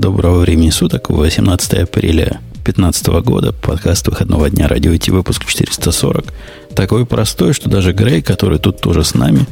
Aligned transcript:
Доброго 0.00 0.38
времени 0.38 0.70
суток. 0.70 1.10
18 1.10 1.74
апреля 1.74 2.40
2015 2.64 3.06
года. 3.22 3.52
Подкаст 3.52 4.08
выходного 4.08 4.48
дня. 4.48 4.66
Радио 4.66 4.92
IT. 4.92 5.12
Выпуск 5.12 5.44
440. 5.44 6.24
Такой 6.74 7.04
простой, 7.04 7.52
что 7.52 7.68
даже 7.68 7.92
Грей, 7.92 8.22
который 8.22 8.58
тут 8.58 8.80
тоже 8.80 9.04
с 9.04 9.12
нами, 9.12 9.44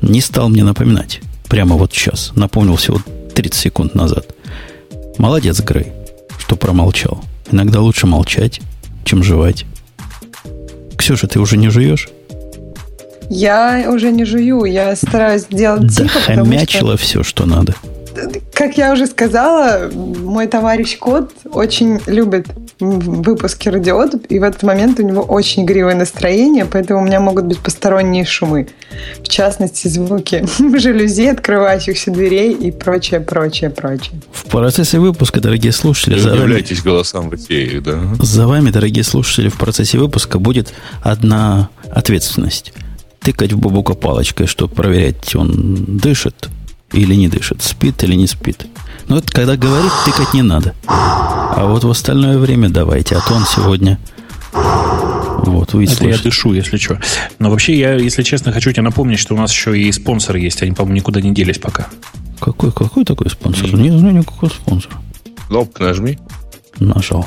не 0.00 0.20
стал 0.20 0.48
мне 0.48 0.62
напоминать. 0.62 1.20
Прямо 1.48 1.74
вот 1.74 1.92
сейчас. 1.92 2.30
Напомнил 2.36 2.76
всего 2.76 3.02
30 3.34 3.60
секунд 3.60 3.96
назад. 3.96 4.26
Молодец, 5.18 5.60
Грей, 5.60 5.88
что 6.38 6.54
промолчал. 6.54 7.24
Иногда 7.50 7.80
лучше 7.80 8.06
молчать, 8.06 8.60
чем 9.04 9.24
жевать. 9.24 9.66
Ксюша, 10.96 11.26
ты 11.26 11.40
уже 11.40 11.56
не 11.56 11.68
жуешь? 11.68 12.08
Я 13.28 13.90
уже 13.92 14.12
не 14.12 14.24
жую, 14.24 14.66
я 14.66 14.94
стараюсь 14.94 15.46
делать 15.50 15.92
да 15.96 16.04
тихо, 16.04 16.20
хомячила 16.20 16.96
что... 16.96 17.04
все, 17.04 17.22
что 17.24 17.44
надо. 17.44 17.74
Как 18.52 18.76
я 18.76 18.92
уже 18.92 19.06
сказала, 19.06 19.90
мой 19.92 20.46
товарищ 20.46 20.98
Кот 20.98 21.32
очень 21.52 22.00
любит 22.06 22.46
выпуски 22.78 23.68
радиот, 23.68 24.26
и 24.30 24.38
в 24.38 24.42
этот 24.42 24.62
момент 24.62 24.98
у 25.00 25.02
него 25.02 25.22
очень 25.22 25.64
игривое 25.64 25.94
настроение, 25.94 26.64
поэтому 26.64 27.00
у 27.00 27.04
меня 27.04 27.20
могут 27.20 27.44
быть 27.44 27.58
посторонние 27.58 28.24
шумы. 28.24 28.68
В 29.22 29.28
частности, 29.28 29.88
звуки 29.88 30.44
жалюзи, 30.78 31.26
открывающихся 31.26 32.10
дверей 32.10 32.52
и 32.52 32.70
прочее, 32.70 33.20
прочее, 33.20 33.70
прочее. 33.70 34.20
В 34.32 34.44
процессе 34.48 34.98
выпуска, 34.98 35.40
дорогие 35.40 35.72
слушатели, 35.72 36.14
Не 36.14 36.20
за 36.20 36.34
удивляйтесь 36.34 36.78
вами, 36.78 36.92
голосам 36.92 37.30
в 37.30 37.34
эфире, 37.34 37.80
да? 37.80 38.00
За 38.20 38.46
вами, 38.46 38.70
дорогие 38.70 39.04
слушатели, 39.04 39.48
в 39.48 39.58
процессе 39.58 39.98
выпуска 39.98 40.38
будет 40.38 40.72
одна 41.02 41.68
ответственность– 41.90 42.72
тыкать 43.20 43.52
в 43.52 43.58
бабука 43.58 43.94
палочкой, 43.94 44.46
чтобы 44.46 44.74
проверять, 44.74 45.34
он 45.34 45.98
дышит 45.98 46.48
или 46.92 47.14
не 47.14 47.28
дышит, 47.28 47.62
спит 47.62 48.02
или 48.04 48.14
не 48.14 48.26
спит. 48.26 48.66
Но 49.08 49.18
это 49.18 49.32
когда 49.32 49.56
говорит, 49.56 49.92
тыкать 50.04 50.34
не 50.34 50.42
надо. 50.42 50.74
А 50.86 51.66
вот 51.66 51.84
в 51.84 51.90
остальное 51.90 52.38
время 52.38 52.68
давайте, 52.68 53.16
а 53.16 53.20
то 53.20 53.34
он 53.34 53.44
сегодня... 53.44 53.98
Вот, 54.52 55.72
вы 55.72 55.84
Это 55.84 56.06
я 56.06 56.18
дышу, 56.18 56.52
если 56.52 56.76
что. 56.76 57.00
Но 57.38 57.50
вообще, 57.50 57.78
я, 57.78 57.94
если 57.94 58.22
честно, 58.22 58.52
хочу 58.52 58.72
тебе 58.72 58.82
напомнить, 58.82 59.18
что 59.18 59.34
у 59.34 59.38
нас 59.38 59.50
еще 59.50 59.78
и 59.78 59.90
спонсор 59.90 60.36
есть. 60.36 60.62
Они, 60.62 60.72
по-моему, 60.72 60.96
никуда 60.96 61.20
не 61.22 61.32
делись 61.32 61.58
пока. 61.58 61.88
Какой, 62.38 62.70
какой 62.72 63.04
такой 63.04 63.30
спонсор? 63.30 63.66
Mm. 63.66 63.80
Не 63.80 63.98
знаю 63.98 64.14
никакого 64.16 64.50
спонсора. 64.50 64.96
Кнопку 65.48 65.82
нажми. 65.82 66.18
Нажал. 66.78 67.26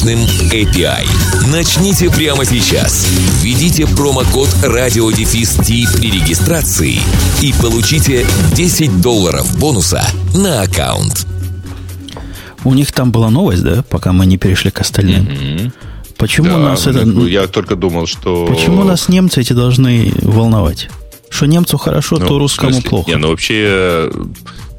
мощным 0.01 0.19
API. 0.51 1.05
Начните 1.51 2.09
прямо 2.09 2.45
сейчас. 2.45 3.07
Введите 3.41 3.85
промокод 3.85 4.49
радиодефис 4.63 5.57
при 5.57 6.11
регистрации 6.11 6.99
и 7.41 7.53
получите 7.61 8.25
10 8.55 9.01
долларов 9.01 9.59
бонуса 9.59 10.03
на 10.33 10.61
аккаунт. 10.61 11.27
У 12.63 12.73
них 12.73 12.91
там 12.91 13.11
была 13.11 13.29
новость, 13.29 13.63
да, 13.63 13.83
пока 13.89 14.11
мы 14.11 14.25
не 14.25 14.37
перешли 14.37 14.71
к 14.71 14.81
остальным. 14.81 15.25
Mm-hmm. 15.25 15.71
Почему 16.17 16.49
да, 16.49 16.57
нас 16.57 16.87
это... 16.87 17.03
Я 17.27 17.47
только 17.47 17.75
думал, 17.75 18.07
что... 18.07 18.45
Почему 18.45 18.83
нас 18.83 19.09
немцы 19.09 19.41
эти 19.41 19.53
должны 19.53 20.13
волновать? 20.21 20.89
Что 21.29 21.45
немцу 21.45 21.77
хорошо, 21.77 22.17
ну, 22.17 22.27
то 22.27 22.39
русскому 22.39 22.81
плохо. 22.81 23.09
Не, 23.09 23.17
ну 23.17 23.29
вообще 23.29 24.11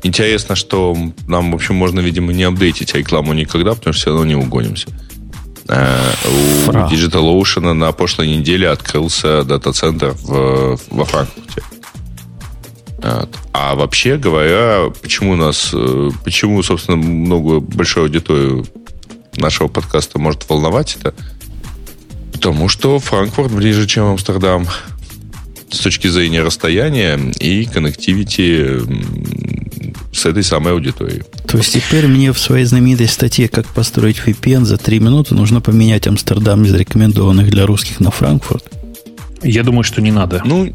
интересно, 0.03 0.55
что 0.55 0.97
нам, 1.27 1.53
в 1.53 1.55
общем, 1.55 1.75
можно, 1.77 2.01
видимо, 2.01 2.33
не 2.33 2.43
апдейтить 2.43 2.95
рекламу 2.95 3.33
никогда, 3.33 3.75
потому 3.75 3.93
что 3.95 4.03
все 4.03 4.11
равно 4.11 4.27
не 4.27 4.37
угонимся. 4.37 4.89
Э, 5.69 6.13
у 6.25 6.71
Фра. 6.71 6.89
DigitalOcean 6.91 7.73
на 7.73 7.93
прошлой 7.93 8.29
неделе 8.29 8.69
открылся 8.69 9.45
дата-центр 9.45 10.15
в, 10.23 10.79
во 10.91 11.05
Франкфурте. 11.05 11.63
А 13.53 13.75
вообще 13.75 14.17
говоря, 14.17 14.91
почему 15.03 15.35
нас, 15.35 15.71
э, 15.73 16.11
почему, 16.25 16.63
собственно, 16.63 16.97
много 16.97 17.61
большую 17.61 18.05
аудиторию 18.05 18.65
нашего 19.37 19.69
подкаста 19.69 20.19
может 20.19 20.49
волновать 20.49 20.97
это? 21.01 21.15
Потому 22.33 22.69
что 22.69 22.99
Франкфурт 22.99 23.53
ближе, 23.53 23.87
чем 23.87 24.05
Амстердам 24.05 24.67
с 25.71 25.79
точки 25.79 26.07
зрения 26.07 26.43
расстояния 26.43 27.19
и 27.41 27.65
коннективити 27.65 28.81
с 30.13 30.27
этой 30.27 30.45
самой 30.45 30.73
аудиторией. 30.75 31.23
То 31.53 31.59
есть 31.59 31.75
теперь 31.75 32.07
мне 32.07 32.33
в 32.33 32.39
своей 32.39 32.65
знаменитой 32.65 33.07
статье 33.09 33.47
«Как 33.47 33.67
построить 33.67 34.23
VPN 34.25 34.65
за 34.65 34.79
3 34.79 35.01
минуты» 35.01 35.35
нужно 35.35 35.61
поменять 35.61 36.07
Амстердам 36.07 36.65
из 36.65 36.73
рекомендованных 36.73 37.51
для 37.51 37.67
русских 37.67 38.01
на 38.01 38.11
Франкфурт? 38.11 38.65
Я 39.43 39.63
думаю, 39.63 39.83
что 39.83 40.01
не 40.01 40.13
надо. 40.13 40.41
Ну, 40.47 40.75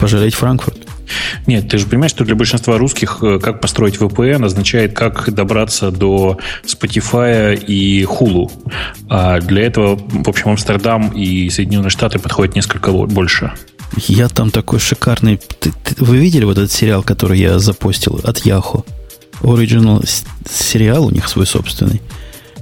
пожалеть 0.00 0.34
Франкфурт? 0.36 0.78
Нет, 1.46 1.68
ты 1.68 1.76
же 1.76 1.84
понимаешь, 1.84 2.12
что 2.12 2.24
для 2.24 2.34
большинства 2.34 2.78
русских 2.78 3.18
э, 3.20 3.38
как 3.40 3.60
построить 3.60 3.96
VPN 3.96 4.42
означает, 4.46 4.94
как 4.94 5.30
добраться 5.34 5.90
до 5.90 6.38
Spotify 6.64 7.54
и 7.54 8.04
Hulu. 8.04 8.50
А 9.10 9.38
для 9.40 9.64
этого, 9.66 9.96
в 9.96 10.30
общем, 10.30 10.48
Амстердам 10.48 11.10
и 11.10 11.50
Соединенные 11.50 11.90
Штаты 11.90 12.18
подходят 12.18 12.56
несколько 12.56 12.90
больше. 12.90 13.52
Я 13.98 14.30
там 14.30 14.50
такой 14.50 14.78
шикарный... 14.78 15.38
Вы 15.98 16.16
видели 16.16 16.44
вот 16.44 16.56
этот 16.56 16.72
сериал, 16.72 17.02
который 17.02 17.38
я 17.38 17.58
запостил 17.58 18.18
от 18.24 18.46
Яху? 18.46 18.86
Original 19.42 20.08
сериал 20.50 21.06
у 21.06 21.10
них 21.10 21.28
свой 21.28 21.46
собственный. 21.46 22.00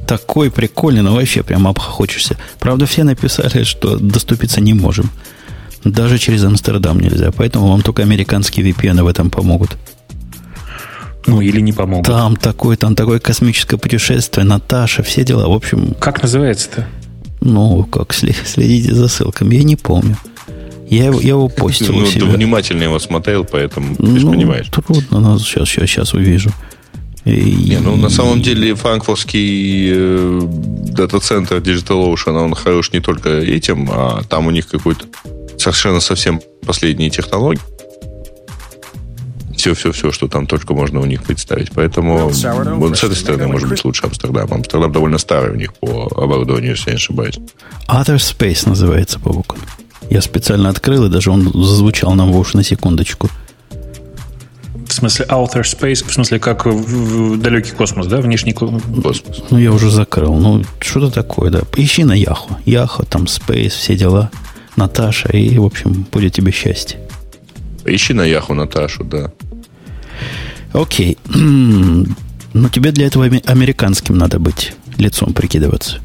Такой 0.06 0.50
прикольный, 0.50 1.02
но 1.02 1.14
вообще 1.14 1.42
прям 1.42 1.68
обхохочешься. 1.68 2.36
Правда, 2.58 2.86
все 2.86 3.04
написали, 3.04 3.64
что 3.64 3.96
доступиться 3.96 4.60
не 4.60 4.74
можем. 4.74 5.10
Даже 5.84 6.18
через 6.18 6.44
Амстердам 6.44 6.98
нельзя. 6.98 7.30
Поэтому 7.30 7.68
вам 7.68 7.82
только 7.82 8.02
американские 8.02 8.68
VPN 8.68 9.02
в 9.02 9.06
этом 9.06 9.30
помогут. 9.30 9.76
Ну, 11.26 11.40
или 11.40 11.60
не 11.60 11.72
помогут. 11.72 12.06
Там 12.06 12.36
такое, 12.36 12.76
там 12.76 12.94
такое 12.94 13.18
космическое 13.18 13.76
путешествие, 13.76 14.44
Наташа, 14.44 15.02
все 15.02 15.22
дела. 15.22 15.48
В 15.48 15.52
общем... 15.52 15.94
Как 16.00 16.22
называется-то? 16.22 16.88
Ну, 17.40 17.84
как 17.84 18.12
следите 18.12 18.94
за 18.94 19.08
ссылками, 19.08 19.54
я 19.56 19.62
не 19.62 19.76
помню. 19.76 20.16
Я 20.90 21.04
его, 21.04 21.20
я 21.20 21.28
его 21.28 21.48
постил 21.48 21.94
ну. 21.94 22.04
Ты 22.04 22.24
внимательно 22.24 22.82
его 22.82 22.98
смотрел, 22.98 23.44
поэтому 23.44 23.94
ты 23.94 24.02
ну, 24.02 24.32
понимаешь. 24.32 24.68
Трудно, 24.70 25.20
но 25.20 25.38
сейчас, 25.38 25.68
сейчас, 25.68 25.88
сейчас 25.88 26.14
увижу. 26.14 26.50
И, 27.24 27.30
не, 27.30 27.78
ну 27.78 27.94
на 27.96 28.08
самом 28.08 28.42
деле 28.42 28.74
франкфуртский 28.74 29.90
э, 29.92 30.40
дата-центр 30.42 31.58
DigitalOcean, 31.58 32.32
он 32.32 32.54
хорош 32.54 32.92
не 32.92 32.98
только 32.98 33.28
этим, 33.28 33.88
а 33.92 34.22
там 34.28 34.48
у 34.48 34.50
них 34.50 34.66
какой-то 34.66 35.04
совершенно 35.58 36.00
совсем 36.00 36.40
последние 36.66 37.10
технологии. 37.10 37.60
Все-все-все, 39.56 40.10
что 40.10 40.26
там 40.26 40.48
только 40.48 40.74
можно 40.74 41.00
у 41.00 41.04
них 41.04 41.22
представить. 41.22 41.70
Поэтому 41.70 42.30
вот 42.30 42.98
с 42.98 43.04
этой 43.04 43.14
стороны 43.14 43.46
может 43.46 43.68
быть 43.68 43.84
лучше 43.84 44.06
Амстердам. 44.06 44.52
Амстердам 44.52 44.90
довольно 44.90 45.18
старый 45.18 45.52
у 45.52 45.56
них 45.56 45.74
по 45.74 46.10
оборудованию, 46.16 46.70
если 46.70 46.86
я 46.86 46.92
не 46.94 46.96
ошибаюсь. 46.96 47.38
Other 47.86 48.16
Space 48.16 48.68
называется 48.68 49.20
по 49.20 49.32
буквам. 49.32 49.60
Я 50.08 50.22
специально 50.22 50.68
открыл, 50.68 51.06
и 51.06 51.10
даже 51.10 51.30
он 51.30 51.52
зазвучал 51.52 52.14
нам 52.14 52.32
в 52.32 52.38
уши 52.38 52.56
на 52.56 52.64
секундочку. 52.64 53.28
В 54.86 54.92
смысле 54.92 55.26
outer 55.28 55.62
space, 55.62 56.04
в 56.04 56.12
смысле 56.12 56.40
как 56.40 56.66
в, 56.66 56.70
в 56.70 57.40
далекий 57.40 57.70
космос, 57.70 58.06
да, 58.06 58.20
внешний 58.20 58.52
космос? 58.52 59.44
Ну, 59.50 59.58
я 59.58 59.72
уже 59.72 59.88
закрыл. 59.90 60.34
Ну, 60.34 60.64
что-то 60.80 61.10
такое, 61.12 61.50
да. 61.50 61.60
Ищи 61.76 62.02
на 62.02 62.12
Яху. 62.12 62.56
Яху, 62.64 63.06
там 63.06 63.24
Space, 63.24 63.68
все 63.68 63.96
дела. 63.96 64.30
Наташа, 64.76 65.28
и, 65.28 65.58
в 65.58 65.64
общем, 65.64 66.06
будет 66.10 66.32
тебе 66.32 66.50
счастье. 66.50 66.98
Ищи 67.84 68.14
на 68.14 68.22
Яху 68.22 68.54
Наташу, 68.54 69.04
да. 69.04 69.30
Окей. 70.72 71.18
Но 72.52 72.68
тебе 72.68 72.90
для 72.90 73.06
этого 73.06 73.26
американским 73.46 74.18
надо 74.18 74.38
быть, 74.40 74.72
лицом 74.98 75.32
прикидываться. 75.32 75.98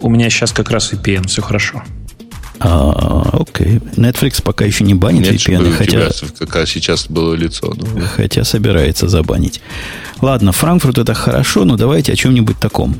У 0.00 0.10
меня 0.10 0.28
сейчас 0.28 0.52
как 0.52 0.70
раз 0.70 0.92
VPN, 0.92 1.28
все 1.28 1.40
хорошо. 1.40 1.82
А, 2.64 3.38
окей. 3.40 3.80
Netflix 3.96 4.42
пока 4.42 4.64
еще 4.64 4.84
не 4.84 4.94
банит 4.94 5.22
Нет, 5.22 5.34
VPN, 5.34 5.72
хотя... 5.72 6.46
как 6.46 6.68
сейчас 6.68 7.06
было 7.08 7.34
лицо. 7.34 7.74
Ну. 7.76 7.86
Хотя 8.14 8.44
собирается 8.44 9.08
забанить. 9.08 9.60
Ладно, 10.20 10.52
Франкфурт 10.52 10.98
это 10.98 11.14
хорошо, 11.14 11.64
но 11.64 11.76
давайте 11.76 12.12
о 12.12 12.16
чем-нибудь 12.16 12.58
таком 12.58 12.96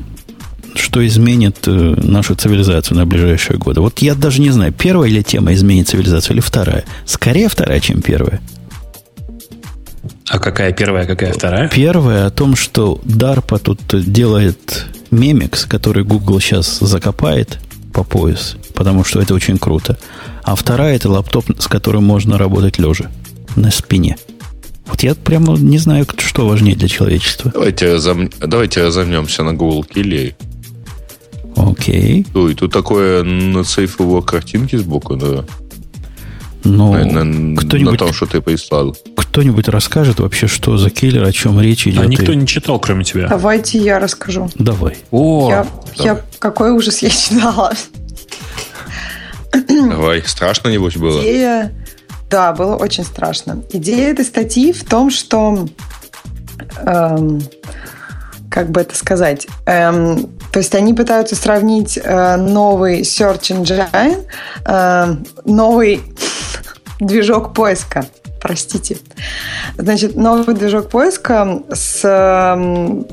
что 0.75 1.05
изменит 1.05 1.67
э, 1.67 1.71
нашу 1.71 2.33
цивилизацию 2.33 2.97
на 2.97 3.05
ближайшие 3.05 3.59
годы. 3.59 3.81
Вот 3.81 3.99
я 3.99 4.15
даже 4.15 4.41
не 4.41 4.49
знаю, 4.49 4.73
первая 4.73 5.07
или 5.07 5.21
тема 5.21 5.53
изменит 5.53 5.87
цивилизацию, 5.87 6.33
или 6.33 6.41
вторая. 6.41 6.83
Скорее 7.05 7.47
вторая, 7.47 7.79
чем 7.79 8.01
первая. 8.01 8.41
А 10.29 10.39
какая 10.39 10.73
первая, 10.73 11.05
какая 11.05 11.31
вторая? 11.31 11.69
Первая 11.69 12.25
о 12.25 12.31
том, 12.31 12.55
что 12.55 12.99
DARPA 13.05 13.59
тут 13.59 14.11
делает 14.11 14.87
мемикс, 15.11 15.65
который 15.65 16.03
Google 16.03 16.39
сейчас 16.39 16.79
закопает 16.79 17.59
по 17.93 18.03
пояс, 18.03 18.57
потому 18.73 19.03
что 19.03 19.21
это 19.21 19.33
очень 19.33 19.57
круто. 19.57 19.97
А 20.43 20.55
вторая 20.55 20.95
это 20.95 21.09
лаптоп, 21.09 21.45
с 21.59 21.67
которым 21.67 22.03
можно 22.03 22.37
работать 22.37 22.79
лежа 22.79 23.11
на 23.55 23.71
спине. 23.71 24.17
Вот 24.85 25.03
я 25.03 25.15
прямо 25.15 25.57
не 25.57 25.77
знаю, 25.77 26.05
что 26.17 26.47
важнее 26.47 26.75
для 26.75 26.87
человечества. 26.87 27.51
Давайте, 27.53 27.93
разом... 27.93 28.29
Давайте 28.39 28.83
разомнемся 28.83 29.43
на 29.43 29.53
Google 29.53 29.85
Kille. 29.89 30.35
Окей. 31.55 32.25
Ой, 32.33 32.55
тут 32.55 32.73
такое 32.73 33.23
на 33.23 33.63
сейф 33.63 33.97
картинки 34.25 34.75
сбоку, 34.75 35.15
да. 35.15 35.45
Ну, 36.63 36.93
на, 36.93 37.57
кто-нибудь, 37.59 37.91
на 37.93 37.97
том, 37.97 38.13
что 38.13 38.25
ты 38.25 38.41
прислал. 38.41 38.95
Кто-нибудь 39.15 39.67
расскажет 39.67 40.19
вообще, 40.19 40.47
что 40.47 40.77
за 40.77 40.89
киллер, 40.89 41.23
о 41.23 41.31
чем 41.31 41.59
речь 41.59 41.87
идет? 41.87 42.03
А 42.03 42.05
никто 42.05 42.31
и... 42.31 42.35
не 42.35 42.47
читал, 42.47 42.79
кроме 42.79 43.03
тебя. 43.03 43.27
Давайте 43.27 43.79
я 43.79 43.99
расскажу. 43.99 44.49
Давай. 44.55 44.97
О, 45.11 45.49
я, 45.49 45.67
я 45.95 46.21
какой 46.39 46.71
ужас 46.71 46.99
я 46.99 47.09
читала. 47.09 47.73
Давай, 49.67 50.23
страшно-нибудь 50.25 50.97
было? 50.97 51.21
Идея... 51.21 51.73
Да, 52.29 52.51
было 52.53 52.75
очень 52.75 53.03
страшно. 53.03 53.61
Идея 53.71 54.11
этой 54.11 54.25
статьи 54.25 54.73
в 54.73 54.83
том, 54.83 55.11
что... 55.11 55.67
Эм, 56.77 57.41
как 58.53 58.69
бы 58.69 58.81
это 58.81 58.95
сказать? 58.95 59.47
Эм, 59.65 60.29
то 60.51 60.59
есть 60.59 60.75
они 60.75 60.93
пытаются 60.93 61.35
сравнить 61.35 61.97
э, 62.01 62.35
новый 62.37 63.01
Search 63.01 63.49
Engine, 63.49 64.27
э, 64.65 65.15
новый 65.43 66.03
движок 66.99 67.55
поиска 67.55 68.05
простите. 68.43 68.97
Значит, 69.77 70.17
новый 70.17 70.53
движок 70.53 70.89
поиска 70.89 71.61
с 71.71 72.03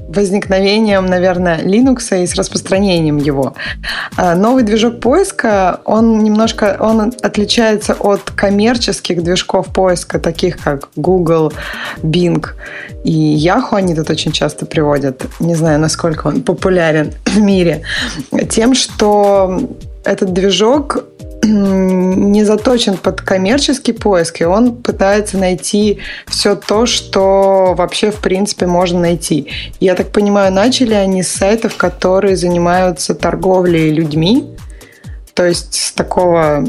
возникновением, 0.08 1.06
наверное, 1.06 1.62
Linux 1.62 2.22
и 2.22 2.26
с 2.26 2.34
распространением 2.34 3.16
его. 3.16 3.54
А, 4.16 4.34
новый 4.34 4.64
движок 4.64 5.00
поиска, 5.00 5.80
он 5.84 6.24
немножко, 6.24 6.76
он 6.80 7.12
отличается 7.22 7.94
от 7.94 8.22
коммерческих 8.32 9.22
движков 9.22 9.68
поиска, 9.72 10.18
таких 10.18 10.58
как 10.58 10.88
Google, 10.96 11.52
Bing 12.02 12.44
и 13.04 13.36
Yahoo, 13.36 13.76
они 13.76 13.94
тут 13.94 14.10
очень 14.10 14.32
часто 14.32 14.66
приводят. 14.66 15.24
Не 15.38 15.54
знаю, 15.54 15.78
насколько 15.78 16.26
он 16.26 16.42
популярен 16.42 17.12
в 17.24 17.38
мире. 17.38 17.82
Тем, 18.50 18.74
что 18.74 19.60
этот 20.04 20.32
движок 20.32 21.04
не 21.42 22.44
заточен 22.44 22.96
под 22.96 23.20
коммерческий 23.20 23.92
поиск, 23.92 24.40
и 24.40 24.44
он 24.44 24.76
пытается 24.76 25.38
найти 25.38 25.98
все 26.26 26.54
то, 26.54 26.86
что 26.86 27.74
вообще 27.76 28.10
в 28.10 28.20
принципе 28.20 28.66
можно 28.66 29.00
найти. 29.00 29.48
Я 29.80 29.94
так 29.94 30.12
понимаю, 30.12 30.52
начали 30.52 30.94
они 30.94 31.22
с 31.22 31.28
сайтов, 31.28 31.76
которые 31.76 32.36
занимаются 32.36 33.14
торговлей 33.14 33.90
людьми, 33.90 34.56
то 35.34 35.46
есть 35.46 35.74
с 35.74 35.92
такого 35.92 36.64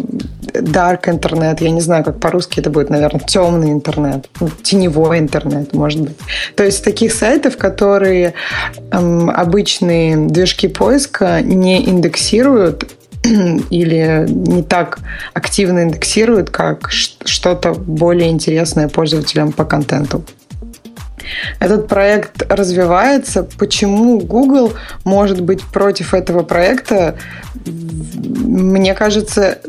dark 0.54 1.10
интернет, 1.10 1.60
я 1.62 1.72
не 1.72 1.82
знаю, 1.82 2.04
как 2.04 2.20
по-русски 2.20 2.60
это 2.60 2.70
будет, 2.70 2.90
наверное, 2.90 3.20
темный 3.20 3.72
интернет, 3.72 4.30
ну, 4.40 4.50
теневой 4.62 5.20
интернет, 5.20 5.74
может 5.74 6.02
быть. 6.02 6.18
То 6.56 6.64
есть 6.64 6.84
таких 6.84 7.14
сайтов, 7.14 7.58
которые 7.58 8.34
эм, 8.92 9.30
обычные 9.30 10.16
движки 10.16 10.68
поиска 10.68 11.42
не 11.42 11.84
индексируют, 11.84 12.96
или 13.70 14.26
не 14.28 14.64
так 14.64 15.00
активно 15.34 15.84
индексируют, 15.84 16.50
как 16.50 16.90
что-то 16.92 17.74
более 17.74 18.30
интересное 18.30 18.88
пользователям 18.88 19.52
по 19.52 19.66
контенту. 19.66 20.24
Этот 21.60 21.88
проект 21.88 22.44
развивается. 22.50 23.44
Почему 23.58 24.20
Google 24.20 24.74
может 25.04 25.42
быть 25.42 25.62
против 25.64 26.14
этого 26.14 26.44
проекта? 26.44 27.16
Мне 27.66 28.94
кажется, 28.94 29.60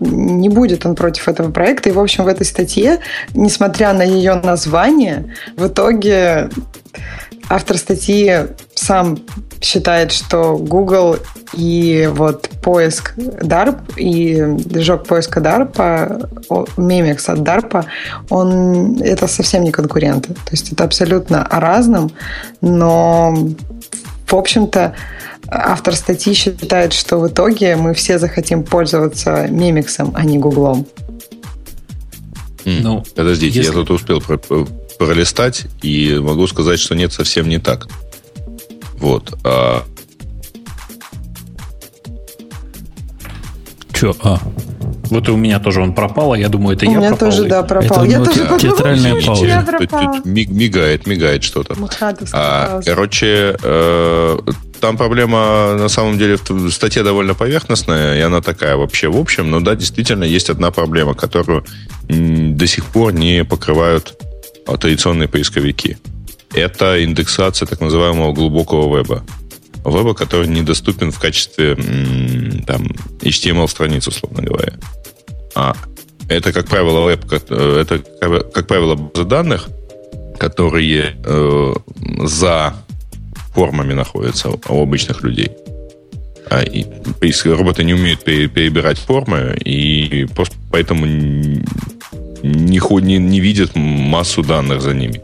не 0.00 0.48
будет 0.48 0.84
он 0.84 0.94
против 0.94 1.28
этого 1.28 1.50
проекта. 1.50 1.88
И, 1.88 1.92
в 1.92 2.00
общем, 2.00 2.24
в 2.24 2.28
этой 2.28 2.44
статье, 2.44 2.98
несмотря 3.34 3.92
на 3.92 4.02
ее 4.02 4.34
название, 4.34 5.34
в 5.56 5.68
итоге 5.68 6.50
автор 7.48 7.78
статьи 7.78 8.32
сам 8.74 9.18
считает, 9.60 10.12
что 10.12 10.56
Google 10.56 11.16
и 11.52 12.10
вот 12.12 12.48
поиск 12.62 13.14
DARP 13.16 13.96
и 13.96 14.42
движок 14.58 15.06
поиска 15.06 15.40
DARPA, 15.40 16.28
Memex 16.76 17.30
от 17.30 17.38
DARPA, 17.40 17.86
он, 18.28 19.00
это 19.00 19.26
совсем 19.28 19.64
не 19.64 19.72
конкуренты. 19.72 20.34
То 20.34 20.50
есть 20.50 20.72
это 20.72 20.84
абсолютно 20.84 21.44
о 21.44 21.60
разном, 21.60 22.10
но 22.60 23.34
в 24.26 24.34
общем-то 24.34 24.94
автор 25.48 25.94
статьи 25.94 26.34
считает, 26.34 26.92
что 26.92 27.18
в 27.18 27.28
итоге 27.28 27.76
мы 27.76 27.94
все 27.94 28.18
захотим 28.18 28.64
пользоваться 28.64 29.46
Мемиксом, 29.48 30.12
а 30.14 30.24
не 30.24 30.38
Гуглом. 30.38 30.86
Ну, 32.66 33.04
Подождите, 33.14 33.58
если... 33.58 33.70
я 33.70 33.72
тут 33.72 33.90
успел 33.90 34.20
пролистать 34.98 35.66
и 35.82 36.18
могу 36.20 36.46
сказать, 36.48 36.80
что 36.80 36.96
нет, 36.96 37.12
совсем 37.12 37.48
не 37.48 37.58
так. 37.58 37.86
Вот. 38.98 39.38
А... 39.44 39.84
Че? 43.92 44.14
А. 44.22 44.40
Вот 45.10 45.28
и 45.28 45.30
у 45.30 45.36
меня 45.36 45.60
тоже 45.60 45.80
он 45.80 45.94
пропал, 45.94 46.32
а 46.32 46.38
я 46.38 46.48
думаю, 46.48 46.76
это 46.76 46.86
у 46.86 46.90
я 46.90 46.98
пропал. 46.98 47.28
У 47.28 47.30
меня 47.30 47.36
тоже, 47.36 47.48
да, 47.48 47.62
пропал. 47.62 48.04
Это 48.04 48.10
я 48.10 48.24
тоже 48.24 48.40
те- 48.40 48.68
театральная 48.68 49.22
пауза. 49.24 50.22
Мигает, 50.24 51.06
мигает 51.06 51.44
что-то. 51.44 51.76
А, 52.32 52.80
короче, 52.84 53.56
э, 53.62 54.38
там 54.80 54.96
проблема 54.96 55.74
на 55.74 55.88
самом 55.88 56.18
деле 56.18 56.38
в 56.48 56.70
статье 56.70 57.02
довольно 57.02 57.34
поверхностная, 57.34 58.18
и 58.18 58.20
она 58.20 58.40
такая 58.40 58.76
вообще 58.76 59.08
в 59.08 59.16
общем, 59.16 59.50
но 59.50 59.60
да, 59.60 59.74
действительно 59.74 60.24
есть 60.24 60.50
одна 60.50 60.70
проблема, 60.70 61.14
которую 61.14 61.64
до 62.08 62.66
сих 62.66 62.84
пор 62.86 63.12
не 63.12 63.44
покрывают 63.44 64.20
традиционные 64.66 65.28
поисковики 65.28 65.96
это 66.56 67.04
индексация 67.04 67.66
так 67.66 67.80
называемого 67.80 68.32
глубокого 68.32 68.96
веба. 68.96 69.24
Веба, 69.84 70.14
который 70.14 70.48
недоступен 70.48 71.12
в 71.12 71.18
качестве 71.18 71.76
там, 72.66 72.88
HTML-страниц, 73.20 74.08
условно 74.08 74.42
говоря. 74.42 74.72
А 75.54 75.76
это, 76.28 76.52
как 76.52 76.66
правило, 76.66 77.02
веб, 77.02 77.24
э, 77.30 77.80
это, 77.80 77.98
как 78.52 78.66
правило, 78.66 78.96
базы 78.96 79.24
данных, 79.24 79.68
которые 80.38 81.16
э, 81.24 81.74
за 82.24 82.74
формами 83.56 83.94
находятся 83.94 84.50
у 84.50 84.82
обычных 84.82 85.22
людей. 85.22 85.50
А, 86.50 86.62
и, 86.62 86.84
роботы 87.44 87.84
не 87.84 87.94
умеют 87.94 88.22
перебирать 88.22 88.98
формы, 88.98 89.56
и 89.64 90.26
просто 90.36 90.56
поэтому 90.70 91.06
не, 91.06 91.70
не, 92.42 93.18
не 93.18 93.40
видят 93.40 93.74
массу 93.74 94.42
данных 94.42 94.82
за 94.82 94.92
ними. 94.92 95.22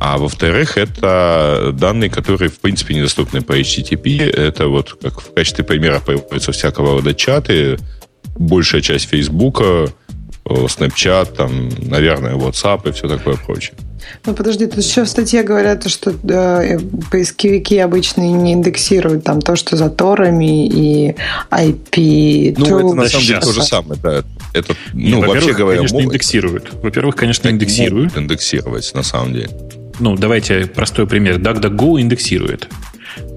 А 0.00 0.16
во-вторых, 0.16 0.78
это 0.78 1.74
данные, 1.74 2.08
которые, 2.08 2.48
в 2.48 2.58
принципе, 2.58 2.94
недоступны 2.94 3.42
по 3.42 3.58
HTTP. 3.60 4.22
Это 4.22 4.68
вот, 4.68 4.96
как 5.02 5.20
в 5.20 5.34
качестве 5.34 5.64
примера 5.64 6.00
появляются 6.00 6.52
всякого 6.52 6.94
рода 6.94 7.14
чаты, 7.14 7.78
большая 8.38 8.80
часть 8.80 9.10
Фейсбука, 9.10 9.92
Snapchat, 10.44 11.36
там, 11.36 11.68
наверное, 11.82 12.34
WhatsApp 12.34 12.88
и 12.88 12.92
все 12.92 13.08
такое 13.08 13.36
прочее. 13.36 13.74
Ну, 14.26 14.34
подожди, 14.34 14.66
тут 14.66 14.78
еще 14.78 15.04
в 15.04 15.08
статье 15.08 15.42
говорят, 15.42 15.88
что 15.88 16.10
э, 16.10 16.78
поисковики 17.10 17.78
обычно 17.78 18.22
не 18.22 18.52
индексируют 18.52 19.24
там 19.24 19.40
то, 19.40 19.56
что 19.56 19.76
за 19.76 19.90
торами 19.90 20.66
и 20.66 21.14
IP. 21.50 22.54
Ну, 22.58 22.78
это 22.78 22.94
на 22.94 23.08
самом 23.08 23.26
деле 23.26 23.40
то 23.40 23.52
же 23.52 23.62
самое, 23.62 24.00
да. 24.02 24.22
Это, 24.54 24.74
ну, 24.92 25.20
вообще 25.20 25.52
говоря, 25.52 25.78
конечно, 25.78 26.00
индексируют. 26.00 26.72
Во-первых, 26.82 27.16
конечно, 27.16 27.48
индексируют. 27.48 28.16
Индексировать, 28.16 28.90
на 28.94 29.02
самом 29.02 29.34
деле 29.34 29.50
ну, 30.00 30.16
давайте 30.16 30.66
простой 30.66 31.06
пример. 31.06 31.38
DuckDuckGo 31.38 32.00
индексирует. 32.00 32.68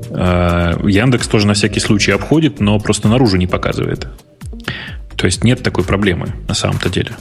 Э, 0.10 0.80
Яндекс 0.84 1.28
тоже 1.28 1.48
на 1.48 1.54
всякий 1.54 1.80
случай 1.80 2.12
обходит, 2.12 2.60
но 2.60 2.80
просто 2.80 3.08
наружу 3.08 3.38
не 3.38 3.48
показывает. 3.48 4.08
То 5.16 5.26
есть 5.26 5.44
нет 5.44 5.64
такой 5.64 5.84
проблемы 5.84 6.34
на 6.48 6.54
самом-то 6.54 6.90
деле. 6.90 7.12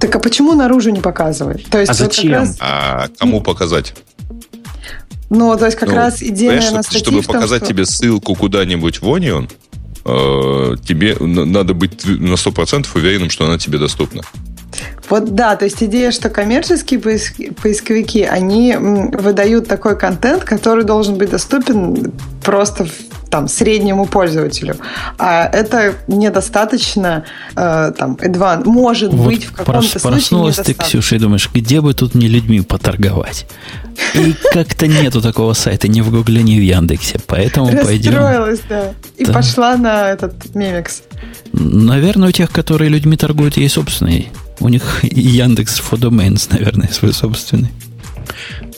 Так 0.00 0.16
а 0.16 0.18
почему 0.18 0.54
наружу 0.54 0.90
не 0.90 1.00
показывает? 1.00 1.66
То 1.66 1.78
есть 1.78 1.90
а 1.90 1.94
зачем? 1.94 2.32
Раз... 2.32 2.56
А 2.58 3.08
кому 3.18 3.42
показать? 3.42 3.94
Ну, 5.28 5.56
то 5.56 5.66
есть 5.66 5.76
как 5.76 5.90
ну, 5.90 5.94
раз 5.94 6.22
идея 6.22 6.72
на 6.72 6.82
статье 6.82 7.00
Чтобы 7.00 7.22
том, 7.22 7.34
показать 7.34 7.62
что... 7.62 7.72
тебе 7.72 7.84
ссылку 7.84 8.34
куда-нибудь 8.34 9.02
в 9.02 9.04
Onion, 9.04 9.48
э, 10.04 10.76
тебе 10.82 11.16
надо 11.20 11.74
быть 11.74 12.04
на 12.04 12.34
100% 12.34 12.86
уверенным, 12.94 13.30
что 13.30 13.44
она 13.44 13.58
тебе 13.58 13.78
доступна. 13.78 14.22
Вот 15.10 15.34
да, 15.34 15.56
то 15.56 15.64
есть 15.64 15.82
идея, 15.82 16.12
что 16.12 16.30
коммерческие 16.30 17.00
поисковики, 17.00 18.22
они 18.22 18.76
выдают 18.76 19.66
такой 19.68 19.98
контент, 19.98 20.44
который 20.44 20.84
должен 20.84 21.16
быть 21.16 21.30
доступен 21.30 22.12
просто 22.44 22.86
там 23.28 23.48
среднему 23.48 24.06
пользователю. 24.06 24.76
А 25.18 25.44
это 25.44 25.94
недостаточно 26.08 27.24
э, 27.54 27.92
там 27.96 28.14
advanced. 28.14 28.64
Может 28.64 29.12
вот 29.12 29.26
быть 29.26 29.44
в 29.44 29.52
каком-то 29.52 30.00
прос, 30.00 30.24
случае 30.24 30.64
ты, 30.64 30.74
Ксюша, 30.74 31.16
и 31.16 31.18
думаешь, 31.18 31.48
где 31.52 31.80
бы 31.80 31.94
тут 31.94 32.14
мне 32.14 32.26
людьми 32.26 32.60
поторговать? 32.60 33.46
И 34.14 34.34
как-то 34.52 34.86
нету 34.86 35.20
такого 35.20 35.52
сайта 35.52 35.86
ни 35.86 36.00
в 36.00 36.10
Гугле, 36.10 36.42
ни 36.42 36.58
в 36.58 36.62
Яндексе. 36.62 37.20
Поэтому 37.26 37.68
пойдем... 37.68 38.14
Расстроилась, 38.14 38.60
да. 38.68 38.94
И 39.16 39.24
пошла 39.24 39.76
на 39.76 40.10
этот 40.10 40.54
мемикс. 40.54 41.02
Наверное, 41.52 42.28
у 42.30 42.32
тех, 42.32 42.50
которые 42.50 42.88
людьми 42.88 43.16
торгуют, 43.16 43.56
есть 43.56 43.74
собственный. 43.74 44.30
У 44.60 44.68
них 44.68 45.00
Яндекс 45.02 45.80
for 45.80 45.98
Domains, 45.98 46.48
наверное, 46.50 46.88
свой 46.88 47.12
собственный. 47.12 47.70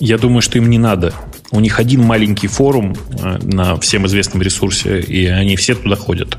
Я 0.01 0.19
думаю, 0.19 0.43
что 0.43 0.59
им 0.59 0.71
не 0.71 0.79
надо. 0.79 1.13
У 1.51 1.61
них 1.61 1.79
один 1.79 2.03
маленький 2.03 2.49
форум 2.49 2.97
э, 3.21 3.39
на 3.43 3.79
всем 3.79 4.07
известном 4.07 4.43
ресурсе, 4.43 5.01
и 5.01 5.27
они 5.27 5.57
все 5.57 5.75
туда 5.75 5.97
ходят. 5.97 6.39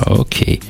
Окей. 0.00 0.60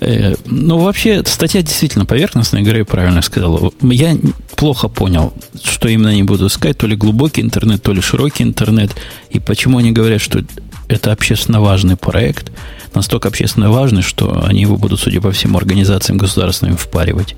Э, 0.00 0.34
ну, 0.44 0.78
вообще, 0.78 1.22
статья 1.24 1.62
действительно 1.62 2.04
поверхностная, 2.04 2.62
Грей 2.62 2.84
правильно 2.84 3.22
сказал. 3.22 3.72
Я 3.80 4.16
плохо 4.56 4.88
понял, 4.88 5.32
что 5.62 5.88
именно 5.88 6.10
они 6.10 6.22
будут 6.22 6.52
искать, 6.52 6.76
то 6.76 6.86
ли 6.86 6.96
глубокий 6.96 7.40
интернет, 7.40 7.82
то 7.82 7.92
ли 7.92 8.00
широкий 8.00 8.44
интернет, 8.44 8.94
и 9.30 9.40
почему 9.40 9.78
они 9.78 9.92
говорят, 9.92 10.20
что 10.20 10.44
это 10.88 11.12
общественно 11.12 11.60
важный 11.60 11.96
проект, 11.96 12.50
настолько 12.94 13.28
общественно 13.28 13.70
важный, 13.70 14.02
что 14.02 14.44
они 14.44 14.62
его 14.62 14.76
будут, 14.76 15.00
судя 15.00 15.20
по 15.20 15.30
всем 15.32 15.56
организациям 15.56 16.18
государственным, 16.18 16.76
впаривать. 16.76 17.36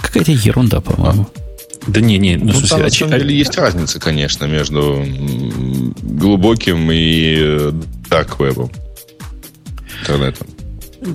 Какая-то 0.00 0.32
ерунда, 0.32 0.80
по-моему. 0.80 1.28
Да 1.86 2.00
не, 2.00 2.18
не, 2.18 2.36
ну, 2.36 2.46
ну 2.46 2.52
смысле, 2.52 2.68
там, 2.68 2.80
на 2.82 2.90
самом 2.90 3.18
деле 3.18 3.36
есть 3.36 3.56
разница, 3.56 3.98
конечно, 3.98 4.44
между 4.44 5.04
глубоким 6.02 6.88
и 6.92 7.72
дарк-вебом, 8.08 8.70
интернетом. 10.00 10.46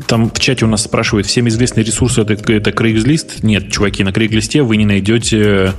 Там 0.07 0.29
в 0.29 0.37
чате 0.39 0.65
у 0.65 0.67
нас 0.67 0.83
спрашивают, 0.83 1.27
всем 1.27 1.47
известный 1.47 1.83
ресурс 1.83 2.17
это, 2.17 2.33
это 2.33 2.71
Craigslist? 2.71 3.39
Нет, 3.43 3.71
чуваки, 3.71 4.03
на 4.03 4.09
Craigslist 4.09 4.61
вы 4.63 4.75
не 4.75 4.85
найдете 4.85 5.73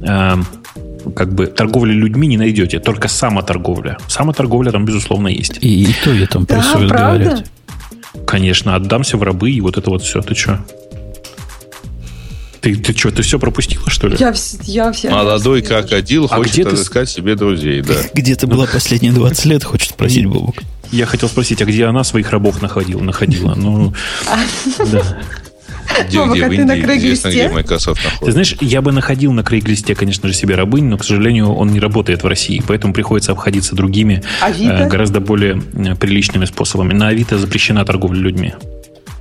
э, 0.00 0.34
как 1.14 1.34
бы 1.34 1.46
торговли 1.46 1.92
людьми 1.92 2.26
не 2.28 2.36
найдете, 2.36 2.80
только 2.80 3.08
самоторговля. 3.08 3.98
Самоторговля 4.08 4.70
там, 4.70 4.84
безусловно, 4.84 5.28
есть. 5.28 5.58
И, 5.60 5.84
и 5.84 5.94
то 6.04 6.12
я 6.12 6.26
там 6.26 6.46
прессуют, 6.46 6.90
да, 6.90 7.14
говорят. 7.14 7.44
Конечно, 8.26 8.74
отдамся 8.74 9.16
в 9.16 9.22
рабы 9.22 9.50
и 9.50 9.60
вот 9.60 9.76
это 9.76 9.90
вот 9.90 10.02
все. 10.02 10.20
Ты 10.20 10.34
что? 10.34 10.64
Ты, 12.60 12.74
ты 12.74 12.92
что, 12.92 13.10
ты 13.10 13.22
все 13.22 13.38
пропустила, 13.38 13.88
что 13.88 14.08
ли? 14.08 14.16
Я, 14.18 14.34
я 14.64 14.92
все 14.92 15.10
Молодой 15.10 15.62
крокодил 15.62 16.26
а 16.30 16.36
хочет 16.36 16.66
отыскать 16.66 17.08
ты... 17.08 17.14
себе 17.14 17.36
друзей, 17.36 17.82
да. 17.82 17.94
Где 18.14 18.34
ты 18.34 18.46
была 18.46 18.66
последние 18.66 19.12
20 19.12 19.44
лет, 19.46 19.64
хочет 19.64 19.90
спросить 19.90 20.26
Бобок. 20.26 20.56
Я 20.90 21.06
хотел 21.06 21.28
спросить, 21.28 21.60
а 21.62 21.66
где 21.66 21.84
она 21.84 22.02
своих 22.02 22.30
рабов 22.30 22.62
находила? 22.62 23.02
находила? 23.02 23.54
Ну, 23.54 23.92
да. 24.90 25.18
Где, 26.08 26.18
Бобок, 26.18 26.36
где, 26.36 26.48
в 26.48 26.52
Индии, 26.52 26.62
на 26.62 26.80
Крейглисте? 26.80 27.28
где 27.28 27.48
Microsoft 27.48 28.04
находится. 28.04 28.24
Ты 28.24 28.32
знаешь, 28.32 28.56
я 28.60 28.82
бы 28.82 28.92
находил 28.92 29.32
на 29.32 29.42
Крейглисте, 29.42 29.94
конечно 29.94 30.28
же, 30.28 30.34
себе 30.34 30.54
рабынь, 30.54 30.84
но, 30.84 30.96
к 30.96 31.04
сожалению, 31.04 31.52
он 31.52 31.72
не 31.72 31.80
работает 31.80 32.22
в 32.22 32.26
России, 32.26 32.62
поэтому 32.66 32.92
приходится 32.92 33.32
обходиться 33.32 33.74
другими, 33.74 34.22
э, 34.42 34.88
гораздо 34.88 35.20
более 35.20 35.62
э, 35.74 35.94
приличными 35.94 36.44
способами. 36.44 36.92
На 36.92 37.08
Авито 37.08 37.38
запрещена 37.38 37.84
торговля 37.84 38.20
людьми. 38.20 38.54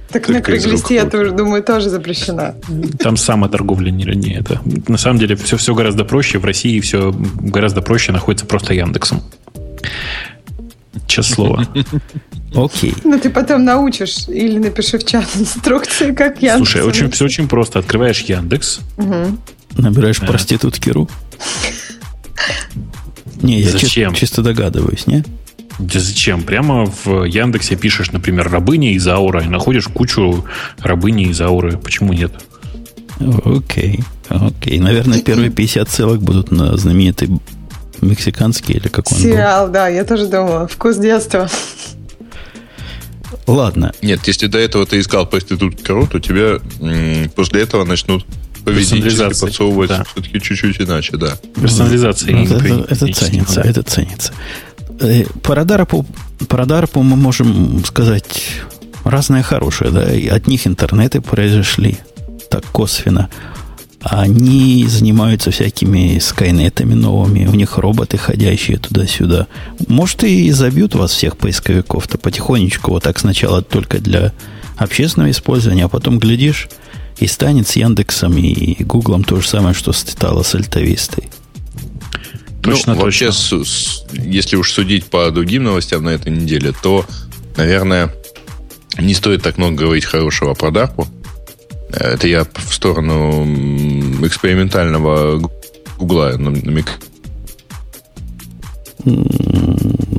Так 0.09 0.29
на 0.29 0.41
Круглисте, 0.41 0.95
я 0.95 1.05
тоже 1.05 1.31
думаю, 1.31 1.63
тоже 1.63 1.89
запрещена. 1.89 2.55
Там 2.99 3.17
сама 3.17 3.49
торговля 3.49 3.91
не, 3.91 4.05
не 4.05 4.35
это. 4.35 4.61
На 4.87 4.97
самом 4.97 5.19
деле 5.19 5.35
все, 5.35 5.57
все 5.57 5.75
гораздо 5.75 6.05
проще. 6.05 6.39
В 6.39 6.45
России 6.45 6.79
все 6.79 7.13
гораздо 7.13 7.81
проще 7.81 8.13
находится 8.13 8.45
просто 8.45 8.73
Яндексом. 8.73 9.21
Слово. 11.07 11.67
Окей. 12.55 12.93
Ну, 13.03 13.19
ты 13.19 13.29
потом 13.29 13.65
научишь 13.65 14.27
или 14.27 14.57
напиши 14.57 14.97
в 14.97 15.05
чат 15.05 15.27
инструкции, 15.35 16.11
как 16.13 16.41
Яндекс. 16.41 16.57
Слушай, 16.57 16.81
очень, 16.83 17.11
все 17.11 17.25
очень 17.25 17.47
просто. 17.47 17.79
Открываешь 17.79 18.21
Яндекс. 18.21 18.79
Угу. 18.97 19.37
Набираешь 19.77 20.19
проституткиру. 20.19 21.09
Не, 23.41 23.61
я 23.61 23.71
Зачем? 23.71 24.13
чисто 24.13 24.41
догадываюсь, 24.41 25.07
не? 25.07 25.23
Да 25.79 25.99
зачем? 25.99 26.41
Прямо 26.41 26.85
в 26.85 27.25
Яндексе 27.25 27.75
пишешь, 27.75 28.11
например, 28.11 28.49
рабыня 28.49 28.93
из 28.93 29.07
Аура, 29.07 29.43
и 29.43 29.47
находишь 29.47 29.87
кучу 29.87 30.43
рабыни 30.79 31.29
из 31.29 31.39
Ауры. 31.39 31.77
Почему 31.77 32.13
нет? 32.13 32.33
Окей, 33.45 34.03
окей. 34.29 34.79
Наверное, 34.79 35.21
первые 35.21 35.51
50 35.51 35.89
ссылок 35.89 36.21
будут 36.21 36.51
на 36.51 36.75
знаменитый 36.77 37.29
мексиканский 38.01 38.75
или 38.75 38.87
какой 38.87 39.17
он 39.17 39.23
Сериал, 39.23 39.65
был. 39.65 39.73
да, 39.73 39.87
я 39.87 40.03
тоже 40.03 40.27
думала. 40.27 40.67
Вкус 40.67 40.97
детства. 40.97 41.49
Ладно. 43.45 43.93
Нет, 44.01 44.27
если 44.27 44.47
до 44.47 44.57
этого 44.57 44.85
ты 44.85 44.99
искал 44.99 45.25
проститутку, 45.25 46.07
то 46.07 46.19
тебя 46.19 46.59
м- 46.81 47.29
после 47.29 47.61
этого 47.61 47.85
начнут 47.85 48.25
поведенчески 48.63 49.39
подсовывать 49.39 49.89
да. 49.89 50.03
все-таки 50.03 50.41
чуть-чуть 50.41 50.81
иначе, 50.81 51.15
да. 51.17 51.37
Персонализация. 51.55 52.33
Ну, 52.35 52.43
это, 52.43 52.85
это 52.89 53.13
ценится, 53.13 53.61
это 53.61 53.83
ценится. 53.83 54.33
По 55.43 55.55
радару, 55.55 55.85
по 55.85 56.57
радару 56.57 56.87
мы 56.95 57.15
можем 57.15 57.83
сказать 57.85 58.25
разное 59.05 59.43
хорошее. 59.43 59.91
Да? 59.91 60.13
И 60.13 60.27
от 60.27 60.47
них 60.47 60.67
интернеты 60.67 61.21
произошли 61.21 61.97
так 62.49 62.65
косвенно. 62.65 63.29
Они 64.09 64.85
занимаются 64.87 65.51
всякими 65.51 66.17
скайнетами 66.19 66.93
новыми, 66.93 67.45
у 67.45 67.53
них 67.53 67.77
роботы 67.77 68.17
ходящие 68.17 68.77
туда-сюда. 68.77 69.47
Может, 69.87 70.23
и 70.23 70.49
забьют 70.51 70.95
вас 70.95 71.11
всех 71.11 71.35
поисковиков-то 71.37 72.17
потихонечку, 72.17 72.91
вот 72.91 73.03
так 73.03 73.19
сначала 73.19 73.61
только 73.61 73.99
для 73.99 74.31
общественного 74.77 75.31
использования, 75.31 75.85
а 75.85 75.89
потом, 75.89 76.19
глядишь, 76.19 76.69
и 77.17 77.27
станет 77.27 77.67
с 77.67 77.75
Яндексом 77.75 78.37
и 78.37 78.81
Гуглом 78.81 79.25
то 79.25 79.41
же 79.41 79.47
самое, 79.47 79.73
что 79.73 79.91
стало 79.91 80.43
с 80.43 80.55
Альтавистой. 80.55 81.29
Точно, 82.61 82.95
ну, 82.95 83.01
вообще, 83.01 83.27
точно. 83.27 83.65
С, 83.65 83.69
с, 83.69 84.05
если 84.13 84.55
уж 84.55 84.71
судить 84.71 85.05
по 85.05 85.29
другим 85.31 85.63
новостям 85.63 86.03
на 86.03 86.09
этой 86.09 86.31
неделе, 86.31 86.73
то, 86.81 87.05
наверное, 87.57 88.13
не 88.97 89.13
стоит 89.13 89.43
так 89.43 89.57
много 89.57 89.75
говорить 89.75 90.05
хорошего 90.05 90.53
про 90.53 90.71
Дарпу. 90.71 91.07
Это 91.89 92.27
я 92.27 92.45
в 92.45 92.73
сторону 92.73 93.45
экспериментального 94.25 95.41
Гугла 95.97 96.33
намекаю. 96.37 96.97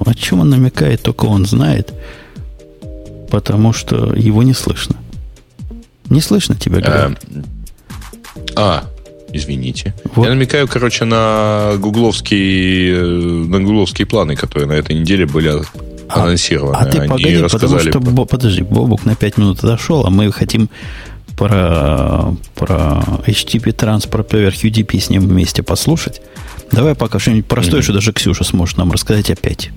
О 0.07 0.15
чем 0.15 0.41
он 0.41 0.51
намекает, 0.51 1.03
только 1.03 1.27
он 1.27 1.45
знает, 1.45 1.93
потому 3.31 3.73
что 3.73 4.15
его 4.15 4.43
не 4.43 4.55
слышно. 4.55 4.97
Не 6.09 6.21
слышно 6.21 6.55
тебя, 6.55 6.81
говорят. 6.81 7.21
А, 8.57 8.85
Извините. 9.33 9.95
Вот. 10.15 10.25
Я 10.25 10.31
намекаю, 10.31 10.67
короче, 10.67 11.05
на 11.05 11.75
гугловские, 11.79 12.95
э, 12.95 13.05
на 13.05 13.61
гугловские 13.61 14.07
планы, 14.07 14.37
которые 14.37 14.67
на 14.67 14.73
этой 14.73 14.97
неделе 14.99 15.27
были 15.27 15.51
а, 16.09 16.23
анонсированы. 16.23 16.77
А 16.77 16.87
ты 16.87 16.99
Они 16.99 17.09
погоди, 17.09 17.43
потому 17.43 17.79
что, 17.79 18.25
подожди, 18.25 18.63
Бобук 18.63 19.05
на 19.05 19.15
5 19.15 19.39
минут 19.39 19.59
отошел, 19.63 20.07
а 20.07 20.11
мы 20.11 20.33
хотим 20.33 20.71
про, 21.39 22.35
про 22.57 23.03
HTTP 23.27 23.73
транспорт 23.73 24.29
поверх 24.29 24.57
UDP 24.65 25.01
с 25.01 25.09
ним 25.09 25.27
вместе 25.27 25.63
послушать. 25.63 26.21
Давай 26.73 26.95
пока 26.95 27.19
что-нибудь 27.19 27.47
простое, 27.47 27.81
mm-hmm. 27.81 27.85
что 27.85 27.93
даже 27.95 28.13
Ксюша 28.13 28.45
сможет 28.45 28.77
нам 28.77 28.93
рассказать 28.93 29.31
опять. 29.31 29.71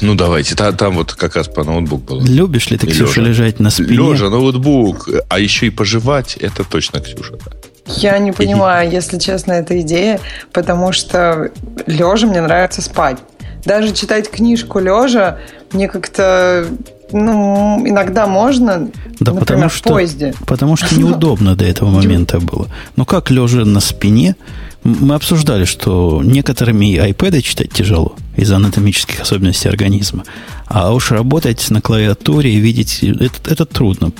Ну, 0.00 0.14
давайте. 0.16 0.56
Там, 0.56 0.76
там 0.76 0.94
вот 0.96 1.12
как 1.12 1.36
раз 1.36 1.46
по 1.46 1.62
ноутбук 1.62 2.02
было. 2.02 2.20
Любишь 2.20 2.70
ли 2.70 2.76
ты, 2.76 2.88
И 2.88 2.90
Ксюша, 2.90 3.20
лежа. 3.20 3.44
лежать 3.44 3.60
на 3.60 3.70
спине? 3.70 3.96
Лежа, 3.96 4.28
ноутбук. 4.28 5.08
А 5.28 5.38
еще 5.38 5.66
и 5.66 5.70
пожевать, 5.70 6.36
это 6.36 6.64
точно 6.64 7.00
Ксюша. 7.00 7.34
Да. 7.44 7.52
Я 7.86 8.18
не 8.18 8.32
понимаю, 8.32 8.90
если 8.90 9.18
честно, 9.18 9.52
эта 9.52 9.80
идея, 9.80 10.20
потому 10.52 10.92
что 10.92 11.50
лежа 11.86 12.26
мне 12.26 12.40
нравится 12.40 12.82
спать. 12.82 13.18
Даже 13.64 13.92
читать 13.92 14.30
книжку 14.30 14.78
лежа 14.78 15.38
мне 15.72 15.88
как-то 15.88 16.66
ну, 17.12 17.82
иногда 17.86 18.26
можно, 18.26 18.90
да 19.20 19.32
например, 19.32 19.40
потому 19.40 19.68
что, 19.68 19.88
в 19.90 19.92
поезде. 19.92 20.34
Потому 20.46 20.76
что 20.76 20.94
неудобно 20.98 21.54
до 21.54 21.64
этого 21.64 21.90
момента 21.90 22.40
было. 22.40 22.68
Ну, 22.96 23.04
как 23.04 23.30
лежа 23.30 23.64
на 23.64 23.80
спине, 23.80 24.36
мы 24.84 25.14
обсуждали, 25.14 25.64
что 25.64 26.22
некоторыми 26.24 26.96
iPad 26.96 27.40
читать 27.42 27.72
тяжело 27.72 28.16
из-за 28.36 28.56
анатомических 28.56 29.20
особенностей 29.20 29.68
организма. 29.68 30.24
А 30.66 30.92
уж 30.94 31.10
работать 31.10 31.70
на 31.70 31.82
клавиатуре 31.82 32.50
и 32.54 32.56
видеть, 32.56 33.00
это, 33.02 33.52
это 33.52 33.66
трудно. 33.66 34.10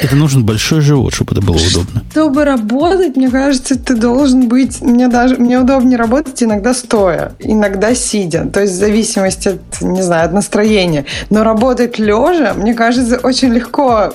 Это 0.00 0.14
нужен 0.14 0.44
большой 0.44 0.82
живот, 0.82 1.14
чтобы 1.14 1.32
это 1.32 1.40
было 1.40 1.56
удобно. 1.56 2.02
Чтобы 2.10 2.44
работать, 2.44 3.16
мне 3.16 3.30
кажется, 3.30 3.78
ты 3.78 3.96
должен 3.96 4.48
быть... 4.48 4.82
Мне, 4.82 5.08
даже, 5.08 5.36
мне 5.36 5.58
удобнее 5.58 5.96
работать 5.96 6.42
иногда 6.42 6.74
стоя, 6.74 7.34
иногда 7.38 7.94
сидя. 7.94 8.44
То 8.46 8.60
есть 8.60 8.74
в 8.74 8.76
зависимости 8.76 9.48
от, 9.48 9.80
не 9.80 10.02
знаю, 10.02 10.26
от 10.26 10.32
настроения. 10.34 11.06
Но 11.30 11.44
работать 11.44 11.98
лежа, 11.98 12.52
мне 12.54 12.74
кажется, 12.74 13.18
очень 13.22 13.48
легко 13.48 14.12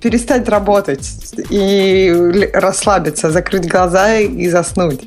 перестать 0.00 0.48
работать 0.48 1.08
и 1.50 2.50
расслабиться, 2.52 3.30
закрыть 3.30 3.66
глаза 3.66 4.16
и 4.18 4.48
заснуть. 4.48 5.00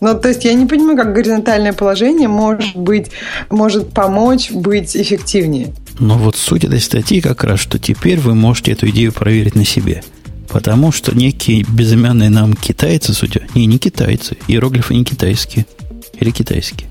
Ну, 0.00 0.18
то 0.18 0.28
есть 0.28 0.44
я 0.44 0.54
не 0.54 0.66
понимаю, 0.66 0.96
как 0.96 1.12
горизонтальное 1.12 1.72
положение 1.72 2.28
может 2.28 2.76
быть, 2.76 3.10
может 3.50 3.92
помочь 3.92 4.50
быть 4.50 4.96
эффективнее. 4.96 5.74
Но 5.98 6.16
вот 6.16 6.36
суть 6.36 6.64
этой 6.64 6.80
статьи 6.80 7.20
как 7.20 7.44
раз, 7.44 7.60
что 7.60 7.78
теперь 7.78 8.18
вы 8.18 8.34
можете 8.34 8.72
эту 8.72 8.88
идею 8.88 9.12
проверить 9.12 9.54
на 9.54 9.64
себе. 9.64 10.02
Потому 10.48 10.92
что 10.92 11.14
некие 11.14 11.64
безымянные 11.68 12.30
нам 12.30 12.54
китайцы, 12.54 13.12
судя... 13.12 13.42
Не, 13.54 13.66
не 13.66 13.78
китайцы. 13.78 14.38
Иероглифы 14.46 14.94
не 14.94 15.04
китайские. 15.04 15.66
Или 16.18 16.30
китайские. 16.30 16.87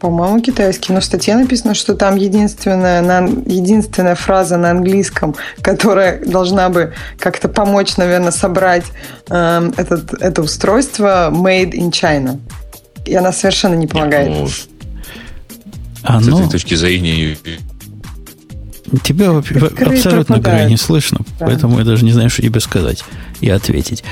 По-моему, 0.00 0.40
китайский. 0.40 0.92
Но 0.92 1.00
в 1.00 1.04
статье 1.04 1.34
написано, 1.34 1.74
что 1.74 1.94
там 1.94 2.16
единственная, 2.16 3.02
на, 3.02 3.26
единственная 3.26 4.14
фраза 4.14 4.56
на 4.56 4.70
английском, 4.70 5.34
которая 5.60 6.24
должна 6.24 6.68
бы 6.68 6.92
как-то 7.18 7.48
помочь, 7.48 7.96
наверное, 7.96 8.30
собрать 8.30 8.84
э, 9.28 9.70
этот, 9.76 10.14
это 10.14 10.42
устройство 10.42 11.30
made 11.32 11.72
in 11.72 11.90
China. 11.90 12.38
И 13.06 13.14
она 13.14 13.32
совершенно 13.32 13.74
не 13.74 13.86
помогает. 13.86 14.28
Ну, 14.28 14.48
Оно... 16.02 16.20
С 16.20 16.40
этой 16.40 16.50
точки 16.50 16.74
зрения 16.74 17.36
Тебя 19.02 19.36
абсолютно, 19.36 20.38
Грей, 20.38 20.66
не 20.66 20.78
слышно, 20.78 21.20
да. 21.38 21.46
поэтому 21.46 21.78
я 21.78 21.84
даже 21.84 22.04
не 22.06 22.12
знаю, 22.12 22.30
что 22.30 22.40
тебе 22.40 22.58
сказать 22.60 23.04
и 23.40 23.50
ответить. 23.50 24.02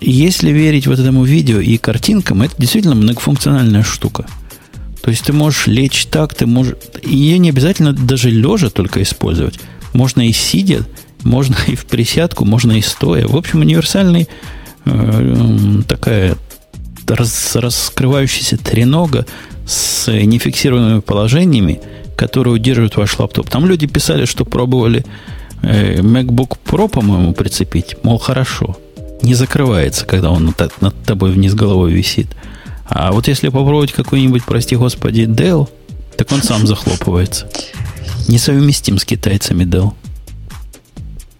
Если 0.00 0.50
верить 0.50 0.86
вот 0.86 0.98
этому 0.98 1.24
видео 1.24 1.58
и 1.58 1.78
картинкам, 1.78 2.42
это 2.42 2.54
действительно 2.58 2.94
многофункциональная 2.94 3.82
штука. 3.82 4.26
То 5.04 5.10
есть 5.10 5.24
ты 5.24 5.34
можешь 5.34 5.66
лечь 5.66 6.06
так, 6.06 6.34
ты 6.34 6.46
можешь... 6.46 6.76
Ее 7.02 7.36
не 7.36 7.50
обязательно 7.50 7.92
даже 7.92 8.30
лежа 8.30 8.70
только 8.70 9.02
использовать. 9.02 9.60
Можно 9.92 10.26
и 10.26 10.32
сидя, 10.32 10.86
можно 11.24 11.54
и 11.66 11.74
в 11.74 11.84
присядку, 11.84 12.46
можно 12.46 12.72
и 12.72 12.80
стоя. 12.80 13.28
В 13.28 13.36
общем, 13.36 13.60
универсальный 13.60 14.30
э, 14.86 15.82
такая 15.86 16.36
раз, 17.06 17.54
раскрывающаяся 17.54 18.56
тренога 18.56 19.26
с 19.66 20.10
нефиксированными 20.10 21.00
положениями, 21.00 21.82
которые 22.16 22.54
удерживают 22.54 22.96
ваш 22.96 23.18
лаптоп. 23.18 23.50
Там 23.50 23.66
люди 23.66 23.86
писали, 23.86 24.24
что 24.24 24.46
пробовали 24.46 25.04
э, 25.60 26.00
MacBook 26.00 26.56
Pro, 26.64 26.88
по-моему, 26.88 27.34
прицепить. 27.34 27.96
Мол, 28.02 28.16
хорошо. 28.16 28.78
Не 29.20 29.34
закрывается, 29.34 30.06
когда 30.06 30.30
он 30.30 30.54
над, 30.58 30.80
над 30.80 30.94
тобой 31.04 31.30
вниз 31.30 31.52
головой 31.52 31.92
висит. 31.92 32.28
А 32.86 33.12
вот 33.12 33.28
если 33.28 33.48
попробовать 33.48 33.92
какой-нибудь, 33.92 34.44
прости 34.44 34.76
господи, 34.76 35.22
Dell, 35.22 35.68
так 36.16 36.30
он 36.32 36.42
сам 36.42 36.66
захлопывается. 36.66 37.48
Несовместим 38.28 38.98
с 38.98 39.04
китайцами 39.04 39.64
Dell. 39.64 39.92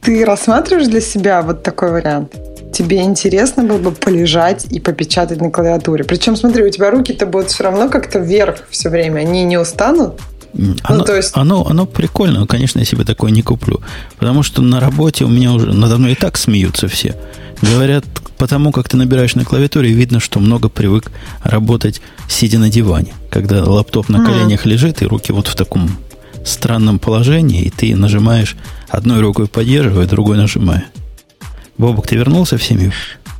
Ты 0.00 0.24
рассматриваешь 0.24 0.86
для 0.86 1.00
себя 1.00 1.42
вот 1.42 1.62
такой 1.62 1.90
вариант? 1.90 2.34
Тебе 2.72 3.02
интересно 3.02 3.62
было 3.62 3.78
бы 3.78 3.92
полежать 3.92 4.66
и 4.70 4.80
попечатать 4.80 5.40
на 5.40 5.50
клавиатуре. 5.50 6.04
Причем, 6.04 6.36
смотри, 6.36 6.64
у 6.64 6.70
тебя 6.70 6.90
руки-то 6.90 7.24
будут 7.24 7.50
все 7.50 7.64
равно 7.64 7.88
как-то 7.88 8.18
вверх 8.18 8.64
все 8.68 8.90
время. 8.90 9.20
Они 9.20 9.44
не 9.44 9.56
устанут? 9.56 10.20
Ну, 10.54 10.76
оно, 10.84 10.98
ну, 10.98 11.04
то 11.04 11.16
есть... 11.16 11.32
оно, 11.34 11.66
оно 11.66 11.86
прикольно, 11.86 12.40
но, 12.40 12.46
конечно, 12.46 12.78
я 12.78 12.84
себе 12.84 13.04
такое 13.04 13.30
не 13.30 13.42
куплю. 13.42 13.80
Потому 14.18 14.42
что 14.42 14.62
на 14.62 14.80
работе 14.80 15.24
у 15.24 15.28
меня 15.28 15.52
уже 15.52 15.72
надо 15.72 15.98
мной 15.98 16.12
и 16.12 16.14
так 16.14 16.36
смеются 16.36 16.88
все. 16.88 17.16
Говорят, 17.60 18.04
потому 18.38 18.72
как 18.72 18.88
ты 18.88 18.96
набираешь 18.96 19.34
на 19.34 19.44
клавиатуре, 19.44 19.92
видно, 19.92 20.20
что 20.20 20.40
много 20.40 20.68
привык 20.68 21.10
работать 21.42 22.00
сидя 22.28 22.58
на 22.58 22.70
диване. 22.70 23.14
Когда 23.30 23.64
лаптоп 23.64 24.08
на 24.08 24.24
коленях 24.24 24.64
лежит, 24.66 25.02
и 25.02 25.06
руки 25.06 25.32
вот 25.32 25.48
в 25.48 25.56
таком 25.56 25.90
странном 26.44 26.98
положении, 26.98 27.62
и 27.62 27.70
ты 27.70 27.96
нажимаешь 27.96 28.56
одной 28.88 29.20
рукой 29.20 29.48
поддерживая, 29.48 30.06
другой 30.06 30.36
нажимая. 30.36 30.86
Бобок, 31.78 32.06
ты 32.06 32.16
вернулся 32.16 32.58
в 32.58 32.62
семью? 32.62 32.92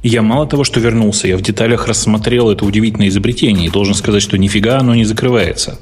Я 0.04 0.22
мало 0.22 0.46
того, 0.46 0.62
что 0.62 0.78
вернулся, 0.78 1.26
я 1.26 1.36
в 1.36 1.42
деталях 1.42 1.88
рассмотрел 1.88 2.50
это 2.50 2.64
удивительное 2.64 3.08
изобретение 3.08 3.66
и 3.66 3.70
должен 3.70 3.94
сказать, 3.94 4.22
что 4.22 4.38
нифига 4.38 4.78
оно 4.78 4.94
не 4.94 5.04
закрывается. 5.04 5.80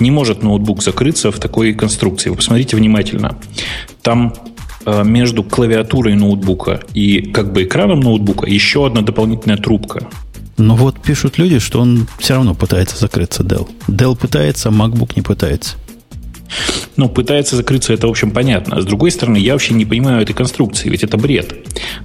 Не 0.00 0.10
может 0.10 0.42
ноутбук 0.42 0.82
закрыться 0.82 1.30
в 1.30 1.38
такой 1.38 1.74
конструкции. 1.74 2.30
Вы 2.30 2.36
посмотрите 2.36 2.76
внимательно. 2.76 3.38
Там 4.02 4.34
Э, 4.90 5.04
между 5.04 5.42
клавиатурой 5.42 6.14
ноутбука 6.14 6.80
и 6.94 7.20
как 7.20 7.52
бы 7.52 7.64
экраном 7.64 8.00
ноутбука 8.00 8.46
еще 8.46 8.86
одна 8.86 9.02
дополнительная 9.02 9.58
трубка. 9.58 10.08
Ну 10.56 10.76
вот 10.76 11.00
пишут 11.02 11.36
люди, 11.36 11.58
что 11.58 11.80
он 11.80 12.06
все 12.18 12.34
равно 12.34 12.54
пытается 12.54 12.96
закрыться 12.96 13.42
Dell. 13.42 13.68
Dell 13.86 14.16
пытается, 14.16 14.70
а 14.70 14.72
MacBook 14.72 15.12
не 15.14 15.20
пытается. 15.20 15.76
Ну, 16.96 17.08
пытается 17.08 17.56
закрыться, 17.56 17.92
это, 17.92 18.06
в 18.06 18.10
общем, 18.10 18.30
понятно. 18.30 18.80
С 18.80 18.84
другой 18.84 19.10
стороны, 19.10 19.36
я 19.36 19.52
вообще 19.52 19.74
не 19.74 19.84
понимаю 19.84 20.22
этой 20.22 20.32
конструкции, 20.32 20.88
ведь 20.88 21.04
это 21.04 21.16
бред. 21.16 21.54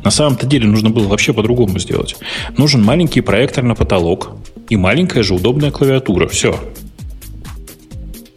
На 0.03 0.11
самом-то 0.11 0.45
деле 0.45 0.67
нужно 0.67 0.89
было 0.89 1.07
вообще 1.07 1.33
по-другому 1.33 1.79
сделать. 1.79 2.15
Нужен 2.57 2.83
маленький 2.83 3.21
проектор 3.21 3.63
на 3.63 3.75
потолок 3.75 4.31
и 4.69 4.75
маленькая 4.75 5.23
же 5.23 5.33
удобная 5.33 5.71
клавиатура. 5.71 6.27
Все. 6.27 6.59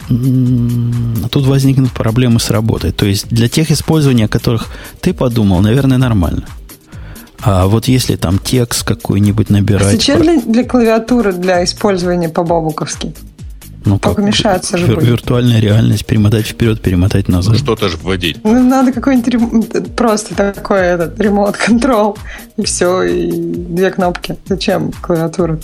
тут 0.08 1.46
возникнут 1.46 1.92
проблемы 1.92 2.40
с 2.40 2.50
работой. 2.50 2.92
То 2.92 3.06
есть 3.06 3.28
для 3.28 3.48
тех 3.48 3.70
использований, 3.70 4.24
о 4.24 4.28
которых 4.28 4.68
ты 5.00 5.12
подумал, 5.12 5.60
наверное, 5.60 5.98
нормально. 5.98 6.46
А 7.40 7.66
вот 7.66 7.86
если 7.86 8.16
там 8.16 8.38
текст 8.38 8.84
какой-нибудь 8.84 9.50
набирать... 9.50 9.92
Зачем 9.92 10.22
для, 10.22 10.40
для 10.40 10.64
клавиатуры 10.64 11.32
для 11.32 11.64
использования 11.64 12.28
по-бобуковски? 12.28 13.14
Ну, 13.86 13.98
Только 14.00 14.16
как, 14.16 14.24
мешаться 14.26 14.76
же 14.76 14.86
вир- 14.86 15.00
Виртуальная 15.00 15.60
реальность, 15.60 16.04
перемотать 16.04 16.44
вперед, 16.46 16.82
перемотать 16.82 17.28
назад. 17.28 17.52
Ну, 17.54 17.58
что-то 17.58 17.88
же 17.88 17.96
вводить. 17.96 18.38
Ну, 18.42 18.62
надо 18.68 18.90
какой-нибудь 18.92 19.94
просто 19.94 20.34
такой 20.34 20.80
этот 20.80 21.18
ремонт-контрол, 21.20 22.18
и 22.56 22.64
все, 22.64 23.02
и 23.04 23.30
две 23.30 23.90
кнопки. 23.90 24.36
Зачем 24.46 24.90
клавиатура? 24.90 25.60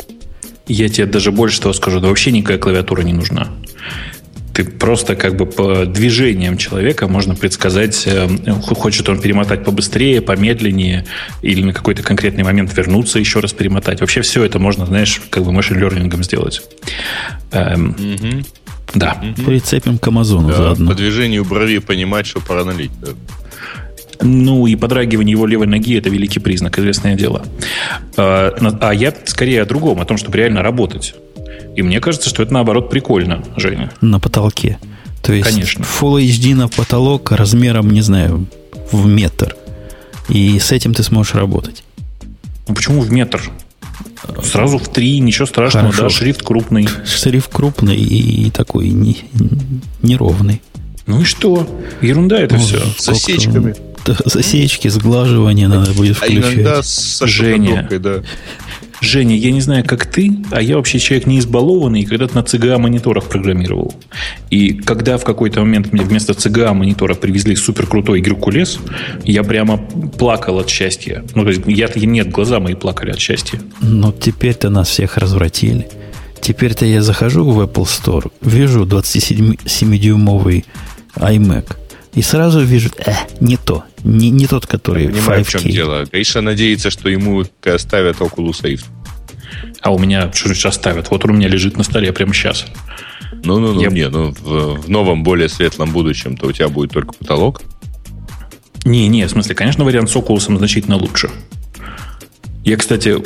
Я 0.68 0.88
тебе 0.88 1.06
даже 1.06 1.32
больше 1.32 1.60
того 1.60 1.74
скажу, 1.74 1.98
да 2.00 2.06
вообще 2.08 2.30
никакая 2.30 2.58
клавиатура 2.58 3.02
не 3.02 3.12
нужна 3.12 3.48
ты 4.52 4.64
просто 4.64 5.16
как 5.16 5.36
бы 5.36 5.46
по 5.46 5.86
движениям 5.86 6.56
человека 6.56 7.08
можно 7.08 7.34
предсказать, 7.34 8.02
э, 8.06 8.28
хочет 8.74 9.08
он 9.08 9.20
перемотать 9.20 9.64
побыстрее, 9.64 10.20
помедленнее, 10.20 11.06
или 11.40 11.62
на 11.62 11.72
какой-то 11.72 12.02
конкретный 12.02 12.44
момент 12.44 12.76
вернуться, 12.76 13.18
еще 13.18 13.40
раз 13.40 13.52
перемотать. 13.52 14.00
Вообще 14.00 14.20
все 14.22 14.44
это 14.44 14.58
можно, 14.58 14.86
знаешь, 14.86 15.20
как 15.30 15.44
бы 15.44 15.52
машин-лернингом 15.52 16.22
сделать. 16.22 16.62
Эм, 17.52 17.90
угу. 17.90 18.44
Да. 18.94 19.22
Угу. 19.22 19.46
Прицепим 19.46 19.98
к 19.98 20.06
Амазону 20.08 20.48
да, 20.48 20.54
заодно. 20.54 20.90
По 20.90 20.94
движению 20.94 21.44
брови 21.44 21.78
понимать, 21.78 22.26
что 22.26 22.40
пора 22.40 22.64
налить. 22.64 22.92
Да. 23.00 23.08
Ну, 24.20 24.66
и 24.66 24.76
подрагивание 24.76 25.32
его 25.32 25.46
левой 25.46 25.66
ноги– 25.66 25.96
это 25.98 26.08
великий 26.08 26.38
признак, 26.38 26.78
известное 26.78 27.16
дело. 27.16 27.44
А, 28.16 28.54
а 28.80 28.94
я 28.94 29.12
скорее 29.24 29.62
о 29.62 29.66
другом, 29.66 30.00
о 30.00 30.04
том, 30.04 30.16
чтобы 30.16 30.38
реально 30.38 30.62
работать. 30.62 31.14
И 31.76 31.82
мне 31.82 32.00
кажется, 32.00 32.28
что 32.28 32.42
это 32.42 32.52
наоборот 32.52 32.90
прикольно, 32.90 33.42
Женя. 33.56 33.90
На 34.00 34.20
потолке. 34.20 34.78
То 35.22 35.32
есть 35.32 35.48
Конечно. 35.48 35.84
Full 35.84 36.22
HD 36.22 36.54
на 36.54 36.68
потолок 36.68 37.30
размером, 37.32 37.90
не 37.90 38.02
знаю, 38.02 38.46
в 38.90 39.06
метр. 39.06 39.56
И 40.28 40.58
с 40.58 40.72
этим 40.72 40.94
ты 40.94 41.02
сможешь 41.02 41.34
работать. 41.34 41.84
Ну 42.68 42.74
почему 42.74 43.00
в 43.00 43.10
метр? 43.12 43.50
Сразу 44.42 44.78
в 44.78 44.88
три, 44.88 45.18
ничего 45.18 45.46
страшного, 45.46 45.92
Хорошо. 45.92 46.02
да, 46.02 46.10
шрифт 46.10 46.42
крупный. 46.42 46.88
Шрифт 47.06 47.52
крупный 47.52 47.96
и 47.96 48.50
такой 48.50 48.88
не, 48.88 49.18
неровный. 50.00 50.62
Ну 51.06 51.22
и 51.22 51.24
что? 51.24 51.68
Ерунда 52.00 52.40
это 52.40 52.56
ну, 52.56 52.60
все. 52.60 52.80
С 52.96 53.04
засечками. 53.04 53.74
Засечки, 54.24 54.88
сглаживание 54.88 55.68
надо 55.68 55.92
будет 55.92 56.16
включать. 56.16 56.44
А 56.44 56.52
иногда 56.54 56.82
с 56.82 57.24
Женя, 57.26 57.88
да. 57.90 58.22
Женя, 59.02 59.36
я 59.36 59.50
не 59.50 59.60
знаю, 59.60 59.84
как 59.84 60.06
ты, 60.06 60.32
а 60.52 60.62
я 60.62 60.76
вообще 60.76 61.00
человек 61.00 61.26
не 61.26 61.40
избалованный, 61.40 62.04
когда-то 62.04 62.36
на 62.36 62.40
CGA 62.44 62.78
мониторах 62.78 63.24
программировал. 63.24 63.92
И 64.48 64.74
когда 64.74 65.18
в 65.18 65.24
какой-то 65.24 65.58
момент 65.60 65.92
мне 65.92 66.04
вместо 66.04 66.34
CGA 66.34 66.72
монитора 66.72 67.14
привезли 67.14 67.56
супер 67.56 67.88
крутой 67.88 68.20
Геркулес, 68.20 68.78
я 69.24 69.42
прямо 69.42 69.78
плакал 70.18 70.60
от 70.60 70.68
счастья. 70.68 71.24
Ну, 71.34 71.42
то 71.42 71.48
есть 71.50 71.62
я-то 71.66 71.98
нет, 71.98 72.30
глаза 72.30 72.60
мои 72.60 72.74
плакали 72.74 73.10
от 73.10 73.18
счастья. 73.18 73.60
Ну, 73.80 74.12
теперь-то 74.12 74.70
нас 74.70 74.88
всех 74.88 75.16
развратили. 75.16 75.88
Теперь-то 76.40 76.86
я 76.86 77.02
захожу 77.02 77.44
в 77.50 77.60
Apple 77.60 77.86
Store, 77.86 78.30
вижу 78.40 78.84
27-дюймовый 78.84 80.64
iMac. 81.16 81.76
И 82.14 82.22
сразу 82.22 82.60
вижу, 82.60 82.90
э, 82.98 83.12
не 83.40 83.56
то. 83.56 83.84
Не, 84.04 84.30
не 84.30 84.46
тот, 84.46 84.66
который 84.66 85.04
Я 85.04 85.10
понимаю, 85.10 85.44
в 85.44 85.48
чем 85.48 85.62
дело. 85.62 86.04
Гриша 86.10 86.42
надеется, 86.42 86.90
что 86.90 87.08
ему 87.08 87.44
оставят 87.64 88.18
Oculus 88.18 88.62
Rift. 88.62 88.84
А 89.80 89.92
у 89.92 89.98
меня 89.98 90.30
что 90.32 90.54
же 90.54 90.68
оставят? 90.68 91.10
Вот 91.10 91.24
он 91.24 91.30
у 91.32 91.34
меня 91.34 91.48
лежит 91.48 91.76
на 91.76 91.84
столе 91.84 92.12
прямо 92.12 92.34
сейчас. 92.34 92.66
Ну, 93.44 93.58
ну, 93.58 93.72
ну, 93.72 93.80
Я... 93.80 93.88
не, 93.88 94.08
ну 94.08 94.32
в, 94.32 94.82
в 94.82 94.90
новом, 94.90 95.24
более 95.24 95.48
светлом 95.48 95.90
будущем, 95.90 96.36
то 96.36 96.46
у 96.46 96.52
тебя 96.52 96.68
будет 96.68 96.92
только 96.92 97.14
потолок. 97.14 97.62
Не, 98.84 99.08
не, 99.08 99.26
в 99.26 99.30
смысле, 99.30 99.54
конечно, 99.54 99.84
вариант 99.84 100.10
с 100.10 100.16
Oculus 100.16 100.56
значительно 100.56 100.96
лучше. 100.96 101.30
Я, 102.64 102.76
кстати, 102.76 103.16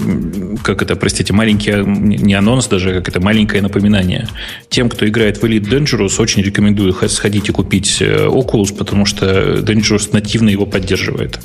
как 0.63 0.81
это, 0.83 0.97
простите, 0.97 1.33
маленький, 1.35 1.73
не 1.85 2.33
анонс 2.35 2.69
даже, 2.69 2.95
как 2.95 3.09
это, 3.09 3.21
маленькое 3.21 3.63
напоминание. 3.63 4.29
Тем, 4.71 4.89
кто 4.89 5.07
играет 5.07 5.43
в 5.43 5.45
Elite 5.45 5.69
Dangerous, 5.69 6.21
очень 6.21 6.43
рекомендую 6.43 6.95
сходить 7.09 7.49
и 7.49 7.53
купить 7.53 7.99
э, 8.01 8.27
Oculus, 8.27 8.75
потому 8.75 9.05
что 9.05 9.59
Dangerous 9.59 10.09
нативно 10.13 10.49
его 10.49 10.65
поддерживает. 10.65 11.39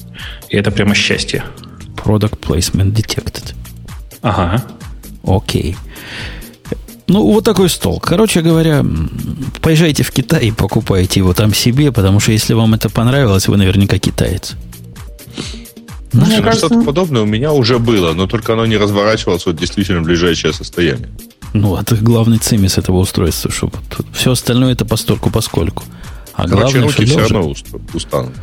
И 0.50 0.56
это 0.56 0.72
прямо 0.72 0.96
счастье. 0.96 1.44
Product 1.96 2.40
Placement 2.40 2.94
Detected. 2.94 3.54
Ага. 4.22 4.64
Окей. 5.24 5.76
Ну, 7.08 7.26
вот 7.26 7.44
такой 7.44 7.70
стол. 7.70 8.00
Короче 8.00 8.42
говоря, 8.42 8.86
поезжайте 9.62 10.04
в 10.04 10.12
Китай 10.12 10.46
и 10.48 10.52
покупайте 10.52 11.20
его 11.20 11.34
там 11.34 11.54
себе, 11.54 11.92
потому 11.92 12.22
что 12.22 12.32
если 12.32 12.54
вам 12.54 12.74
это 12.74 12.90
понравилось, 12.90 13.50
вы 13.50 13.58
наверняка 13.58 13.98
китаец. 13.98 14.56
Ну, 16.14 16.26
Мне 16.26 16.42
кажется, 16.42 16.68
что-то 16.68 16.84
подобное 16.84 17.22
у 17.22 17.26
меня 17.26 17.54
уже 17.54 17.80
было, 17.80 18.14
но 18.14 18.28
только 18.28 18.54
оно 18.54 18.66
не 18.66 18.78
разворачивалось 18.78 19.46
вот 19.46 19.56
действительно 19.56 20.02
в 20.02 20.04
ближайшее 20.04 20.54
состояние. 20.54 21.10
Ну, 21.54 21.78
это 21.78 21.96
главный 21.96 22.38
цимис 22.38 22.78
этого 22.78 22.98
устройства, 22.98 23.52
чтобы 23.52 23.74
все 24.14 24.32
остальное 24.32 24.74
это 24.74 24.86
постольку 24.86 25.30
поскольку. 25.30 25.84
А 26.34 26.48
Короче, 26.48 26.80
главное, 26.80 26.82
руки 26.84 27.06
все 27.06 27.20
равно 27.20 27.54
устанут. 27.94 28.34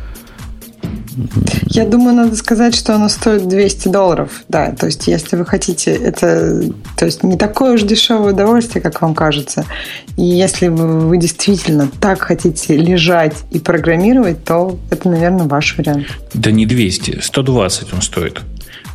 Я 1.67 1.85
думаю, 1.85 2.15
надо 2.15 2.35
сказать, 2.35 2.75
что 2.75 2.95
оно 2.95 3.09
стоит 3.09 3.47
200 3.47 3.87
долларов. 3.89 4.43
Да, 4.47 4.71
то 4.71 4.85
есть, 4.85 5.07
если 5.07 5.35
вы 5.35 5.45
хотите, 5.45 5.91
это 5.91 6.63
то 6.97 7.05
есть 7.05 7.23
не 7.23 7.37
такое 7.37 7.73
уж 7.73 7.83
дешевое 7.83 8.33
удовольствие, 8.33 8.81
как 8.81 9.01
вам 9.01 9.15
кажется. 9.15 9.65
И 10.17 10.23
если 10.23 10.67
вы, 10.67 11.07
вы 11.07 11.17
действительно 11.17 11.89
так 11.99 12.21
хотите 12.21 12.77
лежать 12.77 13.35
и 13.51 13.59
программировать, 13.59 14.43
то 14.43 14.79
это, 14.89 15.09
наверное, 15.09 15.47
ваш 15.47 15.77
вариант. 15.77 16.07
Да 16.33 16.51
не 16.51 16.65
200, 16.65 17.19
120 17.21 17.93
он 17.93 18.01
стоит 18.01 18.41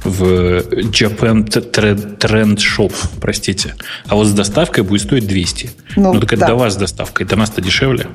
в 0.04 0.60
Japan 0.90 1.44
Trend 1.46 2.56
Shop, 2.58 2.92
простите. 3.20 3.74
А 4.06 4.14
вот 4.14 4.26
с 4.26 4.32
доставкой 4.32 4.84
будет 4.84 5.02
стоить 5.02 5.26
200. 5.26 5.70
Ну, 5.96 6.12
ну 6.12 6.20
так 6.20 6.32
это 6.34 6.40
да. 6.42 6.46
до 6.48 6.54
вас 6.56 6.74
с 6.74 6.76
доставкой. 6.76 7.26
До 7.26 7.36
нас-то 7.36 7.60
дешевле. 7.60 8.06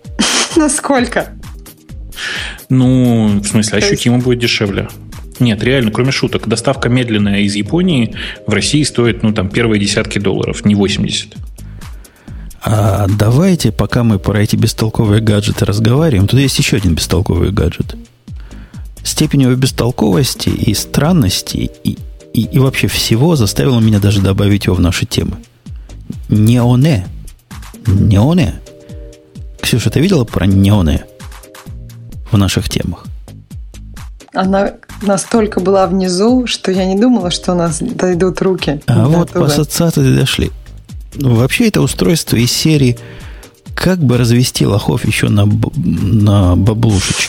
Насколько? 0.56 1.32
Ну, 2.68 3.40
в 3.42 3.46
смысле, 3.46 3.78
ощутимо 3.78 4.18
будет 4.18 4.38
дешевле. 4.38 4.88
Нет, 5.40 5.62
реально, 5.62 5.90
кроме 5.90 6.12
шуток, 6.12 6.46
доставка 6.46 6.88
медленная 6.88 7.40
из 7.40 7.54
Японии 7.54 8.14
в 8.46 8.52
России 8.52 8.82
стоит, 8.82 9.22
ну, 9.22 9.32
там, 9.32 9.48
первые 9.48 9.80
десятки 9.80 10.18
долларов, 10.18 10.64
не 10.64 10.74
80. 10.74 11.34
А 12.64 13.06
давайте, 13.08 13.72
пока 13.72 14.04
мы 14.04 14.18
про 14.18 14.40
эти 14.40 14.54
бестолковые 14.54 15.20
гаджеты 15.20 15.64
разговариваем, 15.64 16.28
тут 16.28 16.38
есть 16.38 16.58
еще 16.58 16.76
один 16.76 16.94
бестолковый 16.94 17.50
гаджет. 17.50 17.96
Степень 19.02 19.42
его 19.42 19.54
бестолковости 19.54 20.48
и 20.48 20.72
странности 20.74 21.70
и, 21.82 21.98
и, 22.32 22.42
и 22.42 22.58
вообще 22.60 22.86
всего 22.86 23.34
заставила 23.34 23.80
меня 23.80 23.98
даже 23.98 24.20
добавить 24.20 24.66
его 24.66 24.76
в 24.76 24.80
наши 24.80 25.06
темы. 25.06 25.38
Неоне. 26.28 27.08
Неоне. 27.86 28.54
Ксюша, 29.60 29.90
ты 29.90 30.00
видела 30.00 30.24
про 30.24 30.46
неоне? 30.46 31.04
В 32.32 32.38
наших 32.38 32.68
темах. 32.68 33.04
Она 34.34 34.72
настолько 35.02 35.60
была 35.60 35.86
внизу, 35.86 36.46
что 36.46 36.72
я 36.72 36.86
не 36.86 36.98
думала, 36.98 37.30
что 37.30 37.52
у 37.52 37.54
нас 37.54 37.80
дойдут 37.80 38.40
руки. 38.40 38.80
А 38.86 39.06
вот 39.06 39.28
туда. 39.28 39.40
по 39.40 39.46
ассоциации 39.46 40.16
дошли. 40.16 40.50
Вообще 41.14 41.68
это 41.68 41.82
устройство 41.82 42.36
из 42.36 42.50
серии 42.50 42.98
«Как 43.74 43.98
бы 43.98 44.16
развести 44.16 44.64
лохов 44.64 45.04
еще 45.04 45.28
на, 45.28 45.44
на 45.76 46.56
баблушечки». 46.56 47.28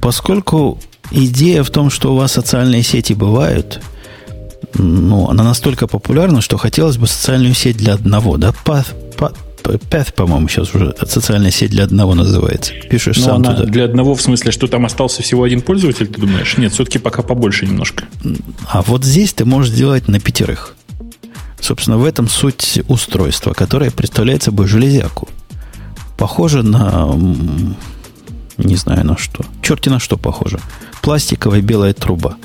Поскольку 0.00 0.80
идея 1.12 1.62
в 1.62 1.70
том, 1.70 1.90
что 1.90 2.12
у 2.12 2.16
вас 2.16 2.32
социальные 2.32 2.82
сети 2.82 3.12
бывают, 3.12 3.80
ну, 4.74 5.28
она 5.28 5.44
настолько 5.44 5.86
популярна, 5.86 6.40
что 6.40 6.56
хотелось 6.56 6.96
бы 6.96 7.06
социальную 7.06 7.54
сеть 7.54 7.76
для 7.76 7.94
одного, 7.94 8.36
да, 8.36 8.52
Path, 9.62 10.14
по-моему, 10.14 10.48
сейчас 10.48 10.74
уже 10.74 10.94
социальная 11.06 11.50
сеть 11.50 11.70
для 11.70 11.84
одного 11.84 12.14
называется. 12.14 12.72
Пишешь 12.88 13.18
Но 13.18 13.24
сам 13.24 13.44
туда. 13.44 13.64
Для 13.64 13.84
одного 13.84 14.14
в 14.14 14.22
смысле, 14.22 14.52
что 14.52 14.66
там 14.66 14.86
остался 14.86 15.22
всего 15.22 15.44
один 15.44 15.60
пользователь, 15.60 16.06
ты 16.06 16.20
думаешь? 16.20 16.56
Нет, 16.56 16.72
все-таки 16.72 16.98
пока 16.98 17.22
побольше 17.22 17.66
немножко. 17.66 18.04
А 18.66 18.82
вот 18.82 19.04
здесь 19.04 19.32
ты 19.32 19.44
можешь 19.44 19.72
сделать 19.72 20.08
на 20.08 20.20
пятерых. 20.20 20.74
Собственно, 21.60 21.98
в 21.98 22.04
этом 22.04 22.28
суть 22.28 22.80
устройства, 22.88 23.52
которое 23.52 23.90
представляет 23.90 24.42
собой 24.42 24.66
железяку. 24.66 25.28
Похоже 26.16 26.62
на... 26.62 27.14
Не 28.58 28.76
знаю 28.76 29.06
на 29.06 29.16
что. 29.16 29.44
Черти 29.62 29.88
на 29.88 30.00
что 30.00 30.16
похоже. 30.16 30.58
Пластиковая 31.02 31.62
белая 31.62 31.94
труба. 31.94 32.36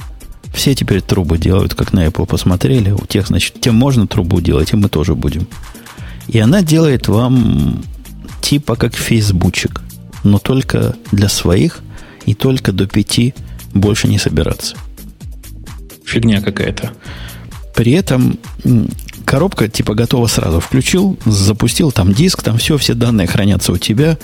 Все 0.54 0.74
теперь 0.74 1.02
трубы 1.02 1.38
делают, 1.38 1.76
как 1.76 1.92
на 1.92 2.06
Apple 2.06 2.26
посмотрели. 2.26 2.92
У 2.92 3.06
тех, 3.06 3.28
значит, 3.28 3.60
тем 3.60 3.76
можно 3.76 4.08
трубу 4.08 4.40
делать, 4.40 4.72
и 4.72 4.78
мы 4.78 4.88
тоже 4.88 5.14
будем. 5.14 5.48
И 6.28 6.40
она 6.40 6.62
делает 6.62 7.08
вам 7.08 7.84
типа 8.42 8.76
как 8.76 8.96
фейсбучик, 8.96 9.82
но 10.24 10.40
только 10.40 10.96
для 11.12 11.30
своих 11.30 11.82
и 12.26 12.34
только 12.34 12.72
до 12.72 12.88
пяти 12.88 13.34
больше 13.74 14.08
не 14.08 14.18
собираться. 14.18 14.76
Фигня 16.06 16.42
какая-то. 16.42 16.92
При 17.76 17.92
этом 17.94 18.40
коробка 19.26 19.68
типа 19.68 19.96
готова 19.96 20.28
сразу. 20.28 20.60
Включил, 20.60 21.18
запустил 21.26 21.92
там 21.92 22.14
диск, 22.14 22.42
там 22.42 22.58
все, 22.58 22.78
все 22.78 22.94
данные 22.94 23.28
хранятся 23.28 23.72
у 23.74 23.78
тебя. 23.78 24.18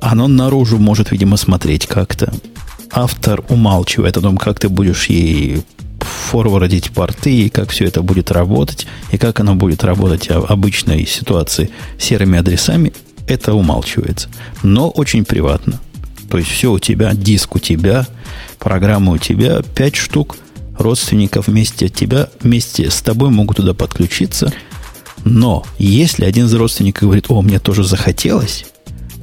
Оно 0.00 0.28
наружу 0.28 0.78
может, 0.78 1.10
видимо, 1.10 1.36
смотреть 1.36 1.86
как-то. 1.86 2.32
Автор 2.90 3.44
умалчивает 3.48 4.16
о 4.16 4.20
том, 4.20 4.36
как 4.36 4.60
ты 4.60 4.68
будешь 4.68 5.06
ей 5.06 5.62
форвардить 6.14 6.90
порты, 6.90 7.32
и 7.32 7.48
как 7.48 7.70
все 7.70 7.84
это 7.84 8.02
будет 8.02 8.30
работать, 8.30 8.86
и 9.10 9.18
как 9.18 9.40
оно 9.40 9.54
будет 9.54 9.84
работать 9.84 10.28
в 10.28 10.46
обычной 10.46 11.06
ситуации 11.06 11.70
серыми 11.98 12.38
адресами, 12.38 12.92
это 13.26 13.54
умалчивается. 13.54 14.28
Но 14.62 14.90
очень 14.90 15.24
приватно. 15.24 15.80
То 16.30 16.38
есть 16.38 16.50
все 16.50 16.72
у 16.72 16.78
тебя, 16.78 17.12
диск 17.14 17.56
у 17.56 17.58
тебя, 17.58 18.06
программа 18.58 19.12
у 19.12 19.18
тебя, 19.18 19.62
пять 19.62 19.96
штук 19.96 20.36
родственников 20.78 21.46
вместе 21.46 21.86
от 21.86 21.94
тебя, 21.94 22.28
вместе 22.40 22.90
с 22.90 23.00
тобой 23.02 23.30
могут 23.30 23.58
туда 23.58 23.74
подключиться. 23.74 24.52
Но 25.24 25.64
если 25.78 26.24
один 26.24 26.46
из 26.46 26.54
родственников 26.54 27.04
говорит, 27.04 27.26
о, 27.28 27.40
мне 27.40 27.58
тоже 27.58 27.84
захотелось, 27.84 28.66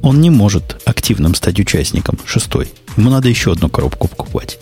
он 0.02 0.20
не 0.20 0.30
может 0.30 0.80
активным 0.84 1.34
стать 1.34 1.60
участником, 1.60 2.18
шестой. 2.24 2.72
Ему 2.96 3.10
надо 3.10 3.28
еще 3.28 3.52
одну 3.52 3.68
коробку 3.68 4.08
покупать. 4.08 4.58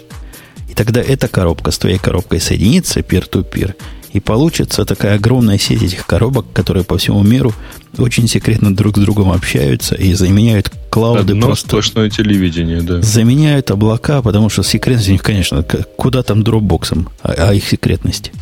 И 0.70 0.74
тогда 0.74 1.00
эта 1.00 1.26
коробка 1.26 1.72
с 1.72 1.78
твоей 1.78 1.98
коробкой 1.98 2.40
соединится 2.40 3.00
peer-to-peer, 3.00 3.74
и 4.12 4.20
получится 4.20 4.84
такая 4.84 5.16
огромная 5.16 5.58
сеть 5.58 5.82
этих 5.82 6.06
коробок, 6.06 6.46
которые 6.52 6.84
по 6.84 6.96
всему 6.96 7.22
миру 7.22 7.52
очень 7.98 8.28
секретно 8.28 8.74
друг 8.74 8.96
с 8.96 9.00
другом 9.00 9.32
общаются 9.32 9.96
и 9.96 10.14
заменяют 10.14 10.70
клауды 10.88 11.32
Одно 11.32 11.48
просто... 11.48 11.68
сплошное 11.68 12.08
телевидение, 12.08 12.82
да. 12.82 13.02
Заменяют 13.02 13.70
облака, 13.72 14.22
потому 14.22 14.48
что 14.48 14.62
секретность 14.62 15.08
у 15.08 15.12
них, 15.12 15.22
конечно, 15.22 15.64
куда 15.64 16.22
там 16.22 16.44
дропбоксом, 16.44 17.08
а, 17.22 17.34
а 17.48 17.54
их 17.54 17.66
секретности. 17.66 18.32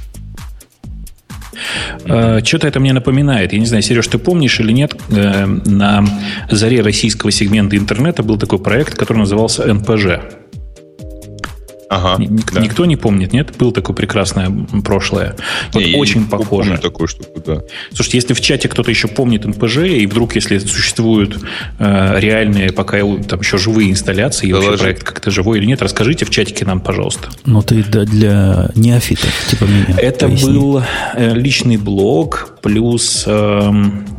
Uh, 2.05 2.45
Что-то 2.45 2.69
это 2.69 2.79
мне 2.79 2.93
напоминает. 2.93 3.53
Я 3.53 3.59
не 3.59 3.67
знаю, 3.67 3.83
Сереж, 3.83 4.07
ты 4.07 4.19
помнишь 4.19 4.61
или 4.61 4.71
нет, 4.71 4.95
uh, 5.09 5.69
на 5.69 6.05
заре 6.51 6.83
российского 6.83 7.33
сегмента 7.33 7.77
интернета 7.77 8.23
был 8.23 8.39
такой 8.39 8.59
проект, 8.59 8.95
который 8.95 9.19
назывался 9.19 9.67
НПЖ. 9.73 10.38
Ага, 11.91 12.23
Ник- 12.23 12.53
да. 12.53 12.61
Никто 12.61 12.85
не 12.85 12.97
помнит, 12.97 13.33
нет? 13.33 13.57
Было 13.59 13.73
такое 13.73 13.97
прекрасное 13.97 14.53
прошлое. 14.85 15.37
Вот 15.73 15.83
не, 15.83 15.95
очень 15.95 16.23
я 16.23 16.29
похоже. 16.29 16.71
Помню 16.71 16.83
такую 16.83 17.09
штуку, 17.09 17.43
да. 17.45 17.63
Слушайте, 17.93 18.19
если 18.19 18.35
в 18.35 18.41
чате 18.41 18.69
кто-то 18.69 18.91
еще 18.91 19.09
помнит 19.09 19.45
НПЖ, 19.47 19.79
и 19.79 20.07
вдруг, 20.07 20.35
если 20.35 20.59
существуют 20.59 21.39
э, 21.79 22.15
реальные, 22.19 22.73
пока 22.73 22.99
там 23.27 23.41
еще 23.41 23.59
живые 23.59 23.91
инсталляции, 23.91 24.49
и 24.49 24.53
вообще 24.53 24.77
проект 24.77 25.03
как-то 25.03 25.31
живой 25.31 25.59
или 25.59 25.67
нет, 25.67 25.81
расскажите 25.81 26.25
в 26.25 26.31
чатике 26.31 26.65
нам, 26.65 26.81
пожалуйста. 26.81 27.29
Ну, 27.47 27.63
ты 27.63 27.83
да, 27.85 28.05
для 28.05 28.71
неофитов, 28.75 29.33
типа 29.49 29.65
меня. 29.65 29.97
Это 29.99 30.29
поясни. 30.29 30.53
был 30.53 30.83
э, 31.15 31.35
личный 31.35 31.77
блог 31.79 32.59
плюс 32.61 33.25
э, 33.27 33.73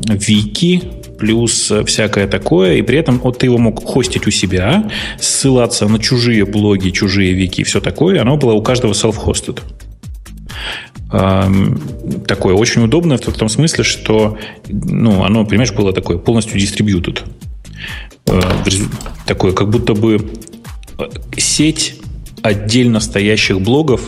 вики, 0.08 0.84
плюс 1.20 1.72
э, 1.72 1.84
всякое 1.84 2.28
такое, 2.28 2.76
и 2.76 2.82
при 2.82 2.98
этом 2.98 3.20
вот 3.20 3.40
ты 3.40 3.48
его 3.48 3.58
мог 3.58 3.84
хостить 3.84 4.28
у 4.28 4.32
себя, 4.32 4.90
ссылаться 5.20 5.88
на 5.88 6.00
чужие 6.00 6.46
блоги, 6.46 6.90
чужие 6.90 7.34
вики 7.34 7.62
и 7.62 7.64
все 7.64 7.82
такое, 7.82 8.22
оно 8.22 8.38
было 8.38 8.54
у 8.54 8.62
каждого 8.62 8.94
self-hosted. 8.94 9.60
Такое 12.28 12.54
очень 12.54 12.84
удобное 12.84 13.18
в 13.18 13.22
том 13.22 13.50
смысле, 13.50 13.84
что 13.84 14.38
ну, 14.68 15.24
оно, 15.24 15.44
понимаешь, 15.44 15.72
было 15.72 15.92
такое 15.92 16.20
полностью 16.20 16.60
distributed. 16.60 17.24
Э, 18.28 18.42
такое, 19.26 19.54
как 19.54 19.70
будто 19.70 19.94
бы 19.94 20.30
э, 20.98 21.04
сеть 21.38 21.96
отдельно 22.44 23.00
стоящих 23.00 23.60
блогов, 23.60 24.02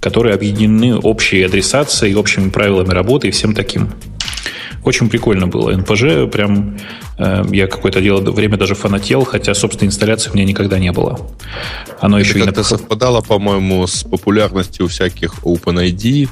которые 0.00 0.34
объединены 0.34 0.96
общей 0.96 1.42
адресацией, 1.42 2.14
общими 2.14 2.50
правилами 2.50 2.90
работы 2.90 3.28
и 3.28 3.30
всем 3.30 3.54
таким. 3.54 3.90
Очень 4.88 5.10
прикольно 5.10 5.46
было. 5.46 5.76
НПЖ 5.76 6.30
прям 6.32 6.78
э, 7.18 7.44
я 7.52 7.66
какое-то 7.66 8.00
дело 8.00 8.22
время 8.22 8.56
даже 8.56 8.74
фанател, 8.74 9.22
хотя, 9.24 9.52
собственно, 9.52 9.86
инсталляции 9.86 10.30
у 10.30 10.34
меня 10.34 10.46
никогда 10.46 10.78
не 10.78 10.90
было. 10.92 11.28
Оно 12.00 12.18
Это 12.18 12.26
еще 12.26 12.38
как-то 12.38 12.60
и 12.60 12.62
на... 12.62 12.64
совпадало, 12.64 13.20
по-моему, 13.20 13.86
с 13.86 14.02
популярностью 14.02 14.88
всяких 14.88 15.40
OpenID. 15.44 16.30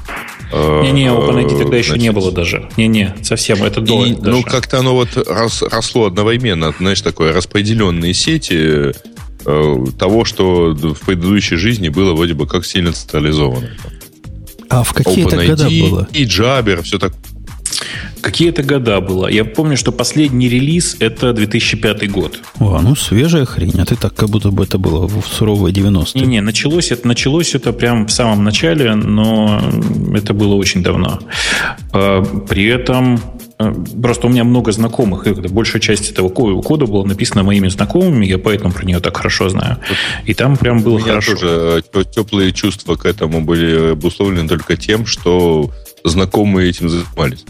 Э, 0.51 0.81
Не-не, 0.81 1.05
OpenID 1.05 1.59
тогда 1.59 1.77
еще 1.77 1.99
не 1.99 2.11
было 2.11 2.31
даже. 2.31 2.67
Не-не, 2.77 3.13
совсем, 3.21 3.63
это 3.63 3.79
до 3.79 4.03
и, 4.03 4.15
Ну, 4.19 4.41
как-то 4.41 4.79
оно 4.79 4.95
вот 4.95 5.09
рос, 5.27 5.61
росло 5.61 6.07
одновременно, 6.07 6.73
знаешь, 6.79 7.01
такое 7.01 7.33
распределенные 7.33 8.15
сети 8.15 8.91
э, 9.45 9.85
того, 9.99 10.25
что 10.25 10.71
в 10.73 11.05
предыдущей 11.05 11.57
жизни 11.57 11.89
было 11.89 12.15
вроде 12.15 12.33
бы 12.33 12.47
как 12.47 12.65
сильно 12.65 12.91
централизовано. 12.91 13.69
А 14.67 14.81
в 14.81 14.93
какие 14.93 15.27
это 15.27 15.45
года 15.45 15.69
было? 15.69 16.07
И 16.11 16.25
Jabber, 16.25 16.81
все 16.81 16.97
так. 16.97 17.13
Какие 18.21 18.49
это 18.49 18.63
года 18.63 18.99
было? 19.01 19.27
Я 19.27 19.45
помню, 19.45 19.77
что 19.77 19.91
последний 19.91 20.49
релиз 20.49 20.97
это 20.99 21.33
2005 21.33 22.11
год. 22.11 22.39
О, 22.59 22.79
ну 22.81 22.95
свежая 22.95 23.45
хрень. 23.45 23.79
А 23.79 23.85
ты 23.85 23.95
так, 23.95 24.13
как 24.13 24.29
будто 24.29 24.51
бы 24.51 24.63
это 24.63 24.77
было 24.77 25.07
в 25.07 25.25
суровые 25.27 25.73
90-е. 25.73 26.21
Не-не, 26.21 26.41
началось 26.41 26.91
это, 26.91 27.07
началось 27.07 27.55
это 27.55 27.73
прямо 27.73 28.05
в 28.05 28.11
самом 28.11 28.43
начале, 28.43 28.95
но 28.95 29.61
это 30.13 30.33
было 30.33 30.55
очень 30.55 30.83
давно. 30.83 31.19
А, 31.93 32.23
при 32.47 32.65
этом 32.65 33.19
а, 33.59 33.73
Просто 34.01 34.27
у 34.27 34.29
меня 34.29 34.43
много 34.43 34.71
знакомых, 34.71 35.25
и 35.25 35.33
большая 35.33 35.81
часть 35.81 36.11
этого 36.11 36.29
кода 36.29 36.85
была 36.85 37.05
написана 37.05 37.43
моими 37.43 37.67
знакомыми, 37.69 38.25
я 38.25 38.37
поэтому 38.37 38.71
про 38.71 38.85
нее 38.85 38.99
так 38.99 39.17
хорошо 39.17 39.49
знаю. 39.49 39.77
И 40.25 40.33
там 40.33 40.57
прям 40.57 40.81
было 40.81 40.95
у 40.95 40.99
меня 40.99 41.09
хорошо. 41.09 41.33
тоже 41.33 41.83
э, 41.93 42.03
теплые 42.11 42.51
чувства 42.53 42.95
к 42.95 43.05
этому 43.05 43.41
были 43.41 43.93
обусловлены 43.93 44.47
только 44.47 44.77
тем, 44.77 45.05
что 45.05 45.71
знакомые 46.03 46.69
этим 46.69 46.89
занимались. 46.89 47.45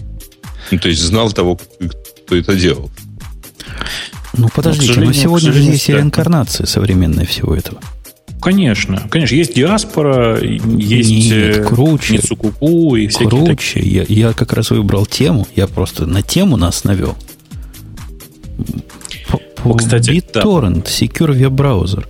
Ну, 0.72 0.80
то 0.80 0.90
есть 0.90 1.02
знал 1.02 1.32
того, 1.32 1.58
кто 2.26 2.36
это 2.36 2.56
делал. 2.56 2.90
Ну, 4.34 4.50
подождите, 4.54 5.00
но, 5.00 5.08
но 5.08 5.14
сегодня 5.14 5.52
же 5.52 5.62
есть 5.62 5.90
реинкарнация 5.90 6.66
современная 6.68 7.26
всего 7.26 7.56
этого. 7.56 7.80
Конечно, 8.40 9.08
конечно. 9.10 9.36
Есть 9.36 9.56
диаспора, 9.56 10.40
есть 10.40 11.10
Нет, 11.10 11.58
э, 11.58 11.64
круче, 11.64 12.14
Мицукуку 12.14 12.96
и 12.96 13.08
всякие 13.08 13.30
Круче. 13.30 13.80
Я, 13.80 14.06
я 14.08 14.34
как 14.34 14.54
раз 14.54 14.70
выбрал 14.70 15.06
тему. 15.08 15.48
Я 15.56 15.68
просто 15.68 16.06
на 16.06 16.22
тему 16.22 16.56
нас 16.56 16.84
навел. 16.84 17.18
По, 19.56 19.74
Кстати, 19.74 20.12
BitTorrent, 20.12 20.84
да. 20.84 20.90
Secure 20.90 21.36
Web 21.36 21.56
Browser. 21.56 22.06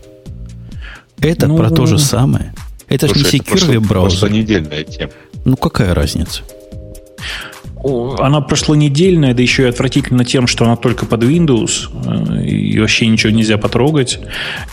Это 1.19 1.47
ну, 1.47 1.57
про 1.57 1.69
то 1.69 1.85
же 1.85 1.97
самое. 1.97 2.53
Это 2.89 3.07
же 3.07 3.15
не 3.15 3.21
Secure 3.21 3.79
Web 3.79 3.87
Browser. 3.87 4.25
Это 4.25 4.29
недельная 4.29 4.83
тема. 4.83 5.11
Ну, 5.45 5.55
какая 5.55 5.93
разница? 5.93 6.43
Она 7.83 8.41
прошлонедельная, 8.41 9.33
да 9.33 9.41
еще 9.41 9.63
и 9.63 9.67
отвратительно 9.67 10.25
тем, 10.25 10.47
что 10.47 10.65
она 10.65 10.75
только 10.75 11.05
под 11.05 11.23
Windows, 11.23 11.89
э, 12.05 12.45
и 12.45 12.79
вообще 12.79 13.07
ничего 13.07 13.31
нельзя 13.31 13.57
потрогать. 13.57 14.19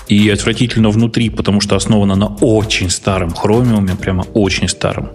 И 0.08 0.28
отвратительно 0.28 0.90
внутри, 0.90 1.30
потому 1.30 1.60
что 1.60 1.76
основана 1.76 2.16
на 2.16 2.26
очень 2.26 2.90
старом 2.90 3.30
хромиуме, 3.30 3.94
прямо 3.96 4.22
очень 4.34 4.68
старом. 4.68 5.10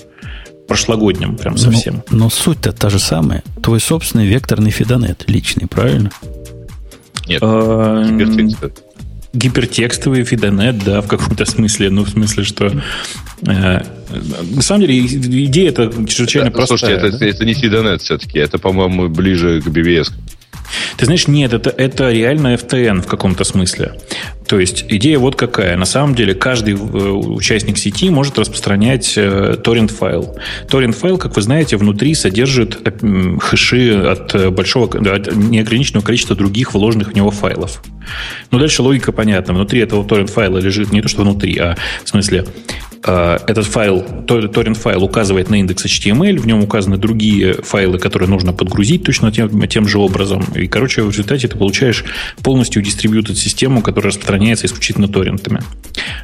Прошлогоднем, 0.67 1.36
прям 1.36 1.58
совсем. 1.58 2.04
Но, 2.12 2.17
но 2.17 2.30
суть-то 2.30 2.71
та 2.71 2.89
же 2.89 2.99
самая. 2.99 3.43
Твой 3.62 3.80
собственный 3.80 4.28
векторный 4.28 4.69
фидонет 4.69 5.23
личный, 5.28 5.67
правильно? 5.67 6.12
Нет, 7.28 7.39
а, 7.41 8.04
гипертекстовый 9.34 10.24
фидонет, 10.24 10.84
да, 10.84 11.02
в 11.02 11.08
каком-то 11.08 11.46
смысле. 11.46 11.89
Ну, 11.89 12.04
в 12.04 12.10
смысле, 12.10 12.44
что... 12.44 12.72
Э, 13.48 13.82
на 14.56 14.62
самом 14.62 14.82
деле, 14.82 15.06
идея 15.46 15.70
это 15.70 15.92
чрезвычайно 16.08 16.50
да, 16.50 16.56
простая. 16.56 16.78
Слушайте, 16.78 17.08
это, 17.08 17.18
да? 17.18 17.26
это 17.26 17.46
не 17.46 17.54
фидонет 17.54 18.02
все-таки. 18.02 18.39
Это, 18.39 18.58
по-моему, 18.58 19.08
ближе 19.08 19.62
к 19.62 19.68
BBS. 19.68 20.12
Ты 20.98 21.06
знаешь, 21.06 21.28
нет, 21.28 21.54
это, 21.54 21.70
это 21.70 22.12
реально 22.12 22.56
FTN 22.56 23.02
в 23.02 23.08
каком-то 23.08 23.44
смысле. 23.44 23.94
То 24.50 24.60
есть 24.60 24.84
идея 24.90 25.20
вот 25.20 25.36
какая. 25.36 25.78
На 25.78 25.86
самом 25.86 26.16
деле 26.16 26.34
каждый 26.34 26.74
э, 26.74 26.78
участник 26.78 27.78
сети 27.78 28.10
может 28.10 28.40
распространять 28.40 29.14
торрент-файл. 29.14 30.40
Торрент-файл, 30.68 31.20
как 31.20 31.36
вы 31.36 31.44
знаете, 31.44 31.78
внутри 31.78 32.16
содержит 32.16 32.80
э, 32.84 33.38
хэши 33.40 33.94
от 33.94 34.52
большого, 34.52 34.88
от 34.88 35.36
неограниченного 35.36 36.04
количества 36.04 36.36
других 36.36 36.74
вложенных 36.74 37.10
в 37.12 37.14
него 37.14 37.30
файлов. 37.30 37.84
Ну, 38.50 38.58
дальше 38.58 38.82
логика 38.82 39.12
понятна. 39.12 39.54
Внутри 39.54 39.82
этого 39.82 40.04
торрент-файла 40.04 40.58
лежит 40.58 40.92
не 40.92 41.04
то, 41.04 41.08
что 41.08 41.22
внутри, 41.22 41.56
а 41.60 41.78
в 42.04 42.10
смысле 42.10 42.46
Э, 42.46 42.88
этот 43.02 43.66
файл, 43.66 44.02
торрент-файл 44.28 45.04
указывает 45.04 45.50
на 45.50 45.56
индекс 45.56 45.86
HTML, 45.86 46.38
в 46.40 46.46
нем 46.46 46.62
указаны 46.64 46.98
другие 46.98 47.54
файлы, 47.54 47.98
которые 47.98 48.28
нужно 48.30 48.52
подгрузить 48.52 49.04
точно 49.04 49.32
тем, 49.32 49.68
тем 49.68 49.88
же 49.88 50.00
образом. 50.00 50.44
И, 50.56 50.68
короче, 50.68 51.04
в 51.04 51.10
результате 51.10 51.48
ты 51.48 51.58
получаешь 51.58 52.04
полностью 52.44 52.82
дистрибьютед 52.82 53.38
систему, 53.38 53.82
которая 53.82 54.12
распространяется 54.12 54.68
исключительно 54.68 55.08
торрентами. 55.08 55.62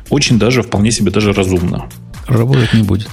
Очень 0.09 0.37
даже, 0.37 0.63
вполне 0.63 0.91
себе 0.91 1.11
даже 1.11 1.33
разумно. 1.33 1.85
Работать 2.27 2.73
не 2.73 2.83
будет. 2.83 3.09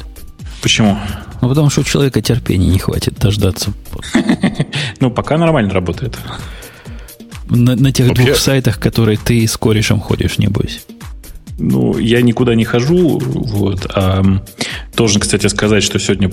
Почему? 0.61 0.98
Ну, 1.40 1.48
потому 1.48 1.70
что 1.70 1.81
у 1.81 1.85
человека 1.85 2.20
терпения 2.22 2.68
не 2.68 2.79
хватит 2.79 3.18
дождаться. 3.18 3.72
Ну, 5.01 5.11
пока 5.11 5.37
нормально 5.37 5.72
работает. 5.75 6.16
На, 7.48 7.75
на 7.75 7.92
тех 7.92 8.14
двух 8.14 8.37
сайтах, 8.37 8.79
которые 8.79 9.18
ты 9.18 9.46
с 9.48 9.57
корешем 9.57 9.98
ходишь, 9.98 10.38
не 10.38 10.46
бойся. 10.46 10.79
Ну, 11.62 11.96
я 11.96 12.22
никуда 12.22 12.55
не 12.55 12.64
хожу. 12.64 13.18
Вот, 13.20 13.87
а, 13.94 14.22
должен, 14.96 15.20
кстати, 15.20 15.46
сказать, 15.46 15.85
что 15.85 15.98
сегодня 16.01 16.29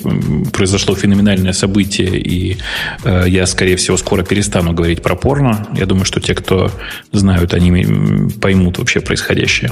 произошло 0.51 0.95
феноменальное 0.95 1.53
событие, 1.53 2.19
и 2.19 2.57
э, 3.03 3.25
я, 3.27 3.45
скорее 3.45 3.75
всего, 3.75 3.95
скоро 3.95 4.23
перестану 4.23 4.73
говорить 4.73 5.03
про 5.03 5.15
порно. 5.15 5.67
Я 5.75 5.85
думаю, 5.85 6.05
что 6.05 6.19
те, 6.19 6.33
кто 6.33 6.71
знают, 7.11 7.53
они 7.53 8.29
поймут 8.41 8.79
вообще 8.79 9.01
происходящее. 9.01 9.71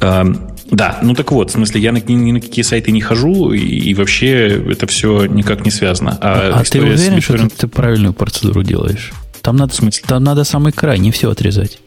Э, 0.00 0.24
да, 0.70 0.98
ну 1.02 1.14
так 1.14 1.30
вот, 1.32 1.50
в 1.50 1.52
смысле, 1.52 1.80
я 1.80 1.92
на, 1.92 1.98
ни, 1.98 2.12
ни 2.14 2.32
на 2.32 2.40
какие 2.40 2.62
сайты 2.62 2.90
не 2.90 3.02
хожу, 3.02 3.52
и, 3.52 3.60
и 3.60 3.94
вообще 3.94 4.48
это 4.72 4.86
все 4.86 5.26
никак 5.26 5.64
не 5.64 5.70
связано. 5.70 6.16
А, 6.22 6.60
а 6.60 6.64
ты 6.64 6.80
уверен, 6.80 7.20
что 7.20 7.48
ты 7.48 7.68
правильную 7.68 8.14
процедуру 8.14 8.62
делаешь? 8.62 9.12
Там 9.42 9.56
надо, 9.56 9.74
там 10.06 10.24
надо 10.24 10.44
самый 10.44 10.72
край, 10.72 10.98
не 10.98 11.10
все 11.10 11.30
отрезать. 11.30 11.80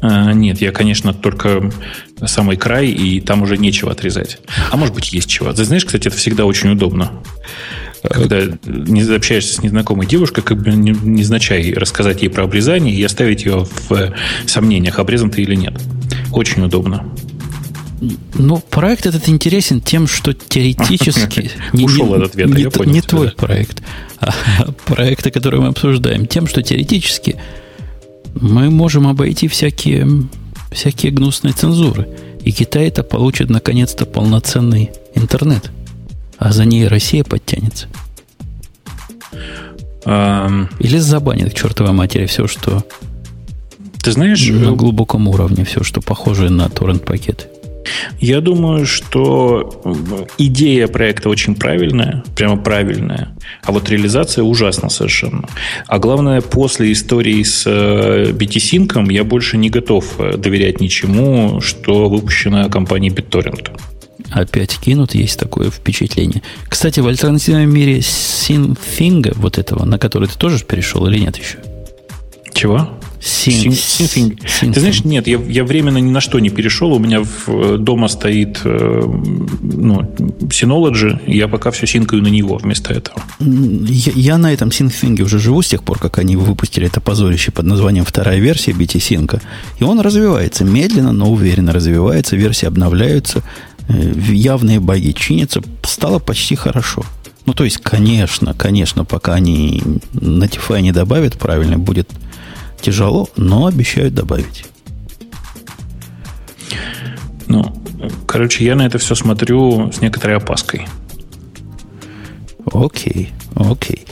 А, 0.00 0.32
нет, 0.32 0.60
я, 0.60 0.72
конечно, 0.72 1.14
только 1.14 1.70
самый 2.24 2.56
край, 2.56 2.88
и 2.88 3.20
там 3.20 3.42
уже 3.42 3.56
нечего 3.56 3.92
отрезать. 3.92 4.38
А 4.70 4.76
может 4.76 4.94
быть, 4.94 5.12
есть 5.12 5.28
чего. 5.28 5.52
Ты 5.52 5.64
знаешь, 5.64 5.84
кстати, 5.84 6.08
это 6.08 6.16
всегда 6.16 6.44
очень 6.44 6.70
удобно. 6.70 7.12
Когда 8.02 8.42
не 8.66 9.02
общаешься 9.02 9.54
с 9.54 9.62
незнакомой 9.62 10.06
девушкой, 10.06 10.42
как 10.42 10.62
бы 10.62 10.70
незначай 10.70 11.72
рассказать 11.72 12.22
ей 12.22 12.28
про 12.28 12.44
обрезание 12.44 12.94
и 12.94 13.02
оставить 13.02 13.44
ее 13.44 13.66
в 13.88 14.14
сомнениях, 14.46 14.98
обрезан 14.98 15.30
ты 15.30 15.42
или 15.42 15.54
нет. 15.54 15.74
Очень 16.32 16.64
удобно. 16.64 17.10
Ну, 18.34 18.58
проект 18.58 19.06
этот 19.06 19.28
интересен 19.28 19.80
тем, 19.80 20.06
что 20.06 20.34
теоретически... 20.34 21.50
Ушел 21.72 22.14
от 22.14 22.24
ответа, 22.24 22.54
не, 22.54 22.62
я 22.64 22.70
понял. 22.70 22.92
Не 22.92 23.00
твой 23.00 23.30
проект, 23.30 23.82
а 24.20 24.32
проекты, 24.84 25.30
которые 25.30 25.62
мы 25.62 25.68
обсуждаем. 25.68 26.26
Тем, 26.26 26.46
что 26.46 26.62
теоретически 26.62 27.36
мы 28.40 28.70
можем 28.70 29.06
обойти 29.06 29.48
всякие, 29.48 30.28
всякие 30.70 31.12
гнусные 31.12 31.52
цензуры. 31.52 32.08
И 32.42 32.52
Китай 32.52 32.88
это 32.88 33.02
получит 33.02 33.50
наконец-то 33.50 34.06
полноценный 34.06 34.90
интернет. 35.14 35.70
А 36.38 36.52
за 36.52 36.64
ней 36.64 36.86
Россия 36.86 37.24
подтянется. 37.24 37.88
Um, 40.04 40.68
Или 40.78 40.98
забанит 40.98 41.52
к 41.52 41.56
чертовой 41.56 41.92
матери 41.92 42.26
все, 42.26 42.46
что 42.46 42.84
ты 44.06 44.12
знаешь, 44.12 44.48
на 44.48 44.68
э, 44.68 44.72
глубоком 44.76 45.26
уровне, 45.26 45.64
все, 45.64 45.82
что 45.82 46.00
похоже 46.00 46.48
на 46.48 46.68
торрент-пакеты. 46.68 47.46
Я 48.20 48.40
думаю, 48.40 48.86
что 48.86 49.82
идея 50.38 50.88
проекта 50.88 51.28
очень 51.28 51.54
правильная, 51.54 52.24
прямо 52.34 52.56
правильная, 52.56 53.36
а 53.62 53.72
вот 53.72 53.88
реализация 53.88 54.44
ужасна 54.44 54.88
совершенно. 54.88 55.48
А 55.86 55.98
главное, 55.98 56.40
после 56.40 56.92
истории 56.92 57.42
с 57.42 57.64
э, 57.66 58.32
BT-Sync 58.32 59.12
я 59.12 59.24
больше 59.24 59.56
не 59.56 59.70
готов 59.70 60.18
э, 60.18 60.36
доверять 60.36 60.80
ничему, 60.80 61.60
что 61.60 62.08
выпущено 62.08 62.68
компанией 62.68 63.12
BitTorrent. 63.12 63.70
Опять 64.30 64.78
кинут, 64.78 65.14
есть 65.14 65.38
такое 65.38 65.70
впечатление. 65.70 66.42
Кстати, 66.68 67.00
в 67.00 67.06
альтернативном 67.06 67.72
мире 67.72 67.98
Synfinga, 67.98 69.32
вот 69.36 69.58
этого, 69.58 69.84
на 69.84 69.98
который 69.98 70.28
ты 70.28 70.36
тоже 70.36 70.64
перешел 70.64 71.06
или 71.06 71.18
нет 71.18 71.36
еще? 71.36 71.58
Чего? 72.52 72.95
Син, 73.26 73.72
син, 73.72 74.38
син, 74.46 74.72
Ты 74.72 74.78
знаешь, 74.78 75.04
нет, 75.04 75.26
я, 75.26 75.38
я 75.48 75.64
временно 75.64 75.98
ни 75.98 76.10
на 76.10 76.20
что 76.20 76.38
не 76.38 76.48
перешел. 76.48 76.92
У 76.92 77.00
меня 77.00 77.22
в, 77.22 77.76
дома 77.76 78.06
стоит 78.06 78.60
э, 78.64 79.02
ну, 79.62 80.02
Synology, 80.42 81.18
и 81.26 81.36
я 81.36 81.48
пока 81.48 81.72
все 81.72 81.88
синкаю 81.88 82.22
на 82.22 82.28
него 82.28 82.56
вместо 82.56 82.92
этого. 82.94 83.20
Я, 83.40 84.12
я 84.14 84.38
на 84.38 84.52
этом 84.52 84.70
синфинге 84.70 85.24
уже 85.24 85.40
живу 85.40 85.60
с 85.62 85.66
тех 85.66 85.82
пор, 85.82 85.98
как 85.98 86.18
они 86.18 86.36
выпустили 86.36 86.86
это 86.86 87.00
позорище 87.00 87.50
под 87.50 87.66
названием 87.66 88.04
вторая 88.04 88.38
версия 88.38 88.70
BT 88.70 88.98
Sync. 88.98 89.42
И 89.80 89.84
он 89.84 89.98
развивается 89.98 90.64
медленно, 90.64 91.10
но 91.10 91.28
уверенно 91.28 91.72
развивается, 91.72 92.36
версии 92.36 92.66
обновляются, 92.66 93.42
э, 93.88 94.12
явные 94.28 94.78
баги 94.78 95.10
чинятся, 95.10 95.62
стало 95.82 96.20
почти 96.20 96.54
хорошо. 96.54 97.02
Ну, 97.44 97.54
то 97.54 97.64
есть, 97.64 97.78
конечно, 97.78 98.54
конечно, 98.54 99.04
пока 99.04 99.34
они 99.34 99.82
Notify 100.12 100.80
не 100.80 100.92
добавят 100.92 101.38
правильно, 101.38 101.76
будет 101.76 102.08
тяжело, 102.80 103.28
но 103.36 103.66
обещают 103.66 104.14
добавить. 104.14 104.64
Ну, 107.46 107.72
короче, 108.26 108.64
я 108.64 108.74
на 108.74 108.86
это 108.86 108.98
все 108.98 109.14
смотрю 109.14 109.92
с 109.92 110.00
некоторой 110.00 110.36
опаской. 110.36 110.86
Окей, 112.72 113.30
окей. 113.54 114.04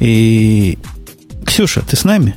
И 0.00 0.78
Ксюша, 1.46 1.82
ты 1.82 1.96
с 1.96 2.04
нами? 2.04 2.34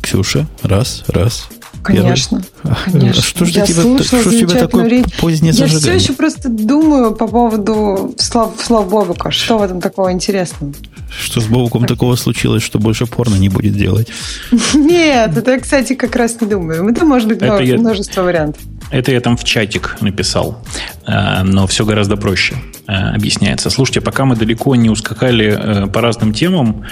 Ксюша, 0.00 0.46
раз, 0.62 1.04
раз. 1.08 1.48
Конечно, 1.82 2.42
Первый. 2.62 2.78
конечно. 2.92 3.22
Что 3.22 3.44
же 3.44 3.50
я 3.52 3.66
тебя, 3.66 3.82
слушала 3.82 4.22
что 4.22 4.30
ж 4.30 4.38
тебя 4.40 4.54
такое 4.58 4.88
речь. 4.88 5.04
позднее 5.20 5.48
Я 5.48 5.66
зажигание? 5.66 5.80
все 5.80 5.92
еще 5.92 6.12
просто 6.14 6.48
думаю 6.48 7.14
по 7.14 7.26
поводу 7.28 8.14
слав, 8.18 8.54
слав 8.58 8.88
Бобука. 8.88 9.30
Что 9.30 9.58
в 9.58 9.62
этом 9.62 9.82
такого 9.82 10.10
интересного? 10.10 10.72
Что 11.20 11.40
с 11.40 11.46
Бобуком 11.46 11.86
такого 11.86 12.16
случилось, 12.16 12.62
что 12.62 12.78
больше 12.78 13.06
порно 13.06 13.36
не 13.36 13.48
будет 13.48 13.76
делать? 13.76 14.08
Нет, 14.74 15.36
это 15.36 15.52
я, 15.52 15.60
кстати, 15.60 15.94
как 15.94 16.16
раз 16.16 16.40
не 16.40 16.46
думаю. 16.46 16.88
Это 16.88 17.04
может 17.04 17.28
быть 17.28 17.42
Это 17.42 17.62
я- 17.62 17.78
множество 17.78 18.22
вариантов. 18.22 18.62
Это 18.90 19.12
я 19.12 19.20
там 19.20 19.36
в 19.36 19.44
чатик 19.44 19.96
написал, 20.00 20.62
Э, 21.06 21.42
но 21.42 21.66
все 21.66 21.84
гораздо 21.84 22.16
проще 22.16 22.56
э, 22.86 22.92
объясняется. 22.92 23.68
Слушайте, 23.70 24.00
пока 24.00 24.24
мы 24.24 24.36
далеко 24.36 24.74
не 24.74 24.88
ускакали 24.88 25.54
э, 25.56 25.86
по 25.86 26.00
разным 26.00 26.32
темам, 26.32 26.84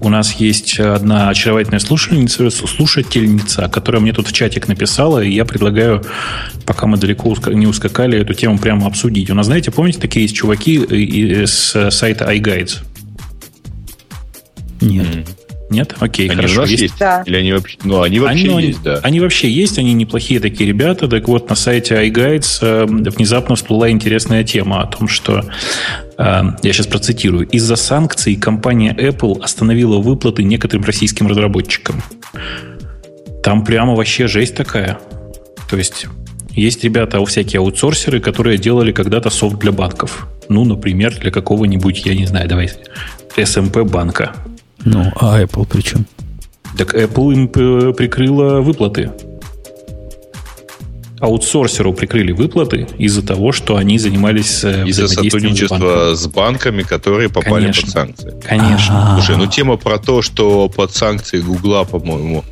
у 0.00 0.08
нас 0.08 0.32
есть 0.34 0.78
одна 0.78 1.28
очаровательная 1.28 1.80
слушательница, 1.80 2.50
слушательница, 2.50 3.68
которая 3.68 4.00
мне 4.00 4.12
тут 4.12 4.28
в 4.28 4.32
чатик 4.32 4.68
написала, 4.68 5.20
и 5.20 5.32
я 5.32 5.44
предлагаю, 5.44 6.04
пока 6.64 6.86
мы 6.86 6.96
далеко 6.96 7.34
не 7.48 7.66
ускакали, 7.66 8.18
эту 8.18 8.34
тему 8.34 8.58
прямо 8.58 8.86
обсудить. 8.86 9.30
У 9.30 9.34
нас, 9.34 9.46
знаете, 9.46 9.70
помните, 9.70 9.98
такие 9.98 10.22
есть 10.22 10.36
чуваки 10.36 11.44
с 11.46 11.90
сайта 11.90 12.32
iGuides? 12.32 12.78
Нет. 14.86 15.06
Нет? 15.68 15.94
Окей, 15.98 16.28
Они 16.28 16.36
хорошо. 16.36 16.58
у 16.58 16.60
нас 16.60 16.70
Есть- 16.70 16.82
есть? 16.82 16.94
Да. 16.98 17.22
Или 17.26 17.36
они 17.36 17.52
вообще... 17.52 17.76
Ну, 17.82 18.00
они 18.02 18.20
вообще 18.20 18.50
они, 18.56 18.66
есть, 18.68 18.82
да. 18.84 19.00
Они 19.02 19.18
вообще 19.18 19.50
есть, 19.50 19.78
они 19.78 19.94
неплохие 19.94 20.38
такие 20.38 20.68
ребята. 20.68 21.08
Так 21.08 21.26
вот, 21.26 21.48
на 21.50 21.56
сайте 21.56 21.96
iGuides 22.06 22.58
э, 22.62 22.84
внезапно 22.86 23.56
всплыла 23.56 23.90
интересная 23.90 24.44
тема 24.44 24.82
о 24.82 24.86
том, 24.86 25.08
что, 25.08 25.44
э, 26.18 26.42
я 26.62 26.72
сейчас 26.72 26.86
процитирую, 26.86 27.48
из-за 27.48 27.74
санкций 27.74 28.36
компания 28.36 28.94
Apple 28.96 29.42
остановила 29.42 29.98
выплаты 29.98 30.44
некоторым 30.44 30.84
российским 30.84 31.26
разработчикам. 31.26 32.00
Там 33.42 33.64
прямо 33.64 33.94
вообще 33.96 34.28
жесть 34.28 34.54
такая. 34.54 34.98
То 35.68 35.76
есть, 35.76 36.06
есть 36.50 36.84
ребята, 36.84 37.24
всякие 37.26 37.58
аутсорсеры, 37.58 38.20
которые 38.20 38.56
делали 38.56 38.92
когда-то 38.92 39.30
софт 39.30 39.58
для 39.58 39.72
банков. 39.72 40.28
Ну, 40.48 40.64
например, 40.64 41.16
для 41.18 41.32
какого-нибудь, 41.32 42.06
я 42.06 42.14
не 42.14 42.26
знаю, 42.26 42.48
давай, 42.48 42.70
SMP 43.36 43.82
банка. 43.82 44.32
Ну, 44.86 45.12
а 45.16 45.42
Apple 45.42 45.66
при 45.66 45.80
чем? 45.82 46.06
Так 46.78 46.94
Apple 46.94 47.32
им 47.34 47.48
п- 47.48 47.92
прикрыла 47.92 48.60
выплаты. 48.60 49.10
Аутсорсеру 51.18 51.92
прикрыли 51.92 52.30
выплаты 52.32 52.86
из-за 52.98 53.26
того, 53.26 53.50
что 53.50 53.76
они 53.76 53.98
занимались 53.98 54.62
э, 54.62 54.84
Из-за 54.86 55.04
взаимодействием 55.04 55.56
с 55.56 55.58
сотрудничества 55.58 56.14
с 56.14 56.26
банками, 56.28 56.82
которые 56.82 57.30
попали 57.30 57.62
Конечно. 57.64 57.82
под 57.82 57.90
санкции. 57.90 58.34
Конечно. 58.46 59.12
Слушай, 59.14 59.36
ну 59.38 59.46
тема 59.46 59.76
про 59.76 59.98
то, 59.98 60.22
что 60.22 60.68
под 60.68 60.94
санкции 60.94 61.40
Гугла, 61.40 61.84
по-моему, 61.84 62.44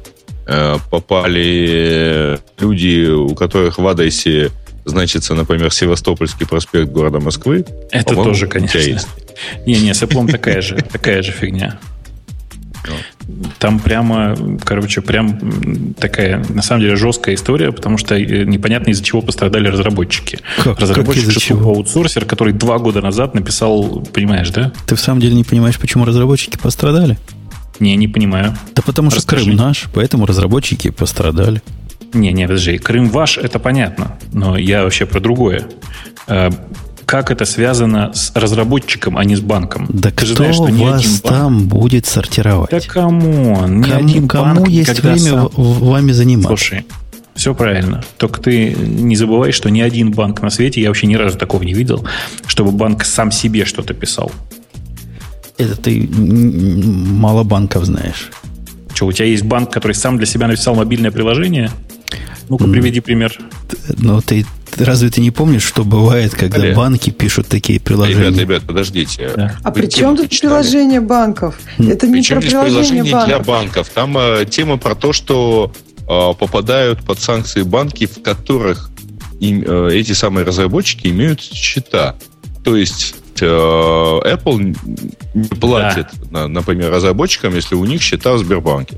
э, 0.47 0.79
попали 0.91 2.41
люди, 2.59 3.07
у 3.11 3.35
которых 3.35 3.79
в 3.79 3.87
Адайсе 3.87 4.51
значится, 4.87 5.35
например, 5.35 5.73
Севастопольский 5.73 6.47
проспект 6.47 6.91
города 6.91 7.21
Москвы. 7.21 7.65
Это 7.91 8.15
тоже, 8.15 8.47
конечно. 8.47 8.99
Не-не, 9.67 9.95
с 9.95 10.03
Apple 10.03 10.31
такая 10.33 10.63
же, 10.63 10.77
такая 10.77 11.23
же 11.23 11.33
фигня. 11.33 11.79
Там 13.59 13.79
прямо, 13.79 14.37
короче, 14.65 15.01
прям 15.01 15.95
такая, 15.95 16.45
на 16.49 16.63
самом 16.63 16.83
деле, 16.83 16.97
жесткая 16.97 17.35
история, 17.35 17.73
потому 17.73 17.99
что 17.99 18.15
э, 18.15 18.45
непонятно, 18.45 18.91
из-за 18.91 19.03
чего 19.03 19.23
пострадали 19.23 19.69
разработчики. 19.69 20.41
Как? 20.63 20.79
Разработчик 20.79 21.33
Как 21.33 21.43
чего? 21.43 21.71
аутсорсер, 21.71 22.25
который 22.25 22.53
два 22.53 22.79
года 22.79 23.01
назад 23.01 23.35
написал, 23.35 24.05
понимаешь, 24.13 24.51
да? 24.51 24.73
Ты 24.87 24.95
в 24.97 25.01
самом 25.01 25.21
деле 25.21 25.35
не 25.35 25.45
понимаешь, 25.45 25.79
почему 25.79 26.05
разработчики 26.05 26.59
пострадали? 26.59 27.19
Не, 27.81 27.97
не 27.97 28.07
понимаю. 28.09 28.57
Да 28.75 28.83
потому 28.83 29.11
что 29.11 29.19
Расскажи. 29.19 29.45
Крым 29.47 29.57
наш, 29.57 29.85
поэтому 29.93 30.27
разработчики 30.27 30.91
пострадали. 30.91 31.63
Не, 32.13 32.33
не, 32.33 32.47
подожди. 32.47 32.79
Крым 32.79 33.09
ваш, 33.09 33.39
это 33.39 33.59
понятно. 33.59 34.17
Но 34.33 34.57
я 34.57 34.85
вообще 34.85 35.07
про 35.07 35.19
другое. 35.19 35.65
Как 37.15 37.31
это 37.31 37.45
связано 37.45 38.11
с 38.13 38.33
разработчиком, 38.35 39.17
а 39.17 39.25
не 39.25 39.37
с 39.37 39.41
банком? 39.41 39.87
Да 39.89 40.11
Ты 40.11 40.17
кто 40.27 40.35
знаешь, 40.35 40.57
что 40.57 40.69
ни 40.69 40.83
вас 40.83 40.99
один 41.01 41.13
банк- 41.23 41.23
там 41.23 41.69
будет 41.69 42.07
сортировать? 42.07 42.71
Да 42.73 42.81
come 42.81 43.38
on, 43.38 43.81
ни 43.83 43.85
кому 43.89 44.05
один 44.05 44.27
кому 44.27 44.55
банк 44.57 44.69
есть 44.69 45.01
время 45.01 45.19
сам- 45.21 45.49
вами 45.55 46.11
заниматься? 46.11 46.49
Слушай, 46.49 46.87
все 47.37 47.55
правильно. 47.55 48.03
Только 48.17 48.41
ты 48.41 48.75
не 48.75 49.15
забывай, 49.15 49.53
что 49.53 49.69
ни 49.71 49.81
один 49.81 50.11
банк 50.11 50.43
на 50.43 50.51
свете, 50.51 50.81
я 50.81 50.89
вообще 50.89 51.07
ни 51.07 51.15
разу 51.15 51.39
такого 51.39 51.63
не 51.63 51.73
видел, 51.73 52.05
чтобы 52.49 52.73
банк 52.73 53.05
сам 53.05 53.31
себе 53.31 53.65
что-то 53.65 53.95
писал. 53.95 54.33
Это 55.57 55.77
ты 55.77 56.09
мало 56.11 57.45
банков 57.45 57.85
знаешь. 57.85 58.31
Что, 58.93 59.07
у 59.07 59.13
тебя 59.13 59.27
есть 59.27 59.45
банк, 59.45 59.71
который 59.73 59.93
сам 59.93 60.17
для 60.17 60.27
себя 60.27 60.49
написал 60.49 60.75
мобильное 60.75 61.13
приложение? 61.13 61.71
Ну-ка, 62.49 62.65
приведи 62.65 62.99
пример. 62.99 63.39
Ты 63.69 63.77
ты- 64.27 64.47
разве 64.79 65.11
ты 65.11 65.21
не 65.21 65.31
помнишь, 65.31 65.63
что 65.65 65.85
бывает, 65.85 66.35
когда 66.35 66.59
Олег. 66.59 66.77
банки 66.77 67.11
пишут 67.11 67.49
такие 67.49 67.81
приложения? 67.81 68.27
Ребят, 68.31 68.39
ребят, 68.41 68.63
подождите. 68.65 69.31
Да. 69.37 69.57
А 69.63 69.71
Вы 69.71 69.75
при 69.83 69.87
чем 69.89 70.17
тут 70.17 70.31
читали? 70.31 70.51
приложение 70.51 71.01
банков? 71.01 71.59
Это 71.79 72.07
не 72.07 72.15
Причем 72.15 72.37
про 72.37 72.41
здесь 72.43 72.53
приложение 72.53 73.05
приложение 73.05 73.05
для 73.05 73.39
банков. 73.39 73.47
банков. 73.47 73.89
Там 73.95 74.19
э, 74.19 74.45
тема 74.51 74.77
про 74.79 74.95
то, 74.95 75.13
что 75.13 75.73
э, 76.01 76.07
попадают 76.39 77.03
под 77.05 77.19
санкции 77.19 77.63
банки, 77.63 78.07
в 78.07 78.23
которых 78.23 78.91
им, 79.41 79.63
э, 79.67 79.91
эти 79.95 80.13
самые 80.13 80.45
разработчики 80.45 81.09
имеют 81.09 81.41
счета. 81.41 82.17
То 82.65 82.77
есть 82.77 83.15
э, 83.41 83.45
Apple 83.47 84.77
не 85.35 85.45
платит, 85.45 86.07
на- 86.31 86.49
например, 86.49 86.91
разработчикам, 86.91 87.55
если 87.55 87.75
у 87.75 87.85
них 87.85 88.01
счета 88.03 88.33
в 88.35 88.39
Сбербанке. 88.39 88.97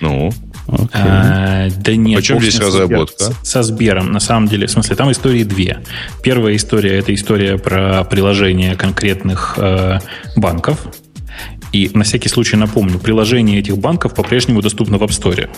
Ну, 0.00 0.32
Окей. 0.72 0.88
А, 0.94 1.68
да 1.78 1.96
нет. 1.96 2.16
Почему 2.16 2.40
здесь 2.40 2.54
ним, 2.54 2.62
со 2.62 2.68
разработка? 2.68 3.24
Сбер- 3.24 3.34
Со 3.42 3.62
Сбером, 3.62 4.12
на 4.12 4.20
самом 4.20 4.48
деле. 4.48 4.66
В 4.66 4.70
смысле, 4.70 4.96
там 4.96 5.10
истории 5.10 5.44
две. 5.44 5.78
Первая 6.22 6.56
история– 6.56 6.98
это 6.98 7.14
история 7.14 7.58
про 7.58 8.04
приложение 8.04 8.76
конкретных 8.76 9.54
э, 9.56 9.98
банков. 10.36 10.78
И 11.72 11.90
на 11.94 12.04
всякий 12.04 12.28
случай 12.28 12.56
напомню, 12.56 12.98
приложение 12.98 13.60
этих 13.60 13.78
банков 13.78 14.14
по-прежнему 14.14 14.60
доступно 14.60 14.98
в 14.98 15.02
App 15.02 15.10
Store. 15.10 15.48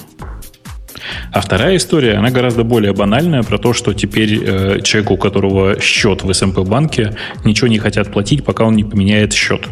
А 1.33 1.41
вторая 1.41 1.77
история, 1.77 2.15
она 2.15 2.31
гораздо 2.31 2.63
более 2.65 2.93
банальная, 2.93 3.43
про 3.43 3.59
то, 3.59 3.73
что 3.73 3.95
теперь 3.95 4.39
э, 4.43 4.81
человеку, 4.83 5.15
у 5.15 5.17
которого 5.17 5.81
счет 5.81 6.23
в 6.23 6.33
СМП-банке, 6.33 7.17
ничего 7.45 7.69
не 7.69 7.79
хотят 7.79 8.13
платить, 8.13 8.45
пока 8.45 8.65
он 8.65 8.77
не 8.77 8.85
поменяет 8.85 9.33
счет. 9.33 9.67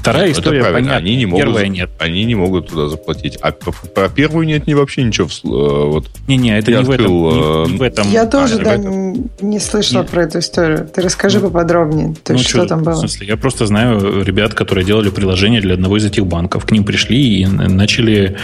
Вторая 0.00 0.30
это 0.30 0.40
история 0.40 0.64
понятна, 0.64 0.96
Они 0.96 1.16
не 1.16 1.26
могут, 1.26 1.44
первая 1.44 1.68
нет. 1.68 1.90
Они 1.98 2.24
не 2.24 2.34
могут 2.34 2.68
туда 2.68 2.88
заплатить. 2.88 3.36
А 3.42 3.52
про, 3.52 3.72
про 3.72 4.08
первую 4.08 4.46
нет 4.46 4.66
ни 4.66 4.74
вообще 4.74 5.02
ничего. 5.02 5.28
в 5.28 5.44
э, 5.44 5.90
вот. 5.92 6.06
Не-не, 6.26 6.58
это 6.58 6.70
Я 6.70 6.78
не 6.78 6.84
в 6.84 6.90
этом. 6.90 7.04
открыл, 7.06 7.66
не- 7.66 7.72
не 7.72 7.78
в 7.78 7.82
этом. 7.82 8.10
Я 8.10 8.26
тоже, 8.26 8.54
а, 8.54 8.58
да, 8.58 8.74
ребята. 8.76 8.88
не, 8.88 9.24
не 9.42 9.58
слышала 9.58 10.00
Нет. 10.02 10.10
про 10.10 10.22
эту 10.22 10.38
историю. 10.38 10.88
Ты 10.94 11.02
расскажи 11.02 11.40
поподробнее. 11.40 12.14
То 12.24 12.32
есть, 12.32 12.44
Ну, 12.46 12.48
что 12.48 12.58
чё, 12.62 12.66
там 12.66 12.80
В 12.80 12.84
было? 12.84 12.94
смысле, 12.94 13.26
я 13.26 13.36
просто 13.36 13.66
знаю 13.66 14.22
ребят, 14.24 14.54
которые 14.54 14.84
делали 14.84 15.10
приложение 15.10 15.60
для 15.60 15.74
одного 15.74 15.98
из 15.98 16.04
этих 16.04 16.26
банков. 16.26 16.64
К 16.64 16.70
ним 16.72 16.84
пришли 16.84 17.40
и 17.40 17.46
начали, 17.46 18.36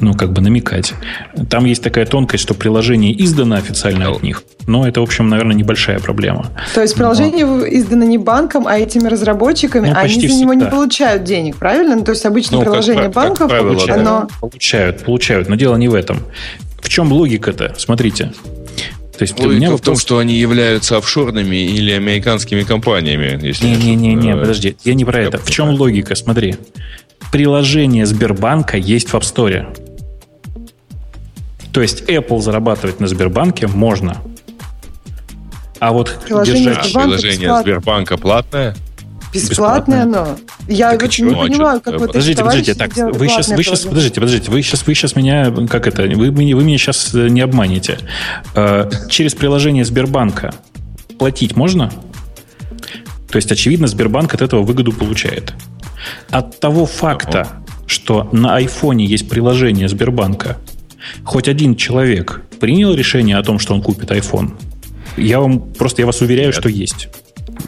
ну, 0.00 0.14
как 0.14 0.32
бы 0.32 0.40
намекать. 0.42 0.94
Там 1.48 1.64
есть 1.64 1.82
такая 1.82 2.06
тонкость, 2.06 2.42
что 2.42 2.54
приложение 2.54 3.12
издано 3.24 3.56
официально 3.56 4.10
от 4.10 4.22
них. 4.22 4.42
Но 4.66 4.88
это, 4.88 5.00
в 5.00 5.04
общем, 5.04 5.28
наверное, 5.28 5.54
небольшая 5.54 5.98
проблема. 6.00 6.46
То 6.74 6.80
есть 6.80 6.94
приложение 6.94 7.44
издано 7.78 8.04
не 8.04 8.18
банком, 8.18 8.66
а 8.66 8.78
этими 8.78 9.08
разработчиками, 9.08 9.88
Ну, 9.88 9.94
а 9.94 10.00
они 10.00 10.26
за 10.28 10.34
него 10.40 10.54
не 10.54 10.60
всегда. 10.62 10.76
Получают 11.04 11.24
денег, 11.24 11.56
правильно? 11.56 11.96
Ну, 11.96 12.04
то 12.04 12.12
есть 12.12 12.24
обычно 12.26 12.56
Ну, 12.58 12.62
как 12.64 12.72
приложение 12.72 13.04
как 13.04 13.12
банков, 13.14 13.48
правило, 13.48 13.74
Получают, 13.74 14.00
оно... 14.00 14.28
получают, 14.40 15.04
получают. 15.04 15.48
Но 15.48 15.54
дело 15.56 15.76
не 15.76 15.88
в 15.88 15.94
этом. 15.94 16.18
В 16.80 16.88
чем 16.88 17.12
логика-то? 17.12 17.74
Смотрите. 17.78 18.32
То 19.16 19.22
есть 19.22 19.38
у 19.38 19.44
меня 19.44 19.68
Логика 19.68 19.76
в 19.76 19.80
том, 19.84 19.94
вопрос- 19.94 20.00
что 20.02 20.18
они 20.18 20.34
являются 20.34 20.96
офшорными 20.96 21.56
или 21.56 21.92
американскими 21.92 22.62
компаниями. 22.64 23.38
Если 23.46 23.66
Не-не-не, 23.68 24.32
э, 24.32 24.36
подожди, 24.36 24.76
я 24.82 24.94
не 24.94 25.04
про 25.04 25.20
я 25.22 25.28
это. 25.28 25.38
В 25.38 25.48
чем 25.50 25.66
понимаю. 25.66 25.80
логика? 25.82 26.14
Смотри. 26.16 26.56
Приложение 27.30 28.06
Сбербанка 28.06 28.76
есть 28.76 29.10
в 29.10 29.14
App 29.14 29.20
Store. 29.22 29.66
То 31.72 31.80
есть 31.80 32.02
Apple 32.08 32.40
зарабатывать 32.40 32.98
на 32.98 33.06
Сбербанке 33.06 33.68
можно. 33.68 34.16
А 35.78 35.92
вот 35.92 36.18
Приложение 36.24 36.64
держать... 36.64 36.78
А, 36.78 36.88
Сбербанка 36.88 37.18
приложение. 37.18 37.60
Сбербанка 37.62 38.16
платное? 38.16 38.74
Бесплатное 39.34 40.02
оно. 40.04 40.36
Я 40.68 40.92
Так 40.92 41.02
вот 41.02 41.18
не 41.18 41.26
А 41.26 41.30
чё? 41.34 41.40
понимаю, 41.42 41.80
как 41.80 41.98
вот 41.98 42.06
Подождите, 42.08 42.42
подождите, 42.42 42.74
так, 42.74 42.94
вы 42.96 43.28
сейчас, 43.28 43.48
вы 43.48 43.62
сейчас, 43.62 43.80
подождите, 43.80 44.14
подождите, 44.20 44.50
вы 44.50 44.62
сейчас, 44.62 44.86
вы 44.86 44.94
сейчас 44.94 45.16
меня, 45.16 45.50
как 45.68 45.86
это, 45.86 46.02
вы, 46.02 46.30
меня- 46.30 46.56
вы 46.56 46.64
меня 46.64 46.78
сейчас 46.78 47.12
не 47.14 47.40
обманете. 47.40 47.98
Э, 48.54 48.88
Через 49.10 49.34
приложение 49.34 49.84
Сбербанка 49.84 50.54
платить 51.18 51.56
можно? 51.56 51.90
То 53.30 53.36
есть, 53.36 53.50
очевидно, 53.50 53.88
Сбербанк 53.88 54.32
от 54.34 54.42
этого 54.42 54.62
выгоду 54.62 54.92
получает. 54.92 55.52
От 56.30 56.60
того 56.60 56.86
факта, 56.86 57.48
что 57.86 58.28
на 58.32 58.56
айфоне 58.56 59.04
есть 59.06 59.28
приложение 59.28 59.88
Сбербанка, 59.88 60.58
хоть 61.24 61.48
один 61.48 61.74
человек 61.76 62.42
принял 62.60 62.94
решение 62.94 63.36
о 63.36 63.42
том, 63.42 63.58
что 63.58 63.74
он 63.74 63.82
купит 63.82 64.10
iPhone, 64.10 64.52
я 65.16 65.40
вам 65.40 65.60
просто 65.60 66.02
я 66.02 66.06
вас 66.06 66.20
уверяю, 66.20 66.48
Нет. 66.48 66.54
что 66.56 66.68
есть. 66.68 67.08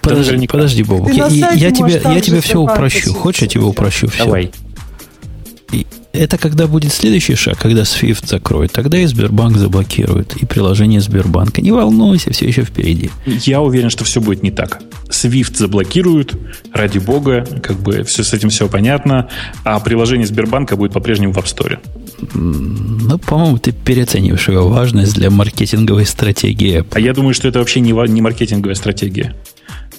Подожди, 0.03 0.47
подожди, 0.47 0.83
Бобок. 0.83 1.13
Я, 1.13 1.27
я, 1.29 1.53
я 1.53 1.71
тебе, 1.71 2.01
я 2.05 2.21
тебе 2.21 2.41
все 2.41 2.61
упрощу. 2.61 3.13
Хочешь, 3.13 3.43
я 3.43 3.49
тебе 3.49 3.63
упрощу 3.65 4.09
все? 4.09 4.25
Давай. 4.25 4.53
И 5.73 5.87
это 6.13 6.39
когда 6.39 6.67
будет 6.67 6.93
следующий 6.93 7.35
шаг, 7.35 7.59
когда 7.59 7.83
Swift 7.83 8.27
закроет, 8.27 8.73
тогда 8.73 8.99
и 8.99 9.07
Сбербанк 9.07 9.57
заблокирует, 9.57 10.37
и 10.37 10.47
приложение 10.47 11.01
Сбербанка. 11.01 11.61
Не 11.61 11.73
волнуйся, 11.73 12.33
все 12.33 12.47
еще 12.47 12.63
впереди. 12.63 13.11
Я 13.27 13.61
уверен, 13.61 13.91
что 13.91 14.05
все 14.05 14.21
будет 14.21 14.43
не 14.43 14.51
так. 14.51 14.81
Swift 15.09 15.57
заблокируют, 15.57 16.35
ради 16.73 16.99
бога, 16.99 17.47
как 17.63 17.79
бы 17.79 18.03
все 18.05 18.23
с 18.23 18.33
этим 18.33 18.49
все 18.49 18.69
понятно, 18.69 19.29
а 19.65 19.79
приложение 19.81 20.27
Сбербанка 20.27 20.77
будет 20.77 20.93
по-прежнему 20.93 21.33
в 21.33 21.39
App 21.39 21.45
Store. 21.45 21.79
Ну, 22.35 23.19
по-моему, 23.19 23.59
ты 23.59 23.73
переоцениваешь 23.73 24.49
его 24.49 24.69
важность 24.69 25.15
для 25.15 25.31
маркетинговой 25.31 26.07
стратегии. 26.07 26.85
А 26.93 27.01
я 27.01 27.13
думаю, 27.13 27.35
что 27.35 27.49
это 27.49 27.59
вообще 27.59 27.81
не, 27.81 27.93
не 28.09 28.23
маркетинговая 28.23 28.75
стратегия. 28.75 29.35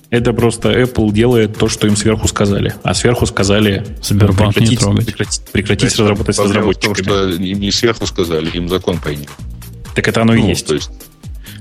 Это 0.09 0.31
просто 0.31 0.71
Apple 0.71 1.11
делает 1.11 1.57
то, 1.57 1.67
что 1.67 1.85
им 1.85 1.97
сверху 1.97 2.27
сказали. 2.27 2.73
А 2.83 2.93
сверху 2.93 3.25
сказали 3.25 3.85
Сбербанк 4.01 4.55
прекратить, 4.55 4.85
не 4.85 5.01
прекратить, 5.01 5.41
прекратить 5.51 5.89
Значит, 5.95 6.09
работать 6.09 6.35
с 6.35 6.39
разработчиками. 6.39 6.93
В 6.93 6.97
том, 6.97 7.05
что 7.05 7.29
им 7.29 7.59
не 7.59 7.71
сверху 7.71 8.05
сказали, 8.05 8.49
им 8.51 8.69
закон 8.69 8.99
приняли. 8.99 9.27
Так 9.95 10.07
это 10.07 10.21
оно 10.21 10.33
ну, 10.33 10.45
и 10.45 10.49
есть. 10.49 10.65
То 10.65 10.75
есть. 10.75 10.89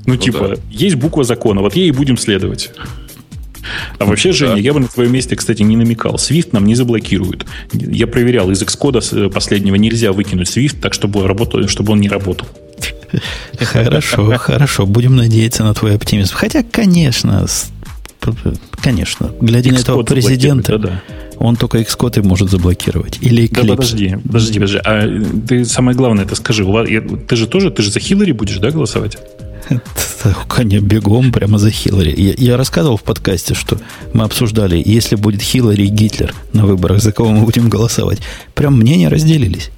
Ну, 0.06 0.14
ну 0.14 0.16
типа, 0.16 0.48
да. 0.48 0.54
есть 0.70 0.94
буква 0.94 1.24
закона, 1.24 1.60
вот 1.60 1.74
ей 1.74 1.88
и 1.88 1.90
будем 1.90 2.16
следовать. 2.16 2.70
А 3.98 4.04
вообще, 4.04 4.30
Женя, 4.30 4.52
да. 4.52 4.58
я 4.60 4.72
бы 4.72 4.78
на 4.78 4.86
твоем 4.86 5.12
месте, 5.12 5.34
кстати, 5.34 5.62
не 5.62 5.76
намекал. 5.76 6.14
Swift 6.14 6.50
нам 6.52 6.66
не 6.66 6.76
заблокируют. 6.76 7.46
Я 7.72 8.06
проверял, 8.06 8.48
из 8.52 8.62
Xcode 8.62 9.30
последнего 9.30 9.74
нельзя 9.74 10.12
выкинуть 10.12 10.56
Swift, 10.56 10.80
так 10.80 10.94
чтобы, 10.94 11.26
работал, 11.26 11.66
чтобы 11.66 11.94
он 11.94 12.00
не 12.00 12.08
работал. 12.08 12.46
Хорошо, 13.58 14.32
хорошо. 14.38 14.86
Будем 14.86 15.16
надеяться 15.16 15.64
на 15.64 15.74
твой 15.74 15.96
оптимизм. 15.96 16.34
Хотя, 16.34 16.62
конечно, 16.62 17.46
Конечно. 18.82 19.30
Глядя 19.40 19.72
на 19.72 19.78
этого 19.78 20.02
президента, 20.02 20.78
да, 20.78 20.88
да. 20.88 21.02
он 21.38 21.56
только 21.56 21.78
Xcode 21.78 22.22
может 22.22 22.50
заблокировать. 22.50 23.18
Или 23.20 23.44
Eclipse. 23.44 23.66
Да 23.66 23.76
подожди, 23.76 24.16
подожди, 24.24 24.58
подожди. 24.58 24.78
А 24.84 25.22
ты 25.46 25.64
самое 25.64 25.96
главное 25.96 26.24
это 26.24 26.34
скажи. 26.34 26.64
У 26.64 26.72
вас, 26.72 26.88
ты 27.28 27.36
же 27.36 27.46
тоже, 27.46 27.70
ты 27.70 27.82
же 27.82 27.90
за 27.90 28.00
Хиллари 28.00 28.32
будешь, 28.32 28.58
да, 28.58 28.70
голосовать? 28.70 29.18
Конечно, 30.48 30.86
бегом 30.86 31.32
прямо 31.32 31.58
за 31.58 31.70
Хиллари. 31.70 32.14
Я, 32.16 32.34
я 32.36 32.56
рассказывал 32.56 32.96
в 32.96 33.02
подкасте, 33.02 33.54
что 33.54 33.78
мы 34.12 34.24
обсуждали, 34.24 34.82
если 34.84 35.16
будет 35.16 35.42
Хиллари 35.42 35.84
и 35.84 35.88
Гитлер 35.88 36.34
на 36.52 36.66
выборах, 36.66 37.02
за 37.02 37.12
кого 37.12 37.30
мы 37.30 37.44
будем 37.44 37.68
голосовать. 37.68 38.18
Прям 38.54 38.78
мнения 38.78 39.08
разделились. 39.08 39.70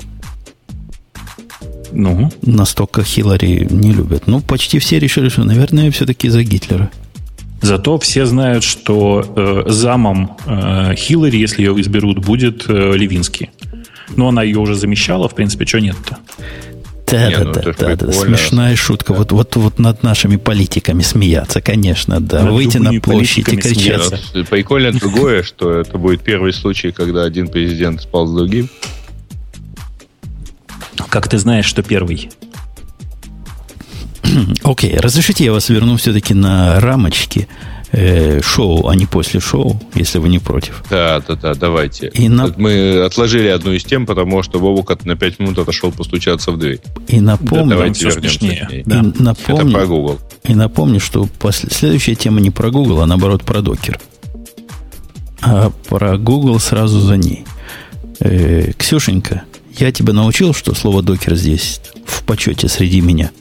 Ну? 1.93 2.31
Настолько 2.43 3.03
Хиллари 3.03 3.67
не 3.71 3.93
любят. 3.93 4.27
Ну, 4.27 4.41
почти 4.41 4.79
все 4.79 4.99
решили, 4.99 5.29
что, 5.29 5.45
наверное, 5.45 5.91
все-таки 5.91 6.29
за 6.29 6.43
Гитлера. 6.43 6.91
Зато 7.61 7.99
все 7.99 8.25
знают, 8.27 8.65
что 8.65 9.25
э, 9.37 9.71
замом 9.71 10.37
э, 10.47 10.95
Хиллари, 10.97 11.39
если 11.39 11.63
ее 11.63 11.79
изберут, 11.81 12.25
будет 12.25 12.65
э, 12.69 12.93
Левинский. 12.97 13.51
Но 14.17 14.29
она 14.29 14.43
ее 14.43 14.59
уже 14.59 14.75
замещала, 14.75 15.29
в 15.29 15.35
принципе, 15.35 15.67
что 15.67 15.81
нет-то? 15.81 16.19
Да, 17.11 17.29
Не, 17.29 17.37
да, 17.37 17.45
ну, 17.45 17.53
да, 17.53 17.75
да, 17.79 17.97
да, 17.97 18.13
смешная 18.13 18.77
шутка. 18.77 19.13
Да. 19.13 19.21
Вот, 19.21 19.33
вот, 19.33 19.57
вот 19.57 19.79
над 19.79 20.03
нашими 20.03 20.37
политиками 20.37 21.03
смеяться, 21.03 21.61
конечно, 21.61 22.21
да. 22.21 22.43
Над 22.43 22.53
Выйти 22.53 22.77
на 22.79 23.01
площадь 23.01 23.49
и 23.49 23.57
кричать. 23.57 24.23
Ну, 24.35 24.45
прикольно 24.45 24.93
другое, 24.93 25.43
что 25.43 25.73
это 25.73 25.97
будет 25.97 26.23
первый 26.23 26.53
случай, 26.53 26.93
когда 26.93 27.25
один 27.25 27.49
президент 27.49 28.03
спал 28.03 28.27
с 28.27 28.35
другим. 28.35 28.69
Как 31.09 31.29
ты 31.29 31.39
знаешь, 31.39 31.65
что 31.65 31.83
первый? 31.83 32.31
Окей, 34.63 34.93
okay, 34.93 35.01
разрешите 35.01 35.45
я 35.45 35.53
вас 35.53 35.69
верну 35.69 35.97
все-таки 35.97 36.35
на 36.35 36.81
рамочки 36.81 37.49
э, 37.93 38.41
шоу, 38.43 38.89
а 38.89 38.95
не 38.95 39.07
после 39.07 39.41
шоу, 39.41 39.81
если 39.95 40.19
вы 40.19 40.29
не 40.29 40.39
против. 40.39 40.83
Да, 40.91 41.21
да, 41.27 41.35
да, 41.35 41.55
давайте. 41.55 42.09
И 42.09 42.29
на... 42.29 42.53
Мы 42.57 43.03
отложили 43.05 43.49
одну 43.49 43.73
из 43.73 43.85
тем, 43.85 44.07
потому 44.07 44.43
что 44.43 44.59
Бобук 44.59 45.05
на 45.05 45.17
5 45.17 45.39
минут 45.39 45.59
отошел 45.59 45.93
постучаться 45.93 46.51
в 46.53 46.59
дверь. 46.59 46.81
И 47.09 47.21
напомню, 47.21 47.71
да, 47.71 47.77
давайте 47.77 48.05
вернемся 48.07 48.39
к 48.39 48.43
ней. 48.43 48.83
Да. 48.85 49.01
И 49.01 49.23
напомню, 49.23 49.65
Это 49.65 49.73
про 49.73 49.87
Google. 49.87 50.21
И 50.45 50.55
напомню, 50.55 51.01
что 51.01 51.29
после, 51.39 51.71
следующая 51.71 52.15
тема 52.15 52.41
не 52.41 52.51
про 52.51 52.71
Google, 52.71 53.01
а 53.01 53.07
наоборот 53.07 53.45
про 53.45 53.63
докер. 53.63 53.99
А 55.41 55.71
про 55.89 56.19
Google 56.19 56.59
сразу 56.59 57.01
за 57.01 57.17
ней. 57.17 57.45
Э, 58.21 58.73
Ксюшенька, 58.77 59.43
я 59.79 59.93
тебя 59.93 60.13
научил, 60.13 60.53
что 60.53 60.75
слово 60.75 61.03
докер 61.03 61.37
здесь 61.37 61.81
в 62.05 62.25
почете 62.25 62.69
среди 62.69 63.01
меня– 63.01 63.31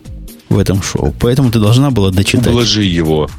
в 0.50 0.58
этом 0.58 0.82
шоу. 0.82 1.14
Поэтому 1.20 1.52
ты 1.52 1.60
должна 1.60 1.92
была 1.92 2.12
дочитать. 2.12 2.48
Ублажи 2.48 2.84
его. 2.84 3.30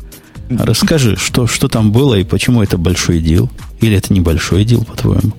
Расскажи, 0.51 1.17
что, 1.17 1.47
что 1.47 1.69
там 1.69 1.93
было 1.93 2.15
и 2.15 2.25
почему 2.25 2.63
это 2.63 2.79
большой 2.79 3.21
дел. 3.21 3.51
Или 3.81 3.97
это 3.97 4.13
небольшой 4.13 4.65
дел, 4.65 4.85
по-твоему? 4.85 5.33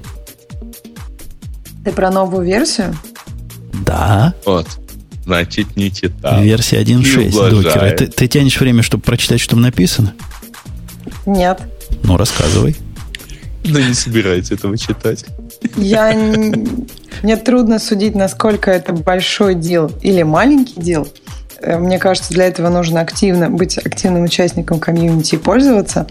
Ты 1.84 1.92
про 1.92 2.12
новую 2.12 2.46
версию? 2.46 2.96
Да. 3.86 4.34
Вот. 4.46 4.68
Значит, 5.26 5.76
не 5.76 5.92
читал. 5.92 6.42
Версия 6.42 6.82
1.6 6.82 7.50
докера. 7.50 7.92
Ты, 7.92 8.08
ты 8.08 8.28
тянешь 8.28 8.60
время, 8.60 8.82
чтобы 8.84 9.04
прочитать, 9.04 9.40
что 9.40 9.52
там 9.52 9.62
написано? 9.62 10.14
Нет. 11.26 11.62
Ну, 12.04 12.18
рассказывай. 12.18 12.76
Да 13.64 13.82
не 13.82 13.94
собирается 13.94 14.54
этого 14.56 14.78
читать. 14.78 15.26
Я... 15.76 16.14
Мне 17.22 17.38
трудно 17.38 17.80
судить, 17.80 18.16
насколько 18.16 18.72
это 18.72 18.94
большой 18.94 19.56
дел 19.56 19.92
или 20.02 20.24
маленький 20.24 20.80
дел. 20.80 21.08
Э, 21.62 21.78
мне 21.78 22.00
кажется, 22.00 22.34
для 22.34 22.46
этого 22.46 22.70
нужно 22.70 23.02
активно 23.02 23.50
быть 23.50 23.78
активным 23.78 24.24
участником 24.24 24.80
комьюнити 24.80 25.36
и 25.36 25.38
пользоваться. 25.38 26.08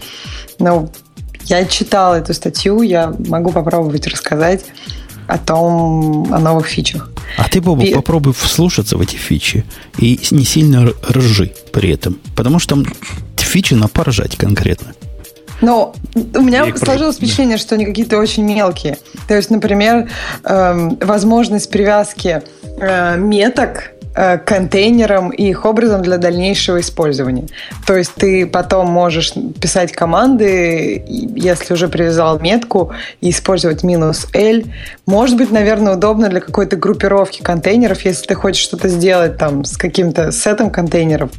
Но 0.59 0.89
я 1.45 1.65
читала 1.65 2.15
эту 2.15 2.33
статью, 2.33 2.81
я 2.81 3.13
могу 3.27 3.51
попробовать 3.51 4.07
рассказать 4.07 4.65
о 5.27 5.37
том, 5.37 6.33
о 6.33 6.39
новых 6.39 6.67
фичах. 6.67 7.11
А 7.37 7.47
ты, 7.47 7.61
Боба, 7.61 7.83
и... 7.83 7.93
попробуй 7.93 8.33
вслушаться 8.33 8.97
в 8.97 9.01
эти 9.01 9.15
фичи 9.15 9.63
и 9.97 10.19
не 10.31 10.43
сильно 10.43 10.91
ржи 11.09 11.53
при 11.71 11.91
этом. 11.91 12.19
Потому 12.35 12.59
что 12.59 12.75
там 12.75 12.85
фичи 13.37 13.73
на 13.73 13.87
поржать 13.87 14.35
конкретно. 14.37 14.93
Но 15.61 15.93
у 16.15 16.41
меня 16.41 16.65
сложилось 16.77 17.17
впечатление, 17.17 17.57
что 17.57 17.75
они 17.75 17.85
какие-то 17.85 18.17
очень 18.17 18.43
мелкие. 18.43 18.97
То 19.27 19.35
есть, 19.35 19.49
например, 19.49 20.09
эм, 20.45 20.97
возможность 21.01 21.69
привязки 21.69 22.41
э, 22.79 23.17
меток 23.17 23.91
контейнерам 24.13 25.29
и 25.29 25.49
их 25.49 25.65
образом 25.65 26.01
для 26.01 26.17
дальнейшего 26.17 26.79
использования. 26.79 27.47
То 27.85 27.95
есть 27.95 28.13
ты 28.15 28.45
потом 28.45 28.87
можешь 28.87 29.33
писать 29.61 29.91
команды, 29.91 31.03
если 31.07 31.73
уже 31.73 31.87
привязал 31.87 32.39
метку, 32.39 32.91
и 33.21 33.29
использовать 33.29 33.83
минус 33.83 34.27
L. 34.33 34.63
Может 35.05 35.37
быть, 35.37 35.51
наверное, 35.51 35.95
удобно 35.95 36.29
для 36.29 36.41
какой-то 36.41 36.75
группировки 36.75 37.41
контейнеров, 37.41 38.03
если 38.05 38.27
ты 38.27 38.35
хочешь 38.35 38.63
что-то 38.63 38.89
сделать 38.89 39.37
там 39.37 39.63
с 39.63 39.77
каким-то 39.77 40.31
сетом 40.31 40.69
контейнеров, 40.69 41.31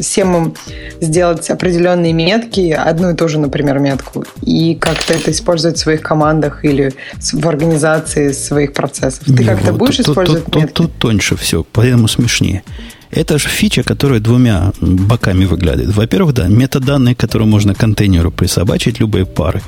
всем 0.00 0.36
им 0.36 0.54
сделать 1.00 1.50
определенные 1.50 2.12
метки, 2.12 2.70
одну 2.70 3.10
и 3.10 3.14
ту 3.14 3.28
же, 3.28 3.38
например, 3.38 3.78
метку, 3.78 4.24
и 4.42 4.74
как-то 4.74 5.14
это 5.14 5.30
использовать 5.30 5.76
в 5.76 5.80
своих 5.80 6.00
командах 6.00 6.64
или 6.64 6.94
в 7.32 7.48
организации 7.48 8.32
своих 8.32 8.72
процессов. 8.72 9.24
Ты 9.26 9.44
как-то 9.44 9.72
будешь 9.72 10.00
использовать 10.00 10.54
метки? 10.54 10.72
Тут, 10.72 10.92
тут 10.92 10.98
тоньше 10.98 11.36
все 11.36 11.64
поэтому 11.82 12.06
смешнее. 12.06 12.62
Это 13.10 13.38
же 13.40 13.48
фича, 13.48 13.82
которая 13.82 14.20
двумя 14.20 14.72
боками 14.80 15.46
выглядит. 15.46 15.92
Во-первых, 15.92 16.32
да, 16.32 16.46
метаданные, 16.46 17.16
которые 17.16 17.48
можно 17.48 17.74
контейнеру 17.74 18.30
присобачить, 18.30 19.00
любые 19.00 19.26
пары. 19.26 19.60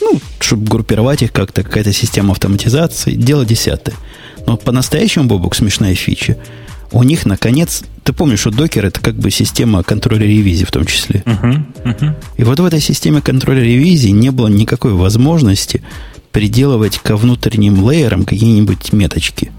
Ну, 0.00 0.18
чтобы 0.40 0.64
группировать 0.64 1.20
их 1.20 1.30
как-то, 1.30 1.62
какая-то 1.62 1.92
система 1.92 2.32
автоматизации. 2.32 3.12
Дело 3.12 3.44
десятое. 3.44 3.94
Но 4.46 4.56
по-настоящему, 4.56 5.26
Бобок, 5.26 5.54
смешная 5.54 5.94
фича. 5.94 6.38
У 6.90 7.02
них, 7.02 7.26
наконец, 7.26 7.84
ты 8.02 8.14
помнишь, 8.14 8.40
что 8.40 8.50
докер 8.50 8.86
это 8.86 9.00
как 9.00 9.16
бы 9.16 9.30
система 9.30 9.82
контроля 9.82 10.26
ревизии 10.26 10.64
в 10.64 10.70
том 10.70 10.86
числе. 10.86 11.22
Uh-huh, 11.26 11.62
uh-huh. 11.84 12.14
И 12.38 12.44
вот 12.44 12.60
в 12.60 12.64
этой 12.64 12.80
системе 12.80 13.20
контроля 13.20 13.62
ревизии 13.62 14.08
не 14.08 14.30
было 14.30 14.48
никакой 14.48 14.92
возможности 14.94 15.82
приделывать 16.30 16.96
ко 16.96 17.14
внутренним 17.14 17.86
лейерам 17.86 18.24
какие-нибудь 18.24 18.94
меточки. 18.94 19.52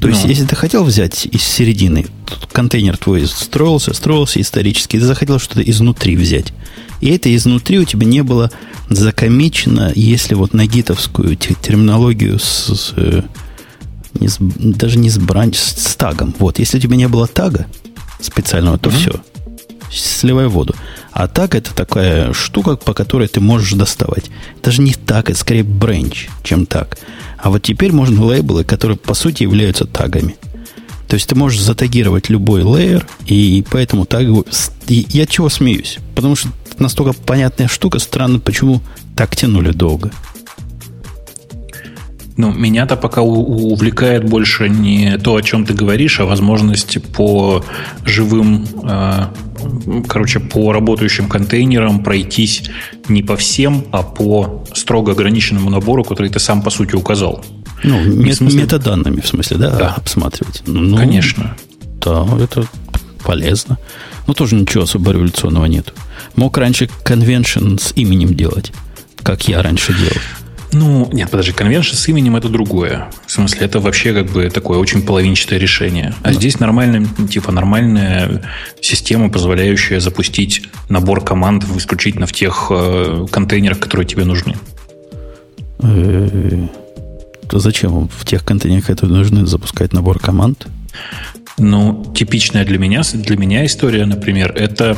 То 0.00 0.08
есть, 0.08 0.22
ну. 0.24 0.30
если 0.30 0.46
ты 0.46 0.56
хотел 0.56 0.84
взять 0.84 1.26
из 1.26 1.42
середины, 1.42 2.06
контейнер 2.52 2.96
твой 2.96 3.26
строился, 3.26 3.92
строился 3.92 4.40
исторически, 4.40 4.98
ты 4.98 5.04
захотел 5.04 5.38
что-то 5.38 5.62
изнутри 5.62 6.16
взять. 6.16 6.52
И 7.00 7.10
это 7.10 7.34
изнутри 7.34 7.78
у 7.78 7.84
тебя 7.84 8.06
не 8.06 8.22
было 8.22 8.50
закомичено, 8.88 9.92
если 9.94 10.34
вот 10.34 10.54
на 10.54 10.66
гитовскую 10.66 11.36
терминологию 11.36 12.38
с, 12.38 12.44
с 12.44 12.92
э, 12.96 13.22
не 14.18 14.28
с, 14.28 14.38
даже 14.40 14.98
не 14.98 15.10
с 15.10 15.18
бранч, 15.18 15.56
с, 15.56 15.76
с 15.76 15.96
тагом. 15.96 16.34
Вот, 16.38 16.58
если 16.58 16.78
у 16.78 16.80
тебя 16.80 16.96
не 16.96 17.08
было 17.08 17.26
тага 17.26 17.66
специального, 18.20 18.78
то 18.78 18.90
mm-hmm. 18.90 18.96
все. 18.96 19.20
Сливай 19.90 20.46
воду. 20.46 20.74
А 21.20 21.28
так 21.28 21.54
это 21.54 21.74
такая 21.74 22.32
штука, 22.32 22.76
по 22.76 22.94
которой 22.94 23.28
ты 23.28 23.40
можешь 23.40 23.74
доставать. 23.74 24.30
Даже 24.62 24.80
не 24.80 24.94
так, 24.94 25.28
это 25.28 25.38
скорее 25.38 25.64
бренч, 25.64 26.30
чем 26.42 26.64
так. 26.64 26.96
А 27.36 27.50
вот 27.50 27.62
теперь 27.62 27.92
можно 27.92 28.24
лейблы, 28.24 28.64
которые 28.64 28.96
по 28.96 29.12
сути 29.12 29.42
являются 29.42 29.84
тагами. 29.84 30.36
То 31.08 31.16
есть 31.16 31.28
ты 31.28 31.34
можешь 31.34 31.60
затагировать 31.60 32.30
любой 32.30 32.62
лейер, 32.62 33.06
и 33.26 33.62
поэтому 33.70 34.06
тагу... 34.06 34.46
Я 34.86 35.26
чего 35.26 35.50
смеюсь? 35.50 35.98
Потому 36.14 36.36
что 36.36 36.48
настолько 36.78 37.12
понятная 37.12 37.68
штука, 37.68 37.98
странно, 37.98 38.38
почему 38.38 38.80
так 39.14 39.36
тянули 39.36 39.72
долго. 39.72 40.12
Ну, 42.40 42.52
меня-то 42.52 42.96
пока 42.96 43.20
увлекает 43.20 44.24
больше 44.24 44.70
не 44.70 45.18
то, 45.18 45.36
о 45.36 45.42
чем 45.42 45.66
ты 45.66 45.74
говоришь, 45.74 46.20
а 46.20 46.24
возможность 46.24 47.02
по 47.12 47.62
живым, 48.06 48.66
э, 48.82 49.26
короче, 50.08 50.40
по 50.40 50.72
работающим 50.72 51.28
контейнерам 51.28 52.02
пройтись 52.02 52.62
не 53.08 53.22
по 53.22 53.36
всем, 53.36 53.84
а 53.92 54.02
по 54.02 54.64
строго 54.72 55.12
ограниченному 55.12 55.68
набору, 55.68 56.02
который 56.02 56.30
ты 56.30 56.38
сам, 56.40 56.62
по 56.62 56.70
сути, 56.70 56.94
указал. 56.94 57.44
Ну, 57.84 58.02
мет, 58.04 58.36
смысле... 58.36 58.62
метаданными, 58.62 59.20
в 59.20 59.26
смысле, 59.26 59.58
да, 59.58 59.76
да. 59.76 59.94
обсматривать. 59.98 60.62
Ну, 60.66 60.96
Конечно. 60.96 61.56
Да, 62.02 62.26
это 62.42 62.64
полезно. 63.22 63.76
Но 64.26 64.32
тоже 64.32 64.54
ничего 64.56 64.84
особо 64.84 65.12
революционного 65.12 65.66
нет. 65.66 65.92
Мог 66.36 66.56
раньше 66.56 66.88
конвеншн 67.04 67.76
с 67.76 67.92
именем 67.96 68.32
делать, 68.32 68.72
как 69.22 69.46
я 69.46 69.62
раньше 69.62 69.92
делал. 69.92 70.22
Ну, 70.72 71.08
нет, 71.12 71.30
подожди, 71.30 71.52
конвеншн 71.52 71.94
с 71.96 72.08
именем 72.08 72.36
это 72.36 72.48
другое. 72.48 73.10
В 73.26 73.32
смысле, 73.32 73.66
это 73.66 73.80
вообще 73.80 74.12
как 74.14 74.30
бы 74.30 74.50
такое 74.50 74.78
очень 74.78 75.02
половинчатое 75.02 75.58
решение. 75.58 76.14
А 76.22 76.28
да. 76.28 76.32
здесь 76.32 76.60
нормальная, 76.60 77.06
типа 77.28 77.50
нормальная 77.50 78.42
система, 78.80 79.30
позволяющая 79.30 80.00
запустить 80.00 80.62
набор 80.88 81.24
команд 81.24 81.64
исключительно 81.76 82.26
в 82.26 82.32
тех 82.32 82.68
э, 82.70 83.26
контейнерах, 83.30 83.80
которые 83.80 84.06
тебе 84.06 84.24
нужны. 84.24 84.56
Э, 85.82 86.68
то 87.48 87.58
зачем 87.58 88.08
в 88.08 88.24
тех 88.24 88.44
контейнерах, 88.44 88.86
которые 88.86 89.18
нужны, 89.18 89.46
запускать 89.46 89.92
набор 89.92 90.20
команд? 90.20 90.68
Ну, 91.58 92.12
типичная 92.16 92.64
для 92.64 92.78
меня, 92.78 93.02
для 93.12 93.36
меня 93.36 93.66
история, 93.66 94.06
например, 94.06 94.52
это 94.52 94.96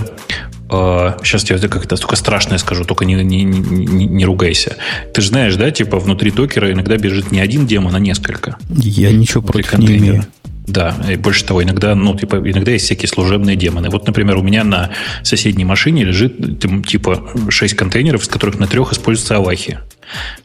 сейчас 1.22 1.48
я 1.50 1.58
как-то 1.58 1.96
только 1.96 2.16
страшное 2.16 2.58
скажу, 2.58 2.84
только 2.84 3.04
не, 3.04 3.14
не, 3.14 3.44
не, 3.44 4.06
не 4.06 4.24
ругайся. 4.24 4.76
Ты 5.12 5.20
же 5.20 5.28
знаешь, 5.28 5.56
да, 5.56 5.70
типа 5.70 5.98
внутри 5.98 6.30
докера 6.30 6.72
иногда 6.72 6.96
бежит 6.96 7.32
не 7.32 7.40
один 7.40 7.66
демон, 7.66 7.94
а 7.94 7.98
несколько. 7.98 8.56
Я 8.68 9.12
ничего 9.12 9.42
против 9.42 9.78
не 9.78 9.98
имею. 9.98 10.24
Да, 10.66 10.96
и 11.10 11.16
больше 11.16 11.44
того, 11.44 11.62
иногда, 11.62 11.94
ну, 11.96 12.16
типа, 12.16 12.36
иногда 12.36 12.70
есть 12.70 12.84
всякие 12.84 13.08
служебные 13.08 13.56
демоны. 13.56 13.90
Вот, 13.90 14.06
например, 14.06 14.36
у 14.36 14.42
меня 14.42 14.62
на 14.62 14.90
соседней 15.24 15.64
машине 15.64 16.04
лежит 16.04 16.60
типа 16.86 17.30
6 17.48 17.74
контейнеров, 17.74 18.22
из 18.22 18.28
которых 18.28 18.60
на 18.60 18.68
трех 18.68 18.92
используются 18.92 19.36
авахи. 19.36 19.80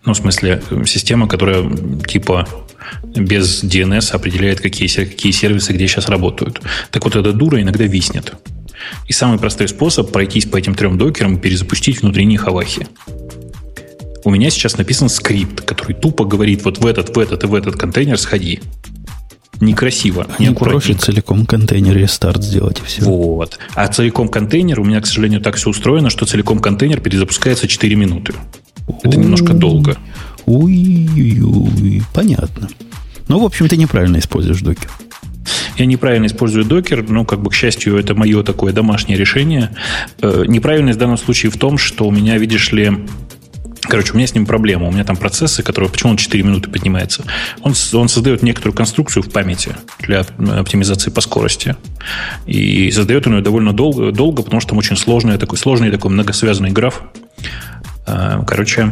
Ну, 0.05 0.13
в 0.13 0.17
смысле, 0.17 0.61
система, 0.86 1.28
которая 1.28 1.63
типа 2.07 2.47
без 3.15 3.63
DNS 3.63 4.11
определяет, 4.11 4.59
какие, 4.59 4.88
какие 4.88 5.32
сервисы 5.32 5.73
где 5.73 5.88
сейчас 5.88 6.09
работают. 6.09 6.61
Так 6.89 7.05
вот, 7.05 7.15
эта 7.15 7.32
дура 7.32 7.61
иногда 7.61 7.86
виснет. 7.86 8.34
И 9.07 9.13
самый 9.13 9.39
простой 9.39 9.67
способ 9.67 10.11
пройтись 10.11 10.45
по 10.45 10.57
этим 10.57 10.75
трем 10.75 10.97
докерам 10.97 11.36
и 11.36 11.39
перезапустить 11.39 12.01
внутренние 12.01 12.38
хавахи. 12.38 12.88
У 14.23 14.30
меня 14.30 14.49
сейчас 14.49 14.78
написан 14.78 15.09
скрипт, 15.09 15.61
который 15.61 15.93
тупо 15.93 16.25
говорит 16.25 16.65
вот 16.65 16.80
в 16.80 16.86
этот, 16.86 17.15
в 17.15 17.19
этот 17.19 17.43
и 17.43 17.47
в 17.47 17.53
этот 17.53 17.75
контейнер 17.75 18.17
сходи. 18.17 18.59
Некрасиво, 19.59 20.28
не 20.38 20.51
проще 20.51 20.93
целиком 20.93 21.45
контейнер 21.45 21.97
рестарт 21.97 22.43
сделать 22.43 22.80
и 22.80 22.84
все. 22.84 23.03
Вот. 23.03 23.57
А 23.73 23.88
целиком 23.88 24.28
контейнер, 24.28 24.80
у 24.80 24.84
меня, 24.84 25.01
к 25.01 25.07
сожалению, 25.07 25.41
так 25.41 25.55
все 25.55 25.69
устроено, 25.69 26.09
что 26.09 26.25
целиком 26.25 26.59
контейнер 26.59 26.99
перезапускается 26.99 27.67
4 27.67 27.95
минуты. 27.95 28.34
Это 29.03 29.17
немножко 29.17 29.53
долго. 29.53 29.97
Ui, 30.45 32.03
понятно. 32.13 32.69
Ну, 33.28 33.39
в 33.39 33.45
общем, 33.45 33.67
ты 33.67 33.78
неправильно 33.78 34.19
используешь 34.19 34.61
докер. 34.61 34.89
Я 35.78 35.86
неправильно 35.86 36.26
использую 36.26 36.66
докер, 36.66 37.04
но, 37.08 37.26
как 37.26 37.41
бы, 37.41 37.50
к 37.50 37.54
счастью, 37.54 37.98
это 37.98 38.16
мое 38.16 38.43
такое 38.43 38.74
домашнее 38.74 39.18
решение. 39.18 39.76
Э, 40.22 40.43
неправильность 40.48 40.98
в 40.98 41.00
данном 41.00 41.18
случае 41.18 41.52
в 41.52 41.58
том, 41.58 41.78
что 41.78 42.08
у 42.08 42.12
меня, 42.12 42.38
видишь 42.38 42.72
ли, 42.72 42.91
Короче, 43.89 44.12
у 44.14 44.18
меня 44.18 44.28
с 44.28 44.36
ним 44.36 44.45
проблема. 44.45 44.88
У 44.88 44.91
меня 44.91 45.04
там 45.04 45.16
процессы, 45.16 45.64
которые... 45.64 45.89
Почему 45.89 46.12
он 46.12 46.18
4 46.18 46.43
минуты 46.43 46.70
поднимается? 46.70 47.24
Он, 47.62 47.74
он 47.93 48.10
создает 48.10 48.43
некоторую 48.43 48.76
конструкцию 48.76 49.24
в 49.24 49.32
памяти 49.32 49.76
для 50.00 50.22
оптимизации 50.60 51.10
по 51.10 51.22
скорости. 51.22 51.76
И 52.45 52.91
создает 52.91 53.28
он 53.28 53.38
ее 53.38 53.41
довольно 53.41 53.74
долго, 53.74 54.12
долго 54.12 54.43
потому 54.43 54.60
что 54.60 54.72
там 54.72 54.80
очень 54.80 54.98
сложный 54.98 55.38
такой, 55.38 55.58
сложный 55.58 55.89
такой 55.89 56.12
многосвязанный 56.12 56.72
граф. 56.72 57.02
Э, 58.06 58.41
короче, 58.45 58.91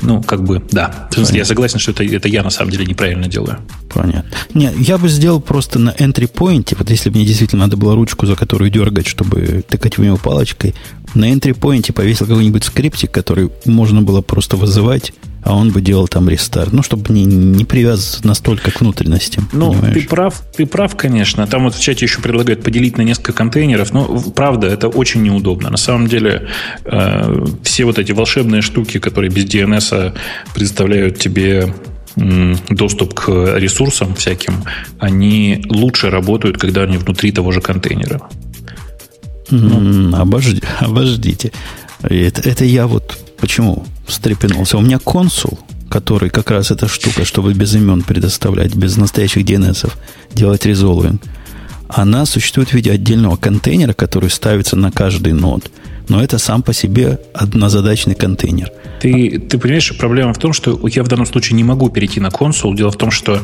ну, 0.00 0.22
как 0.22 0.44
бы, 0.44 0.62
да. 0.70 1.08
Смысле, 1.12 1.38
я 1.38 1.44
согласен, 1.44 1.78
что 1.78 1.90
это, 1.90 2.04
это 2.04 2.28
я 2.28 2.42
на 2.42 2.50
самом 2.50 2.70
деле 2.70 2.86
неправильно 2.86 3.26
делаю. 3.26 3.58
Понятно. 3.92 4.30
Не, 4.54 4.72
я 4.78 4.98
бы 4.98 5.08
сделал 5.08 5.40
просто 5.40 5.78
на 5.78 5.90
entry 5.90 6.30
point, 6.30 6.74
вот 6.78 6.90
если 6.90 7.10
бы 7.10 7.16
мне 7.16 7.26
действительно 7.26 7.64
надо 7.64 7.76
было 7.76 7.94
ручку, 7.94 8.26
за 8.26 8.36
которую 8.36 8.70
дергать, 8.70 9.06
чтобы 9.06 9.64
тыкать 9.68 9.98
в 9.98 10.02
него 10.02 10.16
палочкой, 10.16 10.74
на 11.14 11.30
entry 11.32 11.58
point 11.58 11.92
повесил 11.92 12.26
какой-нибудь 12.26 12.64
скриптик, 12.64 13.10
который 13.10 13.50
можно 13.64 14.02
было 14.02 14.20
просто 14.20 14.56
вызывать 14.56 15.12
а 15.42 15.56
он 15.56 15.70
бы 15.70 15.80
делал 15.80 16.08
там 16.08 16.28
рестарт. 16.28 16.72
Ну, 16.72 16.82
чтобы 16.82 17.12
не, 17.12 17.24
не 17.24 17.64
привязываться 17.64 18.26
настолько 18.26 18.70
к 18.70 18.80
внутренностям. 18.80 19.48
Ну, 19.52 19.72
понимаешь? 19.72 19.94
ты 19.94 20.08
прав, 20.08 20.42
ты 20.56 20.66
прав, 20.66 20.96
конечно. 20.96 21.46
Там 21.46 21.64
вот 21.64 21.74
в 21.74 21.80
чате 21.80 22.04
еще 22.04 22.20
предлагают 22.20 22.62
поделить 22.62 22.98
на 22.98 23.02
несколько 23.02 23.32
контейнеров. 23.32 23.92
Но, 23.92 24.20
правда, 24.34 24.66
это 24.66 24.88
очень 24.88 25.22
неудобно. 25.22 25.70
На 25.70 25.76
самом 25.76 26.06
деле, 26.06 26.48
э, 26.84 27.46
все 27.62 27.84
вот 27.84 27.98
эти 27.98 28.12
волшебные 28.12 28.62
штуки, 28.62 28.98
которые 28.98 29.30
без 29.30 29.44
DNS 29.44 30.14
предоставляют 30.54 31.18
тебе 31.18 31.72
доступ 32.68 33.14
к 33.14 33.56
ресурсам 33.58 34.14
всяким, 34.14 34.64
они 34.98 35.64
лучше 35.68 36.10
работают, 36.10 36.58
когда 36.58 36.82
они 36.82 36.96
внутри 36.96 37.30
того 37.30 37.52
же 37.52 37.60
контейнера. 37.60 38.20
Ну. 39.50 40.16
Обожди, 40.16 40.62
обождите. 40.80 41.52
Это, 42.02 42.40
это 42.48 42.64
я 42.64 42.86
вот 42.86 43.18
почему 43.40 43.84
встрепенулся. 44.06 44.78
У 44.78 44.80
меня 44.80 44.98
консул, 44.98 45.58
который 45.90 46.30
как 46.30 46.50
раз 46.50 46.70
эта 46.70 46.88
штука, 46.88 47.24
чтобы 47.24 47.54
без 47.54 47.74
имен 47.74 48.02
предоставлять, 48.02 48.74
без 48.74 48.96
настоящих 48.96 49.44
DNS, 49.44 49.90
делать 50.32 50.66
резолвинг, 50.66 51.22
она 51.88 52.26
существует 52.26 52.70
в 52.70 52.74
виде 52.74 52.92
отдельного 52.92 53.36
контейнера, 53.36 53.94
который 53.94 54.30
ставится 54.30 54.76
на 54.76 54.90
каждый 54.90 55.32
нод– 55.32 55.70
но 56.08 56.22
это 56.22 56.38
сам 56.38 56.62
по 56.62 56.72
себе 56.72 57.18
однозадачный 57.34 58.14
контейнер. 58.14 58.70
Ты, 59.00 59.38
ты 59.38 59.58
понимаешь, 59.58 59.96
проблема 59.96 60.32
в 60.32 60.38
том, 60.38 60.52
что 60.52 60.78
я 60.88 61.04
в 61.04 61.08
данном 61.08 61.26
случае 61.26 61.56
не 61.56 61.64
могу 61.64 61.88
перейти 61.88 62.20
на 62.20 62.30
консул. 62.30 62.74
Дело 62.74 62.90
в 62.90 62.96
том, 62.96 63.10
что 63.10 63.40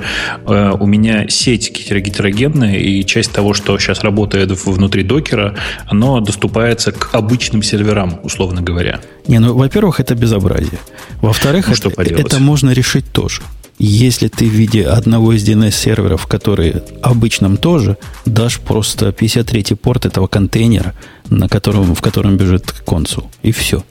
э, 0.47 0.71
у 0.79 0.87
меня 0.87 1.29
сеть 1.29 1.71
гетерогенная, 1.71 2.77
и 2.77 3.05
часть 3.05 3.33
того, 3.33 3.55
что 3.55 3.79
сейчас 3.79 4.01
работает 4.01 4.51
внутри 4.65 5.03
докера, 5.03 5.57
оно 5.87 6.21
доступается 6.21 6.93
к 6.93 7.15
обычным 7.15 7.63
серверам, 7.63 8.21
условно 8.23 8.63
говоря. 8.63 9.01
Не, 9.29 9.39
ну, 9.39 9.55
во-первых, 9.55 10.01
это 10.01 10.15
безобразие. 10.15 10.79
Во-вторых, 11.21 11.69
ну, 11.69 11.91
это, 11.91 12.15
это 12.15 12.39
можно 12.41 12.71
решить 12.71 13.11
тоже. 13.13 13.43
Если 13.79 14.29
ты 14.29 14.47
в 14.49 14.53
виде 14.53 14.85
одного 14.85 15.33
из 15.33 15.47
DNS-серверов, 15.49 16.27
который 16.27 16.77
обычном 17.03 17.57
тоже, 17.57 17.97
дашь 18.25 18.61
просто 18.61 19.09
53-й 19.09 19.77
порт 19.77 20.07
этого 20.07 20.29
контейнера, 20.29 20.95
на 21.31 21.49
котором, 21.49 21.95
в 21.95 22.01
котором 22.01 22.37
бежит 22.37 22.71
консул. 22.85 23.31
И 23.43 23.53
все. 23.53 23.85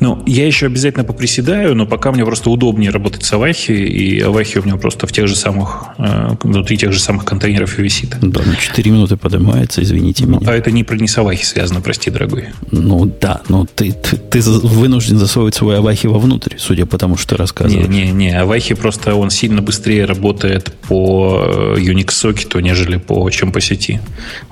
Ну, 0.00 0.22
я 0.26 0.46
еще 0.46 0.66
обязательно 0.66 1.04
поприседаю, 1.04 1.74
но 1.74 1.86
пока 1.86 2.12
мне 2.12 2.24
просто 2.24 2.50
удобнее 2.50 2.90
работать 2.90 3.24
с 3.24 3.32
Авахи, 3.32 3.72
и 3.72 4.20
Авахи 4.20 4.58
у 4.58 4.62
меня 4.62 4.76
просто 4.76 5.06
в 5.06 5.12
тех 5.12 5.26
же 5.26 5.36
самых, 5.36 5.86
э, 5.98 6.36
внутри 6.42 6.76
тех 6.76 6.92
же 6.92 7.00
самых 7.00 7.24
контейнеров 7.24 7.78
и 7.78 7.82
висит. 7.82 8.16
Да, 8.20 8.42
на 8.42 8.56
4 8.56 8.90
минуты 8.90 9.16
поднимается, 9.16 9.82
извините 9.82 10.26
ну, 10.26 10.38
меня. 10.38 10.50
А 10.50 10.54
это 10.54 10.70
не, 10.70 10.84
про 10.84 10.96
не 10.96 11.08
с 11.08 11.16
Авахи 11.18 11.44
связано, 11.44 11.80
прости, 11.80 12.10
дорогой. 12.10 12.46
Ну 12.70 13.10
да, 13.20 13.42
но 13.48 13.66
ты, 13.66 13.92
ты, 13.92 14.16
ты 14.16 14.40
вынужден 14.40 15.18
засовывать 15.18 15.54
свой 15.54 15.78
Авахи 15.78 16.06
вовнутрь, 16.06 16.56
судя 16.58 16.86
по 16.86 16.98
тому, 16.98 17.16
что 17.16 17.30
ты 17.30 17.36
рассказываешь. 17.36 17.88
Не, 17.88 18.06
не, 18.06 18.12
не, 18.12 18.38
Авахи 18.38 18.74
просто 18.74 19.14
он 19.14 19.30
сильно 19.30 19.62
быстрее 19.62 20.04
работает 20.04 20.72
по 20.88 21.74
э, 21.76 21.80
Unix-сокету, 21.80 22.60
нежели 22.60 22.96
по, 22.96 23.28
чем 23.30 23.52
по 23.52 23.60
сети. 23.60 24.00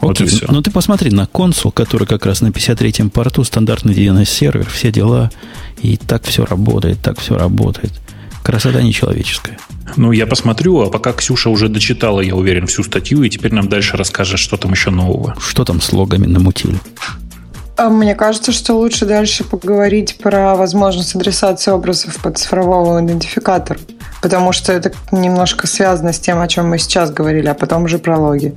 Вот 0.00 0.12
Окей, 0.12 0.26
и 0.26 0.30
все. 0.30 0.46
Ну 0.48 0.62
ты 0.62 0.70
посмотри 0.70 1.10
на 1.10 1.26
консул, 1.26 1.70
который 1.70 2.06
как 2.06 2.26
раз 2.26 2.40
на 2.40 2.48
53-м 2.48 3.10
порту, 3.10 3.44
стандартный 3.44 3.94
DNS-сервер, 3.94 4.68
все 4.68 4.90
дела 4.90 5.30
и 5.82 5.96
так 5.96 6.24
все 6.24 6.44
работает, 6.44 7.00
так 7.02 7.18
все 7.18 7.36
работает. 7.36 7.92
Красота 8.42 8.82
нечеловеческая. 8.82 9.58
Ну, 9.96 10.12
я 10.12 10.26
посмотрю, 10.26 10.80
а 10.80 10.90
пока 10.90 11.12
Ксюша 11.12 11.50
уже 11.50 11.68
дочитала, 11.68 12.20
я 12.20 12.34
уверен, 12.34 12.66
всю 12.66 12.82
статью, 12.82 13.22
и 13.22 13.30
теперь 13.30 13.54
нам 13.54 13.68
дальше 13.68 13.96
расскажет, 13.96 14.38
что 14.38 14.56
там 14.56 14.72
еще 14.72 14.90
нового. 14.90 15.36
Что 15.38 15.64
там 15.64 15.80
с 15.80 15.92
логами 15.92 16.26
намутили? 16.26 16.78
А 17.76 17.88
мне 17.88 18.14
кажется, 18.14 18.52
что 18.52 18.74
лучше 18.74 19.04
дальше 19.04 19.44
поговорить 19.44 20.18
про 20.22 20.54
возможность 20.54 21.14
адресации 21.16 21.70
образов 21.70 22.16
под 22.22 22.38
цифрового 22.38 23.04
идентификатора, 23.04 23.80
потому 24.22 24.52
что 24.52 24.72
это 24.72 24.92
немножко 25.10 25.66
связано 25.66 26.12
с 26.12 26.20
тем, 26.20 26.40
о 26.40 26.46
чем 26.46 26.68
мы 26.68 26.78
сейчас 26.78 27.10
говорили, 27.10 27.48
а 27.48 27.54
потом 27.54 27.84
уже 27.84 27.98
про 27.98 28.18
логи. 28.18 28.54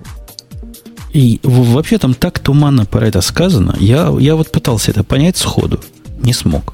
И 1.13 1.39
вообще 1.43 1.97
там 1.97 2.13
так 2.13 2.37
туманно 2.37 2.85
про 2.85 3.07
это 3.07 3.21
сказано. 3.21 3.75
Я, 3.79 4.13
я 4.19 4.35
вот 4.35 4.51
пытался 4.51 4.91
это 4.91 5.03
понять 5.03 5.35
сходу. 5.37 5.79
Не 6.21 6.33
смог. 6.33 6.73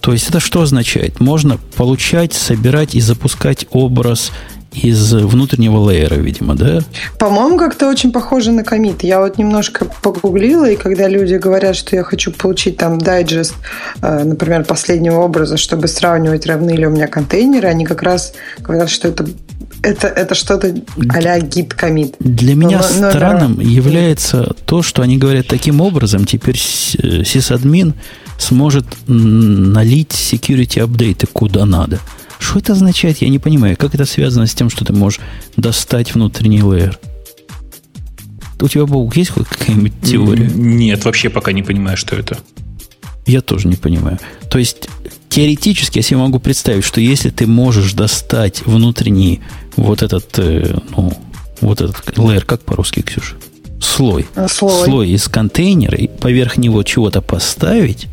То 0.00 0.12
есть 0.12 0.28
это 0.28 0.40
что 0.40 0.62
означает? 0.62 1.20
Можно 1.20 1.58
получать, 1.76 2.32
собирать 2.32 2.94
и 2.94 3.00
запускать 3.00 3.66
образ 3.70 4.32
из 4.72 5.12
внутреннего 5.12 5.78
лейера, 5.78 6.14
видимо, 6.14 6.54
да? 6.54 6.80
По-моему, 7.18 7.58
как-то 7.58 7.88
очень 7.88 8.12
похоже 8.12 8.52
на 8.52 8.62
комит. 8.62 9.02
Я 9.02 9.20
вот 9.20 9.38
немножко 9.38 9.86
погуглила, 10.02 10.70
и 10.70 10.76
когда 10.76 11.08
люди 11.08 11.34
говорят, 11.34 11.74
что 11.74 11.96
я 11.96 12.04
хочу 12.04 12.30
получить 12.32 12.76
там 12.76 12.98
дайджест, 12.98 13.54
э, 14.02 14.24
например, 14.24 14.64
последнего 14.64 15.20
образа, 15.20 15.56
чтобы 15.56 15.88
сравнивать, 15.88 16.46
равны 16.46 16.72
ли 16.72 16.86
у 16.86 16.90
меня 16.90 17.06
контейнеры, 17.06 17.66
они 17.66 17.84
как 17.84 18.02
раз 18.02 18.34
говорят, 18.58 18.90
что 18.90 19.08
это 19.08 19.26
это, 19.80 20.08
это 20.08 20.34
что-то 20.34 20.74
а-ля 21.08 21.38
гид 21.38 21.72
комит. 21.72 22.16
Для 22.18 22.56
меня 22.56 22.78
но, 22.78 23.00
но, 23.00 23.10
странным 23.10 23.54
но... 23.54 23.62
является 23.62 24.54
то, 24.66 24.82
что 24.82 25.02
они 25.02 25.18
говорят 25.18 25.46
таким 25.46 25.80
образом, 25.80 26.24
теперь 26.24 26.58
сисадмин 26.58 27.94
сможет 28.38 28.86
налить 29.06 30.12
security 30.12 30.80
апдейты 30.80 31.26
куда 31.26 31.66
надо. 31.66 32.00
Что 32.38 32.60
это 32.60 32.72
означает, 32.72 33.18
я 33.18 33.28
не 33.28 33.38
понимаю. 33.38 33.76
Как 33.76 33.94
это 33.94 34.04
связано 34.04 34.46
с 34.46 34.54
тем, 34.54 34.70
что 34.70 34.84
ты 34.84 34.92
можешь 34.92 35.20
достать 35.56 36.14
внутренний 36.14 36.62
лейер? 36.62 36.98
У 38.60 38.68
тебя, 38.68 38.86
Бог, 38.86 39.16
есть 39.16 39.30
какая-нибудь 39.30 39.92
теория? 40.02 40.50
Нет, 40.54 41.04
вообще 41.04 41.30
пока 41.30 41.52
не 41.52 41.62
понимаю, 41.62 41.96
что 41.96 42.16
это. 42.16 42.38
Я 43.26 43.40
тоже 43.40 43.68
не 43.68 43.76
понимаю. 43.76 44.18
То 44.50 44.58
есть, 44.58 44.88
теоретически 45.28 45.98
я 45.98 46.02
себе 46.02 46.18
могу 46.18 46.38
представить, 46.40 46.84
что 46.84 47.00
если 47.00 47.30
ты 47.30 47.46
можешь 47.46 47.92
достать 47.92 48.62
внутренний 48.64 49.40
вот 49.76 50.02
этот, 50.02 50.38
э, 50.38 50.78
ну, 50.96 51.12
вот 51.60 51.80
этот 51.80 52.16
лейер, 52.18 52.44
как 52.44 52.62
по-русски, 52.62 53.02
Ксюша? 53.02 53.36
Слой. 53.80 54.26
А, 54.34 54.48
слой. 54.48 54.84
Слой 54.84 55.10
из 55.10 55.28
контейнера 55.28 55.96
и 55.96 56.08
поверх 56.08 56.56
него 56.56 56.82
чего-то 56.82 57.20
поставить, 57.20 58.08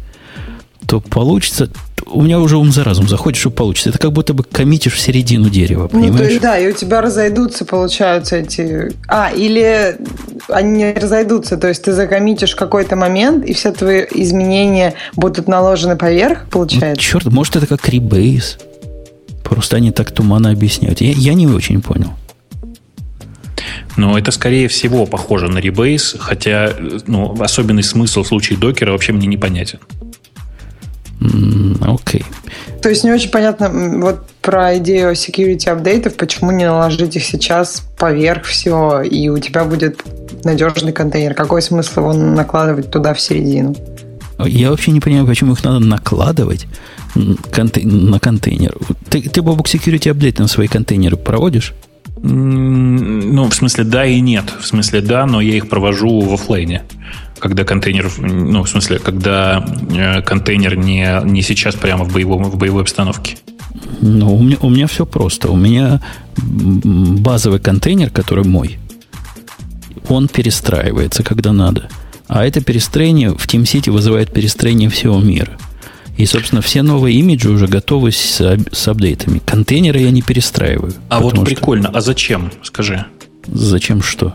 то 0.88 1.00
получится 1.00 1.70
у 2.08 2.22
меня 2.22 2.40
уже 2.40 2.58
ум 2.58 2.72
за 2.72 2.84
разум 2.84 3.08
заходит, 3.08 3.40
что 3.40 3.50
получится. 3.50 3.90
Это 3.90 3.98
как 3.98 4.14
будто 4.14 4.34
бы 4.34 4.44
коммитишь 4.44 4.94
в 4.94 5.00
середину 5.00 5.50
дерева, 5.50 5.88
понимаешь? 5.88 6.12
Ну, 6.12 6.18
то 6.18 6.24
есть, 6.26 6.42
да, 6.42 6.58
и 6.58 6.68
у 6.68 6.72
тебя 6.72 7.02
разойдутся, 7.02 7.66
получаются 7.66 8.38
эти... 8.38 8.94
А, 9.08 9.32
или 9.32 9.98
они 10.50 10.72
не 10.72 10.94
разойдутся, 10.94 11.58
то 11.58 11.68
есть 11.68 11.84
ты 11.84 11.94
закоммитишь 11.94 12.54
в 12.54 12.56
какой-то 12.56 12.96
момент, 12.96 13.46
и 13.46 13.54
все 13.54 13.72
твои 13.72 14.06
изменения 14.12 14.94
будут 15.16 15.48
наложены 15.48 15.96
поверх, 15.98 16.48
получается? 16.50 16.90
Ну, 16.90 16.96
черт, 16.96 17.26
может, 17.26 17.56
это 17.56 17.68
как 17.68 17.88
ребейс. 17.90 18.60
Просто 19.44 19.78
они 19.78 19.92
так 19.92 20.12
туманно 20.12 20.52
объясняют. 20.52 21.02
Я, 21.02 21.12
я 21.12 21.34
не 21.34 21.48
очень 21.48 21.82
понял. 21.82 22.14
Но 23.98 24.18
это, 24.18 24.32
скорее 24.32 24.68
всего, 24.68 25.06
похоже 25.06 25.48
на 25.48 25.60
ребейс, 25.60 26.16
хотя 26.20 26.72
ну, 27.08 27.36
особенный 27.42 27.84
смысл 27.84 28.24
в 28.24 28.28
случае 28.28 28.60
докера 28.60 28.92
вообще 28.92 29.14
мне 29.14 29.28
непонятен. 29.28 29.80
Окей. 31.82 32.22
Okay. 32.22 32.26
То 32.82 32.90
есть 32.90 33.04
не 33.04 33.12
очень 33.12 33.30
понятно 33.30 33.70
вот 34.00 34.28
про 34.42 34.78
идею 34.78 35.14
security 35.14 35.70
апдейтов, 35.70 36.16
почему 36.16 36.52
не 36.52 36.66
наложить 36.66 37.16
их 37.16 37.24
сейчас 37.24 37.84
поверх 37.98 38.44
всего, 38.44 39.02
и 39.02 39.28
у 39.30 39.40
тебя 39.40 39.66
будет 39.66 40.04
надежный 40.44 40.92
контейнер. 40.92 41.34
Какой 41.34 41.62
смысл 41.62 42.02
его 42.02 42.14
накладывать 42.14 42.92
туда 42.92 43.14
в 43.14 43.20
середину? 43.20 43.76
Я 44.38 44.70
вообще 44.70 44.92
не 44.92 45.00
понимаю, 45.00 45.26
почему 45.26 45.54
их 45.54 45.64
надо 45.64 45.80
накладывать 45.80 46.68
на 47.16 48.20
контейнер. 48.20 48.76
Ты, 49.10 49.22
ты 49.22 49.42
Бобок, 49.42 49.68
security 49.68 50.12
апдейт 50.12 50.38
на 50.40 50.48
свои 50.48 50.68
контейнеры 50.68 51.16
проводишь? 51.16 51.74
Ну, 52.22 53.50
в 53.50 53.56
смысле, 53.56 53.84
да 53.84 54.06
и 54.06 54.20
нет. 54.20 54.46
В 54.60 54.66
смысле, 54.66 55.02
да, 55.02 55.26
но 55.26 55.42
я 55.42 55.56
их 55.56 55.70
провожу 55.70 56.22
в 56.22 56.34
офлайне 56.34 56.84
когда 57.40 57.64
контейнер, 57.64 58.12
ну, 58.18 58.64
в 58.64 58.70
смысле, 58.70 59.00
когда 59.00 59.66
э, 59.92 60.22
контейнер 60.22 60.76
не, 60.76 61.22
не 61.24 61.42
сейчас 61.42 61.76
прямо 61.76 62.04
в, 62.06 62.14
боевом, 62.14 62.46
в 62.46 62.58
боевой 62.58 62.84
обстановке? 62.84 63.38
Ну, 64.02 64.36
у 64.36 64.42
меня, 64.42 64.58
у 64.62 64.70
меня 64.70 64.88
все 64.88 65.06
просто. 65.06 65.50
У 65.50 65.56
меня 65.56 66.02
базовый 66.38 67.60
контейнер, 67.60 68.10
который 68.10 68.46
мой, 68.46 68.78
он 70.08 70.28
перестраивается, 70.28 71.24
когда 71.24 71.54
надо. 71.54 71.90
А 72.28 72.46
это 72.46 72.62
перестроение 72.62 73.32
в 73.32 73.46
TeamCity 73.48 73.92
вызывает 73.92 74.34
перестроение 74.34 74.90
всего 74.90 75.20
мира. 75.20 75.58
И, 76.18 76.26
собственно, 76.26 76.62
все 76.62 76.82
новые 76.82 77.18
имиджи 77.20 77.50
уже 77.50 77.68
готовы 77.68 78.12
с, 78.12 78.40
с 78.72 78.88
апдейтами. 78.88 79.40
Контейнеры 79.40 80.00
я 80.00 80.12
не 80.12 80.22
перестраиваю. 80.22 80.94
А 81.10 81.20
вот 81.20 81.44
прикольно. 81.44 81.90
А 81.90 82.02
зачем? 82.02 82.52
Скажи. 82.64 83.06
Зачем 83.48 84.02
что? 84.02 84.34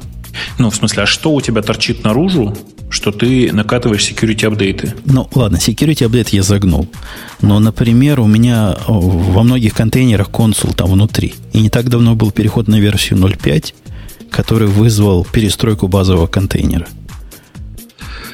Ну, 0.58 0.70
в 0.70 0.76
смысле, 0.76 1.04
а 1.04 1.06
что 1.06 1.32
у 1.32 1.40
тебя 1.40 1.62
торчит 1.62 2.04
наружу, 2.04 2.56
что 2.90 3.12
ты 3.12 3.52
накатываешь 3.52 4.10
security 4.10 4.46
апдейты? 4.46 4.94
Ну, 5.04 5.28
ладно, 5.34 5.56
security 5.56 6.04
апдейт 6.04 6.30
я 6.30 6.42
загнул. 6.42 6.88
Но, 7.40 7.60
например, 7.60 8.20
у 8.20 8.26
меня 8.26 8.76
во 8.86 9.42
многих 9.44 9.74
контейнерах 9.74 10.28
консул 10.28 10.72
там 10.72 10.90
внутри. 10.90 11.34
И 11.52 11.60
не 11.60 11.70
так 11.70 11.88
давно 11.88 12.16
был 12.16 12.32
переход 12.32 12.66
на 12.68 12.80
версию 12.80 13.20
0.5, 13.20 13.74
который 14.30 14.66
вызвал 14.66 15.24
перестройку 15.24 15.86
базового 15.86 16.26
контейнера. 16.26 16.88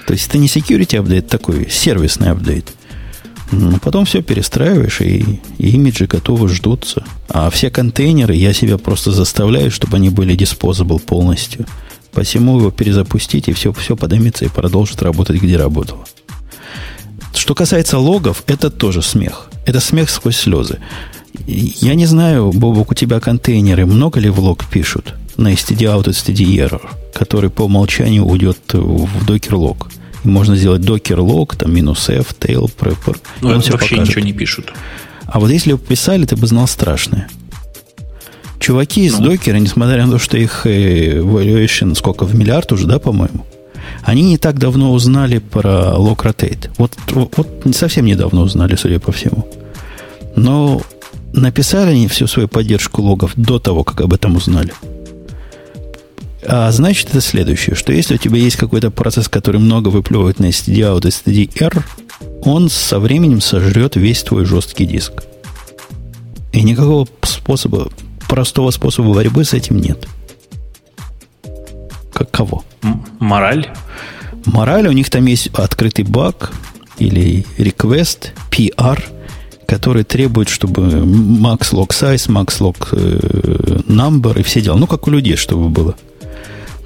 То 0.07 0.15
есть 0.15 0.29
это 0.29 0.39
не 0.39 0.47
security 0.47 0.99
апдейт, 0.99 1.29
такой 1.29 1.69
сервисный 1.71 2.31
апдейт. 2.31 2.73
Но 3.53 3.79
потом 3.79 4.07
все 4.07 4.23
перестраиваешь, 4.23 5.01
и, 5.03 5.41
и 5.59 5.69
имиджи 5.69 6.07
готовы 6.07 6.49
ждутся. 6.49 7.05
А 7.29 7.51
все 7.51 7.71
контейнеры 7.71 8.35
я 8.35 8.53
себя 8.53 8.79
просто 8.79 9.13
заставляю, 9.13 9.71
чтобы 9.71 9.99
они 9.99 10.09
были 10.09 10.35
disposable 10.35 10.99
полностью– 10.99 11.67
Посему 12.17 12.59
его 12.59 12.71
перезапустить, 12.71 13.47
и 13.49 13.53
все, 13.53 13.75
все 13.75 13.95
поднимется 13.95 14.47
и 14.47 14.49
продолжит 14.49 15.03
работать, 15.03 15.37
где 15.37 15.59
работало. 15.59 16.07
Что 17.35 17.55
касается 17.55 17.99
логов, 17.99 18.43
это 18.47 18.71
тоже 18.71 19.03
смех. 19.03 19.51
Это 19.67 19.81
смех 19.81 20.09
сквозь 20.09 20.39
слезы. 20.39 20.79
Я 21.47 21.95
не 21.95 22.07
знаю, 22.07 22.53
Бобок, 22.53 22.93
у 22.93 22.95
тебя 22.95 23.21
контейнеры 23.21 23.85
много 23.85 24.19
ли 24.19 24.31
в 24.31 24.41
лог 24.41 24.65
пишут 24.65 25.13
на 25.37 25.53
std 25.53 25.81
out 25.81 26.09
и 26.09 26.13
std 26.13 26.57
error, 26.57 26.81
который 27.13 27.51
по 27.51 27.65
умолчанию 27.65 28.25
уйдет 28.25 28.61
в 28.73 29.27
докер 29.27 29.57
лог. 29.57 29.91
Можно 30.25 30.57
сделать 30.57 30.81
докер 30.81 31.21
лог, 31.21 31.55
там 31.57 31.75
минус 31.75 32.09
f, 32.09 32.35
tail, 32.41 32.73
prepper. 32.75 33.19
Ну, 33.43 33.51
это 33.51 33.73
вообще 33.73 33.73
покажет. 33.73 33.99
ничего 33.99 34.25
не 34.25 34.33
пишут. 34.33 34.73
А 35.27 35.39
вот 35.39 35.51
если 35.51 35.75
бы 35.75 35.79
писали, 35.79 36.25
ты 36.25 36.35
бы 36.35 36.47
знал 36.47 36.67
страшное. 36.67 37.29
Чуваки 38.67 39.05
из 39.05 39.17
ну. 39.21 39.27
докера, 39.27 39.59
несмотря 39.59 40.07
на 40.07 40.15
то, 40.15 40.19
что 40.19 40.37
их 40.37 40.67
э, 40.67 41.21
valuation 41.21 41.95
сколько, 41.95 42.25
в 42.25 42.35
миллиард 42.35 42.73
уже, 42.73 42.89
да, 42.89 42.99
по-моему, 42.99 43.47
они 44.03 44.23
не 44.23 44.39
так 44.39 44.59
давно 44.59 44.93
узнали 44.93 45.39
про 45.39 45.95
Lock 45.97 46.25
Rotate. 46.25 46.71
Вот, 46.77 46.95
вот 47.13 47.49
совсем 47.77 48.07
недавно 48.07 48.41
узнали, 48.41 48.75
судя 48.75 48.99
по 48.99 49.13
всему. 49.13 49.47
Но 50.35 50.83
написали 51.33 51.91
они 51.91 52.09
всю 52.09 52.27
свою 52.27 52.49
поддержку 52.49 53.03
логов 53.03 53.35
до 53.37 53.61
того, 53.61 53.85
как 53.85 54.01
об 54.01 54.13
этом 54.13 54.35
узнали. 54.35 54.73
А 56.45 56.69
значит, 56.73 57.11
это 57.11 57.21
следующее, 57.21 57.77
что 57.77 57.93
если 57.93 58.17
у 58.17 58.19
тебя 58.19 58.39
есть 58.39 58.57
какой-то 58.57 58.91
процесс, 58.91 59.29
который 59.29 59.61
много 59.61 59.91
выплевывает 59.91 60.41
на 60.41 60.47
STD-out 60.47 61.07
и 61.07 61.11
STD-R, 61.11 61.85
он 62.43 62.69
со 62.69 62.99
временем 62.99 63.41
сожрет 63.41 63.95
весь 63.95 64.25
твой 64.25 64.45
жесткий 64.45 64.87
диск. 64.87 65.23
И 66.53 66.63
никакого 66.63 67.07
способа 67.23 67.91
простого 68.29 68.71
способа 68.71 69.15
борьбы 69.15 69.45
с 69.45 69.53
этим 69.55 69.79
нет. 69.79 70.07
Каково? 72.13 72.65
Мораль? 73.19 73.69
Мораль, 74.47 74.89
у 74.89 74.93
них 74.93 75.11
там 75.11 75.27
есть 75.27 75.49
открытый 75.49 76.05
баг 76.05 76.53
или 76.99 77.45
request, 77.59 78.29
PR, 78.51 79.03
который 79.67 80.05
требует, 80.05 80.49
чтобы 80.49 80.83
max 80.83 81.73
log 81.73 81.89
size, 81.89 82.29
max 82.29 82.61
log 82.61 82.77
number 83.87 84.39
и 84.39 84.43
все 84.43 84.61
дела. 84.61 84.77
Ну, 84.77 84.87
как 84.87 85.07
у 85.09 85.11
людей, 85.11 85.37
чтобы 85.37 85.69
было. 85.69 85.97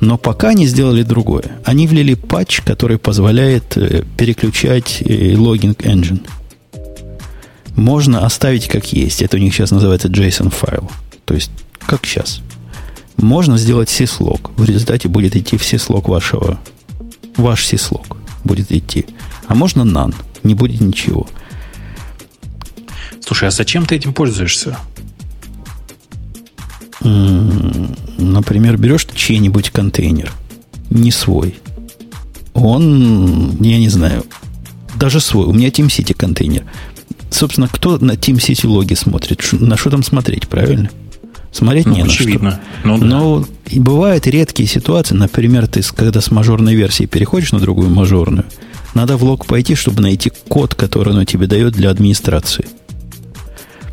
Но 0.00 0.16
пока 0.16 0.48
они 0.48 0.66
сделали 0.66 1.02
другое. 1.02 1.44
Они 1.64 1.86
влили 1.86 2.14
патч, 2.14 2.62
который 2.62 2.98
позволяет 2.98 3.76
э, 3.76 4.02
переключать 4.16 5.02
э, 5.02 5.36
логинг 5.36 5.82
engine. 5.82 6.26
Можно 7.76 8.24
оставить 8.24 8.66
как 8.66 8.92
есть. 8.94 9.20
Это 9.20 9.36
у 9.36 9.40
них 9.40 9.54
сейчас 9.54 9.70
называется 9.70 10.08
JSON 10.08 10.50
файл. 10.50 10.90
То 11.24 11.34
есть, 11.34 11.50
как 11.86 12.04
сейчас. 12.04 12.40
Можно 13.16 13.58
сделать 13.58 13.88
syslog. 13.88 14.50
В 14.56 14.64
результате 14.64 15.08
будет 15.08 15.36
идти 15.36 15.56
в 15.56 15.62
syslog 15.62 16.08
вашего... 16.08 16.58
Ваш 17.36 17.64
syslog 17.64 18.16
будет 18.44 18.72
идти. 18.72 19.06
А 19.46 19.54
можно 19.54 19.82
none. 19.82 20.14
Не 20.42 20.54
будет 20.54 20.80
ничего. 20.80 21.28
Слушай, 23.20 23.48
а 23.48 23.50
зачем 23.50 23.86
ты 23.86 23.96
этим 23.96 24.12
пользуешься? 24.12 24.76
Например, 27.00 28.76
берешь 28.76 29.06
чей-нибудь 29.14 29.70
контейнер, 29.70 30.32
не 30.90 31.10
свой. 31.10 31.58
Он, 32.52 33.56
я 33.62 33.78
не 33.78 33.88
знаю, 33.88 34.24
даже 34.96 35.20
свой. 35.20 35.46
У 35.46 35.52
меня 35.52 35.68
TeamCity 35.68 36.14
контейнер. 36.14 36.64
Собственно, 37.30 37.68
кто 37.68 37.96
на 37.98 38.12
TeamCity 38.12 38.66
логи 38.66 38.94
смотрит? 38.94 39.40
На 39.52 39.76
что 39.76 39.90
там 39.90 40.02
смотреть, 40.02 40.48
правильно? 40.48 40.90
Смотреть 41.52 41.86
Ну, 41.86 41.96
не 41.96 42.04
на 42.04 42.08
очевидно. 42.08 42.60
что. 42.82 42.88
Ну, 42.88 42.98
да. 42.98 43.06
Но 43.06 43.44
бывают 43.72 44.26
редкие 44.26 44.68
ситуации, 44.68 45.14
например, 45.14 45.66
ты, 45.66 45.82
когда 45.94 46.20
с 46.20 46.30
мажорной 46.30 46.74
версии 46.74 47.06
переходишь 47.06 47.52
на 47.52 47.58
другую 47.58 47.90
мажорную, 47.90 48.44
надо 48.94 49.16
в 49.16 49.24
лог 49.24 49.46
пойти, 49.46 49.74
чтобы 49.74 50.02
найти 50.02 50.30
код, 50.48 50.74
который 50.74 51.12
оно 51.12 51.24
тебе 51.24 51.46
дает 51.46 51.74
для 51.74 51.90
администрации. 51.90 52.66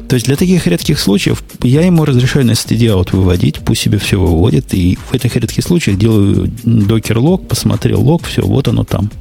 То 0.08 0.16
есть 0.16 0.26
для 0.26 0.38
таких 0.38 0.66
редких 0.68 1.00
случаев 1.00 1.44
я 1.62 1.82
ему 1.82 2.06
разрешаю 2.06 2.46
на 2.46 2.52
std 2.52 3.10
выводить, 3.12 3.60
пусть 3.60 3.82
себе 3.82 3.98
все 3.98 4.20
выводит, 4.20 4.74
и 4.74 4.98
в 5.10 5.14
этих 5.14 5.36
редких 5.36 5.64
случаях 5.64 5.98
делаю 5.98 6.50
docker 6.64 7.18
log, 7.18 7.48
посмотрел 7.48 8.02
лог, 8.02 8.24
все, 8.26 8.42
вот 8.42 8.68
оно 8.70 8.86
там. 8.86 9.12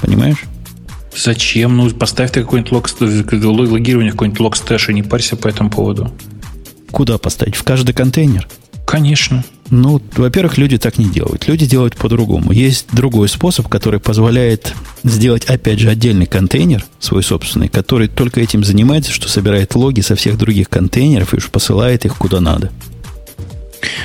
Понимаешь? 0.00 0.44
Зачем? 1.16 1.76
Ну, 1.76 1.90
поставь 1.90 2.30
ты 2.30 2.42
какой-нибудь 2.42 2.72
лог, 2.72 2.88
логирование, 3.72 4.12
какой-нибудь 4.12 4.40
Logstash 4.40 4.90
и 4.90 4.94
не 4.94 5.02
парься 5.02 5.34
по 5.36 5.48
этому 5.48 5.70
поводу. 5.70 6.12
Куда 6.90 7.18
поставить? 7.18 7.56
В 7.56 7.62
каждый 7.62 7.92
контейнер? 7.92 8.48
Конечно. 8.86 9.44
Ну, 9.70 10.00
во-первых, 10.16 10.58
люди 10.58 10.78
так 10.78 10.96
не 10.98 11.06
делают. 11.06 11.48
Люди 11.48 11.66
делают 11.66 11.96
по-другому. 11.96 12.52
Есть 12.52 12.86
другой 12.92 13.28
способ, 13.28 13.66
который 13.66 13.98
позволяет 13.98 14.74
сделать, 15.02 15.44
опять 15.46 15.80
же, 15.80 15.90
отдельный 15.90 16.26
контейнер, 16.26 16.84
свой 17.00 17.24
собственный, 17.24 17.68
который 17.68 18.06
только 18.06 18.40
этим 18.40 18.62
занимается, 18.62 19.10
что 19.10 19.28
собирает 19.28 19.74
логи 19.74 20.02
со 20.02 20.14
всех 20.14 20.38
других 20.38 20.68
контейнеров 20.68 21.34
и 21.34 21.38
уж 21.38 21.50
посылает 21.50 22.04
их 22.04 22.16
куда 22.16 22.40
надо. 22.40 22.70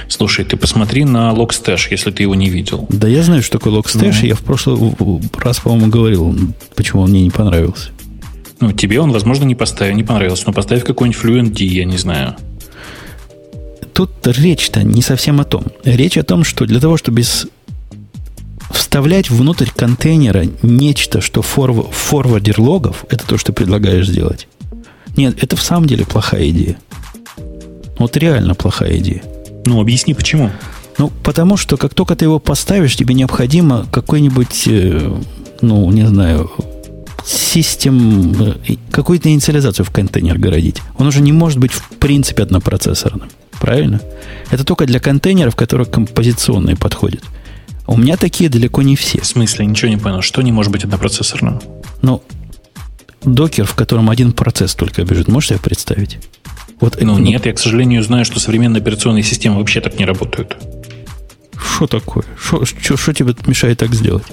Слушай, 0.07 0.45
ты 0.45 0.57
посмотри 0.57 1.05
на 1.05 1.31
Logstash, 1.31 1.87
если 1.91 2.11
ты 2.11 2.23
его 2.23 2.35
не 2.35 2.49
видел. 2.49 2.87
Да 2.89 3.07
я 3.07 3.23
знаю, 3.23 3.43
что 3.43 3.59
такое 3.59 3.73
Logstash, 3.73 4.17
Ну. 4.21 4.27
я 4.27 4.35
в 4.35 4.41
прошлый 4.41 4.93
раз, 5.37 5.59
по-моему, 5.59 5.87
говорил, 5.87 6.35
почему 6.75 7.03
он 7.03 7.11
мне 7.11 7.23
не 7.23 7.29
понравился. 7.29 7.89
Ну, 8.59 8.71
тебе 8.71 8.99
он, 8.99 9.11
возможно, 9.11 9.43
не 9.43 9.55
поставил, 9.55 9.95
не 9.95 10.03
понравился, 10.03 10.43
но 10.47 10.53
поставь 10.53 10.83
какой-нибудь 10.83 11.21
FluentD, 11.21 11.63
я 11.63 11.85
не 11.85 11.97
знаю. 11.97 12.35
Тут 13.93 14.11
речь-то 14.25 14.83
не 14.83 15.01
совсем 15.01 15.39
о 15.41 15.43
том. 15.43 15.65
Речь 15.83 16.17
о 16.17 16.23
том, 16.23 16.43
что 16.43 16.65
для 16.65 16.79
того, 16.79 16.97
чтобы 16.97 17.23
с- 17.23 17.47
вставлять 18.71 19.29
внутрь 19.29 19.69
контейнера 19.75 20.45
нечто, 20.61 21.21
что 21.21 21.41
форв- 21.41 21.91
форвардер 21.91 22.59
логов, 22.59 23.05
это 23.09 23.25
то, 23.27 23.37
что 23.37 23.53
предлагаешь 23.53 24.07
сделать. 24.07 24.47
Нет, 25.17 25.43
это 25.43 25.55
в 25.55 25.61
самом 25.61 25.87
деле 25.87 26.05
плохая 26.05 26.49
идея. 26.49 26.77
Вот 27.97 28.15
реально 28.17 28.55
плохая 28.55 28.97
идея. 28.97 29.21
Ну, 29.65 29.79
объясни, 29.81 30.13
почему. 30.13 30.51
Ну, 30.97 31.11
потому 31.23 31.57
что 31.57 31.77
как 31.77 31.93
только 31.93 32.15
ты 32.15 32.25
его 32.25 32.39
поставишь, 32.39 32.95
тебе 32.95 33.13
необходимо 33.13 33.85
какой-нибудь, 33.91 34.63
э, 34.67 35.19
ну, 35.61 35.91
не 35.91 36.07
знаю, 36.07 36.49
систем, 37.25 38.33
э, 38.41 38.75
какую-то 38.89 39.29
инициализацию 39.29 39.85
в 39.85 39.91
контейнер 39.91 40.37
городить. 40.37 40.81
Он 40.97 41.07
уже 41.07 41.21
не 41.21 41.31
может 41.31 41.59
быть 41.59 41.71
в 41.71 41.83
принципе 41.97 42.43
однопроцессорным. 42.43 43.29
Правильно? 43.61 44.01
Это 44.49 44.63
только 44.65 44.85
для 44.87 44.99
контейнеров, 44.99 45.55
которые 45.55 45.85
композиционные 45.87 46.75
подходят. 46.75 47.23
У 47.87 47.95
меня 47.95 48.17
такие 48.17 48.49
далеко 48.49 48.81
не 48.81 48.95
все. 48.95 49.21
В 49.21 49.25
смысле, 49.25 49.65
ничего 49.67 49.89
не 49.89 49.97
понял. 49.97 50.21
Что 50.21 50.41
не 50.41 50.51
может 50.51 50.71
быть 50.71 50.83
однопроцессорным? 50.83 51.61
Но 52.01 52.23
докер, 53.23 53.65
в 53.65 53.75
котором 53.75 54.09
один 54.09 54.33
процесс 54.33 54.73
только 54.73 55.03
бежит, 55.03 55.27
можешь 55.27 55.49
себе 55.49 55.59
представить? 55.59 56.17
Вот, 56.79 56.99
Ну, 56.99 57.13
это- 57.13 57.21
нет, 57.21 57.45
я, 57.45 57.53
к 57.53 57.59
сожалению, 57.59 58.01
знаю, 58.01 58.25
что 58.25 58.39
современные 58.39 58.81
операционные 58.81 59.23
системы 59.23 59.59
вообще 59.59 59.79
так 59.79 59.99
не 59.99 60.05
работают. 60.05 60.57
Что 61.55 61.85
такое? 61.85 62.23
Что 62.39 63.13
тебе 63.13 63.35
мешает 63.45 63.77
так 63.77 63.93
сделать? 63.93 64.23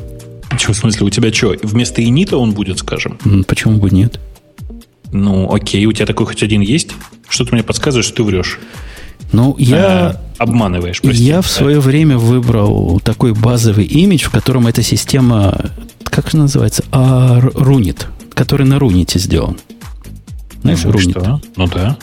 Чего, 0.58 0.72
в 0.72 0.76
смысле, 0.76 1.06
у 1.06 1.10
тебя 1.10 1.30
что, 1.32 1.54
вместо 1.62 2.02
инита 2.02 2.38
он 2.38 2.52
будет, 2.52 2.78
скажем? 2.78 3.18
Почему 3.46 3.76
бы 3.76 3.90
нет? 3.90 4.18
Ну, 5.12 5.52
окей, 5.52 5.84
у 5.84 5.92
тебя 5.92 6.06
такой 6.06 6.24
хоть 6.26 6.42
один 6.42 6.62
есть? 6.62 6.90
Что 7.28 7.44
ты 7.44 7.52
мне 7.52 7.62
подсказываешь, 7.62 8.06
что 8.06 8.16
ты 8.16 8.22
врешь? 8.22 8.58
Ну, 9.32 9.54
я, 9.58 9.76
А, 10.10 10.20
обманываешь, 10.38 11.00
прости. 11.02 11.22
я 11.22 11.40
в 11.42 11.48
свое 11.48 11.80
время 11.80 12.16
выбрал 12.18 13.00
такой 13.00 13.34
базовый 13.34 13.84
имидж, 13.84 14.24
в 14.24 14.30
котором 14.30 14.66
эта 14.66 14.82
система, 14.82 15.70
как 16.04 16.30
же 16.30 16.38
называется, 16.38 16.84
а, 16.92 17.40
рунит, 17.40 18.06
который 18.34 18.66
на 18.66 18.78
руните 18.78 19.18
сделан. 19.18 19.58
Знаешь, 20.62 20.80
ну, 20.84 20.92
рунит. 20.92 21.10
что? 21.10 21.40
Ну 21.56 21.66
да. 21.66 21.96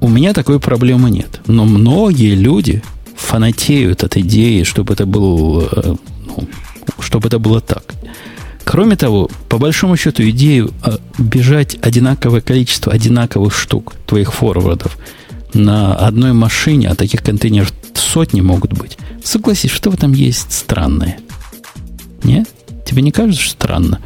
У 0.00 0.08
меня 0.08 0.32
такой 0.34 0.60
проблемы 0.60 1.10
нет. 1.10 1.40
Но 1.46 1.64
многие 1.64 2.34
люди 2.34 2.82
фанатеют 3.16 4.04
от 4.04 4.16
идеи, 4.18 4.62
чтобы 4.62 4.92
это 4.92 5.06
было, 5.06 5.68
э, 5.72 5.94
ну, 6.26 6.48
чтобы 7.00 7.28
это 7.28 7.38
было 7.38 7.60
так. 7.60 7.94
Кроме 8.64 8.96
того, 8.96 9.30
по 9.48 9.58
большому 9.58 9.96
счету, 9.96 10.22
идею 10.28 10.70
э, 10.84 10.98
бежать 11.18 11.78
одинаковое 11.80 12.40
количество 12.42 12.92
одинаковых 12.92 13.56
штук 13.56 13.94
твоих 14.06 14.32
форвардов 14.34 14.98
на 15.56 15.94
одной 15.94 16.32
машине, 16.32 16.88
а 16.88 16.94
таких 16.94 17.22
контейнеров 17.22 17.72
сотни 17.94 18.40
могут 18.40 18.72
быть. 18.72 18.98
Согласись, 19.24 19.70
что 19.72 19.90
в 19.90 19.94
этом 19.94 20.12
есть 20.12 20.52
странное? 20.52 21.18
Нет? 22.22 22.48
Тебе 22.84 23.02
не 23.02 23.10
кажется, 23.12 23.42
что 23.42 23.52
странно 23.52 24.00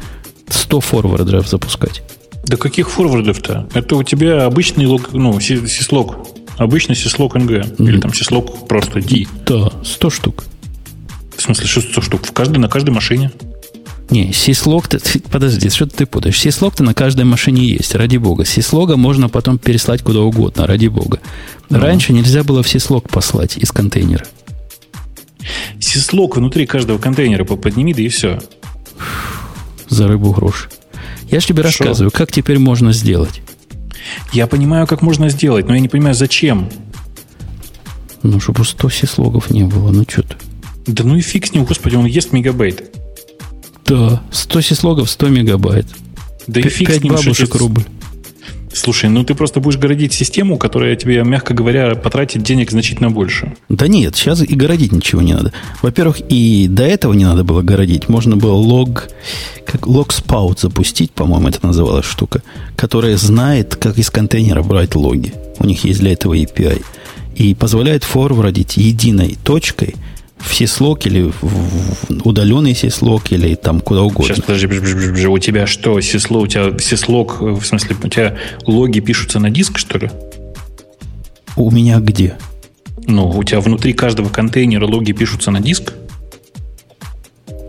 100 0.49 0.79
форвардеров 0.81 1.47
запускать? 1.47 2.01
Да 2.45 2.57
каких 2.57 2.89
форвардов-то? 2.89 3.69
Это 3.73 3.95
у 3.95 4.03
тебя 4.03 4.45
обычный 4.45 4.85
лог, 4.85 5.13
ну, 5.13 5.39
си- 5.39 5.67
сислог. 5.67 6.27
Обычный 6.57 6.95
сислог 6.95 7.35
NG. 7.35 7.75
Или 7.81 7.99
там 7.99 8.13
сислог 8.13 8.67
просто 8.67 8.99
D. 9.01 9.25
Да, 9.45 9.71
100 9.83 10.09
штук. 10.09 10.43
В 11.37 11.41
смысле, 11.41 11.67
600 11.67 12.03
штук. 12.03 12.25
В 12.25 12.31
каждой, 12.33 12.57
на 12.57 12.67
каждой 12.67 12.89
машине. 12.91 13.31
Не, 14.09 14.33
сислог 14.33 14.89
подожди, 15.31 15.69
что 15.69 15.85
ты 15.85 16.05
путаешь? 16.05 16.37
Сислог-то 16.39 16.83
на 16.83 16.93
каждой 16.93 17.23
машине 17.23 17.65
есть, 17.65 17.95
ради 17.95 18.17
бога. 18.17 18.43
Сислога 18.43 18.97
можно 18.97 19.29
потом 19.29 19.57
переслать 19.57 20.01
куда 20.01 20.19
угодно, 20.19 20.67
ради 20.67 20.87
бога. 20.87 21.19
Раньше 21.69 22.11
нельзя 22.11 22.43
было 22.43 22.61
в 22.61 22.67
сислог 22.67 23.09
послать 23.09 23.57
из 23.57 23.71
контейнера. 23.71 24.25
Сислог 25.79 26.35
внутри 26.35 26.65
каждого 26.65 26.97
контейнера 26.97 27.45
по- 27.45 27.55
подними, 27.55 27.93
да 27.93 28.01
и 28.01 28.09
все. 28.09 28.41
За 29.87 30.07
рыбу 30.07 30.31
грош. 30.31 30.69
Я 31.29 31.39
же 31.39 31.47
тебе 31.47 31.63
Шо? 31.63 31.69
рассказываю, 31.69 32.11
как 32.11 32.31
теперь 32.31 32.59
можно 32.59 32.91
сделать. 32.91 33.41
Я 34.33 34.47
понимаю, 34.47 34.87
как 34.87 35.01
можно 35.01 35.29
сделать, 35.29 35.67
но 35.67 35.73
я 35.73 35.79
не 35.79 35.87
понимаю, 35.87 36.15
зачем. 36.15 36.69
Ну, 38.23 38.39
чтобы 38.39 38.65
100 38.65 38.89
сислогов 38.89 39.49
не 39.49 39.63
было, 39.63 39.91
ну 39.91 40.03
что 40.07 40.23
ты. 40.23 40.35
Да 40.87 41.03
ну 41.03 41.15
и 41.15 41.21
фиг 41.21 41.47
с 41.47 41.53
ним, 41.53 41.63
господи, 41.63 41.95
он 41.95 42.05
ест 42.05 42.33
мегабайт. 42.33 42.95
Да, 43.85 44.21
100 44.31 44.61
сислогов, 44.61 45.09
100 45.09 45.29
мегабайт. 45.29 45.85
Да 46.47 46.59
и 46.59 46.69
фиг 46.69 46.89
с 46.89 46.93
5 46.93 47.03
ним. 47.03 47.17
что 47.17 47.23
бабушек 47.25 47.55
рубль. 47.55 47.83
Слушай, 48.73 49.09
ну 49.09 49.23
ты 49.23 49.35
просто 49.35 49.59
будешь 49.59 49.77
городить 49.77 50.13
систему, 50.13 50.57
которая 50.57 50.95
тебе, 50.95 51.23
мягко 51.23 51.53
говоря, 51.53 51.95
потратит 51.95 52.41
денег 52.43 52.71
значительно 52.71 53.11
больше. 53.11 53.53
Да 53.69 53.87
нет, 53.87 54.15
сейчас 54.15 54.41
и 54.41 54.55
городить 54.55 54.91
ничего 54.91 55.21
не 55.21 55.33
надо. 55.33 55.51
Во-первых, 55.81 56.21
и 56.29 56.67
до 56.69 56.83
этого 56.83 57.13
не 57.13 57.25
надо 57.25 57.43
было 57.43 57.61
городить. 57.61 58.07
Можно 58.07 58.37
было 58.37 58.53
лог, 58.53 59.09
как 59.65 59.87
лог 59.87 60.13
спаут 60.13 60.59
запустить, 60.59 61.11
по-моему, 61.11 61.49
это 61.49 61.65
называлась 61.65 62.05
штука, 62.05 62.43
которая 62.75 63.17
знает, 63.17 63.75
как 63.75 63.97
из 63.97 64.09
контейнера 64.09 64.63
брать 64.63 64.95
логи. 64.95 65.33
У 65.59 65.65
них 65.65 65.83
есть 65.83 65.99
для 65.99 66.13
этого 66.13 66.33
API. 66.33 66.81
И 67.35 67.55
позволяет 67.55 68.03
форвардить 68.03 68.77
единой 68.77 69.37
точкой 69.43 69.95
в 70.43 70.53
сислог 70.53 71.05
или 71.05 71.31
в 71.41 72.27
удаленный 72.27 72.75
сислог 72.75 73.31
или 73.31 73.55
там 73.55 73.79
куда 73.79 74.01
угодно. 74.01 74.35
Сейчас, 74.35 74.45
подожди, 74.45 74.67
бж- 74.67 74.81
бж- 74.81 75.13
бж- 75.13 75.27
у 75.27 75.37
тебя 75.39 75.67
что, 75.67 75.99
сисло, 76.01 76.39
у 76.39 76.47
тебя 76.47 76.77
сислог, 76.79 77.37
э, 77.41 77.45
в 77.51 77.65
смысле, 77.65 77.95
у 78.03 78.07
тебя 78.07 78.37
логи 78.65 78.99
пишутся 78.99 79.39
на 79.39 79.49
диск, 79.49 79.77
что 79.77 79.97
ли? 79.97 80.09
У 81.55 81.69
меня 81.71 81.99
где? 81.99 82.37
Ну, 83.07 83.29
у 83.29 83.43
тебя 83.43 83.59
внутри 83.61 83.93
каждого 83.93 84.29
контейнера 84.29 84.85
логи 84.85 85.11
пишутся 85.11 85.51
на 85.51 85.59
диск? 85.59 85.93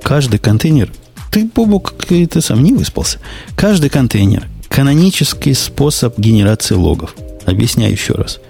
Каждый 0.03 0.39
контейнер... 0.39 0.93
Ты, 1.31 1.49
Бобок, 1.55 1.95
ты 2.07 2.29
сам 2.43 2.63
не 2.63 2.75
выспался. 2.75 3.19
Каждый 3.57 3.89
контейнер– 3.89 4.47
канонический 4.69 5.55
способ 5.55 6.19
генерации 6.19 6.75
логов. 6.75 7.15
Объясняю 7.47 7.93
еще 7.93 8.15
раз. 8.15 8.41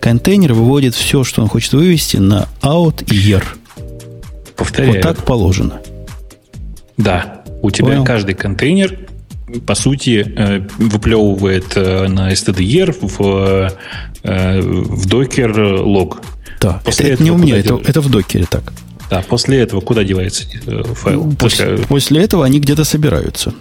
Контейнер 0.00 0.52
выводит 0.54 0.94
все, 0.94 1.24
что 1.24 1.42
он 1.42 1.48
хочет 1.48 1.72
вывести, 1.72 2.18
на 2.18 2.48
out 2.62 3.04
и 3.10 3.16
year. 3.16 3.42
Повторяю. 4.58 4.94
Вот 4.94 5.02
так 5.02 5.24
положено. 5.24 5.80
Да. 6.98 7.42
У 7.62 7.70
тебя 7.70 7.88
Понял. 7.88 8.04
каждый 8.04 8.34
контейнер, 8.34 8.98
по 9.66 9.74
сути, 9.74 10.24
э, 10.36 10.66
выплевывает 10.78 11.72
э, 11.76 12.08
на 12.08 12.32
stdr 12.32 12.94
в, 13.00 13.72
э, 14.24 14.60
в 14.60 15.06
докер 15.06 15.58
лог. 15.82 16.20
Да, 16.60 16.80
После 16.84 17.06
это, 17.06 17.14
это 17.14 17.22
этого 17.22 17.24
не 17.24 17.30
у 17.30 17.38
меня, 17.38 17.56
это, 17.56 17.80
это 17.86 18.00
в 18.00 18.10
докере 18.10 18.46
так. 18.50 18.72
Да, 19.10 19.22
после 19.26 19.60
этого 19.60 19.80
куда 19.80 20.04
девается 20.04 20.44
файл? 20.94 21.24
Ну, 21.24 21.32
После, 21.36 21.66
После- 21.66 21.86
после 21.86 22.20
этого 22.24 22.44
они 22.44 22.58
где-то 22.60 22.84
собираются. 22.84 23.54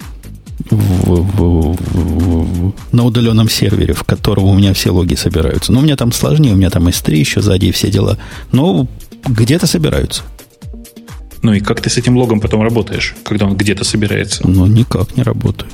В- 0.71 1.21
в- 1.21 1.77
в- 1.77 2.69
в- 2.69 2.73
на 2.91 3.03
удаленном 3.05 3.47
сервере, 3.49 3.93
в 3.93 4.03
котором 4.03 4.45
у 4.45 4.55
меня 4.55 4.73
все 4.73 4.89
логи 4.89 5.13
собираются. 5.15 5.71
Но 5.71 5.79
у 5.79 5.83
меня 5.83 5.95
там 5.95 6.11
сложнее, 6.11 6.53
у 6.53 6.55
меня 6.55 6.71
там 6.71 6.87
S3 6.87 7.15
еще 7.15 7.41
сзади 7.41 7.67
и 7.67 7.71
все 7.71 7.89
дела. 7.91 8.17
Но 8.51 8.87
где-то 9.25 9.67
собираются. 9.67 10.23
Ну 11.47 11.53
и 11.53 11.61
как 11.61 11.79
ты 11.79 11.89
с 11.89 11.95
этим 11.95 12.17
логом 12.17 12.41
потом 12.41 12.61
работаешь, 12.61 13.15
когда 13.23 13.45
он 13.45 13.55
где-то 13.55 13.85
собирается? 13.85 14.45
Но 14.45 14.67
никак 14.67 15.15
не 15.15 15.23
работаю. 15.23 15.71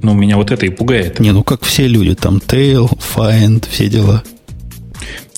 Ну, 0.00 0.14
меня 0.14 0.36
вот 0.36 0.52
это 0.52 0.64
и 0.64 0.68
пугает. 0.68 1.18
Не, 1.18 1.32
ну 1.32 1.42
как 1.42 1.64
все 1.64 1.88
люди, 1.88 2.14
там 2.14 2.36
tail, 2.36 2.88
find, 3.16 3.68
все 3.68 3.88
дела. 3.88 4.22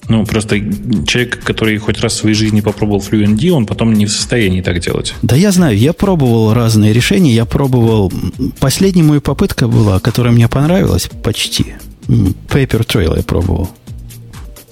Ну, 0.07 0.27
просто 0.27 0.61
человек, 1.07 1.43
который 1.43 1.79
хоть 1.79 1.99
раз 2.03 2.13
в 2.13 2.17
своей 2.17 2.35
жизни 2.35 2.61
попробовал 2.61 3.01
FluentD, 3.01 3.49
он 3.53 3.65
потом 3.65 3.95
не 3.95 4.05
в 4.05 4.13
состоянии 4.13 4.61
так 4.61 4.81
делать. 4.81 5.15
Да 5.23 5.35
я 5.35 5.51
знаю, 5.51 5.79
я 5.79 5.95
пробовал 5.95 6.53
разные 6.53 6.93
решения. 6.93 7.33
Я 7.33 7.47
пробовал... 7.47 8.13
Последняя 8.59 9.03
моя 9.03 9.23
попытка 9.23 9.67
была, 9.67 9.99
которая 9.99 10.35
мне 10.35 10.47
понравилась 10.49 11.09
почти. 11.23 11.77
Paper 12.07 12.87
Trail 12.87 13.17
я 13.17 13.23
пробовал. 13.23 13.71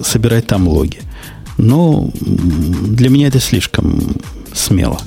Собирать 0.03 0.47
там 0.47 0.69
логи. 0.69 0.99
Но 1.57 2.11
для 2.21 3.09
меня 3.09 3.29
это 3.29 3.41
слишком 3.41 4.19
смело. 4.59 5.01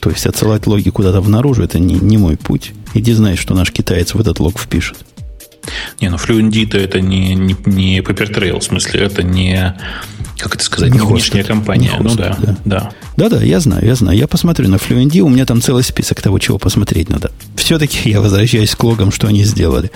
То 0.00 0.10
есть 0.10 0.26
отсылать 0.26 0.66
логи 0.66 0.90
куда-то 0.90 1.20
внаружи, 1.20 1.64
это 1.64 1.78
не, 1.78 1.94
не 1.94 2.16
мой 2.16 2.36
путь. 2.36 2.72
Иди 2.94 3.12
знай, 3.12 3.36
что 3.36 3.54
наш 3.54 3.70
китаец 3.70 4.14
в 4.14 4.20
этот 4.20 4.40
лог 4.40 4.58
впишет. 4.58 4.98
Не, 6.00 6.08
ну 6.08 6.16
FluentD 6.16 6.78
это 6.78 7.00
не, 7.00 7.34
не, 7.34 7.54
не 7.66 7.98
Paper 7.98 8.34
Trail, 8.34 8.58
в 8.58 8.64
смысле, 8.64 9.02
это 9.02 9.22
не, 9.22 9.76
как 10.38 10.54
это 10.54 10.64
сказать, 10.64 10.92
не, 10.92 10.98
не 10.98 11.06
внешняя 11.06 11.44
компания. 11.44 11.92
Не 11.98 12.02
ну 12.02 12.14
да, 12.14 12.36
да. 12.40 12.56
да. 12.64 12.90
Да-да, 13.16 13.42
я 13.42 13.60
знаю, 13.60 13.84
я 13.84 13.94
знаю. 13.94 14.16
Я 14.16 14.26
посмотрю 14.26 14.68
на 14.68 14.76
FluentD, 14.76 15.20
у 15.20 15.28
меня 15.28 15.44
там 15.44 15.60
целый 15.60 15.82
список 15.82 16.22
того, 16.22 16.38
чего 16.38 16.58
посмотреть 16.58 17.10
надо. 17.10 17.30
Все-таки 17.56 18.08
я 18.10 18.20
возвращаюсь 18.20 18.74
к 18.74 18.82
логам, 18.82 19.12
что 19.12 19.26
они 19.26 19.44
сделали. 19.44 19.90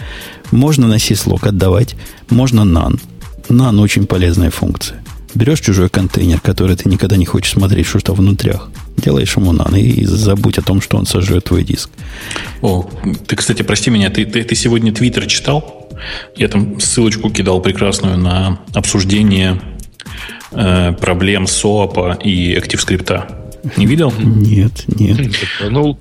Можно 0.51 0.87
на 0.87 0.97
syslog 0.97 1.49
отдавать, 1.49 1.97
можно 2.29 2.61
nan. 2.61 3.01
Nan 3.49 3.81
очень 3.81 4.07
полезная 4.07 4.51
функция. 4.51 5.03
Берешь 5.35 5.61
чужой 5.61 5.89
контейнер, 5.89 6.41
который 6.41 6.77
ты 6.77 6.89
никогда 6.89 7.17
не 7.17 7.27
хочешь 7.27 7.53
смотреть, 7.53 7.87
что 7.87 8.01
то 8.01 8.15
внутрях, 8.15 8.71
делаешь 8.97 9.37
ему 9.37 9.53
нан 9.53 9.75
и 9.75 10.05
забудь 10.05 10.59
о 10.59 10.63
том, 10.63 10.81
что 10.81 10.97
он 10.97 11.07
сожрет 11.07 11.45
твой 11.45 11.65
диск. 11.65 11.91
О, 12.63 12.89
ты, 13.27 13.37
кстати, 13.37 13.63
прости 13.63 13.91
меня, 13.91 14.11
ты, 14.11 14.25
ты, 14.25 14.45
ты 14.45 14.55
сегодня 14.55 14.93
Твиттер 14.93 15.27
читал? 15.27 15.91
Я 16.37 16.49
там 16.49 16.81
ссылочку 16.81 17.31
кидал 17.31 17.61
прекрасную 17.61 18.19
на 18.19 18.61
обсуждение 18.75 19.61
э, 20.53 20.93
проблем 20.93 21.47
СОАПа 21.47 22.19
и 22.23 22.55
ActiveScript. 22.55 23.77
Не 23.77 23.87
видел? 23.87 24.13
Нет, 24.19 24.85
нет. 24.87 25.19
Ну, 25.69 25.99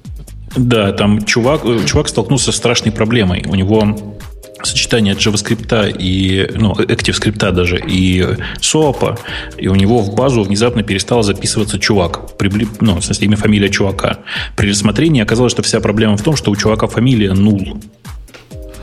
да, 0.55 0.91
там 0.91 1.25
чувак, 1.25 1.61
э, 1.65 1.85
чувак 1.85 2.07
столкнулся 2.07 2.51
с 2.51 2.55
страшной 2.55 2.91
проблемой. 2.91 3.43
У 3.47 3.55
него 3.55 4.17
сочетание 4.63 5.13
JavaScript 5.13 5.97
и, 5.97 6.49
ну, 6.55 6.73
ActiveScript 6.73 7.51
даже, 7.51 7.77
и 7.79 8.21
SOAP, 8.59 9.19
и 9.57 9.67
у 9.67 9.75
него 9.75 9.99
в 9.99 10.15
базу 10.15 10.43
внезапно 10.43 10.83
перестал 10.83 11.23
записываться 11.23 11.79
чувак. 11.79 12.37
Прибли, 12.37 12.67
ну, 12.79 12.95
в 12.95 13.03
смысле, 13.03 13.27
имя, 13.27 13.37
фамилия 13.37 13.69
чувака. 13.69 14.19
При 14.55 14.69
рассмотрении 14.69 15.21
оказалось, 15.21 15.51
что 15.51 15.61
вся 15.61 15.79
проблема 15.79 16.17
в 16.17 16.21
том, 16.21 16.35
что 16.35 16.51
у 16.51 16.55
чувака 16.55 16.87
фамилия 16.87 17.31
null. 17.31 17.81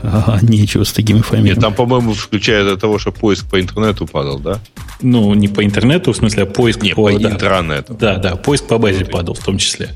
Ага, 0.03 0.39
нечего 0.41 0.83
с 0.83 0.91
такими 0.91 1.21
фамилиями. 1.21 1.55
Нет, 1.55 1.59
там, 1.59 1.73
по-моему, 1.73 2.13
включая 2.13 2.63
до 2.63 2.77
того, 2.77 2.99
что 2.99 3.11
поиск 3.11 3.49
по 3.49 3.59
интернету 3.59 4.07
падал, 4.07 4.39
да? 4.39 4.59
Ну, 5.01 5.33
не 5.33 5.47
по 5.47 5.63
интернету, 5.63 6.13
в 6.13 6.17
смысле, 6.17 6.43
а 6.43 6.45
поиск 6.45 6.81
Нет, 6.81 6.95
по... 6.95 7.11
по 7.11 7.19
да, 7.19 7.31
интернету. 7.31 7.93
Да, 7.99 8.17
да, 8.17 8.35
поиск 8.35 8.67
по 8.67 8.77
базе 8.77 9.05
падал 9.05 9.33
в 9.33 9.43
том 9.43 9.57
числе. 9.57 9.89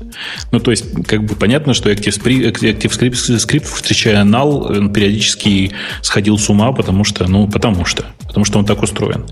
Ну, 0.52 0.60
то 0.60 0.70
есть, 0.70 0.84
как 1.06 1.24
бы 1.24 1.34
понятно, 1.34 1.74
что 1.74 1.90
ActiveScript, 1.90 2.52
ActiveScript 2.52 3.64
встречая 3.64 4.24
null, 4.24 4.78
он 4.78 4.92
периодически 4.92 5.72
сходил 6.02 6.38
с 6.38 6.48
ума, 6.48 6.72
потому 6.72 7.04
что, 7.04 7.28
ну, 7.28 7.48
потому 7.48 7.84
что, 7.84 8.06
потому 8.26 8.44
что 8.44 8.58
он 8.58 8.64
так 8.64 8.82
устроен. 8.82 9.26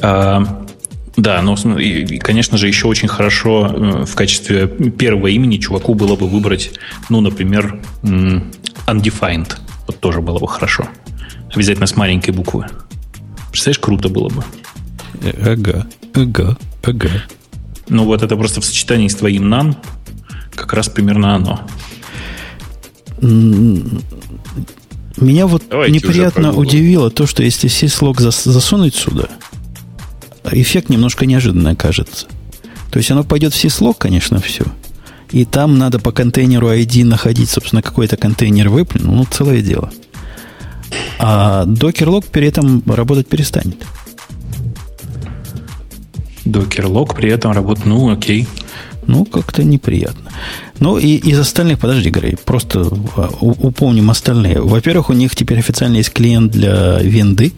А, 0.00 0.66
да, 1.16 1.42
но, 1.42 1.56
и, 1.78 2.18
конечно 2.18 2.56
же, 2.58 2.68
еще 2.68 2.86
очень 2.86 3.08
хорошо 3.08 3.66
э, 3.66 4.04
в 4.04 4.14
качестве 4.14 4.66
первого 4.68 5.26
имени 5.26 5.58
чуваку 5.58 5.94
было 5.94 6.16
бы 6.16 6.28
выбрать, 6.28 6.72
ну, 7.08 7.20
например, 7.20 7.80
undefined– 8.02 9.56
вот 9.90 10.00
тоже 10.00 10.20
было 10.20 10.38
бы 10.38 10.46
хорошо. 10.46 10.86
Обязательно 11.52 11.88
с 11.88 11.96
маленькой 11.96 12.30
буквы. 12.30 12.66
Представляешь, 13.50 13.80
круто 13.80 14.08
было 14.08 14.28
бы. 14.28 14.44
Ага, 15.42 15.88
ага, 16.14 16.56
ага. 16.84 17.10
Ну 17.88 18.04
вот 18.04 18.22
это 18.22 18.36
просто 18.36 18.60
в 18.60 18.64
сочетании 18.64 19.08
с 19.08 19.16
твоим 19.16 19.48
нан 19.48 19.74
как 20.54 20.72
раз 20.74 20.88
примерно 20.88 21.34
оно. 21.34 21.60
Меня 23.20 23.96
вот 25.46 25.64
Давайте 25.68 25.92
неприятно 25.92 26.52
удивило 26.52 27.10
то, 27.10 27.26
что 27.26 27.42
если 27.42 27.68
syslog 27.68 28.20
засунуть 28.20 28.94
сюда, 28.94 29.28
эффект 30.52 30.88
немножко 30.88 31.26
неожиданный 31.26 31.74
кажется. 31.74 32.28
То 32.92 32.98
есть 32.98 33.10
оно 33.10 33.24
пойдет 33.24 33.54
в 33.54 33.62
syslog, 33.62 33.96
конечно, 33.98 34.40
все– 34.40 34.64
и 35.30 35.44
там 35.44 35.78
надо 35.78 35.98
по 35.98 36.12
контейнеру 36.12 36.68
ID 36.68 37.04
находить, 37.04 37.50
собственно, 37.50 37.82
какой-то 37.82 38.16
контейнер 38.16 38.68
выплюнул. 38.68 39.14
Ну, 39.14 39.24
целое 39.30 39.62
дело. 39.62 39.90
А 41.18 41.64
докер-лог 41.66 42.26
при 42.26 42.48
этом 42.48 42.82
работать 42.86 43.28
перестанет. 43.28 43.76
Докер-лог 46.44 47.14
при 47.14 47.30
этом 47.30 47.52
работает, 47.52 47.86
ну, 47.86 48.10
окей. 48.10 48.48
Ну, 49.06 49.24
как-то 49.24 49.62
неприятно. 49.62 50.30
Ну, 50.78 50.98
и 50.98 51.16
из 51.16 51.38
остальных, 51.38 51.78
подожди, 51.78 52.10
Грей, 52.10 52.36
просто 52.36 52.86
а, 53.16 53.28
упомним 53.40 54.10
остальные. 54.10 54.60
Во-первых, 54.60 55.10
у 55.10 55.12
них 55.12 55.34
теперь 55.34 55.58
официально 55.58 55.96
есть 55.96 56.12
клиент 56.12 56.52
для 56.52 56.98
винды. 57.00 57.52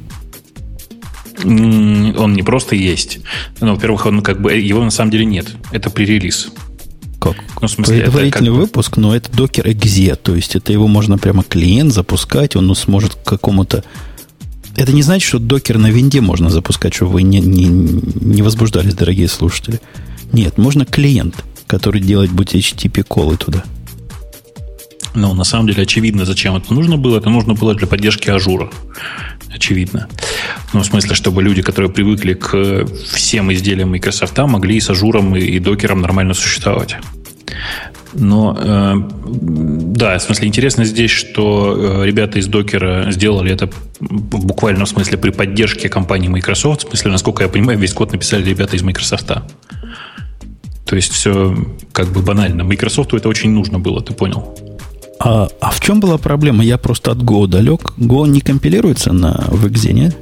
Он 1.44 2.32
не 2.34 2.42
просто 2.42 2.76
есть. 2.76 3.20
Ну, 3.60 3.74
во-первых, 3.74 4.06
он 4.06 4.22
как 4.22 4.40
бы 4.40 4.52
его 4.54 4.84
на 4.84 4.90
самом 4.90 5.10
деле 5.10 5.24
нет. 5.24 5.54
Это 5.72 5.90
пререлиз. 5.90 6.52
Как? 7.22 7.36
Ну, 7.60 7.68
в 7.68 7.70
смысле, 7.70 8.00
Предварительный 8.00 8.50
как... 8.50 8.58
выпуск, 8.58 8.96
но 8.96 9.14
это 9.14 9.30
докер 9.30 9.68
exe, 9.68 10.16
то 10.16 10.34
есть 10.34 10.56
это 10.56 10.72
его 10.72 10.88
можно 10.88 11.18
прямо 11.18 11.44
клиент 11.44 11.92
запускать, 11.92 12.56
он 12.56 12.74
сможет 12.74 13.14
к 13.14 13.22
какому-то... 13.22 13.84
Это 14.74 14.92
не 14.92 15.02
значит, 15.02 15.28
что 15.28 15.38
докер 15.38 15.78
на 15.78 15.88
винде 15.88 16.20
можно 16.20 16.50
запускать, 16.50 16.94
чтобы 16.94 17.12
вы 17.12 17.22
не, 17.22 17.38
не, 17.38 17.66
не 17.66 18.42
возбуждались, 18.42 18.94
дорогие 18.94 19.28
слушатели. 19.28 19.80
Нет, 20.32 20.58
можно 20.58 20.84
клиент, 20.84 21.44
который 21.68 22.00
делать 22.00 22.30
будет 22.30 22.54
HTTP-call 22.54 23.28
ы 23.28 23.36
туда. 23.36 23.62
Ну, 25.14 25.34
на 25.34 25.44
самом 25.44 25.66
деле, 25.66 25.82
очевидно, 25.82 26.24
зачем 26.24 26.56
это 26.56 26.72
нужно 26.72 26.96
было. 26.96 27.18
Это 27.18 27.28
нужно 27.28 27.54
было 27.54 27.74
для 27.74 27.86
поддержки 27.86 28.30
ажура. 28.30 28.70
Очевидно. 29.54 30.08
Ну, 30.72 30.80
в 30.80 30.86
смысле, 30.86 31.14
чтобы 31.14 31.42
люди, 31.42 31.62
которые 31.62 31.90
привыкли 31.90 32.34
к 32.34 32.86
всем 33.12 33.52
изделиям 33.52 33.90
Microsoft, 33.90 34.38
могли 34.38 34.76
и 34.76 34.80
с 34.80 34.88
ажуром, 34.88 35.36
и, 35.36 35.40
и 35.40 35.58
докером 35.58 36.00
нормально 36.00 36.34
существовать. 36.34 36.96
Но 38.14 38.56
э, 38.58 38.94
да, 39.24 40.18
в 40.18 40.22
смысле 40.22 40.48
интересно 40.48 40.84
здесь, 40.84 41.10
что 41.10 42.02
э, 42.02 42.06
ребята 42.06 42.38
из 42.38 42.46
докера 42.46 43.10
сделали 43.10 43.52
это 43.52 43.70
в 44.00 44.46
буквальном 44.46 44.86
смысле 44.86 45.16
при 45.16 45.30
поддержке 45.30 45.88
компании 45.88 46.28
Microsoft. 46.28 46.84
В 46.84 46.88
смысле, 46.88 47.12
насколько 47.12 47.42
я 47.42 47.48
понимаю, 47.48 47.78
весь 47.78 47.92
код 47.92 48.12
написали 48.12 48.44
ребята 48.44 48.76
из 48.76 48.82
Microsoft. 48.82 49.32
То 50.84 50.96
есть 50.96 51.12
все 51.12 51.56
как 51.92 52.12
бы 52.12 52.20
банально. 52.20 52.64
Microsoft 52.64 53.14
это 53.14 53.28
очень 53.28 53.50
нужно 53.50 53.78
было, 53.78 54.02
ты 54.02 54.12
понял? 54.12 54.71
А, 55.24 55.48
а 55.60 55.70
в 55.70 55.80
чем 55.80 56.00
была 56.00 56.18
проблема? 56.18 56.64
Я 56.64 56.78
просто 56.78 57.12
от 57.12 57.18
Go 57.18 57.46
далек. 57.46 57.92
Go 57.96 58.26
не 58.26 58.40
компилируется 58.40 59.12
на 59.12 59.46
Exe, 59.50 59.92
нет? 59.92 60.16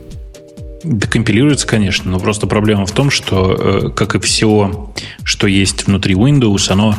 Да, 0.85 1.07
компилируется, 1.07 1.67
конечно, 1.67 2.11
но 2.11 2.19
просто 2.19 2.47
проблема 2.47 2.85
в 2.87 2.93
том, 2.93 3.11
что, 3.11 3.55
э, 3.59 3.91
как 3.91 4.15
и 4.15 4.19
все, 4.19 4.93
что 5.25 5.47
есть 5.47 5.87
внутри 5.87 6.15
Windows, 6.15 6.71
оно 6.71 6.95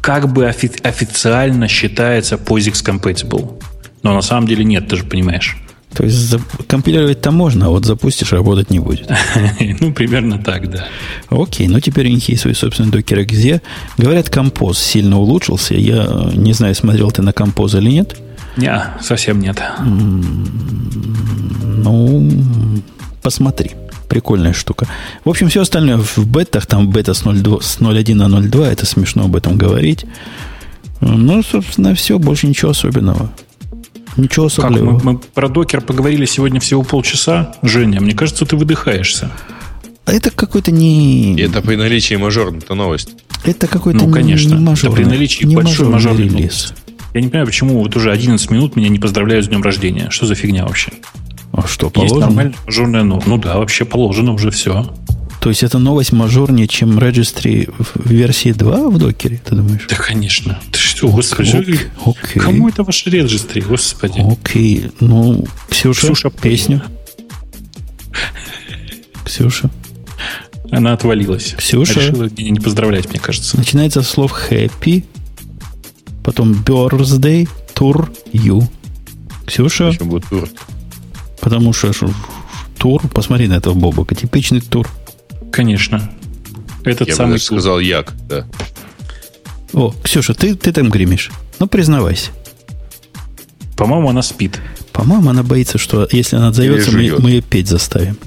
как 0.00 0.32
бы 0.32 0.44
офи- 0.44 0.80
официально 0.82 1.68
считается 1.68 2.36
POSIX 2.36 2.84
compatible. 2.84 3.60
Но 4.02 4.14
на 4.14 4.22
самом 4.22 4.46
деле 4.46 4.64
нет, 4.64 4.88
ты 4.88 4.96
же 4.96 5.04
понимаешь. 5.04 5.56
То 5.94 6.04
есть 6.04 6.16
за, 6.16 6.40
компилировать-то 6.66 7.30
можно, 7.30 7.66
а 7.66 7.68
вот 7.68 7.84
запустишь, 7.84 8.32
работать 8.32 8.70
не 8.70 8.78
будет. 8.78 9.10
ну, 9.80 9.92
примерно 9.92 10.38
так, 10.38 10.70
да. 10.70 10.86
Окей, 11.28 11.68
ну 11.68 11.80
теперь 11.80 12.06
у 12.08 12.10
них 12.10 12.28
есть 12.28 12.42
свой 12.42 12.54
собственный 12.54 12.90
докер 12.90 13.18
Exe. 13.20 13.60
Говорят, 13.98 14.30
композ 14.30 14.78
сильно 14.78 15.18
улучшился. 15.18 15.74
Я 15.74 16.30
не 16.34 16.52
знаю, 16.52 16.74
смотрел 16.74 17.10
ты 17.10 17.22
на 17.22 17.32
композ 17.32 17.74
или 17.74 17.90
нет. 17.90 18.16
Не, 18.56 18.82
совсем 19.00 19.40
нет. 19.40 19.62
Ну, 21.64 22.30
посмотри. 23.22 23.72
Прикольная 24.08 24.52
штука. 24.52 24.86
В 25.24 25.30
общем, 25.30 25.48
все 25.48 25.62
остальное 25.62 25.96
в 25.96 26.18
бетах, 26.26 26.66
там 26.66 26.90
бета 26.90 27.14
с 27.14 27.22
0.1 27.24 27.62
с 27.62 27.78
0.1 27.78 28.14
на 28.14 28.24
0.2, 28.24 28.66
это 28.66 28.84
смешно 28.84 29.24
об 29.24 29.36
этом 29.36 29.56
говорить. 29.56 30.04
Ну, 31.00 31.42
собственно, 31.42 31.94
все, 31.94 32.18
больше 32.18 32.46
ничего 32.46 32.72
особенного. 32.72 33.32
Ничего 34.16 34.46
особенного. 34.46 34.94
Как, 34.94 35.04
мы, 35.04 35.12
мы 35.12 35.18
про 35.18 35.48
докер 35.48 35.80
поговорили 35.80 36.24
сегодня 36.24 36.60
всего 36.60 36.82
полчаса. 36.82 37.54
Женя, 37.62 38.00
мне 38.00 38.14
кажется, 38.14 38.44
ты 38.44 38.56
выдыхаешься. 38.56 39.30
Это 40.06 40.30
какой-то 40.30 40.70
не... 40.70 41.36
это 41.40 41.62
при 41.62 41.76
наличии 41.76 42.14
мажорной-то 42.14 42.74
новость. 42.74 43.10
Это 43.44 43.66
какой-то 43.66 44.06
ну, 44.06 44.12
конечно. 44.12 44.54
не 44.54 44.60
мажорный, 44.60 45.00
это 45.00 45.02
при 45.02 45.14
наличии 45.16 45.44
не 45.44 45.56
большой 45.56 45.88
мажорный 45.88 46.28
релиз. 46.28 46.74
Я 47.14 47.20
не 47.20 47.28
понимаю, 47.28 47.46
почему 47.46 47.78
вот 47.82 47.94
уже 47.96 48.10
11 48.10 48.50
минут 48.50 48.76
меня 48.76 48.88
не 48.88 48.98
поздравляют 48.98 49.44
с 49.44 49.48
днем 49.48 49.62
рождения. 49.62 50.10
Что 50.10 50.26
за 50.26 50.34
фигня 50.34 50.64
вообще? 50.64 50.92
А 51.52 51.66
что, 51.66 51.90
положено? 51.90 52.16
Есть 52.16 52.26
нормально 52.26 52.54
мажорная, 52.66 53.02
ну, 53.02 53.22
ну 53.26 53.38
да, 53.38 53.58
вообще 53.58 53.84
положено 53.84 54.32
уже 54.32 54.50
все. 54.50 54.92
То 55.40 55.48
есть 55.48 55.62
это 55.62 55.78
новость 55.78 56.12
мажорнее, 56.12 56.68
чем 56.68 56.98
registry 56.98 57.72
в 57.76 58.08
версии 58.08 58.52
2 58.52 58.88
в 58.88 58.98
докере, 58.98 59.40
ты 59.44 59.56
думаешь? 59.56 59.86
Да, 59.88 59.96
конечно. 59.96 60.58
Ты 60.70 60.78
что, 61.02 61.10
господи, 61.10 61.56
окей, 61.56 61.80
окей. 62.06 62.40
кому 62.40 62.68
это 62.68 62.84
ваш 62.84 63.04
registry, 63.06 63.60
господи? 63.60 64.20
Окей, 64.20 64.92
ну, 65.00 65.44
Ксюша, 65.68 66.06
Ксюша 66.06 66.30
песню. 66.30 66.80
Ксюша. 69.24 69.68
Она 70.70 70.92
отвалилась. 70.92 71.54
Ксюша. 71.58 72.00
Решила 72.00 72.30
не 72.36 72.60
поздравлять, 72.60 73.10
мне 73.10 73.18
кажется. 73.18 73.56
Начинается 73.56 74.02
с 74.02 74.10
слов 74.10 74.32
happy, 74.48 75.04
потом 76.22 76.52
birthday, 76.52 77.48
тур, 77.74 78.12
you. 78.32 78.64
Ксюша. 79.44 79.88
Почему 79.88 80.10
будет 80.10 80.28
тур? 80.28 80.48
Потому 81.40 81.72
что 81.72 81.90
тур, 82.78 83.02
посмотри 83.08 83.48
на 83.48 83.54
этого 83.54 83.74
Бобока, 83.74 84.14
типичный 84.14 84.60
тур. 84.60 84.88
Конечно. 85.50 86.12
Этот 86.84 87.08
Я 87.08 87.16
самый 87.16 87.32
бы 87.32 87.38
сказал 87.40 87.80
як, 87.80 88.14
да. 88.28 88.46
О, 89.72 89.94
Ксюша, 90.02 90.34
ты, 90.34 90.54
ты 90.54 90.72
там 90.72 90.90
гремишь. 90.90 91.30
Ну, 91.58 91.66
признавайся. 91.66 92.30
По-моему, 93.76 94.10
она 94.10 94.22
спит. 94.22 94.60
По-моему, 94.92 95.30
она 95.30 95.42
боится, 95.42 95.78
что 95.78 96.06
если 96.10 96.36
она 96.36 96.48
отзовется, 96.48 96.92
мы, 96.92 97.18
мы 97.18 97.30
ее 97.30 97.42
петь 97.42 97.68
заставим. 97.68 98.18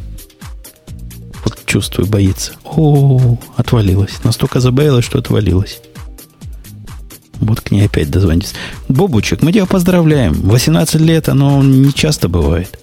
Вот 1.43 1.60
чувствую, 1.66 2.08
боится. 2.08 2.54
О, 2.64 3.38
отвалилась. 3.56 4.24
Настолько 4.24 4.60
забавилась, 4.60 5.06
что 5.06 5.20
отвалилась. 5.20 5.82
Вот 7.36 7.62
к 7.62 7.72
ней 7.72 7.86
опять 7.86 8.10
дозвониться. 8.10 8.56
Бобучек, 8.88 9.41
мы 9.41 9.52
тебя 9.52 9.66
поздравляем. 9.66 10.34
18 10.34 11.02
лет, 11.02 11.30
оно 11.30 11.62
не 11.62 11.93
часто 11.93 12.28
бывает. 12.28 12.80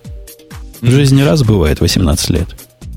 В 0.81 0.91
жизни 0.91 1.23
раз 1.23 1.43
бывает 1.43 1.81
18 1.81 2.31
лет. 2.31 2.49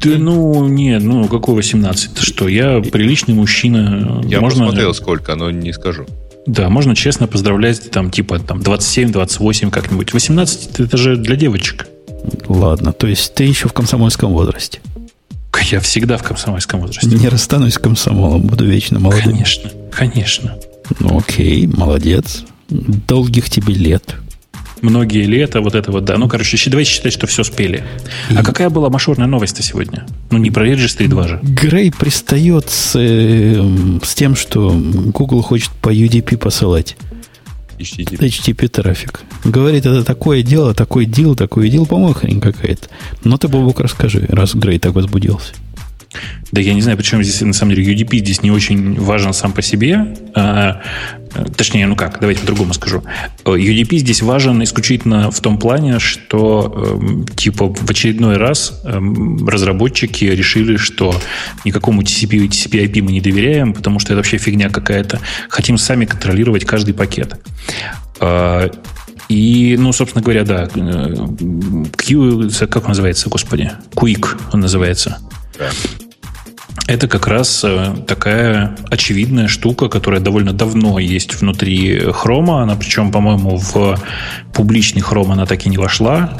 Да 0.01 0.17
ну, 0.17 0.67
нет, 0.67 1.03
ну 1.03 1.27
какой 1.27 1.55
18? 1.55 2.13
Ты 2.13 2.21
что, 2.21 2.47
я 2.47 2.79
приличный 2.81 3.33
мужчина. 3.33 4.21
Я 4.25 4.41
можно, 4.41 4.65
посмотрел 4.65 4.93
сколько, 4.93 5.35
но 5.35 5.51
не 5.51 5.73
скажу. 5.73 6.05
Да, 6.45 6.69
можно 6.69 6.95
честно 6.95 7.27
поздравлять, 7.27 7.89
там, 7.89 8.11
типа, 8.11 8.39
там, 8.39 8.59
27-28 8.59 9.71
как-нибудь. 9.71 10.13
18 10.13 10.79
это 10.79 10.97
же 10.97 11.17
для 11.17 11.35
девочек. 11.35 11.87
Ладно, 12.47 12.93
то 12.93 13.07
есть 13.07 13.33
ты 13.33 13.45
еще 13.45 13.67
в 13.67 13.73
комсомольском 13.73 14.31
возрасте. 14.31 14.79
Я 15.71 15.79
всегда 15.79 16.17
в 16.17 16.23
комсомольском 16.23 16.81
возрасте. 16.81 17.07
Не 17.07 17.27
расстанусь 17.27 17.73
с 17.73 17.77
комсомолом, 17.79 18.41
буду 18.41 18.65
вечно 18.65 18.99
молодым. 18.99 19.31
Конечно, 19.31 19.71
конечно. 19.91 20.57
Ну 20.99 21.17
окей, 21.17 21.65
молодец. 21.65 22.43
Долгих 22.69 23.49
тебе 23.49 23.73
лет 23.73 24.15
многие 24.85 25.25
лета, 25.25 25.61
вот 25.61 25.75
это 25.75 25.91
вот, 25.91 26.05
да. 26.05 26.17
Ну, 26.17 26.27
короче, 26.27 26.57
давайте 26.69 26.91
считать, 26.91 27.13
что 27.13 27.27
все 27.27 27.43
спели. 27.43 27.83
И... 28.29 28.35
А 28.35 28.43
какая 28.43 28.69
была 28.69 28.89
мажорная 28.89 29.27
новость-то 29.27 29.63
сегодня? 29.63 30.05
Ну, 30.29 30.37
не 30.37 30.51
про 30.51 30.67
Registry 30.67 31.07
2 31.07 31.27
же. 31.27 31.39
Грей 31.43 31.91
пристает 31.91 32.69
с, 32.69 32.93
э, 32.95 33.61
с 34.03 34.15
тем, 34.15 34.35
что 34.35 34.71
Google 34.71 35.41
хочет 35.41 35.71
по 35.81 35.93
UDP 35.93 36.37
посылать. 36.37 36.95
HTTP. 37.79 38.19
HTTP 38.19 38.67
трафик. 38.67 39.21
Говорит, 39.43 39.85
это 39.85 40.03
такое 40.03 40.41
дело, 40.43 40.73
такой 40.73 41.05
дел, 41.05 41.35
такой 41.35 41.69
дел, 41.69 41.85
по-моему, 41.85 42.13
хрень 42.13 42.39
какая-то. 42.39 42.87
Но 43.23 43.37
ты, 43.37 43.47
Бобок, 43.47 43.79
расскажи, 43.81 44.25
раз 44.29 44.55
Грей 44.55 44.79
так 44.79 44.93
возбудился. 44.93 45.53
Да 46.51 46.61
я 46.61 46.73
не 46.73 46.81
знаю, 46.81 46.97
почему 46.97 47.21
здесь, 47.23 47.41
на 47.41 47.53
самом 47.53 47.75
деле, 47.75 47.93
UDP 47.93 48.17
здесь 48.17 48.41
не 48.41 48.51
очень 48.51 48.99
важен 48.99 49.33
сам 49.33 49.51
по 49.51 49.61
себе. 49.61 50.15
А, 50.33 50.81
точнее, 51.57 51.87
ну 51.87 51.95
как, 51.95 52.19
давайте 52.19 52.41
по-другому 52.41 52.73
скажу. 52.73 53.03
UDP 53.43 53.97
здесь 53.97 54.21
важен 54.21 54.63
исключительно 54.63 55.31
в 55.31 55.39
том 55.39 55.57
плане, 55.57 55.99
что 55.99 56.97
э, 57.01 57.35
типа 57.35 57.73
в 57.73 57.89
очередной 57.89 58.37
раз 58.37 58.81
э, 58.83 58.99
разработчики 59.47 60.25
решили, 60.25 60.77
что 60.77 61.19
никакому 61.65 62.01
TCP 62.03 62.37
и 62.37 62.47
TCP-IP 62.47 63.01
мы 63.01 63.11
не 63.11 63.21
доверяем, 63.21 63.73
потому 63.73 63.99
что 63.99 64.13
это 64.13 64.17
вообще 64.17 64.37
фигня 64.37 64.69
какая-то. 64.69 65.19
Хотим 65.49 65.77
сами 65.77 66.05
контролировать 66.05 66.65
каждый 66.65 66.93
пакет. 66.93 67.37
Э, 68.19 68.69
и, 69.27 69.75
ну, 69.79 69.91
собственно 69.91 70.23
говоря, 70.23 70.43
да, 70.43 70.67
Q, 70.67 72.49
как 72.69 72.83
он 72.83 72.89
называется, 72.89 73.29
господи? 73.29 73.71
Quick 73.95 74.39
он 74.53 74.59
называется. 74.59 75.17
Да. 75.57 75.69
Это 76.87 77.07
как 77.07 77.27
раз 77.27 77.63
э, 77.63 77.95
такая 78.05 78.75
очевидная 78.91 79.47
штука, 79.47 79.89
которая 79.89 80.21
довольно 80.21 80.53
давно 80.53 80.99
есть 80.99 81.33
внутри 81.35 81.99
хрома. 82.11 82.61
Она, 82.61 82.75
причем, 82.75 83.11
по-моему, 83.11 83.57
в 83.57 83.99
публичный 84.53 85.01
хром 85.01 85.31
она 85.31 85.45
так 85.45 85.65
и 85.65 85.69
не 85.69 85.77
вошла. 85.77 86.37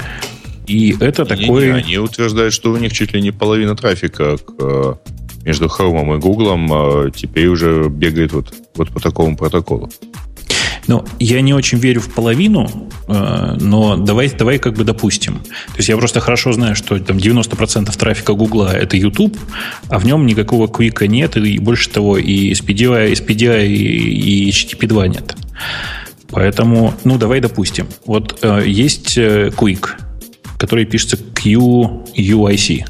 И 0.67 0.95
это 0.99 1.23
не, 1.23 1.29
такой... 1.29 1.65
Не, 1.65 1.71
они 1.71 1.97
утверждают, 1.97 2.53
что 2.53 2.71
у 2.71 2.77
них 2.77 2.93
чуть 2.93 3.13
ли 3.13 3.21
не 3.21 3.31
половина 3.31 3.75
трафика 3.75 4.38
к, 4.38 4.53
э, 4.59 4.95
между 5.45 5.69
Хромом 5.69 6.15
и 6.15 6.19
Гуглом 6.19 6.71
а 6.73 7.11
теперь 7.11 7.47
уже 7.47 7.88
бегает 7.89 8.33
вот, 8.33 8.53
вот 8.75 8.89
по 8.89 8.99
такому 8.99 9.38
протоколу. 9.38 9.89
Ну, 10.88 11.05
я 11.19 11.41
не 11.41 11.53
очень 11.53 11.77
верю 11.79 12.01
в 12.01 12.13
половину, 12.13 12.89
э, 13.07 13.57
но 13.59 13.97
давай, 13.97 14.29
давай 14.29 14.59
как 14.59 14.73
бы 14.73 14.83
допустим. 14.83 15.39
То 15.39 15.77
есть 15.77 15.89
я 15.89 15.97
просто 15.97 16.19
хорошо 16.19 16.53
знаю, 16.53 16.75
что 16.75 16.99
там 16.99 17.17
90% 17.17 17.95
трафика 17.97 18.33
Гугла 18.33 18.75
это 18.75 18.97
YouTube, 18.97 19.38
а 19.89 19.99
в 19.99 20.05
нем 20.05 20.25
никакого 20.25 20.67
квика 20.67 21.07
нет, 21.07 21.38
и 21.38 21.57
больше 21.59 21.89
того, 21.89 22.17
и 22.17 22.51
SPDI, 22.51 23.13
SPDI 23.13 23.67
и, 23.67 24.47
и 24.47 24.49
HTTP2 24.49 25.07
нет. 25.07 25.36
Поэтому, 26.29 26.93
ну, 27.03 27.17
давай 27.17 27.39
допустим. 27.39 27.88
Вот 28.05 28.39
э, 28.41 28.63
есть 28.65 29.17
э, 29.17 29.51
Quick, 29.55 29.89
который 30.57 30.86
пишется 30.86 31.17
QUIC. 31.17 32.86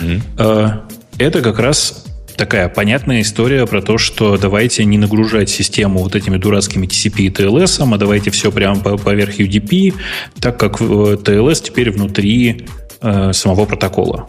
Mm-hmm. 0.00 0.22
Э, 0.38 0.80
это 1.18 1.42
как 1.42 1.58
раз 1.58 2.04
такая 2.38 2.68
понятная 2.68 3.20
история 3.20 3.66
про 3.66 3.82
то, 3.82 3.98
что 3.98 4.38
давайте 4.38 4.84
не 4.84 4.96
нагружать 4.96 5.50
систему 5.50 5.98
вот 5.98 6.14
этими 6.14 6.38
дурацкими 6.38 6.86
TCP 6.86 7.22
и 7.24 7.28
TLS, 7.30 7.84
а 7.92 7.98
давайте 7.98 8.30
все 8.30 8.50
прямо 8.50 8.96
поверх 8.96 9.38
UDP, 9.38 9.94
так 10.40 10.58
как 10.58 10.80
TLS 10.80 11.62
теперь 11.64 11.90
внутри 11.90 12.66
э, 13.02 13.32
самого 13.32 13.66
протокола. 13.66 14.26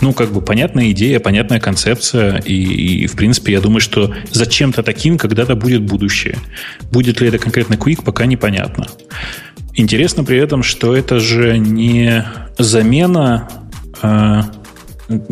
Ну, 0.00 0.12
как 0.12 0.32
бы 0.32 0.42
понятная 0.42 0.90
идея, 0.90 1.20
понятная 1.20 1.60
концепция, 1.60 2.38
и, 2.38 2.54
и, 2.54 3.06
в 3.06 3.12
принципе, 3.12 3.52
я 3.52 3.60
думаю, 3.60 3.80
что 3.80 4.12
за 4.32 4.46
чем-то 4.46 4.82
таким 4.82 5.16
когда-то 5.16 5.54
будет 5.54 5.82
будущее. 5.82 6.36
Будет 6.90 7.20
ли 7.20 7.28
это 7.28 7.38
конкретно 7.38 7.74
Quick, 7.74 8.02
пока 8.04 8.26
непонятно. 8.26 8.88
Интересно 9.74 10.24
при 10.24 10.38
этом, 10.38 10.64
что 10.64 10.96
это 10.96 11.20
же 11.20 11.56
не 11.56 12.24
замена 12.58 13.48
э, 14.02 14.42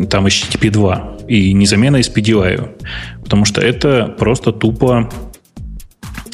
там 0.09 0.25
HTTP 0.25 0.69
2 0.69 1.17
и 1.27 1.53
не 1.53 1.65
замена 1.65 1.97
SPDI, 1.97 2.69
потому 3.23 3.45
что 3.45 3.61
это 3.61 4.07
просто 4.17 4.51
тупо, 4.51 5.09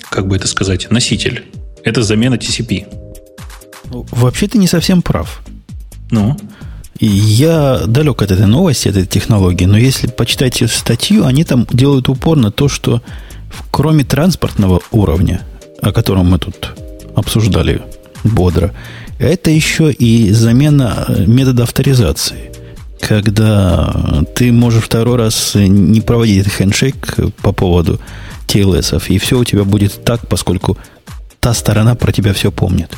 как 0.09 0.27
бы 0.27 0.35
это 0.35 0.47
сказать, 0.47 0.89
носитель. 0.91 1.45
Это 1.83 2.01
замена 2.03 2.35
TCP. 2.35 2.85
Вообще 3.85 4.47
ты 4.47 4.57
не 4.57 4.67
совсем 4.67 5.01
прав. 5.01 5.41
Ну? 6.11 6.35
И 6.99 7.05
я 7.05 7.81
далек 7.85 8.21
от 8.21 8.31
этой 8.31 8.47
новости, 8.47 8.89
этой 8.89 9.05
технологии, 9.05 9.65
но 9.65 9.77
если 9.77 10.07
почитать 10.07 10.61
статью, 10.69 11.25
они 11.25 11.43
там 11.43 11.67
делают 11.71 12.09
упор 12.09 12.38
на 12.38 12.51
то, 12.51 12.67
что 12.67 13.01
кроме 13.71 14.03
транспортного 14.03 14.81
уровня, 14.91 15.41
о 15.81 15.91
котором 15.91 16.31
мы 16.31 16.39
тут 16.39 16.73
обсуждали 17.15 17.81
бодро, 18.23 18.73
это 19.19 19.51
еще 19.51 19.91
и 19.91 20.31
замена 20.31 21.05
метода 21.27 21.63
авторизации 21.63 22.51
когда 23.00 24.24
ты 24.36 24.52
можешь 24.52 24.84
второй 24.84 25.18
раз 25.18 25.56
не 25.56 26.02
проводить 26.02 26.41
этот 26.41 26.54
хендшейк 26.54 27.16
по 27.41 27.52
поводу 27.52 28.00
TLS, 28.48 29.02
и 29.10 29.18
все 29.18 29.39
у 29.39 29.43
тебя 29.43 29.64
будет 29.64 30.04
так, 30.04 30.28
поскольку 30.28 30.78
та 31.39 31.54
сторона 31.54 31.95
про 31.95 32.12
тебя 32.12 32.34
все 32.34 32.52
помнит. 32.52 32.91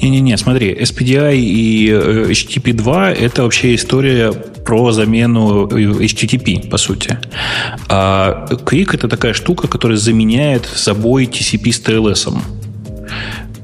Не-не-не, 0.00 0.36
смотри, 0.36 0.74
SPDI 0.74 1.36
и 1.36 1.88
э, 1.90 2.30
HTTP 2.30 2.72
2 2.72 3.10
это 3.12 3.42
вообще 3.42 3.74
история 3.74 4.32
про 4.32 4.92
замену 4.92 5.68
э, 5.68 6.04
HTTP, 6.04 6.68
по 6.68 6.78
сути. 6.78 7.18
А 7.88 8.46
Quick 8.50 8.94
это 8.94 9.08
такая 9.08 9.34
штука, 9.34 9.68
которая 9.68 9.98
заменяет 9.98 10.66
собой 10.66 11.26
TCP 11.26 11.72
с 11.72 11.80
TLS. 11.80 12.34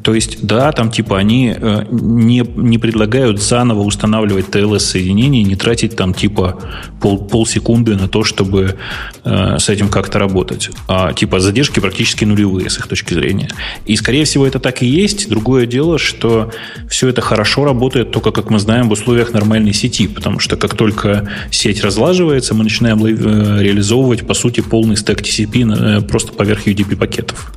То 0.08 0.14
есть, 0.14 0.38
да, 0.40 0.72
там 0.72 0.90
типа 0.90 1.18
они 1.18 1.54
э, 1.54 1.84
не, 1.90 2.42
не 2.56 2.78
предлагают 2.78 3.42
заново 3.42 3.82
устанавливать 3.82 4.46
TLS-соединение, 4.46 5.42
не 5.42 5.54
тратить 5.54 5.96
там 5.96 6.14
типа 6.14 6.58
пол, 6.98 7.18
полсекунды 7.18 7.94
на 7.94 8.08
то, 8.08 8.24
чтобы 8.24 8.76
э, 9.24 9.58
с 9.58 9.68
этим 9.68 9.90
как-то 9.90 10.18
работать. 10.18 10.70
А 10.88 11.12
типа 11.12 11.40
задержки 11.40 11.78
практически 11.80 12.24
нулевые 12.24 12.70
с 12.70 12.78
их 12.78 12.86
точки 12.86 13.12
зрения. 13.12 13.50
И, 13.84 13.96
скорее 13.96 14.24
всего, 14.24 14.46
это 14.46 14.58
так 14.60 14.82
и 14.82 14.86
есть. 14.86 15.28
Другое 15.28 15.66
дело, 15.66 15.98
что 15.98 16.52
все 16.88 17.08
это 17.08 17.20
хорошо 17.20 17.66
работает 17.66 18.10
только, 18.10 18.30
как 18.30 18.48
мы 18.48 18.60
знаем, 18.60 18.88
в 18.88 18.92
условиях 18.92 19.34
нормальной 19.34 19.74
сети, 19.74 20.08
потому 20.08 20.38
что 20.38 20.56
как 20.56 20.74
только 20.74 21.28
сеть 21.50 21.84
разлаживается, 21.84 22.54
мы 22.54 22.64
начинаем 22.64 23.04
э, 23.04 23.62
реализовывать, 23.62 24.26
по 24.26 24.32
сути, 24.32 24.60
полный 24.62 24.96
стек 24.96 25.20
TCP 25.20 25.98
э, 25.98 26.00
просто 26.00 26.32
поверх 26.32 26.66
UDP-пакетов. 26.66 27.52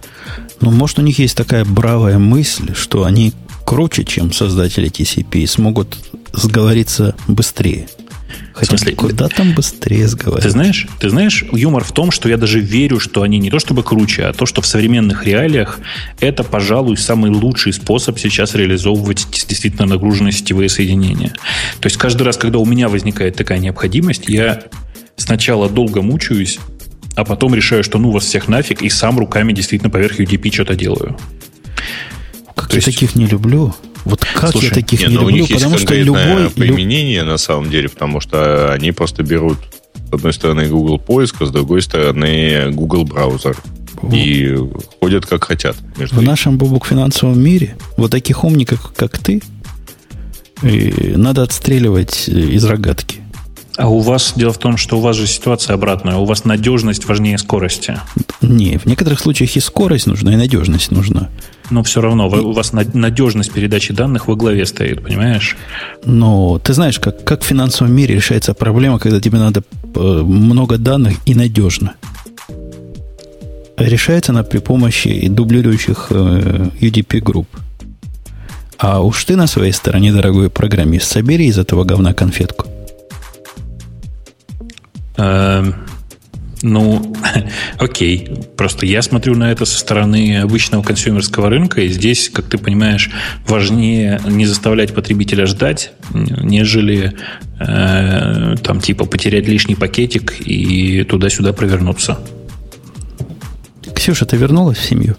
Ну, 0.62 0.72
может, 0.72 1.00
у 1.00 1.02
них 1.02 1.20
есть 1.20 1.36
такая 1.36 1.66
бравая 1.66 2.18
мысль, 2.20 2.74
что 2.76 3.04
они 3.04 3.34
круче, 3.66 4.04
чем 4.04 4.32
создатели 4.32 4.90
TCP, 4.90 5.40
и 5.40 5.48
смогут 5.48 5.98
сговориться 6.34 7.16
быстрее. 7.28 7.88
Хотя, 8.54 8.78
смысле, 8.78 8.96
куда 8.96 9.28
там 9.28 9.54
быстрее 9.54 10.06
разговаривать? 10.06 10.44
Ты 10.44 10.50
знаешь, 10.50 10.88
ты 11.00 11.10
знаешь, 11.10 11.46
юмор 11.52 11.84
в 11.84 11.92
том, 11.92 12.12
что 12.12 12.30
я 12.30 12.38
даже 12.38 12.60
верю, 12.60 13.00
что 13.00 13.24
они 13.24 13.40
не 13.40 13.50
то 13.50 13.60
чтобы 13.60 13.84
круче, 13.84 14.24
а 14.24 14.34
то, 14.34 14.46
что 14.46 14.62
в 14.62 14.68
современных 14.68 15.26
реалиях 15.26 15.80
это, 16.20 16.44
пожалуй, 16.44 16.98
самый 16.98 17.32
лучший 17.32 17.74
способ 17.74 18.20
сейчас 18.20 18.54
реализовывать 18.54 19.28
действительно 19.32 19.86
нагруженные 19.86 20.32
сетевые 20.32 20.70
соединения. 20.70 21.34
То 21.80 21.88
есть 21.88 21.98
каждый 21.98 22.24
раз, 22.24 22.38
когда 22.38 22.60
у 22.60 22.66
меня 22.66 22.90
возникает 22.90 23.36
такая 23.36 23.60
необходимость, 23.60 24.28
я 24.28 24.64
сначала 25.16 25.70
долго 25.70 26.02
мучаюсь, 26.02 26.60
а 27.16 27.26
потом 27.26 27.56
решаю, 27.56 27.84
что 27.84 27.98
ну 27.98 28.12
вас 28.12 28.26
всех 28.26 28.48
нафиг, 28.48 28.82
и 28.82 28.90
сам 28.90 29.20
руками 29.20 29.54
действительно 29.54 29.90
поверх 29.90 30.20
UDP 30.20 30.52
что-то 30.52 30.76
делаю. 30.76 31.18
Как 32.56 32.70
То 32.70 32.74
я 32.74 32.78
есть... 32.78 32.86
таких 32.86 33.16
не 33.16 33.26
люблю. 33.26 33.74
Вот 34.06 34.26
как 34.26 34.52
Слушай, 34.52 34.70
я 34.70 34.72
таких 34.72 35.02
не, 35.02 35.08
не 35.08 35.16
ну, 35.16 35.30
люблю, 35.30 35.48
потому 35.48 35.78
что 35.78 35.94
любой... 35.96 36.50
применение 36.50 37.24
на 37.24 37.38
самом 37.38 37.70
деле, 37.70 37.90
потому 37.90 38.20
что 38.20 38.74
они 38.74 38.92
просто 38.92 39.24
берут 39.24 39.58
с 40.10 40.14
одной 40.14 40.34
стороны 40.34 40.68
Google 40.68 40.98
поиск, 40.98 41.42
а 41.42 41.46
с 41.46 41.52
другой 41.52 41.82
стороны 41.82 42.72
Google 42.72 43.06
браузер. 43.06 43.58
И 44.12 44.58
ходят 45.00 45.26
как 45.28 45.44
хотят. 45.44 45.76
в 45.96 46.02
этим. 46.02 46.24
нашем 46.24 46.58
бубук 46.58 46.88
финансовом 46.88 47.40
мире 47.40 47.76
вот 47.98 48.10
таких 48.10 48.44
умников, 48.44 48.92
как 48.96 49.20
ты, 49.20 49.42
надо 50.64 51.44
отстреливать 51.44 52.28
из 52.28 52.64
рогатки. 52.66 53.20
А 53.82 53.88
у 53.88 53.98
вас, 53.98 54.34
дело 54.36 54.54
в 54.54 54.60
том, 54.60 54.78
что 54.78 55.00
у 55.00 55.02
вас 55.02 55.16
же 55.16 55.26
ситуация 55.26 55.74
обратная. 55.74 56.18
У 56.18 56.26
вас 56.26 56.46
надежность 56.46 57.06
важнее 57.06 57.40
скорости. 57.40 57.98
Не, 58.40 58.78
в 58.78 58.86
некоторых 58.86 59.20
случаях 59.20 59.56
и 59.56 59.60
скорость 59.60 60.06
нужна, 60.06 60.34
и 60.34 60.36
надежность 60.36 60.92
нужна. 60.92 61.30
Но 61.72 61.82
все 61.82 62.00
равно 62.00 62.28
у 62.28 62.52
вас 62.52 62.74
надежность 62.74 63.52
передачи 63.52 63.92
данных 63.92 64.28
во 64.28 64.36
главе 64.36 64.68
стоит, 64.68 65.02
понимаешь? 65.04 65.58
Но 66.06 66.60
ты 66.60 66.74
знаешь, 66.74 67.00
как, 67.00 67.24
как 67.24 67.42
в 67.42 67.46
финансовом 67.46 67.92
мире 67.92 68.14
решается 68.14 68.54
проблема, 68.54 69.00
когда 69.00 69.20
тебе 69.20 69.40
надо 69.40 69.64
э, 69.96 70.00
много 70.00 70.78
данных 70.78 71.16
и 71.26 71.34
надежно. 71.34 71.94
Решается 73.78 74.32
она 74.32 74.44
при 74.44 74.60
помощи 74.60 75.28
дублирующих 75.28 76.08
э, 76.12 76.70
UDP-групп. 76.82 77.48
А 78.78 79.02
уж 79.02 79.26
ты 79.26 79.36
на 79.36 79.48
своей 79.48 79.72
стороне, 79.72 80.14
дорогой 80.14 80.52
программист, 80.52 81.12
собери 81.12 81.48
из 81.48 81.58
этого 81.58 81.84
говна 81.84 82.14
конфетку. 82.14 82.71
Эм, 85.22 85.76
ну, 86.64 87.16
окей. 87.80 88.30
Просто 88.58 88.86
я 88.86 89.02
смотрю 89.02 89.36
на 89.36 89.52
это 89.52 89.66
со 89.66 89.78
стороны 89.78 90.40
обычного 90.42 90.84
консюмерского 90.84 91.50
рынка, 91.50 91.82
и 91.82 91.90
здесь, 91.90 92.30
как 92.30 92.46
ты 92.46 92.58
понимаешь, 92.58 93.10
важнее 93.48 94.20
не 94.26 94.46
заставлять 94.46 94.94
потребителя 94.94 95.46
ждать, 95.46 95.94
нежели 96.14 97.14
э, 97.60 98.56
там 98.64 98.80
типа 98.80 99.06
потерять 99.06 99.48
лишний 99.48 99.76
пакетик 99.76 100.36
и 100.40 101.04
туда-сюда 101.04 101.54
провернуться. 101.54 102.20
Ксюша, 103.96 104.26
ты 104.26 104.38
вернулась 104.38 104.78
в 104.78 104.86
семью? 104.86 105.16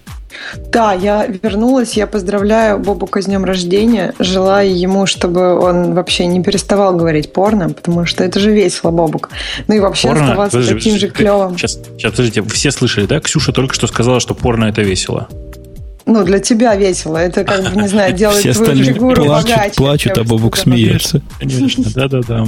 Да, 0.71 0.93
я 0.93 1.27
вернулась. 1.27 1.95
Я 1.95 2.07
поздравляю 2.07 2.79
Бобука 2.79 3.23
с 3.23 3.27
днем 3.27 3.45
рождения. 3.45 4.15
Желаю 4.19 4.77
ему, 4.77 5.07
чтобы 5.07 5.59
он 5.59 5.95
вообще 5.95 6.27
не 6.27 6.43
переставал 6.43 6.95
говорить 6.97 7.33
порно, 7.33 7.71
потому 7.71 8.07
что 8.07 8.25
это 8.25 8.41
же 8.41 8.53
весело, 8.53 8.91
Бобук. 8.91 9.31
Ну 9.69 9.75
и 9.75 9.81
вообще 9.81 10.09
порно? 10.09 10.25
оставаться 10.25 10.59
Подожди, 10.59 10.75
таким 10.75 10.99
же 10.99 11.09
клевым. 11.09 11.57
Сейчас, 11.57 11.79
сейчас, 11.97 12.13
подождите, 12.13 12.43
все 12.43 12.71
слышали, 12.71 13.07
да? 13.07 13.21
Ксюша 13.21 13.53
только 13.53 13.75
что 13.75 13.87
сказала, 13.87 14.21
что 14.21 14.35
порно 14.35 14.67
это 14.67 14.83
весело 14.83 15.29
ну, 16.07 16.25
для 16.25 16.39
тебя 16.39 16.75
весело. 16.75 17.17
Это, 17.17 17.45
как 17.45 17.71
бы, 17.71 17.81
не 17.81 17.89
знаю, 17.89 18.13
делает 18.17 18.41
Все 18.41 18.53
твою 18.53 18.85
фигуру 18.85 19.25
плачут, 19.25 19.51
богаче. 19.51 19.75
Плачут, 19.77 20.19
а 20.19 20.25
Бобук 20.25 20.57
смеется. 20.57 21.23
Конечно, 21.39 21.85
да-да-да. 21.95 22.45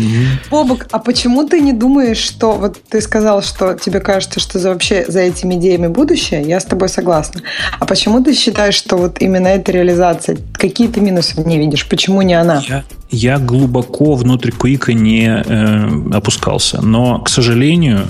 Бобук, 0.50 0.86
а 0.90 0.98
почему 0.98 1.46
ты 1.46 1.61
не 1.61 1.72
думаешь, 1.72 2.18
что... 2.18 2.52
Вот 2.52 2.78
ты 2.88 3.00
сказал, 3.00 3.42
что 3.42 3.74
тебе 3.74 4.00
кажется, 4.00 4.40
что 4.40 4.59
за, 4.59 4.70
вообще 4.70 5.05
за 5.07 5.20
этими 5.20 5.55
идеями 5.55 5.86
будущее. 5.86 6.42
Я 6.42 6.61
с 6.61 6.64
тобой 6.64 6.88
согласна. 6.88 7.42
А 7.78 7.86
почему 7.86 8.22
ты 8.22 8.34
считаешь, 8.34 8.74
что 8.74 8.96
вот 8.96 9.20
именно 9.20 9.48
эта 9.48 9.72
реализация... 9.72 10.38
Какие 10.52 10.88
ты 10.88 11.00
минусы 11.00 11.40
в 11.40 11.46
ней 11.46 11.59
видишь? 11.59 11.86
Почему 11.88 12.22
не 12.22 12.34
она? 12.34 12.62
Я, 12.68 12.84
я 13.11 13.38
глубоко 13.38 14.14
внутрь 14.14 14.50
Куика 14.50 14.92
не 14.92 15.26
э, 15.26 16.16
опускался. 16.16 16.80
Но, 16.82 17.20
к 17.20 17.28
сожалению, 17.28 18.09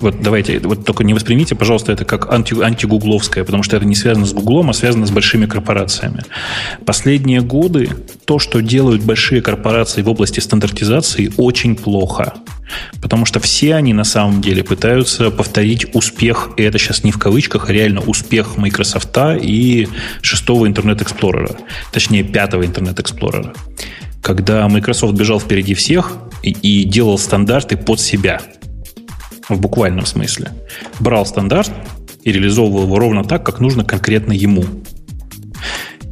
вот 0.00 0.20
давайте, 0.20 0.60
вот 0.60 0.84
только 0.84 1.04
не 1.04 1.14
воспримите, 1.14 1.54
пожалуйста, 1.54 1.92
это 1.92 2.04
как 2.04 2.32
анти, 2.32 2.54
антигугловское, 2.60 3.44
потому 3.44 3.62
что 3.62 3.76
это 3.76 3.84
не 3.84 3.94
связано 3.94 4.26
с 4.26 4.32
Гуглом, 4.32 4.70
а 4.70 4.72
связано 4.72 5.06
с 5.06 5.10
большими 5.10 5.46
корпорациями. 5.46 6.24
Последние 6.84 7.40
годы 7.40 7.90
то, 8.24 8.38
что 8.38 8.60
делают 8.60 9.02
большие 9.02 9.42
корпорации 9.42 10.02
в 10.02 10.08
области 10.08 10.40
стандартизации, 10.40 11.32
очень 11.36 11.74
плохо. 11.76 12.34
Потому 13.00 13.24
что 13.24 13.40
все 13.40 13.74
они 13.74 13.92
на 13.92 14.04
самом 14.04 14.40
деле 14.40 14.62
пытаются 14.62 15.30
повторить 15.30 15.94
успех, 15.94 16.50
и 16.56 16.62
это 16.62 16.78
сейчас 16.78 17.02
не 17.02 17.12
в 17.12 17.18
кавычках, 17.18 17.68
а 17.68 17.72
реально 17.72 18.00
успех 18.00 18.56
Microsoft 18.56 19.16
и 19.40 19.88
шестого 20.20 20.66
интернет 20.66 21.00
Explorer, 21.00 21.56
точнее 21.92 22.24
пятого 22.24 22.64
интернет 22.64 22.98
Explorer. 23.00 23.56
Когда 24.22 24.68
Microsoft 24.68 25.14
бежал 25.14 25.40
впереди 25.40 25.74
всех 25.74 26.12
и, 26.42 26.50
и 26.50 26.84
делал 26.84 27.18
стандарты 27.18 27.76
под 27.76 28.00
себя– 28.00 28.40
в 29.48 29.60
буквальном 29.60 30.06
смысле. 30.06 30.52
Брал 31.00 31.26
стандарт 31.26 31.70
и 32.22 32.32
реализовывал 32.32 32.84
его 32.84 32.98
ровно 32.98 33.24
так, 33.24 33.44
как 33.44 33.60
нужно 33.60 33.84
конкретно 33.84 34.32
ему. 34.32 34.64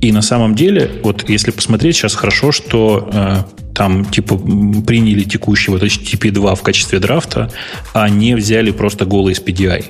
И 0.00 0.12
на 0.12 0.22
самом 0.22 0.54
деле, 0.54 1.00
вот 1.02 1.28
если 1.28 1.50
посмотреть, 1.50 1.96
сейчас 1.96 2.14
хорошо, 2.14 2.52
что 2.52 3.08
э, 3.12 3.36
там 3.74 4.04
типа 4.04 4.36
приняли 4.36 5.24
текущий 5.24 5.70
вот 5.70 5.82
HTTP 5.82 6.30
2 6.30 6.54
в 6.54 6.62
качестве 6.62 6.98
драфта, 6.98 7.50
а 7.94 8.08
не 8.08 8.34
взяли 8.34 8.70
просто 8.70 9.04
голый 9.04 9.34
SPDI 9.34 9.84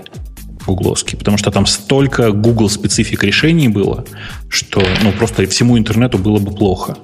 гугловский, 0.66 1.16
потому 1.16 1.38
что 1.38 1.50
там 1.50 1.64
столько 1.66 2.32
Google 2.32 2.68
специфик 2.68 3.22
решений 3.22 3.68
было, 3.68 4.04
что 4.48 4.82
ну, 5.02 5.12
просто 5.12 5.46
всему 5.46 5.78
интернету 5.78 6.18
было 6.18 6.38
бы 6.38 6.50
плохо. 6.50 6.96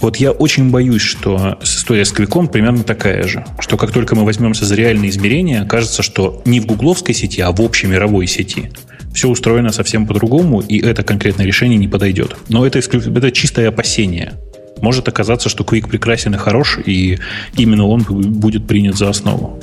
Вот 0.00 0.16
я 0.16 0.32
очень 0.32 0.70
боюсь, 0.70 1.02
что 1.02 1.58
история 1.62 2.04
с 2.04 2.12
Квиком 2.12 2.48
примерно 2.48 2.82
такая 2.84 3.24
же. 3.26 3.44
Что 3.58 3.76
как 3.76 3.92
только 3.92 4.16
мы 4.16 4.24
возьмемся 4.24 4.64
за 4.64 4.74
реальные 4.74 5.10
измерения, 5.10 5.64
кажется, 5.64 6.02
что 6.02 6.40
не 6.46 6.60
в 6.60 6.66
гугловской 6.66 7.14
сети, 7.14 7.42
а 7.42 7.52
в 7.52 7.60
общей 7.60 7.86
мировой 7.86 8.26
сети 8.26 8.70
все 9.12 9.28
устроено 9.28 9.72
совсем 9.72 10.06
по-другому, 10.06 10.60
и 10.60 10.80
это 10.80 11.02
конкретное 11.02 11.44
решение 11.44 11.78
не 11.78 11.88
подойдет. 11.88 12.36
Но 12.48 12.66
это, 12.66 12.78
это 12.78 13.32
чистое 13.32 13.68
опасение. 13.68 14.34
Может 14.80 15.08
оказаться, 15.08 15.50
что 15.50 15.64
Quick 15.64 15.88
прекрасен 15.88 16.34
и 16.34 16.38
хорош, 16.38 16.78
и 16.84 17.18
именно 17.56 17.86
он 17.86 18.02
будет 18.02 18.66
принят 18.66 18.96
за 18.96 19.10
основу. 19.10 19.60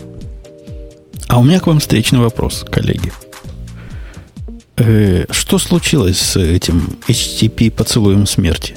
А 1.28 1.40
у 1.40 1.44
меня 1.44 1.60
к 1.60 1.68
вам 1.68 1.80
встречный 1.80 2.20
вопрос, 2.20 2.64
коллеги. 2.70 3.12
Э, 4.76 5.26
что 5.32 5.58
случилось 5.58 6.20
с 6.20 6.36
этим 6.38 6.98
HTTP 7.08 7.72
поцелуем 7.72 8.28
смерти? 8.28 8.76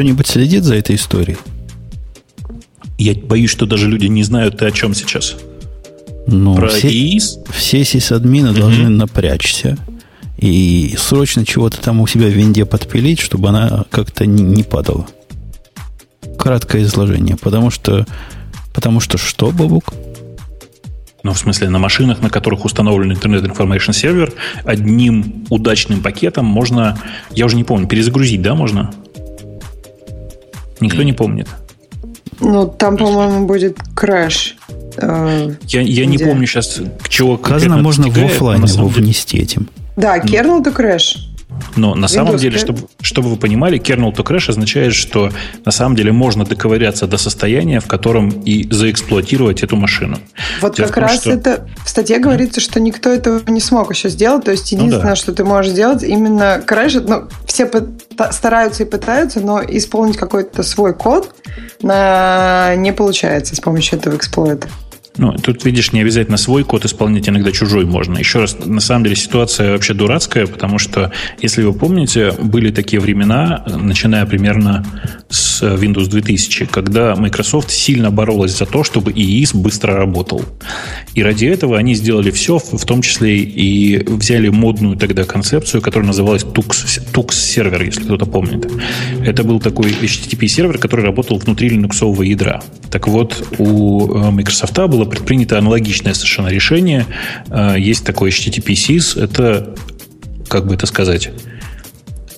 Кто-нибудь 0.00 0.26
следит 0.26 0.64
за 0.64 0.76
этой 0.76 0.96
историей? 0.96 1.36
Я 2.96 3.14
боюсь, 3.14 3.50
что 3.50 3.66
даже 3.66 3.86
люди 3.86 4.06
не 4.06 4.22
знают, 4.22 4.56
ты 4.56 4.64
о 4.64 4.70
чем 4.70 4.94
сейчас. 4.94 5.36
Ну, 6.26 6.54
Про 6.54 6.68
все, 6.68 6.88
ИИС? 6.88 7.40
Все 7.50 7.84
сисадмины 7.84 8.52
угу. 8.52 8.60
должны 8.60 8.88
напрячься 8.88 9.76
и 10.38 10.94
срочно 10.96 11.44
чего-то 11.44 11.78
там 11.82 12.00
у 12.00 12.06
себя 12.06 12.28
в 12.28 12.30
винде 12.30 12.64
подпилить, 12.64 13.20
чтобы 13.20 13.50
она 13.50 13.84
как-то 13.90 14.24
не, 14.24 14.42
не 14.42 14.62
падала. 14.62 15.06
Краткое 16.38 16.84
изложение. 16.84 17.36
Потому 17.36 17.70
что... 17.70 18.06
Потому 18.72 19.00
что 19.00 19.18
что, 19.18 19.50
Бабук? 19.50 19.92
Ну, 21.22 21.34
в 21.34 21.38
смысле, 21.38 21.68
на 21.68 21.78
машинах, 21.78 22.22
на 22.22 22.30
которых 22.30 22.64
установлен 22.64 23.12
Internet 23.12 23.42
Information 23.42 23.90
Server, 23.90 24.32
одним 24.64 25.44
удачным 25.50 26.00
пакетом 26.00 26.46
можно, 26.46 26.98
я 27.32 27.44
уже 27.44 27.56
не 27.56 27.64
помню, 27.64 27.86
перезагрузить, 27.86 28.40
да, 28.40 28.54
можно? 28.54 28.94
Никто 30.80 31.02
не 31.02 31.12
помнит. 31.12 31.48
Ну, 32.40 32.66
там, 32.66 32.96
по-моему, 32.96 33.46
будет 33.46 33.78
крэш. 33.94 34.56
Э, 34.96 35.54
я, 35.68 35.80
я 35.82 36.06
не 36.06 36.18
помню 36.18 36.46
сейчас, 36.46 36.80
к 37.02 37.08
чего 37.08 37.36
Сказано, 37.36 37.78
можно 37.78 38.08
в 38.08 38.18
офлайн 38.18 38.64
его 38.64 38.88
внести 38.88 39.38
этим. 39.38 39.68
Да, 39.96 40.18
kernel 40.18 40.64
to 40.64 40.74
crash. 40.74 41.29
Но 41.76 41.94
на 41.94 42.06
Windows 42.06 42.08
самом 42.08 42.36
деле, 42.36 42.58
чтобы, 42.58 42.88
чтобы 43.00 43.30
вы 43.30 43.36
понимали, 43.36 43.78
kernel 43.78 44.14
to 44.14 44.24
crash 44.24 44.50
означает, 44.50 44.94
что 44.94 45.30
на 45.64 45.72
самом 45.72 45.96
деле 45.96 46.12
можно 46.12 46.44
доковыряться 46.44 47.06
до 47.06 47.18
состояния, 47.18 47.80
в 47.80 47.86
котором 47.86 48.28
и 48.28 48.70
заэксплуатировать 48.70 49.62
эту 49.62 49.76
машину. 49.76 50.18
Вот 50.60 50.76
Дело 50.76 50.86
как 50.86 50.94
том, 50.94 51.04
раз 51.04 51.20
что... 51.20 51.30
это 51.30 51.68
в 51.84 51.88
статье 51.88 52.18
говорится, 52.18 52.60
что 52.60 52.80
никто 52.80 53.10
этого 53.10 53.40
не 53.50 53.60
смог 53.60 53.90
еще 53.90 54.08
сделать. 54.08 54.44
То 54.44 54.50
есть 54.50 54.70
единственное, 54.72 55.02
ну, 55.02 55.10
да. 55.10 55.16
что 55.16 55.32
ты 55.32 55.44
можешь 55.44 55.72
сделать, 55.72 56.02
именно 56.02 56.62
crash, 56.66 57.04
ну, 57.06 57.28
все 57.46 57.70
стараются 58.30 58.82
и 58.82 58.86
пытаются, 58.86 59.40
но 59.40 59.62
исполнить 59.62 60.16
какой-то 60.16 60.62
свой 60.62 60.94
код 60.94 61.34
на... 61.82 62.74
не 62.76 62.92
получается 62.92 63.54
с 63.56 63.60
помощью 63.60 63.98
этого 63.98 64.16
эксплойта. 64.16 64.68
Ну, 65.20 65.32
тут, 65.32 65.66
видишь, 65.66 65.92
не 65.92 66.00
обязательно 66.00 66.38
свой 66.38 66.64
код 66.64 66.86
исполнять, 66.86 67.28
иногда 67.28 67.52
чужой 67.52 67.84
можно. 67.84 68.16
Еще 68.16 68.38
раз, 68.38 68.56
на 68.64 68.80
самом 68.80 69.04
деле 69.04 69.16
ситуация 69.16 69.72
вообще 69.72 69.92
дурацкая, 69.92 70.46
потому 70.46 70.78
что, 70.78 71.12
если 71.42 71.62
вы 71.62 71.74
помните, 71.74 72.32
были 72.40 72.70
такие 72.70 73.00
времена, 73.00 73.62
начиная 73.66 74.24
примерно 74.24 74.82
с 75.28 75.62
Windows 75.62 76.08
2000, 76.08 76.64
когда 76.64 77.14
Microsoft 77.16 77.70
сильно 77.70 78.10
боролась 78.10 78.56
за 78.56 78.64
то, 78.64 78.82
чтобы 78.82 79.12
EIS 79.12 79.54
быстро 79.54 79.94
работал. 79.94 80.42
И 81.14 81.22
ради 81.22 81.44
этого 81.44 81.76
они 81.76 81.94
сделали 81.94 82.30
все, 82.30 82.58
в 82.58 82.86
том 82.86 83.02
числе 83.02 83.40
и 83.40 84.02
взяли 84.02 84.48
модную 84.48 84.96
тогда 84.96 85.24
концепцию, 85.24 85.82
которая 85.82 86.06
называлась 86.06 86.44
Tux, 86.44 87.02
Tux 87.12 87.34
сервер, 87.34 87.82
если 87.82 88.04
кто-то 88.04 88.24
помнит. 88.24 88.66
Это 89.22 89.44
был 89.44 89.60
такой 89.60 89.90
HTTP 89.90 90.46
сервер, 90.46 90.78
который 90.78 91.04
работал 91.04 91.36
внутри 91.36 91.68
линуксового 91.68 92.22
ядра. 92.22 92.62
Так 92.90 93.06
вот, 93.06 93.46
у 93.58 94.14
э, 94.14 94.30
Microsoft 94.30 94.78
было 94.88 95.09
предпринято 95.10 95.58
аналогичное 95.58 96.14
совершенно 96.14 96.48
решение. 96.48 97.06
Э, 97.48 97.74
есть 97.78 98.04
такой 98.04 98.30
HTTP 98.30 98.72
SYS. 98.72 99.22
Это, 99.22 99.74
как 100.48 100.66
бы 100.66 100.74
это 100.74 100.86
сказать, 100.86 101.30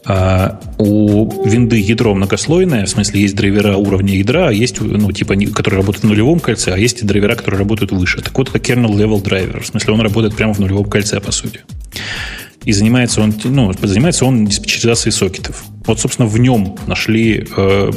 а 0.04 0.60
у 0.78 1.46
винды 1.46 1.78
ядро 1.78 2.12
многослойное, 2.12 2.86
в 2.86 2.88
смысле 2.88 3.20
есть 3.20 3.36
драйвера 3.36 3.76
уровня 3.76 4.16
ядра, 4.16 4.48
а 4.48 4.52
есть, 4.52 4.80
ну, 4.80 5.12
типа, 5.12 5.36
которые 5.54 5.78
работают 5.78 6.04
в 6.04 6.08
нулевом 6.08 6.40
кольце, 6.40 6.72
а 6.72 6.76
есть 6.76 7.02
и 7.02 7.06
драйвера, 7.06 7.36
которые 7.36 7.60
работают 7.60 7.92
выше. 7.92 8.20
Так 8.20 8.36
вот, 8.36 8.48
это 8.48 8.58
kernel 8.58 8.94
level 8.94 9.22
driver. 9.22 9.60
В 9.60 9.66
смысле, 9.66 9.94
он 9.94 10.00
работает 10.00 10.34
прямо 10.34 10.54
в 10.54 10.58
нулевом 10.58 10.86
кольце, 10.86 11.20
по 11.20 11.30
сути. 11.30 11.60
И 12.64 12.72
занимается 12.72 13.20
он, 13.20 13.34
ну, 13.44 13.72
занимается 13.80 14.24
он 14.24 14.46
диспетчеризацией 14.46 15.12
сокетов. 15.12 15.64
Вот, 15.86 16.00
собственно, 16.00 16.28
в 16.28 16.38
нем 16.38 16.76
нашли 16.86 17.46
э, 17.56 17.90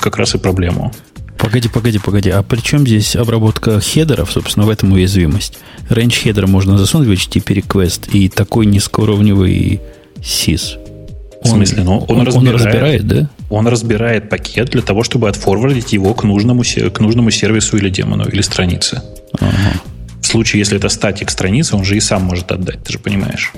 как 0.00 0.18
раз 0.18 0.34
и 0.34 0.38
проблему. 0.38 0.92
Погоди, 1.38 1.68
погоди, 1.68 1.98
погоди. 1.98 2.30
А 2.30 2.42
при 2.42 2.60
чем 2.60 2.86
здесь 2.86 3.16
обработка 3.16 3.80
header 3.80 4.15
ов, 4.15 4.32
собственно, 4.32 4.66
в 4.66 4.70
этом 4.70 4.92
уязвимость? 4.92 5.58
Range 5.88 6.12
header 6.12 6.41
а 6.41 6.46
можно 6.46 6.76
засунуть 6.76 7.08
в 7.08 7.12
HTTP 7.12 7.62
request 7.62 8.10
и 8.12 8.28
такой 8.28 8.66
низкоуровневый 8.66 9.80
sys. 10.16 10.78
В 11.42 11.46
смысле, 11.46 11.84
ну, 11.84 11.98
он, 12.08 12.18
он, 12.18 12.26
разбирает, 12.26 12.36
он 12.36 12.54
разбирает, 12.54 13.06
да? 13.06 13.30
Он 13.48 13.68
разбирает 13.68 14.28
пакет 14.28 14.70
для 14.70 14.82
того, 14.82 15.04
чтобы 15.04 15.28
отфорвардить 15.28 15.92
его 15.92 16.12
к 16.12 16.24
нужному, 16.24 16.62
к 16.62 17.00
нужному 17.00 17.30
сервису 17.30 17.76
или 17.76 17.88
демону, 17.88 18.24
или 18.28 18.42
странице. 18.42 19.02
Ага. 19.38 19.80
В 20.20 20.26
случае, 20.26 20.58
если 20.58 20.76
это 20.76 20.88
static 20.88 21.30
страницы, 21.30 21.76
он 21.76 21.84
же 21.84 21.96
и 21.96 22.00
сам 22.00 22.22
может 22.24 22.50
отдать, 22.50 22.82
ты 22.82 22.92
же 22.92 22.98
понимаешь. 22.98 23.52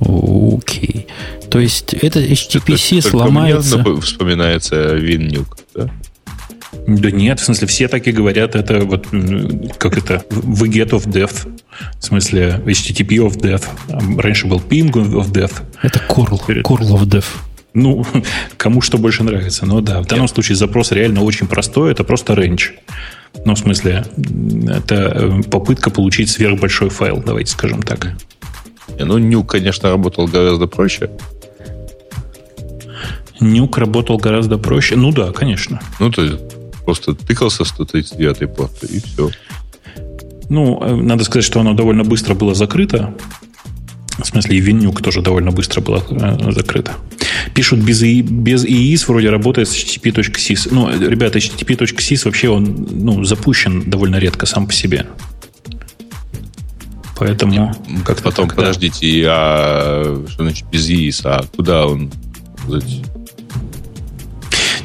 Окей. 0.00 1.08
То 1.50 1.58
есть 1.58 1.92
это 1.92 2.20
HTTP.sys 2.20 3.02
только 3.02 3.10
сломается... 3.10 3.78
Мне 3.78 4.00
вспоминается 4.00 4.96
WinNuke, 4.96 5.58
да? 5.74 5.90
Да 6.88 7.10
нет, 7.10 7.38
в 7.38 7.44
смысле, 7.44 7.68
все 7.68 7.86
так 7.86 8.06
и 8.06 8.12
говорят, 8.12 8.56
это 8.56 8.80
вот, 8.80 9.08
как 9.76 9.98
это, 9.98 10.24
get 10.30 10.88
of 10.90 11.06
death. 11.06 11.46
В 12.00 12.02
смысле, 12.02 12.62
HTTP 12.64 13.18
of 13.18 13.38
death. 13.38 13.64
Раньше 14.18 14.46
был 14.46 14.58
ping 14.58 14.90
of 14.92 15.30
death. 15.30 15.52
Это 15.82 16.00
curl, 16.08 16.40
curl 16.62 16.88
of 16.88 17.02
death. 17.02 17.26
Ну, 17.74 18.06
кому 18.56 18.80
что 18.80 18.96
больше 18.96 19.22
нравится. 19.22 19.66
Но 19.66 19.82
да, 19.82 20.00
в 20.00 20.06
данном 20.06 20.24
Нет. 20.24 20.34
случае 20.34 20.56
запрос 20.56 20.90
реально 20.90 21.22
очень 21.22 21.46
простой. 21.46 21.92
Это 21.92 22.04
просто 22.04 22.32
range. 22.32 22.70
Ну, 23.44 23.54
в 23.54 23.58
смысле, 23.58 24.06
это 24.66 24.94
э, 24.94 25.42
попытка 25.42 25.90
получить 25.90 26.30
сверхбольшой 26.30 26.88
файл, 26.88 27.22
давайте 27.24 27.52
скажем 27.52 27.82
так. 27.82 28.14
Ну, 28.98 29.18
нюк, 29.18 29.50
конечно, 29.50 29.90
работал 29.90 30.26
гораздо 30.26 30.66
проще. 30.66 31.10
Нюк 33.40 33.76
работал 33.76 34.16
гораздо 34.16 34.56
проще. 34.56 34.96
Ну 34.96 35.12
да, 35.12 35.32
конечно. 35.32 35.80
Ну, 36.00 36.10
то 36.10 36.22
есть 36.22 36.57
просто 36.88 37.12
тыкался 37.12 37.64
139 37.64 38.54
порт, 38.54 38.82
и 38.84 38.98
все. 38.98 39.30
Ну, 40.48 40.82
э, 40.82 40.96
надо 40.96 41.24
сказать, 41.24 41.44
что 41.44 41.60
оно 41.60 41.74
довольно 41.74 42.02
быстро 42.02 42.34
было 42.34 42.54
закрыто. 42.54 43.14
В 44.18 44.24
смысле, 44.24 44.56
и 44.56 44.60
Винюк 44.60 45.02
тоже 45.02 45.20
довольно 45.20 45.50
быстро 45.50 45.82
было 45.82 46.02
э, 46.08 46.52
закрыто. 46.52 46.92
Пишут, 47.54 47.80
без, 47.80 48.02
и, 48.02 48.22
без 48.22 48.64
EIS 48.64 49.04
вроде 49.06 49.28
работает 49.28 49.68
с 49.68 49.74
http.sys. 49.76 50.68
Ну, 50.70 50.88
ребята, 50.88 51.38
http.sys 51.38 52.24
вообще 52.24 52.48
он 52.48 52.88
ну, 52.90 53.22
запущен 53.24 53.90
довольно 53.90 54.16
редко 54.16 54.46
сам 54.46 54.66
по 54.66 54.72
себе. 54.72 55.06
Поэтому... 57.18 57.74
Как 58.06 58.22
потом, 58.22 58.48
тогда... 58.48 58.62
подождите, 58.62 59.26
а 59.28 60.24
что 60.26 60.42
значит 60.42 60.66
без 60.72 60.88
EIS? 60.88 61.20
А 61.24 61.44
куда 61.54 61.86
он? 61.86 62.10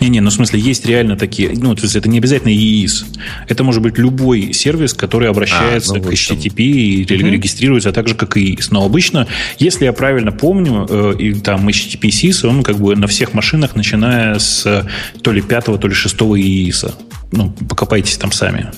Не-не, 0.04 0.20
ну 0.20 0.32
в 0.32 0.34
смысле, 0.34 0.60
есть 0.60 0.86
реально 0.86 1.16
такие, 1.16 1.52
ну, 1.56 1.74
то 1.76 1.84
есть 1.84 1.96
это 1.96 2.10
не 2.10 2.18
обязательно 2.18 2.50
EIS. 2.50 3.06
Это 3.48 3.64
может 3.64 3.82
быть 3.82 3.98
любой 3.98 4.52
сервис, 4.52 4.94
который 4.94 5.30
обращается 5.30 5.94
а, 5.94 5.98
ну, 5.98 6.04
к 6.04 6.12
HTTP 6.12 6.58
и 6.58 7.04
угу. 7.04 7.28
регистрируется 7.30 7.94
так 7.94 8.10
же, 8.10 8.16
как 8.16 8.36
и 8.36 8.54
EIS. 8.54 8.68
Но 8.72 8.84
обычно, 8.84 9.28
если 9.60 9.86
я 9.86 9.94
правильно 9.94 10.34
помню, 10.34 10.86
э, 10.90 11.16
и 11.18 11.34
там 11.36 11.70
HTTP 11.70 12.10
SIS, 12.10 12.46
он 12.46 12.64
как 12.64 12.80
бы 12.80 12.98
на 12.98 13.08
всех 13.08 13.34
машинах, 13.34 13.78
начиная 13.78 14.40
с 14.40 14.66
э, 14.66 14.84
то 15.22 15.32
ли 15.32 15.42
пятого, 15.42 15.78
то 15.78 15.88
ли 15.88 15.94
шестого 15.94 16.36
EIS. 16.36 16.94
Ну, 17.32 17.52
покопайтесь 17.70 18.18
там 18.18 18.34
сами. 18.34 18.72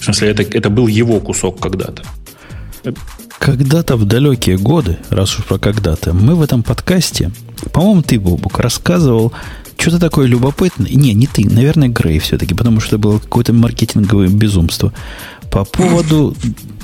В 0.00 0.04
смысле, 0.04 0.30
это, 0.30 0.42
это 0.42 0.68
был 0.68 0.88
его 0.88 1.20
кусок 1.20 1.60
когда-то. 1.60 2.02
Когда-то 3.38 3.96
в 3.96 4.04
далекие 4.04 4.58
годы, 4.58 4.98
раз 5.10 5.38
уж 5.38 5.44
про 5.44 5.58
когда-то, 5.58 6.12
мы 6.12 6.34
в 6.34 6.42
этом 6.42 6.64
подкасте, 6.64 7.30
по-моему, 7.72 8.02
ты, 8.02 8.18
Бобук, 8.18 8.58
рассказывал 8.58 9.32
что-то 9.78 9.98
такое 9.98 10.26
любопытное. 10.26 10.90
Не, 10.90 11.14
не 11.14 11.26
ты, 11.26 11.48
наверное, 11.48 11.88
Грей 11.88 12.18
все-таки, 12.18 12.54
потому 12.54 12.80
что 12.80 12.96
это 12.96 12.98
было 12.98 13.18
какое-то 13.18 13.52
маркетинговое 13.52 14.28
безумство. 14.28 14.92
По 15.50 15.64
поводу 15.64 16.36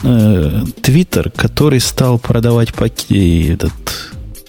э, 0.02 0.62
Twitter, 0.82 1.32
который 1.34 1.80
стал 1.80 2.18
продавать 2.18 2.72
паки, 2.74 3.48
этот, 3.52 3.72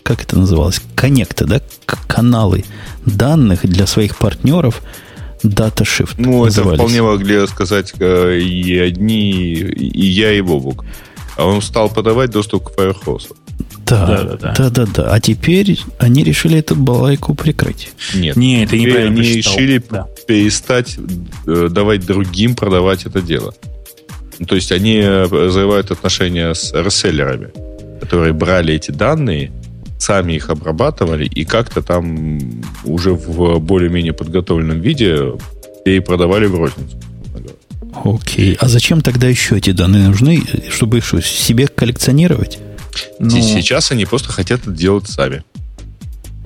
как 0.04 0.24
это 0.24 0.38
называлось, 0.38 0.82
коннекты, 0.96 1.46
да, 1.46 1.62
каналы 2.08 2.66
данных 3.06 3.66
для 3.66 3.88
своих 3.88 4.18
партнеров, 4.18 4.82
Data 5.44 5.84
Shift. 5.84 6.16
Ну, 6.18 6.46
назывались. 6.46 6.74
это 6.74 6.84
вполне 6.84 7.02
могли 7.02 7.48
сказать 7.48 7.94
э, 8.00 8.38
и 8.38 8.78
одни, 8.78 9.54
и 9.54 10.06
я, 10.06 10.34
и 10.34 10.42
Бобук. 10.42 10.86
А 11.38 11.46
он 11.46 11.62
стал 11.62 11.90
подавать 11.90 12.30
доступ 12.30 12.70
к 12.70 12.76
Firefox. 12.76 13.30
Да, 13.92 14.06
да, 14.06 14.24
да, 14.24 14.54
да. 14.56 14.70
да, 14.70 14.86
да. 14.86 15.14
А 15.14 15.20
теперь 15.20 15.78
они 16.00 16.24
решили 16.24 16.60
эту 16.60 16.76
балайку 16.76 17.36
прикрыть. 17.36 17.92
Нет, 18.16 18.38
Нет 18.38 18.70
это 18.70 18.78
неправильно 18.78 19.20
Они 19.20 19.34
решили 19.34 19.84
да. 19.90 20.08
перестать 20.28 20.98
э, 21.46 21.68
давать 21.70 22.06
другим 22.06 22.56
продавать 22.56 23.06
это 23.06 23.22
дело. 23.22 23.54
Ну, 24.40 24.46
то 24.46 24.56
есть 24.56 24.72
они 24.72 24.96
э, 24.96 25.24
разрывают 25.24 25.92
отношения 25.92 26.54
с 26.54 26.72
реселлерами, 26.74 27.50
которые 28.00 28.32
брали 28.32 28.76
эти 28.76 28.92
данные, 28.92 29.52
сами 30.00 30.34
их 30.34 30.50
обрабатывали 30.50 31.26
и 31.26 31.44
как-то 31.44 31.82
там 31.82 32.40
уже 32.86 33.12
в 33.12 33.60
более-менее 33.60 34.14
подготовленном 34.14 34.80
виде 34.80 35.34
перепродавали 35.84 36.46
в 36.46 36.56
розницу. 36.56 36.98
Окей. 38.06 38.56
А 38.60 38.70
зачем 38.70 39.02
тогда 39.02 39.28
еще 39.28 39.58
эти 39.58 39.72
данные 39.72 40.08
нужны? 40.08 40.44
Чтобы 40.70 41.00
их 41.00 41.06
что, 41.06 41.22
себе 41.22 41.68
коллекционировать? 41.68 42.58
Ну... 43.20 43.30
Сейчас 43.30 43.92
они 43.92 44.06
просто 44.06 44.32
хотят 44.32 44.62
это 44.62 44.72
делать 44.72 45.08
сами. 45.08 45.44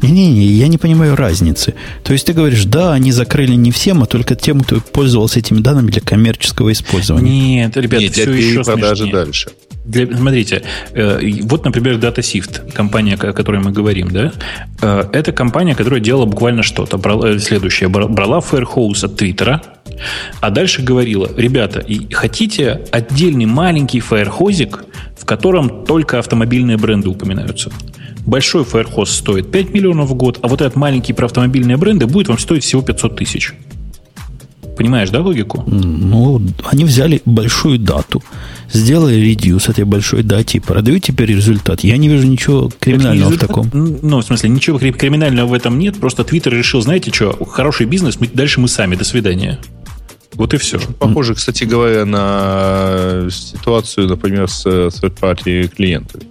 Не-не-не, 0.02 0.46
я 0.46 0.68
не 0.68 0.78
понимаю 0.78 1.16
разницы. 1.16 1.74
То 2.04 2.14
есть 2.14 2.26
ты 2.26 2.34
говоришь, 2.34 2.66
да, 2.66 2.94
они 2.94 3.12
закрыли 3.12 3.54
не 3.56 3.72
всем, 3.72 4.04
а 4.04 4.06
только 4.06 4.36
тем, 4.36 4.62
кто 4.62 4.80
пользовался 4.80 5.40
этими 5.40 5.60
данными 5.60 5.90
для 5.90 6.02
коммерческого 6.02 6.72
использования. 6.72 7.62
Нет, 7.62 7.78
ребята, 7.78 8.04
Нет, 8.04 8.14
все 8.14 8.32
еще 8.32 8.64
продажи 8.64 9.10
дальше. 9.10 9.50
Для, 9.86 10.08
смотрите, 10.08 10.64
э, 10.94 11.20
вот, 11.44 11.64
например, 11.64 11.96
DataSift, 11.98 12.72
компания, 12.74 13.14
о 13.14 13.34
которой 13.34 13.62
мы 13.62 13.72
говорим, 13.72 14.10
да, 14.10 14.32
э, 14.82 15.04
это 15.14 15.32
компания, 15.32 15.76
которая 15.76 16.00
делала 16.00 16.26
буквально 16.26 16.64
что-то. 16.64 16.98
Брала, 16.98 17.30
э, 17.30 17.40
следующее, 17.40 17.88
брала 17.88 18.40
Firehouse 18.40 19.06
от 19.06 19.16
Твиттера, 19.16 19.62
а 20.42 20.50
дальше 20.50 20.82
говорила, 20.82 21.30
ребята, 21.38 21.86
хотите 22.12 22.82
отдельный 22.92 23.46
маленький 23.46 24.00
фаерхозик, 24.00 24.86
в 25.16 25.26
котором 25.26 25.86
только 25.86 26.18
автомобильные 26.18 26.78
бренды 26.78 27.10
упоминаются. 27.10 27.72
Большой 28.26 28.64
Firehouse 28.64 29.12
стоит 29.12 29.52
5 29.52 29.70
миллионов 29.72 30.10
в 30.10 30.16
год, 30.16 30.40
а 30.42 30.48
вот 30.48 30.62
этот 30.62 30.76
маленький 30.76 31.14
про 31.14 31.26
автомобильные 31.26 31.78
бренды 31.78 32.08
будет 32.08 32.28
вам 32.28 32.40
стоить 32.40 32.64
всего 32.64 32.82
500 32.82 33.16
тысяч. 33.18 33.54
Понимаешь, 34.78 35.10
да, 35.10 35.22
логику? 35.22 35.64
Ну, 35.68 36.42
они 36.66 36.84
взяли 36.84 37.22
большую 37.26 37.80
дату, 37.80 38.22
сделали 38.72 39.16
редюс 39.16 39.70
этой 39.70 39.86
большой 39.86 40.24
дате 40.24 40.58
и 40.58 40.62
продают 40.62 41.04
теперь 41.04 41.30
результат. 41.30 41.82
Я 41.82 41.98
не 41.98 42.10
вижу 42.10 42.28
ничего 42.28 42.72
криминального 42.80 43.32
результат, 43.32 43.50
в 43.50 43.54
таком. 43.54 44.00
Ну, 44.02 44.20
в 44.20 44.24
смысле, 44.24 44.50
ничего 44.50 44.78
криминального 44.78 45.48
в 45.48 45.54
этом 45.54 45.80
нет. 45.80 46.00
Просто 46.00 46.24
Твиттер 46.24 46.54
решил, 46.54 46.82
знаете 46.82 47.12
что, 47.14 47.38
хороший 47.46 47.86
бизнес, 47.86 48.20
мы, 48.20 48.28
дальше 48.28 48.60
мы 48.60 48.68
сами, 48.68 48.96
до 48.96 49.06
свидания. 49.06 49.60
Вот 50.34 50.54
и 50.54 50.58
все. 50.58 50.80
Похоже, 51.00 51.36
кстати 51.36 51.64
говоря, 51.64 52.06
на 52.06 53.30
ситуацию, 53.32 54.08
например, 54.08 54.50
с 54.50 54.66
third-party 54.66 55.70
клиентами. 55.70 56.26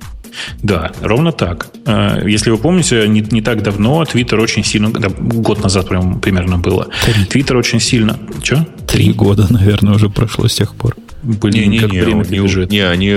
Да, 0.62 0.93
ровно 1.01 1.32
так. 1.32 1.69
Э, 1.86 2.23
если 2.27 2.51
вы 2.51 2.59
помните, 2.59 3.06
не, 3.09 3.20
не 3.20 3.43
так 3.43 3.62
давно 3.62 4.02
Twitter 4.02 4.40
очень 4.40 4.65
сильно, 4.65 4.90
да, 4.90 5.09
год 5.09 5.62
назад 5.62 5.89
прям, 5.89 6.20
примерно 6.20 6.59
было, 6.59 6.89
Твиттер 7.31 7.56
очень 7.56 7.81
сильно... 7.81 8.19
Что? 8.43 8.66
Три 8.86 9.12
года, 9.12 9.47
наверное, 9.51 9.94
уже 9.94 10.09
прошло 10.09 10.48
с 10.48 10.55
тех 10.55 10.74
пор. 10.74 10.97
Блин, 11.23 11.55
не, 11.55 11.66
не, 11.66 11.78
как 11.78 11.93
не, 11.93 12.01
время 12.01 12.24
не, 12.24 12.39
бежит. 12.39 12.70
Не, 12.70 12.81
они 12.81 13.09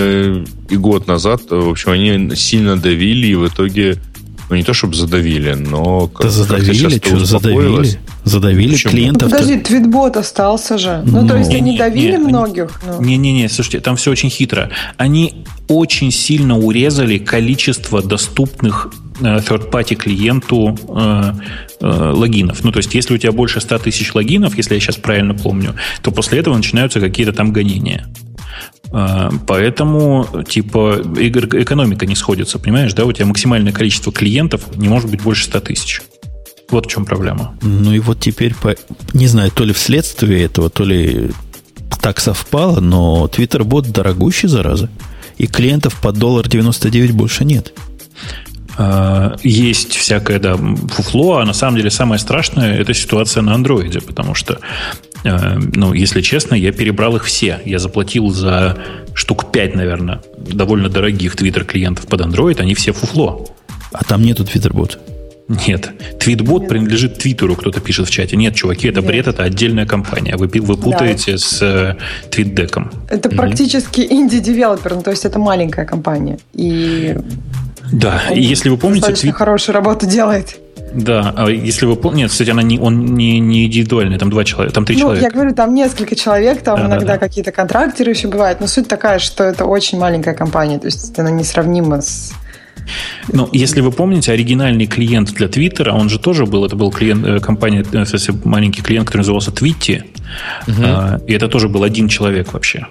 и 0.69 0.77
год 0.77 1.07
назад, 1.07 1.41
в 1.49 1.69
общем, 1.69 1.91
они 1.91 2.35
сильно 2.35 2.77
давили, 2.77 3.27
и 3.27 3.35
в 3.35 3.47
итоге 3.47 3.97
ну, 4.49 4.55
не 4.55 4.63
то, 4.63 4.73
чтобы 4.73 4.95
задавили, 4.95 5.53
но... 5.53 6.07
Как, 6.07 6.27
да 6.27 6.29
задавили, 6.29 6.97
что, 6.97 7.25
задавили? 7.25 7.99
Задавили 8.23 8.73
Почему? 8.73 8.91
клиентов. 8.91 9.31
Ну, 9.31 9.37
подожди, 9.37 9.59
твитбот 9.59 10.17
остался 10.17 10.77
же. 10.77 11.01
Ну, 11.05 11.21
ну 11.21 11.27
то 11.27 11.37
есть, 11.37 11.53
они 11.53 11.77
давили 11.77 12.11
не, 12.11 12.17
многих? 12.17 12.81
Не-не-не, 12.99 13.43
ну. 13.43 13.49
слушайте, 13.49 13.79
там 13.81 13.97
все 13.97 14.11
очень 14.11 14.29
хитро. 14.29 14.69
Они 14.97 15.45
очень 15.67 16.11
сильно 16.11 16.57
урезали 16.57 17.17
количество 17.17 18.01
доступных 18.01 18.89
э, 19.19 19.39
third-party 19.39 19.95
клиенту 19.95 20.77
э, 20.87 21.33
э, 21.81 22.11
логинов. 22.11 22.63
Ну, 22.63 22.71
то 22.71 22.77
есть, 22.77 22.93
если 22.95 23.13
у 23.13 23.17
тебя 23.17 23.33
больше 23.33 23.59
100 23.59 23.79
тысяч 23.79 24.13
логинов, 24.15 24.55
если 24.55 24.75
я 24.75 24.79
сейчас 24.79 24.95
правильно 24.95 25.33
помню, 25.33 25.75
то 26.01 26.11
после 26.11 26.39
этого 26.39 26.55
начинаются 26.55 27.01
какие-то 27.01 27.33
там 27.33 27.51
гонения. 27.51 28.07
А, 28.91 29.31
поэтому, 29.45 30.27
типа, 30.47 31.01
экономика 31.03 32.05
не 32.05 32.15
сходится, 32.15 32.59
понимаешь, 32.59 32.93
да? 32.93 33.05
У 33.05 33.11
тебя 33.11 33.25
максимальное 33.25 33.73
количество 33.73 34.11
клиентов 34.11 34.75
не 34.75 34.89
может 34.89 35.09
быть 35.09 35.21
больше 35.21 35.45
100 35.45 35.59
тысяч. 35.61 36.01
Вот 36.69 36.85
в 36.85 36.89
чем 36.89 37.05
проблема. 37.05 37.57
Ну 37.61 37.93
и 37.93 37.99
вот 37.99 38.19
теперь, 38.19 38.53
по, 38.53 38.75
не 39.13 39.27
знаю, 39.27 39.51
то 39.51 39.63
ли 39.63 39.73
вследствие 39.73 40.43
этого, 40.43 40.69
то 40.69 40.83
ли 40.83 41.31
так 42.01 42.19
совпало, 42.19 42.79
но 42.79 43.29
Twitter 43.33 43.63
бот 43.63 43.89
дорогущий, 43.89 44.49
зараза. 44.49 44.89
И 45.37 45.47
клиентов 45.47 45.99
по 46.01 46.11
доллар 46.11 46.47
99 46.47 47.11
больше 47.11 47.45
нет. 47.45 47.73
А, 48.77 49.35
есть 49.43 49.95
всякое, 49.95 50.39
да, 50.39 50.55
фуфло, 50.55 51.37
а 51.37 51.45
на 51.45 51.53
самом 51.53 51.77
деле 51.77 51.89
самое 51.89 52.19
страшное– 52.19 52.77
это 52.79 52.93
ситуация 52.93 53.41
на 53.41 53.55
андроиде, 53.55 54.01
потому 54.01 54.35
что 54.35 54.59
ну, 55.23 55.93
если 55.93 56.21
честно, 56.21 56.55
я 56.55 56.71
перебрал 56.71 57.15
их 57.15 57.25
все. 57.25 57.59
Я 57.65 57.79
заплатил 57.79 58.29
за 58.29 58.77
штук 59.13 59.51
5, 59.51 59.75
наверное, 59.75 60.21
довольно 60.37 60.89
дорогих 60.89 61.35
Twitter-клиентов 61.35 62.07
под 62.07 62.21
Android, 62.21 62.59
они 62.59 62.75
все 62.75 62.93
фуфло. 62.93 63.47
А 63.91 64.03
там 64.03 64.21
нету 64.21 64.45
Твиттербот? 64.45 64.99
Нет. 65.47 65.91
Твитбот 66.19 66.67
принадлежит 66.67 67.19
Твиттеру, 67.19 67.55
кто-то 67.55 67.79
пишет 67.79 68.07
в 68.07 68.11
чате. 68.11 68.35
Нет, 68.35 68.53
чуваки, 68.55 68.89
это 68.89 68.99
Нет. 68.99 69.07
бред, 69.09 69.27
это 69.27 69.43
отдельная 69.43 69.85
компания. 69.85 70.35
Вы, 70.35 70.47
вы 70.47 70.77
путаете 70.77 71.33
да. 71.33 71.37
с 71.37 71.61
э, 71.61 71.95
твитдеком. 72.29 72.91
Это 73.09 73.29
угу. 73.29 73.37
практически 73.37 74.01
инди-девелопер, 74.01 74.95
ну, 74.95 75.03
то 75.03 75.11
есть 75.11 75.23
это 75.23 75.39
маленькая 75.39 75.85
компания. 75.85 76.37
И 76.53 77.15
да, 77.91 78.21
и 78.33 78.41
если 78.41 78.69
вы 78.69 78.77
помните... 78.77 79.13
Твит... 79.13 79.35
хорошую 79.35 79.73
работу 79.73 80.05
делает. 80.05 80.57
Да, 80.93 81.33
а 81.35 81.49
если 81.49 81.85
вы 81.85 81.95
помните, 81.95 82.23
нет, 82.23 82.31
кстати, 82.31 82.49
она 82.49 82.63
не, 82.63 82.79
он 82.79 83.05
не, 83.05 83.39
не 83.39 83.65
индивидуальный, 83.65 84.17
там 84.17 84.29
два 84.29 84.43
человека, 84.43 84.73
там 84.73 84.85
три 84.85 84.95
ну, 84.95 85.01
человека. 85.01 85.25
Я 85.25 85.31
говорю, 85.31 85.53
там 85.53 85.73
несколько 85.73 86.15
человек, 86.15 86.61
там 86.61 86.77
да, 86.77 86.87
иногда 86.87 87.05
да, 87.05 87.13
да. 87.13 87.17
какие-то 87.19 87.51
контракторы 87.51 88.11
еще 88.11 88.27
бывают, 88.27 88.61
но 88.61 88.67
суть 88.67 88.87
такая, 88.87 89.19
что 89.19 89.43
это 89.43 89.65
очень 89.65 89.99
маленькая 89.99 90.33
компания, 90.33 90.79
то 90.79 90.87
есть 90.87 91.17
она 91.19 91.31
несравнима 91.31 92.01
с 92.01 92.33
ну, 93.33 93.49
если 93.51 93.81
вы 93.81 93.91
помните, 93.91 94.31
оригинальный 94.31 94.85
клиент 94.85 95.33
для 95.33 95.49
Твиттера, 95.49 95.91
он 95.91 96.09
же 96.09 96.19
тоже 96.19 96.45
был, 96.45 96.65
это 96.65 96.77
был 96.77 96.89
клиент, 96.89 97.25
э, 97.25 97.39
компания, 97.39 97.83
э, 97.91 98.03
в 98.03 98.07
смысле, 98.07 98.35
маленький 98.45 98.81
клиент, 98.81 99.07
который 99.07 99.21
назывался 99.21 99.51
Твитти, 99.51 100.03
угу. 100.67 100.83
и 101.27 101.33
это 101.33 101.49
тоже 101.49 101.67
был 101.67 101.83
один 101.83 102.07
человек 102.07 102.53
вообще. 102.53 102.87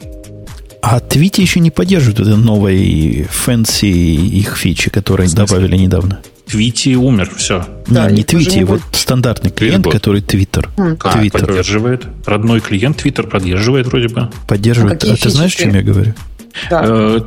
А 0.83 1.01
Твитти 1.01 1.43
еще 1.43 1.61
не 1.61 1.71
поддерживает 1.71 2.21
это 2.21 2.37
новой 2.37 3.27
fancy 3.31 3.87
их 3.87 4.57
фичи, 4.57 4.91
которые 4.91 5.31
добавили 5.31 5.77
недавно. 5.77 6.21
Твити 6.47 6.97
умер, 6.97 7.33
все. 7.37 7.67
Да, 7.89 8.09
не, 8.09 8.19
не 8.19 8.25
Твити, 8.25 8.63
вот 8.63 8.81
стандартный 8.93 9.51
клиент, 9.51 9.83
Tweetbot. 9.83 9.93
который 9.93 10.23
Твиттер. 10.23 10.71
Твиттер. 11.13 11.47
Поддерживает. 11.47 12.07
Родной 12.25 12.61
клиент 12.61 12.99
Твиттер 12.99 13.27
поддерживает 13.27 13.89
вроде 13.89 14.09
бы. 14.09 14.31
Поддерживает. 14.47 15.03
А, 15.05 15.13
а 15.13 15.17
ты 15.17 15.29
знаешь, 15.29 15.55
о 15.57 15.59
чем 15.59 15.75
я 15.75 15.83
говорю? 15.83 16.15
Да. 16.71 16.83
Э, 16.85 17.21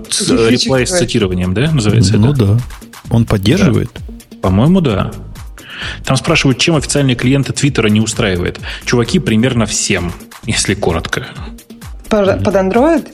реплай 0.49 0.87
с 0.87 0.97
цитированием, 0.97 1.53
да, 1.53 1.69
называется 1.69 2.17
Ну 2.17 2.31
это? 2.31 2.45
да. 2.45 2.59
Он 3.09 3.25
поддерживает? 3.25 3.89
Да. 3.93 4.37
По-моему, 4.41 4.79
да. 4.79 5.11
Там 6.05 6.15
спрашивают, 6.15 6.57
чем 6.57 6.77
официальные 6.77 7.15
клиенты 7.15 7.51
Твиттера 7.51 7.87
не 7.87 7.99
устраивает. 7.99 8.59
Чуваки, 8.85 9.19
примерно 9.19 9.65
всем, 9.65 10.13
если 10.45 10.75
коротко. 10.75 11.27
Под, 12.09 12.47
Android? 12.47 13.05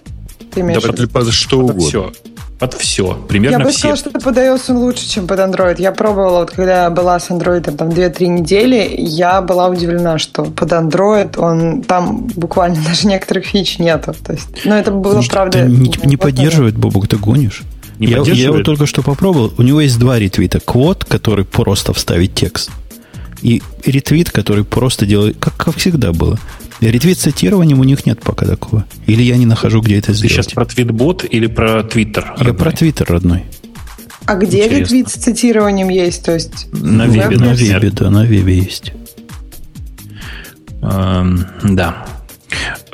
Ты 0.53 0.61
имеешь 0.61 0.81
да, 0.81 0.93
под, 0.93 1.11
под 1.11 1.33
что 1.33 1.61
под 1.61 1.71
угодно. 1.71 1.87
Все 1.87 2.13
под 2.59 2.73
все. 2.73 3.13
Примерно 3.27 3.57
я 3.57 3.63
бы 3.63 3.69
все. 3.69 3.95
сказала, 3.95 3.97
что 3.97 4.11
под 4.11 4.37
iOS 4.37 4.61
он 4.69 4.77
лучше, 4.77 5.09
чем 5.09 5.27
под 5.27 5.39
Android. 5.39 5.75
Я 5.79 5.91
пробовала, 5.91 6.39
вот 6.39 6.51
когда 6.51 6.83
я 6.83 6.89
была 6.89 7.19
с 7.19 7.29
Android 7.29 7.69
там 7.75 7.89
2-3 7.89 8.27
недели, 8.27 8.95
я 8.97 9.41
была 9.41 9.67
удивлена, 9.67 10.17
что 10.19 10.45
под 10.45 10.71
Android 10.71 11.37
он 11.37 11.83
там 11.83 12.27
буквально 12.35 12.77
даже 12.87 13.07
некоторых 13.07 13.45
фич 13.45 13.79
нету. 13.79 14.13
То 14.23 14.33
есть, 14.33 14.47
но 14.65 14.75
это 14.75 14.91
было, 14.91 15.21
Что, 15.21 15.33
правда... 15.33 15.63
Не, 15.63 15.91
не 16.03 16.17
поддерживает, 16.17 16.77
Бобук, 16.77 17.07
ты 17.07 17.17
гонишь? 17.17 17.63
Не 17.99 18.07
я, 18.07 18.19
я 18.19 18.33
его 18.33 18.61
только 18.61 18.85
что 18.85 19.01
попробовал. 19.01 19.53
У 19.57 19.61
него 19.61 19.81
есть 19.81 19.97
два 19.99 20.19
ретвита. 20.19 20.59
Квот, 20.59 21.05
который 21.05 21.45
просто 21.45 21.93
вставить 21.93 22.35
текст. 22.35 22.69
И 23.41 23.61
ретвит, 23.85 24.31
который 24.31 24.63
просто 24.63 25.05
делает, 25.05 25.37
как, 25.39 25.55
как 25.55 25.75
всегда 25.75 26.11
было. 26.11 26.37
Ретвит 26.81 27.17
цитированием 27.17 27.79
у 27.79 27.83
них 27.83 28.05
нет 28.05 28.21
пока 28.21 28.45
такого. 28.45 28.85
Или 29.07 29.23
я 29.23 29.37
не 29.37 29.45
нахожу, 29.45 29.81
где 29.81 29.97
это 29.97 30.13
сделать. 30.13 30.35
Ты 30.35 30.43
сейчас 30.43 30.53
про 30.53 30.65
твитбот 30.65 31.25
или 31.29 31.47
про 31.47 31.83
твиттер? 31.83 32.35
Я 32.39 32.53
про 32.53 32.71
твиттер 32.71 33.07
родной. 33.09 33.45
А 34.25 34.35
где 34.35 34.65
Интересно. 34.65 34.79
ретвит 34.79 35.09
с 35.09 35.13
цитированием 35.13 35.89
есть? 35.89 36.23
То 36.25 36.33
есть 36.33 36.67
на 36.73 37.05
вебе, 37.05 37.37
на 37.37 37.53
вебе, 37.53 37.91
да, 37.91 38.09
на 38.09 38.25
вебе 38.25 38.57
есть. 38.57 38.91
Эм, 40.81 41.45
да. 41.63 42.05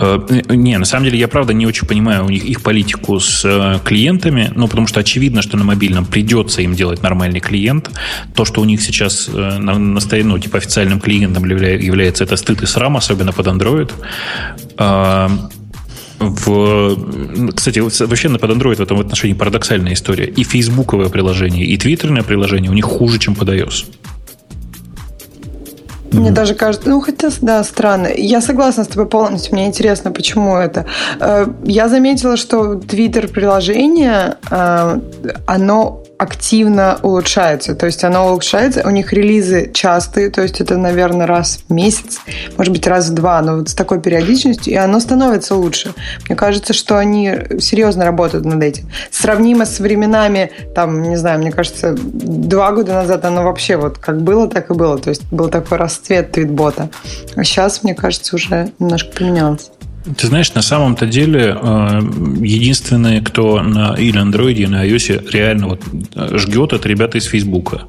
Э, 0.01 0.19
не, 0.49 0.77
на 0.77 0.85
самом 0.85 1.05
деле 1.05 1.19
я 1.19 1.27
правда 1.27 1.53
не 1.53 1.67
очень 1.67 1.87
понимаю 1.87 2.25
у 2.25 2.29
них 2.29 2.43
их 2.43 2.61
политику 2.61 3.19
с 3.19 3.45
э, 3.45 3.79
клиентами, 3.83 4.51
ну 4.55 4.67
потому 4.67 4.87
что 4.87 4.99
очевидно, 4.99 5.41
что 5.41 5.57
на 5.57 5.63
мобильном 5.63 6.05
придется 6.05 6.61
им 6.61 6.73
делать 6.73 7.03
нормальный 7.03 7.39
клиент. 7.39 7.91
То, 8.35 8.43
что 8.43 8.61
у 8.61 8.65
них 8.65 8.81
сейчас 8.81 9.29
э, 9.31 9.57
на, 9.59 9.77
ну, 9.77 10.39
типа 10.39 10.57
официальным 10.57 10.99
клиентом 10.99 11.45
является 11.45 12.23
это 12.23 12.35
стыд 12.35 12.63
и 12.63 12.65
срам, 12.65 12.97
особенно 12.97 13.31
под 13.31 13.47
Android. 13.47 13.91
В, 16.19 17.51
кстати, 17.55 17.79
вообще 17.79 18.29
под 18.29 18.51
Android 18.51 18.75
в 18.75 18.81
этом 18.81 18.99
отношении 18.99 19.33
парадоксальная 19.33 19.93
история. 19.93 20.25
И 20.25 20.43
фейсбуковое 20.43 21.09
приложение, 21.09 21.65
и 21.65 21.77
твиттерное 21.77 22.21
приложение 22.21 22.69
у 22.69 22.75
них 22.75 22.85
хуже, 22.85 23.17
чем 23.17 23.33
под 23.33 23.49
iOS. 23.49 23.85
Мне 26.11 26.31
даже 26.31 26.55
кажется, 26.55 26.89
ну 26.89 27.01
хотя, 27.01 27.29
да, 27.41 27.63
странно. 27.63 28.09
Я 28.15 28.41
согласна 28.41 28.83
с 28.83 28.87
тобой 28.87 29.07
полностью. 29.07 29.53
Мне 29.53 29.67
интересно, 29.67 30.11
почему 30.11 30.57
это. 30.57 30.85
Э, 31.19 31.47
я 31.63 31.87
заметила, 31.87 32.37
что 32.37 32.73
Twitter 32.75 33.27
приложение, 33.27 34.37
э, 34.49 34.99
оно 35.45 36.03
активно 36.21 36.99
улучшается. 37.01 37.73
То 37.73 37.87
есть 37.87 38.03
оно 38.03 38.27
улучшается, 38.27 38.83
у 38.85 38.91
них 38.91 39.11
релизы 39.11 39.71
частые, 39.73 40.29
то 40.29 40.43
есть 40.43 40.61
это, 40.61 40.77
наверное, 40.77 41.25
раз 41.25 41.63
в 41.67 41.73
месяц, 41.73 42.19
может 42.57 42.71
быть, 42.71 42.85
раз 42.85 43.09
в 43.09 43.15
два, 43.15 43.41
но 43.41 43.57
вот 43.57 43.69
с 43.69 43.73
такой 43.73 43.99
периодичностью, 43.99 44.71
и 44.71 44.75
оно 44.75 44.99
становится 44.99 45.55
лучше. 45.55 45.95
Мне 46.27 46.35
кажется, 46.35 46.73
что 46.73 46.99
они 46.99 47.33
серьезно 47.59 48.05
работают 48.05 48.45
над 48.45 48.61
этим. 48.61 48.87
Сравнимо 49.09 49.65
с 49.65 49.79
временами, 49.79 50.51
там, 50.75 51.01
не 51.01 51.15
знаю, 51.15 51.39
мне 51.39 51.51
кажется, 51.51 51.95
два 51.97 52.71
года 52.71 52.93
назад 52.93 53.25
оно 53.25 53.41
вообще 53.41 53.77
вот 53.77 53.97
как 53.97 54.21
было, 54.21 54.47
так 54.47 54.69
и 54.69 54.75
было. 54.75 54.99
То 54.99 55.09
есть 55.09 55.23
был 55.31 55.49
такой 55.49 55.79
расцвет 55.79 56.33
твитбота. 56.33 56.89
А 57.35 57.43
сейчас, 57.43 57.81
мне 57.81 57.95
кажется, 57.95 58.35
уже 58.35 58.71
немножко 58.77 59.11
поменялось. 59.17 59.71
Ты 60.17 60.27
знаешь, 60.27 60.53
на 60.53 60.61
самом-то 60.61 61.05
деле 61.05 61.57
э, 61.61 61.99
единственные, 62.41 63.21
кто 63.21 63.61
на 63.61 63.93
или 63.93 64.19
Android, 64.19 64.53
и 64.53 64.65
на 64.65 64.87
iOS 64.87 65.29
реально 65.31 65.67
вот 65.67 65.83
э, 66.15 66.37
жгет, 66.37 66.73
это 66.73 66.87
ребята 66.89 67.19
из 67.19 67.25
Фейсбука. 67.25 67.83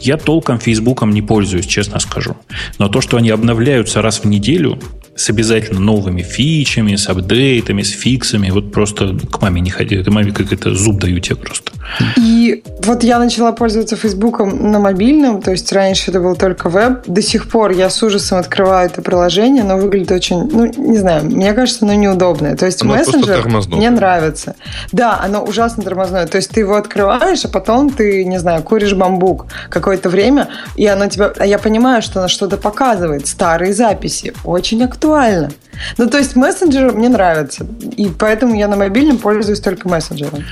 Я 0.00 0.16
толком 0.16 0.58
Фейсбуком 0.58 1.12
не 1.12 1.22
пользуюсь, 1.22 1.66
честно 1.66 2.00
скажу. 2.00 2.36
Но 2.78 2.88
то, 2.88 3.00
что 3.00 3.16
они 3.16 3.30
обновляются 3.30 4.02
раз 4.02 4.20
в 4.20 4.26
неделю, 4.26 4.80
с 5.14 5.28
обязательно 5.28 5.78
новыми 5.78 6.22
фичами, 6.22 6.96
с 6.96 7.08
апдейтами, 7.08 7.82
с 7.82 7.90
фиксами. 7.90 8.50
Вот 8.50 8.72
просто 8.72 9.14
к 9.30 9.42
маме 9.42 9.60
не 9.60 9.70
ходи. 9.70 9.96
Это 9.96 10.10
маме 10.10 10.32
как 10.32 10.52
это 10.52 10.74
зуб 10.74 11.00
даю 11.00 11.20
тебе 11.20 11.36
просто. 11.36 11.72
И 12.16 12.62
вот 12.82 13.02
я 13.02 13.18
начала 13.18 13.52
пользоваться 13.52 13.96
Фейсбуком 13.96 14.70
на 14.72 14.78
мобильном, 14.78 15.42
то 15.42 15.50
есть 15.50 15.70
раньше 15.72 16.10
это 16.10 16.20
был 16.20 16.34
только 16.34 16.70
веб. 16.70 17.02
До 17.06 17.20
сих 17.20 17.50
пор 17.50 17.72
я 17.72 17.90
с 17.90 18.02
ужасом 18.02 18.38
открываю 18.38 18.86
это 18.86 19.02
приложение, 19.02 19.62
оно 19.62 19.76
выглядит 19.76 20.12
очень, 20.12 20.48
ну, 20.50 20.64
не 20.64 20.96
знаю, 20.96 21.26
мне 21.26 21.52
кажется, 21.52 21.84
оно 21.84 21.94
неудобное. 21.94 22.56
То 22.56 22.64
есть 22.64 22.82
оно 22.82 22.94
мессенджер 22.94 23.46
мне 23.68 23.90
нравится. 23.90 24.54
Да, 24.92 25.20
оно 25.22 25.44
ужасно 25.44 25.82
тормозное. 25.82 26.26
То 26.26 26.38
есть 26.38 26.50
ты 26.50 26.60
его 26.60 26.76
открываешь, 26.76 27.44
а 27.44 27.48
потом 27.48 27.90
ты, 27.90 28.24
не 28.24 28.38
знаю, 28.38 28.62
куришь 28.62 28.94
бамбук 28.94 29.46
какое-то 29.68 30.08
время, 30.08 30.48
и 30.76 30.86
оно 30.86 31.08
тебя... 31.08 31.32
А 31.38 31.44
я 31.44 31.58
понимаю, 31.58 32.00
что 32.00 32.20
оно 32.20 32.28
что-то 32.28 32.56
показывает. 32.56 33.26
Старые 33.26 33.74
записи. 33.74 34.32
Очень 34.44 34.82
актуально 34.82 35.01
актуально. 35.02 35.50
Ну, 35.98 36.08
то 36.08 36.18
есть 36.18 36.36
мессенджер 36.36 36.92
мне 36.92 37.08
нравится. 37.08 37.66
И 37.96 38.08
поэтому 38.18 38.54
я 38.54 38.68
на 38.68 38.76
мобильном 38.76 39.18
пользуюсь 39.18 39.60
только 39.60 39.88
мессенджером. 39.88 40.44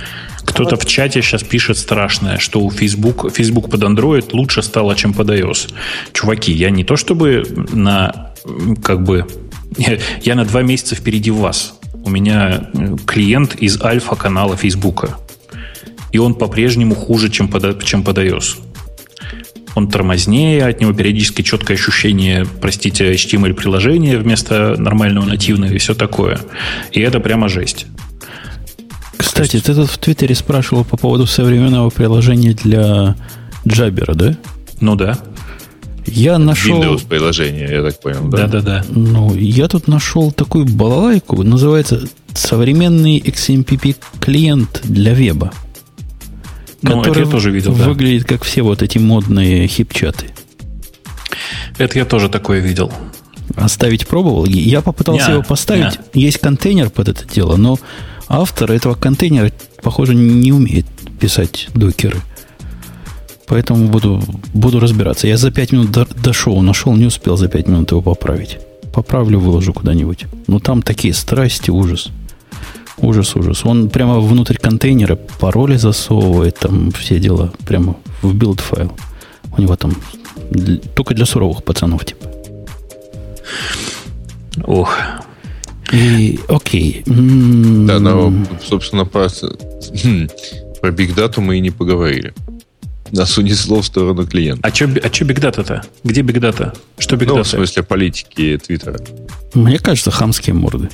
Кто-то 0.44 0.77
вот. 0.77 0.82
в 0.82 0.86
чате 0.86 1.22
сейчас 1.22 1.43
пишет 1.43 1.78
страшное, 1.78 2.39
что 2.39 2.60
у 2.60 2.70
Facebook, 2.70 3.32
Facebook 3.32 3.70
под 3.70 3.82
Android 3.82 4.31
лучше 4.32 4.62
стало, 4.62 4.97
чем 4.97 5.12
под 5.12 5.31
iOS. 5.31 5.72
Чуваки, 6.12 6.52
я 6.52 6.70
не 6.70 6.85
то 6.85 6.97
чтобы 6.97 7.44
на 7.72 8.32
как 8.82 9.02
бы 9.02 9.27
я 10.22 10.35
на 10.35 10.44
два 10.44 10.62
месяца 10.62 10.94
впереди 10.97 11.31
вас. 11.31 11.74
у 12.05 12.10
меня 12.10 12.70
э, 12.72 12.97
клиент 13.06 13.55
из 13.55 13.81
альфа-канала 13.81 14.56
Фейсбука. 14.56 15.18
И 16.12 16.18
он 16.18 16.35
по-прежнему 16.35 16.94
хуже, 16.94 17.31
чем 17.31 17.47
под, 17.47 17.85
чем 17.85 18.02
под 18.02 18.18
iOS. 18.18 18.56
Он 19.74 19.88
тормознее, 19.88 20.66
от 20.66 20.80
него 20.80 20.92
периодически 20.92 21.42
четкое 21.42 21.76
ощущение, 21.76 22.47
простите, 22.60 23.12
HTML-приложения 23.12 24.18
вместо 24.18 24.74
нормального 24.76 25.24
нативного 25.24 25.72
и 25.72 25.78
все 25.78 25.94
такое. 25.94 26.40
И 26.92 27.01
это 27.01 27.20
прямо 27.20 27.48
жесть. 27.48 27.86
Кстати, 29.16 29.56
есть... 29.56 29.66
ты 29.66 29.74
тут 29.74 29.90
в 29.90 29.98
Твиттере 29.98 30.34
спрашивал 30.34 30.84
по 30.84 30.97
поводу 30.97 31.26
современного 31.26 31.90
приложения 31.90 32.52
для 32.52 33.14
Джабера, 33.66 34.14
да? 34.14 34.36
Ну 34.80 34.97
да. 34.97 35.18
Я 36.06 36.38
нашел... 36.38 36.82
Windows 36.82 37.06
приложение, 37.06 37.68
я 37.70 37.82
так 37.82 38.01
понял, 38.01 38.28
да? 38.28 38.47
Да-да-да. 38.47 38.84
Ну, 38.90 39.34
я 39.34 39.68
тут 39.68 39.86
нашел 39.86 40.32
такую 40.32 40.64
балалайку, 40.66 41.42
называется 41.42 42.02
современный 42.32 43.18
XMPP 43.18 43.97
клиент 44.18 44.80
для 44.84 45.12
веба. 45.12 45.52
Ну, 46.82 47.02
который 47.02 47.24
я 47.24 47.31
тоже 47.31 47.51
видел, 47.51 47.73
выглядит 47.73 48.23
да. 48.23 48.28
как 48.28 48.44
все 48.44 48.62
вот 48.62 48.82
эти 48.82 48.98
модные 48.98 49.66
хипчаты. 49.66 50.27
Это 51.78 51.98
я 51.98 52.05
тоже 52.05 52.28
такое 52.28 52.61
видел. 52.61 52.93
Оставить 53.57 54.07
пробовал? 54.07 54.44
Я 54.44 54.81
попытался 54.81 55.28
не, 55.28 55.32
его 55.35 55.43
поставить. 55.43 55.98
Не. 56.15 56.23
Есть 56.23 56.39
контейнер 56.39 56.90
под 56.90 57.09
это 57.09 57.27
дело, 57.27 57.57
но 57.57 57.78
автор 58.28 58.70
этого 58.70 58.94
контейнера, 58.94 59.51
похоже, 59.82 60.15
не 60.15 60.52
умеет 60.52 60.86
писать 61.19 61.69
докеры. 61.74 62.19
Поэтому 63.47 63.89
буду, 63.89 64.23
буду 64.55 64.78
разбираться. 64.78 65.27
Я 65.27 65.36
за 65.36 65.51
5 65.51 65.73
минут 65.73 65.90
до, 65.90 66.07
до 66.07 66.32
шоу 66.32 66.62
нашел, 66.62 66.94
не 66.94 67.07
успел 67.07 67.36
за 67.36 67.48
5 67.48 67.66
минут 67.66 67.90
его 67.90 68.01
поправить. 68.01 68.59
Поправлю, 68.93 69.40
выложу 69.40 69.73
куда-нибудь. 69.73 70.27
Но 70.47 70.61
там 70.61 70.82
такие 70.82 71.12
страсти, 71.12 71.70
ужас. 71.70 72.11
Ужас, 73.02 73.35
ужас. 73.36 73.64
Он 73.64 73.89
прямо 73.89 74.20
внутрь 74.20 74.56
контейнера 74.56 75.16
пароли 75.16 75.77
засовывает, 75.77 76.59
там 76.59 76.90
все 76.93 77.18
дела 77.18 77.52
прямо 77.66 77.97
в 78.22 78.35
build 78.35 78.60
файл. 78.60 78.93
У 79.56 79.60
него 79.62 79.77
там 79.77 79.94
только 80.94 81.14
для 81.14 81.27
суровых 81.27 81.64
пацанов, 81.64 82.05
типа. 82.05 82.27
Ох. 84.64 84.97
И, 85.93 86.39
окей. 86.48 87.02
Да, 87.06 87.98
но, 87.98 88.32
собственно, 88.62 89.05
про, 89.05 89.28
про 89.28 90.90
Big 90.90 91.14
Data 91.14 91.40
мы 91.40 91.56
и 91.56 91.60
не 91.60 91.70
поговорили. 91.70 92.32
Нас 93.10 93.36
унесло 93.39 93.81
в 93.81 93.86
сторону 93.86 94.24
клиента. 94.27 94.60
А 94.66 94.72
что 94.72 94.85
а 94.85 95.10
чё 95.10 95.24
Big 95.24 95.40
Data-то? 95.40 95.82
Где 96.05 96.20
Big 96.20 96.39
Data? 96.39 96.77
Что 96.98 97.16
Big 97.16 97.27
ну, 97.27 97.39
Data? 97.39 97.43
в 97.43 97.48
смысле 97.48 97.82
политики 97.82 98.60
Твиттера. 98.64 99.01
Мне 99.55 99.78
кажется, 99.78 100.12
хамские 100.12 100.55
морды. 100.55 100.89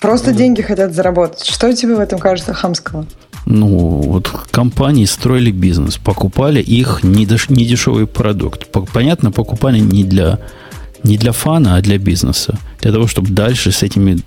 Просто 0.00 0.32
деньги 0.32 0.62
хотят 0.62 0.94
заработать. 0.94 1.44
Что 1.44 1.72
тебе 1.72 1.96
в 1.96 2.00
этом 2.00 2.18
кажется 2.18 2.54
хамского? 2.54 3.06
Ну, 3.46 3.66
вот 3.66 4.28
компании 4.50 5.06
строили 5.06 5.50
бизнес, 5.50 5.96
покупали 5.96 6.60
их 6.60 7.02
недешевый 7.02 8.06
продукт. 8.06 8.66
Понятно, 8.92 9.32
покупали 9.32 9.78
не 9.78 10.04
для, 10.04 10.38
не 11.02 11.16
для 11.16 11.32
фана, 11.32 11.76
а 11.76 11.80
для 11.80 11.98
бизнеса. 11.98 12.58
Для 12.80 12.92
того, 12.92 13.06
чтобы 13.06 13.30
дальше 13.30 13.72
с 13.72 13.82
этими 13.82 14.18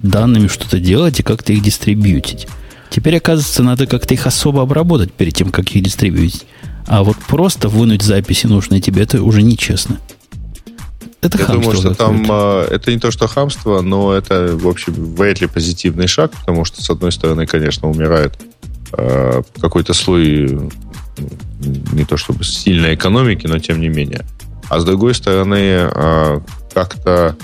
данными 0.00 0.46
что-то 0.46 0.78
делать 0.78 1.20
и 1.20 1.24
как-то 1.24 1.52
их 1.52 1.62
дистрибьютить. 1.62 2.46
Теперь, 2.90 3.16
оказывается, 3.16 3.62
надо 3.62 3.86
как-то 3.86 4.14
их 4.14 4.26
особо 4.26 4.62
обработать 4.62 5.12
перед 5.12 5.34
тем, 5.34 5.50
как 5.50 5.68
их 5.70 5.82
дистрибьютить. 5.82 6.46
А 6.86 7.02
вот 7.02 7.16
просто 7.16 7.68
вынуть 7.68 8.02
записи 8.02 8.46
нужные 8.46 8.80
тебе, 8.80 9.02
это 9.02 9.22
уже 9.22 9.42
нечестно. 9.42 9.98
Это 11.20 11.38
Я 11.38 11.46
думаю, 11.46 11.76
что 11.76 11.94
там 11.94 12.24
э, 12.30 12.68
это 12.70 12.92
не 12.92 12.98
то, 12.98 13.10
что 13.10 13.26
хамство, 13.26 13.80
но 13.80 14.12
это, 14.12 14.56
в 14.56 14.68
общем, 14.68 14.92
вряд 15.16 15.40
ли 15.40 15.48
позитивный 15.48 16.06
шаг, 16.06 16.30
потому 16.32 16.64
что, 16.64 16.82
с 16.82 16.90
одной 16.90 17.10
стороны, 17.10 17.46
конечно, 17.46 17.88
умирает 17.88 18.38
э, 18.92 19.42
какой-то 19.60 19.94
слой 19.94 20.58
не 21.92 22.04
то 22.04 22.16
чтобы 22.16 22.44
сильной 22.44 22.94
экономики, 22.94 23.46
но 23.46 23.58
тем 23.58 23.80
не 23.80 23.88
менее. 23.88 24.24
А 24.68 24.80
с 24.80 24.84
другой 24.84 25.14
стороны, 25.14 25.90
э, 25.92 26.40
как-то 26.72 27.36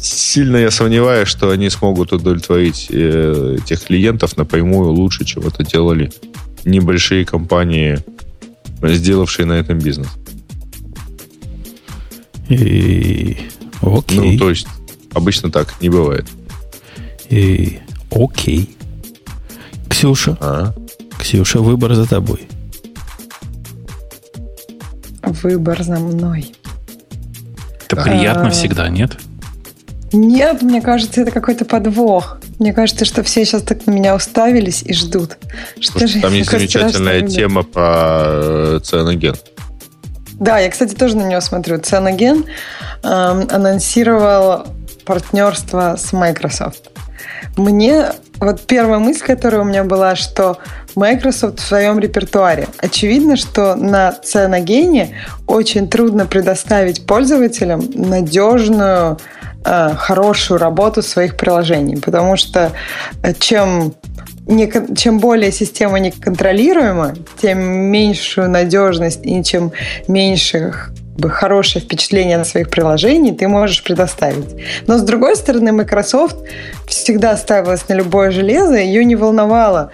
сильно 0.00 0.56
я 0.56 0.70
сомневаюсь, 0.70 1.28
что 1.28 1.50
они 1.50 1.70
смогут 1.70 2.12
удовлетворить 2.12 2.88
э, 2.90 3.58
тех 3.64 3.84
клиентов 3.84 4.36
напрямую 4.36 4.90
лучше, 4.90 5.24
чем 5.24 5.46
это 5.46 5.64
делали 5.64 6.12
небольшие 6.64 7.24
компании, 7.24 7.98
сделавшие 8.82 9.46
на 9.46 9.52
этом 9.52 9.78
бизнес. 9.78 10.08
И... 12.48 13.38
Окей. 13.80 14.32
Ну, 14.32 14.38
то 14.38 14.50
есть, 14.50 14.66
обычно 15.12 15.50
так 15.50 15.80
не 15.80 15.88
бывает. 15.88 16.26
И... 17.28 17.80
Окей. 18.10 18.76
Ксюша. 19.88 20.36
А? 20.40 20.74
Ксюша, 21.18 21.60
выбор 21.60 21.94
за 21.94 22.06
тобой. 22.06 22.48
Выбор 25.22 25.82
за 25.82 25.98
мной. 25.98 26.54
Это 27.86 27.96
приятно 27.96 28.48
а... 28.48 28.50
всегда, 28.50 28.88
нет? 28.88 29.18
Нет, 30.12 30.62
мне 30.62 30.80
кажется, 30.80 31.22
это 31.22 31.32
какой-то 31.32 31.64
подвох. 31.64 32.38
Мне 32.60 32.72
кажется, 32.72 33.04
что 33.04 33.24
все 33.24 33.44
сейчас 33.44 33.62
так 33.62 33.86
на 33.86 33.90
меня 33.90 34.14
уставились 34.14 34.82
и 34.82 34.94
ждут. 34.94 35.38
Что 35.80 36.06
же 36.06 36.20
там 36.20 36.32
есть 36.32 36.50
замечательная 36.50 37.22
тема 37.22 37.64
про 37.64 38.22
э, 38.24 38.80
цианоген. 38.82 39.34
Да, 40.40 40.58
я, 40.58 40.70
кстати, 40.70 40.94
тоже 40.94 41.16
на 41.16 41.22
него 41.22 41.40
смотрю. 41.40 41.78
Цианоген 41.78 42.44
э, 43.02 43.06
анонсировал 43.08 44.66
партнерство 45.04 45.96
с 45.96 46.12
Microsoft. 46.12 46.90
Мне 47.56 48.06
вот 48.40 48.62
первая 48.66 48.98
мысль, 48.98 49.24
которая 49.24 49.60
у 49.60 49.64
меня 49.64 49.84
была, 49.84 50.16
что 50.16 50.58
Microsoft 50.96 51.60
в 51.60 51.62
своем 51.62 51.98
репертуаре. 51.98 52.68
Очевидно, 52.78 53.36
что 53.36 53.74
на 53.76 54.12
Цианогене 54.12 55.16
очень 55.46 55.88
трудно 55.88 56.26
предоставить 56.26 57.06
пользователям 57.06 57.88
надежную, 57.94 59.18
э, 59.64 59.90
хорошую 59.96 60.58
работу 60.58 61.02
своих 61.02 61.36
приложений, 61.36 62.00
потому 62.04 62.36
что 62.36 62.72
э, 63.22 63.34
чем 63.34 63.94
не, 64.46 64.70
чем 64.96 65.18
более 65.18 65.52
система 65.52 65.98
неконтролируема, 65.98 67.14
тем 67.40 67.58
меньшую 67.60 68.50
надежность 68.50 69.20
и 69.24 69.42
чем 69.42 69.72
меньше 70.08 70.74
бы 71.16 71.30
хорошее 71.30 71.84
впечатление 71.84 72.36
на 72.36 72.44
своих 72.44 72.70
приложений 72.70 73.32
ты 73.32 73.48
можешь 73.48 73.82
предоставить. 73.82 74.56
Но 74.86 74.98
с 74.98 75.02
другой 75.02 75.36
стороны, 75.36 75.72
Microsoft 75.72 76.36
всегда 76.88 77.36
ставилась 77.36 77.88
на 77.88 77.94
любое 77.94 78.30
железо, 78.30 78.76
ее 78.76 79.04
не 79.04 79.16
волновало 79.16 79.92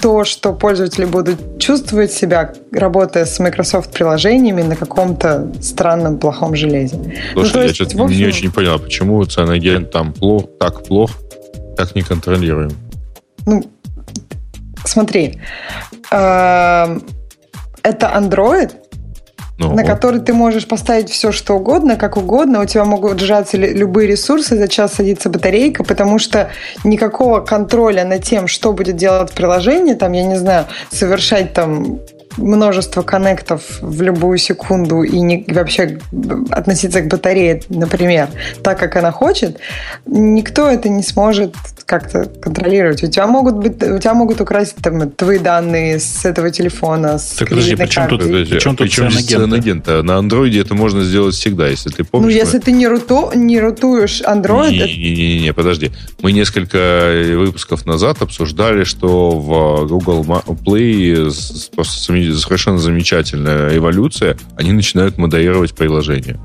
то, 0.00 0.24
что 0.24 0.52
пользователи 0.52 1.04
будут 1.04 1.60
чувствовать 1.60 2.12
себя, 2.12 2.52
работая 2.72 3.24
с 3.24 3.38
Microsoft 3.38 3.92
приложениями 3.92 4.62
на 4.62 4.74
каком-то 4.74 5.52
странном 5.60 6.18
плохом 6.18 6.56
железе. 6.56 6.98
Слушай, 7.34 7.52
ну, 7.52 7.60
я 7.60 7.62
есть, 7.64 7.74
что-то 7.76 8.02
общем... 8.02 8.18
не 8.18 8.26
очень 8.26 8.50
понял, 8.50 8.80
почему 8.80 9.22
CyanoGen 9.22 9.84
там 9.84 10.12
плохо, 10.12 10.48
так 10.58 10.82
плохо, 10.82 11.14
так 11.76 11.94
не 11.94 12.02
контролируем. 12.02 12.72
Ну, 13.46 13.62
смотри, 14.92 15.40
эм, 16.10 17.02
это 17.82 18.12
Android, 18.14 18.72
ну. 19.58 19.74
на 19.74 19.84
который 19.84 20.20
ты 20.20 20.32
можешь 20.32 20.66
поставить 20.66 21.10
все, 21.10 21.32
что 21.32 21.54
угодно, 21.54 21.96
как 21.96 22.16
угодно. 22.16 22.60
У 22.60 22.64
тебя 22.64 22.84
могут 22.84 23.20
сжаться 23.20 23.56
любые 23.56 24.08
ресурсы, 24.08 24.56
за 24.56 24.68
час 24.68 24.94
садится 24.94 25.30
батарейка, 25.30 25.84
потому 25.84 26.18
что 26.18 26.50
никакого 26.84 27.40
контроля 27.40 28.04
над 28.04 28.24
тем, 28.24 28.48
что 28.48 28.72
будет 28.72 28.96
делать 28.96 29.32
приложение, 29.32 29.94
там, 29.94 30.12
я 30.12 30.24
не 30.24 30.36
знаю, 30.36 30.66
совершать 30.90 31.52
там 31.52 32.00
множество 32.36 33.02
коннектов 33.02 33.62
в 33.80 34.02
любую 34.02 34.38
секунду 34.38 35.02
и 35.02 35.20
не, 35.20 35.44
вообще 35.48 35.98
относиться 36.50 37.00
к 37.00 37.08
батарее, 37.08 37.62
например, 37.68 38.28
так, 38.62 38.78
как 38.78 38.96
она 38.96 39.12
хочет, 39.12 39.58
никто 40.06 40.68
это 40.68 40.88
не 40.88 41.02
сможет 41.02 41.54
как-то 41.84 42.24
контролировать. 42.24 43.02
У 43.04 43.06
тебя 43.08 43.26
могут 43.26 43.56
быть, 43.56 43.82
у 43.82 43.98
тебя 43.98 44.14
могут 44.14 44.40
украсть 44.40 44.76
там, 44.76 45.10
твои 45.10 45.38
данные 45.38 45.98
с 45.98 46.24
этого 46.24 46.50
телефона, 46.50 47.18
с 47.18 47.32
Так 47.32 47.48
подожди, 47.50 47.76
при 47.76 47.86
чем 47.86 48.08
тут, 48.08 48.22
при 48.22 48.58
чем 48.58 48.76
тут 48.76 48.88
Причем? 48.88 50.06
На 50.06 50.16
андроиде 50.16 50.60
это 50.60 50.74
можно 50.74 51.02
сделать 51.04 51.34
всегда, 51.34 51.68
если 51.68 51.90
ты 51.90 52.04
помнишь. 52.04 52.32
Ну, 52.32 52.38
если 52.38 52.58
мы... 52.58 52.62
ты 52.62 52.72
не, 52.72 52.86
руту, 52.86 53.30
не 53.34 53.60
рутуешь 53.60 54.22
Android... 54.22 54.70
Не-не-не, 54.70 55.48
это... 55.48 55.54
подожди. 55.54 55.92
Мы 56.20 56.32
несколько 56.32 57.12
выпусков 57.36 57.86
назад 57.86 58.22
обсуждали, 58.22 58.84
что 58.84 59.30
в 59.30 59.86
Google 59.86 60.24
Play 60.64 61.30
просто 61.74 61.98
совершенно 62.30 62.78
замечательная 62.78 63.76
эволюция, 63.76 64.36
они 64.56 64.72
начинают 64.72 65.18
модерировать 65.18 65.74
приложение. 65.74 66.38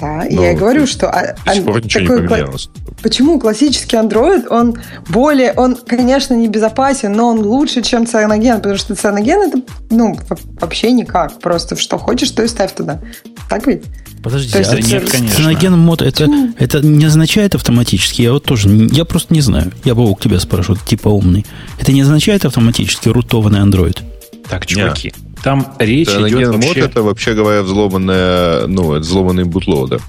Да, 0.00 0.24
Но 0.30 0.44
я 0.44 0.54
говорю, 0.54 0.86
что... 0.86 1.10
А, 1.10 1.34
до 1.44 1.54
сих 1.54 1.64
пор 1.64 1.84
ничего 1.84 2.02
не 2.02 2.28
поменялось. 2.28 2.70
Почему 3.02 3.40
классический 3.40 3.96
Android, 3.96 4.46
он 4.48 4.76
более... 5.08 5.52
Он, 5.54 5.74
конечно, 5.74 6.34
не 6.34 6.46
безопасен, 6.46 7.12
но 7.12 7.28
он 7.28 7.40
лучше, 7.40 7.82
чем 7.82 8.04
Cyanogen, 8.04 8.56
потому 8.56 8.76
что 8.76 8.94
Cyanogen 8.94 9.48
это, 9.48 9.62
ну, 9.90 10.16
вообще 10.60 10.92
никак. 10.92 11.40
Просто 11.40 11.76
что 11.76 11.98
хочешь, 11.98 12.30
то 12.30 12.44
и 12.44 12.48
ставь 12.48 12.74
туда. 12.74 13.00
Так 13.48 13.66
ведь? 13.66 13.82
Подождите, 14.22 14.58
есть 14.58 14.70
а 14.70 14.78
это 14.78 14.88
нет, 14.88 15.10
конечно. 15.10 15.36
Циноген 15.36 15.78
мод 15.78 16.02
это, 16.02 16.28
это 16.58 16.80
не 16.80 17.04
означает 17.04 17.54
автоматически, 17.54 18.22
я 18.22 18.32
вот 18.32 18.44
тоже, 18.44 18.68
я 18.68 19.04
просто 19.04 19.32
не 19.32 19.40
знаю. 19.40 19.72
Я 19.84 19.94
бы 19.94 20.14
к 20.14 20.20
тебя 20.20 20.40
спрошу, 20.40 20.76
типа 20.76 21.08
умный. 21.08 21.46
Это 21.80 21.92
не 21.92 22.02
означает 22.02 22.44
автоматически 22.44 23.08
рутованный 23.08 23.60
Android. 23.60 23.98
Так, 24.48 24.66
чуваки, 24.66 25.12
там 25.42 25.74
речь 25.78 26.08
идет 26.08 26.32
Cyanogen 26.32 26.52
мод 26.52 26.64
вообще... 26.64 26.80
это, 26.80 27.02
вообще 27.02 27.34
говоря, 27.34 27.62
взломанная, 27.62 28.66
ну, 28.66 28.92
это 28.94 29.00
взломанный 29.02 29.44
бутлоадер. 29.44 30.00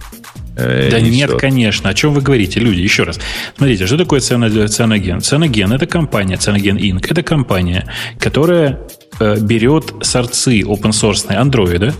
Э, 0.55 0.89
Да 0.91 0.97
и 0.97 1.09
нет, 1.09 1.29
всё. 1.29 1.39
конечно. 1.39 1.89
О 1.89 1.93
чем 1.93 2.13
вы 2.13 2.21
говорите, 2.21 2.59
люди? 2.59 2.79
Еще 2.79 3.03
раз. 3.03 3.19
Смотрите, 3.57 3.85
что 3.85 3.97
такое 3.97 4.19
циано- 4.19 4.67
цианоген? 4.67 5.21
Цианоген– 5.21 5.71
это 5.73 5.85
компания, 5.85 6.37
Цианоген 6.37 6.77
Inc.– 6.77 7.05
это 7.09 7.23
компания, 7.23 7.85
которая 8.19 8.79
э, 9.19 9.37
берет 9.39 9.93
сорцы 10.01 10.61
open 10.61 10.91
source 10.91 11.33
андроида 11.33 11.93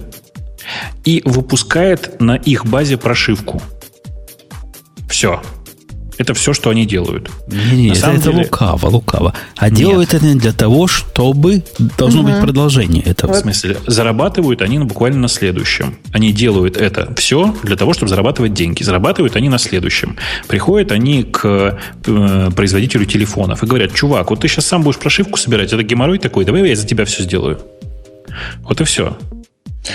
и 1.06 1.22
выпускает 1.26 2.20
на 2.22 2.36
их 2.36 2.66
базе 2.66 2.98
прошивку. 2.98 3.62
Все. 5.10 5.42
Это 6.20 6.34
все, 6.34 6.54
что 6.54 6.70
они 6.70 6.86
делают. 6.86 7.32
Не, 7.48 7.84
не, 7.84 7.88
На 7.88 7.92
это, 7.94 8.02
самом 8.02 8.16
это 8.18 8.32
деле- 8.32 8.44
лукаво, 8.44 8.88
лукаво. 8.88 9.34
А 9.56 9.70
делают 9.72 10.14
это 10.14 10.34
для 10.36 10.52
того, 10.52 10.86
чтобы 10.86 11.64
должно 11.98 12.24
быть 12.24 12.40
продолжение 12.42 13.02
этого. 13.04 13.32
В 13.34 13.38
смысле, 13.38 13.78
зарабатывают 13.88 14.62
они 14.62 14.80
буквально 14.80 15.18
на 15.22 15.28
следующем. 15.30 15.98
Они 16.12 16.34
делают 16.34 16.76
это 16.76 17.14
все 17.16 17.56
для 17.64 17.78
того, 17.78 17.94
чтобы 17.94 18.10
зарабатывать 18.10 18.54
деньги. 18.54 18.84
Зарабатывают 18.84 19.38
они 19.38 19.48
на 19.48 19.58
следующем. 19.58 20.18
Приходят 20.48 20.92
они 20.92 21.24
к 21.24 21.80
э, 22.06 22.50
производителю 22.54 23.06
телефонов 23.06 23.64
и 23.64 23.66
говорят, 23.66 23.94
чувак, 23.96 24.30
вот 24.30 24.42
ты 24.42 24.50
сейчас 24.50 24.66
сам 24.66 24.84
будешь 24.84 24.98
прошивку 25.00 25.38
собирать, 25.38 25.72
это 25.72 25.84
геморрой 25.84 26.20
такой, 26.20 26.44
давай 26.44 26.68
я 26.68 26.76
за 26.76 26.86
тебя 26.86 27.06
все 27.06 27.24
сделаю. 27.24 27.62
Вот 28.64 28.82
и 28.82 28.84
все. 28.84 29.18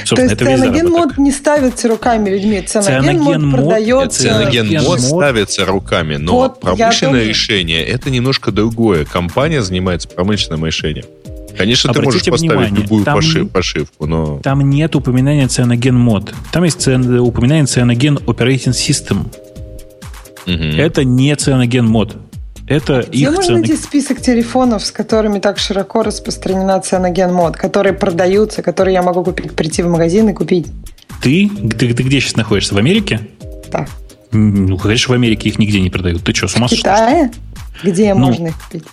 То 0.02 0.06
Собственно, 0.08 0.30
есть 0.30 0.40
весь 0.40 0.48
цианоген 0.60 0.86
заработок. 0.88 1.16
мод 1.16 1.18
не 1.18 1.32
ставится 1.32 1.88
руками 1.88 2.30
людьми. 2.30 2.60
Цианоген 2.62 3.20
мод 3.22 3.50
продается... 3.52 4.22
Цианоген 4.22 4.82
мод 4.82 5.00
ставится 5.00 5.64
руками, 5.64 6.16
но 6.16 6.32
Вот, 6.32 6.60
промышленное 6.60 7.24
решение 7.24 7.82
это 7.84 8.10
немножко 8.10 8.50
другое. 8.52 9.04
Компания 9.04 9.62
занимается 9.62 10.08
промышленным 10.08 10.64
решением. 10.66 11.04
Конечно, 11.56 11.92
ты 11.92 12.02
можешь 12.02 12.22
Обратите 12.22 12.30
поставить 12.32 12.50
внимание, 12.52 12.82
любую 12.82 13.04
там- 13.04 13.14
поши- 13.14 13.44
пошивку, 13.46 14.06
но 14.06 14.40
Там 14.42 14.68
нет 14.68 14.96
упоминания 14.96 15.46
цианоген 15.46 15.94
мод. 15.94 16.34
Там 16.52 16.64
есть 16.64 16.80
циан- 16.80 17.18
упоминание 17.20 17.66
цианоген 17.66 18.16
operating 18.16 18.72
system. 18.72 19.26
Мгм. 20.46 20.78
Это 20.78 21.04
не 21.04 21.34
цианоген 21.36 21.86
мод. 21.86 22.16
Это 22.66 23.04
Где 23.08 23.24
их 23.24 23.30
можно 23.32 23.42
цианоген- 23.56 23.58
найти 23.60 23.76
список 23.76 24.20
телефонов, 24.22 24.84
с 24.84 24.90
которыми 24.90 25.38
так 25.38 25.58
широко 25.58 26.02
распространена 26.02 26.80
цианоген 26.80 27.32
мод, 27.32 27.56
которые 27.56 27.92
продаются, 27.92 28.62
которые 28.62 28.94
я 28.94 29.02
могу 29.02 29.22
купить, 29.22 29.52
прийти 29.52 29.82
в 29.82 29.88
магазин 29.88 30.28
и 30.30 30.32
купить? 30.32 30.66
Ты, 31.20 31.48
ты, 31.48 31.92
ты 31.92 32.02
где 32.02 32.20
сейчас 32.20 32.36
находишься? 32.36 32.74
В 32.74 32.78
Америке? 32.78 33.20
Да. 33.70 33.86
Ну, 34.32 34.78
конечно, 34.78 35.12
в 35.12 35.14
Америке 35.16 35.48
их 35.50 35.58
нигде 35.58 35.80
не 35.80 35.90
продают. 35.90 36.24
Ты 36.24 36.34
что, 36.34 36.48
с 36.48 36.56
ума 36.56 36.66
В 36.66 36.70
сошел? 36.70 36.82
Китае? 36.84 37.30
Где 37.82 38.14
Ну, 38.14 38.26
можно 38.26 38.48
их 38.48 38.54
купить? 38.64 38.84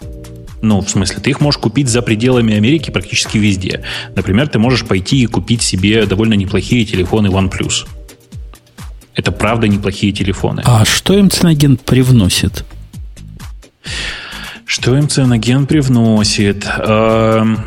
Ну, 0.62 0.82
в 0.82 0.90
смысле, 0.90 1.18
ты 1.24 1.30
их 1.32 1.40
можешь 1.42 1.60
купить 1.60 1.88
за 1.88 2.02
пределами 2.02 2.54
Америки 2.56 2.92
практически 2.92 3.38
везде. 3.38 3.84
Например, 4.16 4.48
ты 4.48 4.60
можешь 4.60 4.86
пойти 4.86 5.22
и 5.24 5.26
купить 5.26 5.62
себе 5.62 6.06
довольно 6.06 6.34
неплохие 6.36 6.86
телефоны 6.86 7.28
OnePlus. 7.28 7.88
Это 9.16 9.32
правда 9.32 9.68
неплохие 9.68 10.14
телефоны. 10.14 10.62
А 10.66 10.86
что 10.86 11.18
им 11.18 11.30
циноген 11.30 11.78
привносит? 11.78 12.64
Что 14.66 14.96
им 14.98 15.08
цианоген 15.10 15.66
привносит? 15.66 16.66
Эм, 16.78 17.60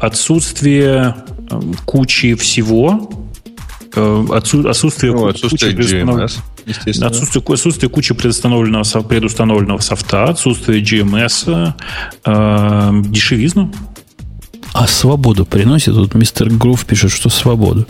Отсутствие 0.00 1.16
эм, 1.50 1.74
кучи 1.84 2.34
всего. 2.34 3.10
э, 3.94 4.00
отсу- 4.30 4.68
Отсутствие, 4.68 5.12
ну, 5.12 5.26
отсутствие 5.26 5.74
кучи 5.74 5.94
GMS, 5.94 6.38
естественно. 6.66 7.06
Отсутствие, 7.08 7.42
отсутствие 7.48 7.90
кучи 7.90 8.14
предустановленного, 8.14 8.84
предустановленного 9.02 9.78
софта, 9.80 10.24
отсутствие 10.24 10.82
GMS, 10.82 11.74
э, 12.24 12.90
дешевизну. 13.08 13.72
А 14.72 14.86
свободу 14.86 15.44
приносит? 15.46 15.94
Тут 15.94 16.14
мистер 16.14 16.50
Грув 16.50 16.84
пишет, 16.84 17.10
что 17.10 17.28
свободу. 17.28 17.86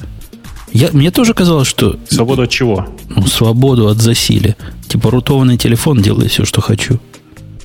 Я, 0.72 0.90
мне 0.92 1.10
тоже 1.10 1.34
казалось, 1.34 1.66
что 1.68 1.98
Свободу 2.08 2.42
от 2.42 2.50
чего? 2.50 2.86
ну, 3.08 3.26
свободу 3.26 3.88
от 3.88 3.98
засилия. 3.98 4.56
Типа 4.86 5.10
рутованный 5.10 5.56
телефон, 5.58 6.00
делай 6.00 6.28
все, 6.28 6.44
что 6.44 6.60
хочу. 6.60 6.98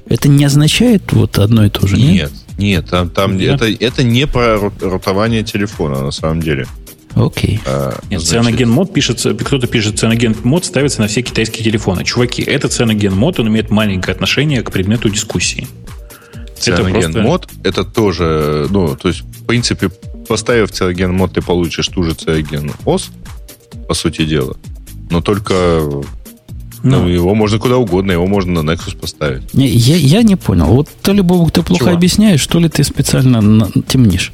Это 0.08 0.28
не 0.28 0.44
означает 0.46 1.12
вот 1.14 1.38
одно 1.40 1.66
и 1.66 1.70
то 1.70 1.88
же, 1.88 1.98
нет? 1.98 2.32
Нет, 2.32 2.32
нет, 2.58 2.90
там, 2.90 3.10
там 3.10 3.38
Нет? 3.38 3.62
Это, 3.62 3.66
это 3.84 4.04
не 4.04 4.28
про 4.28 4.56
ру- 4.58 4.74
рутование 4.90 5.44
телефона, 5.44 6.02
на 6.02 6.12
самом 6.12 6.42
деле. 6.42 6.68
Окей. 7.16 7.60
А, 7.66 8.00
Нет, 8.10 8.22
значит, 8.22 8.28
цианоген 8.30 8.70
мод 8.70 8.92
пишется, 8.94 9.34
кто-то 9.34 9.68
пишет, 9.68 10.00
цианоген 10.00 10.36
мод 10.44 10.66
ставится 10.66 11.00
на 11.02 11.08
все 11.08 11.22
китайские 11.22 11.64
телефоны. 11.64 12.04
Чуваки, 12.04 12.42
это 12.42 12.68
цианоген 12.68 13.16
мод, 13.16 13.40
он 13.40 13.48
имеет 13.50 13.70
маленькое 13.70 14.14
отношение 14.14 14.62
к 14.62 14.72
предмету 14.72 15.10
дискуссии. 15.10 15.68
Цианоген 16.58 17.14
просто- 17.14 17.22
мод 17.22 17.50
это 17.64 17.84
тоже, 17.84 18.68
ну, 18.70 18.96
то 18.96 19.08
есть, 19.10 19.22
в 19.22 19.46
принципе, 19.46 19.90
поставив 20.28 20.72
цианоген 20.72 21.14
мод, 21.14 21.34
ты 21.34 21.42
получишь 21.42 21.88
ту 21.88 22.04
же 22.04 22.14
цианоген 22.14 22.72
ОС, 22.86 23.10
по 23.88 23.94
сути 23.94 24.26
дела. 24.26 24.56
Но 25.12 25.22
только 25.22 25.82
ну, 26.84 27.02
Ну, 27.04 27.08
его 27.08 27.34
можно 27.34 27.58
куда 27.60 27.78
угодно, 27.78 28.12
его 28.12 28.28
можно 28.28 28.62
на 28.62 28.72
Nexus 28.72 28.96
поставить. 28.98 29.54
Не, 29.54 29.68
я, 29.68 29.96
я 29.96 30.22
не 30.24 30.36
понял. 30.36 30.66
Вот 30.68 30.88
то 31.02 31.14
ли, 31.14 31.22
Бобок, 31.22 31.52
ты 31.52 31.64
плохо 31.64 31.86
Чего? 31.86 31.96
объясняешь, 31.96 32.46
то 32.46 32.60
ли 32.60 32.70
ты 32.70 32.84
специально 32.84 33.42
на- 33.42 33.70
темнишь. 33.88 34.32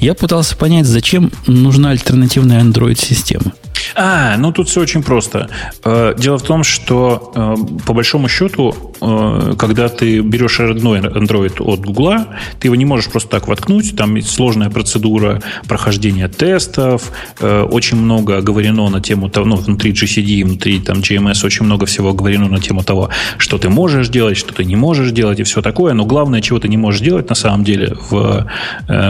Я 0.00 0.14
пытался 0.14 0.56
понять, 0.56 0.86
зачем 0.86 1.32
нужна 1.46 1.90
альтернативная 1.90 2.62
Android-система. 2.62 3.52
А, 3.94 4.36
ну 4.36 4.52
тут 4.52 4.68
все 4.68 4.80
очень 4.80 5.02
просто. 5.02 5.48
Э, 5.84 6.14
Дело 6.16 6.38
в 6.38 6.42
том, 6.42 6.64
что 6.64 7.32
э, 7.34 7.56
по 7.86 7.92
большому 7.92 8.28
счету, 8.28 8.74
э, 9.00 9.54
когда 9.58 9.88
ты 9.88 10.20
берешь 10.20 10.60
родной 10.60 11.00
Android 11.00 11.62
от 11.62 11.80
Гугла, 11.80 12.28
ты 12.60 12.68
его 12.68 12.74
не 12.76 12.84
можешь 12.84 13.10
просто 13.10 13.30
так 13.30 13.48
воткнуть. 13.48 13.96
Там 13.96 14.14
есть 14.16 14.30
сложная 14.30 14.70
процедура 14.70 15.42
прохождения 15.66 16.28
тестов. 16.28 17.12
Очень 17.40 17.98
много 17.98 18.38
оговорено 18.38 18.88
на 18.88 19.00
тему 19.00 19.28
того, 19.28 19.46
ну, 19.46 19.56
внутри 19.56 19.92
GCD, 19.92 20.44
внутри 20.44 20.80
там 20.80 20.98
GMS 20.98 21.44
очень 21.44 21.64
много 21.64 21.86
всего 21.86 22.10
оговорено 22.10 22.48
на 22.48 22.60
тему 22.60 22.82
того, 22.82 23.10
что 23.38 23.58
ты 23.58 23.68
можешь 23.68 24.08
делать, 24.08 24.36
что 24.36 24.52
ты 24.54 24.64
не 24.64 24.76
можешь 24.76 25.10
делать 25.10 25.40
и 25.40 25.42
все 25.42 25.62
такое. 25.62 25.94
Но 25.94 26.04
главное, 26.04 26.40
чего 26.40 26.58
ты 26.58 26.68
не 26.68 26.76
можешь 26.76 27.00
делать 27.00 27.28
на 27.28 27.34
самом 27.34 27.64
деле 27.64 27.96
в 28.10 28.46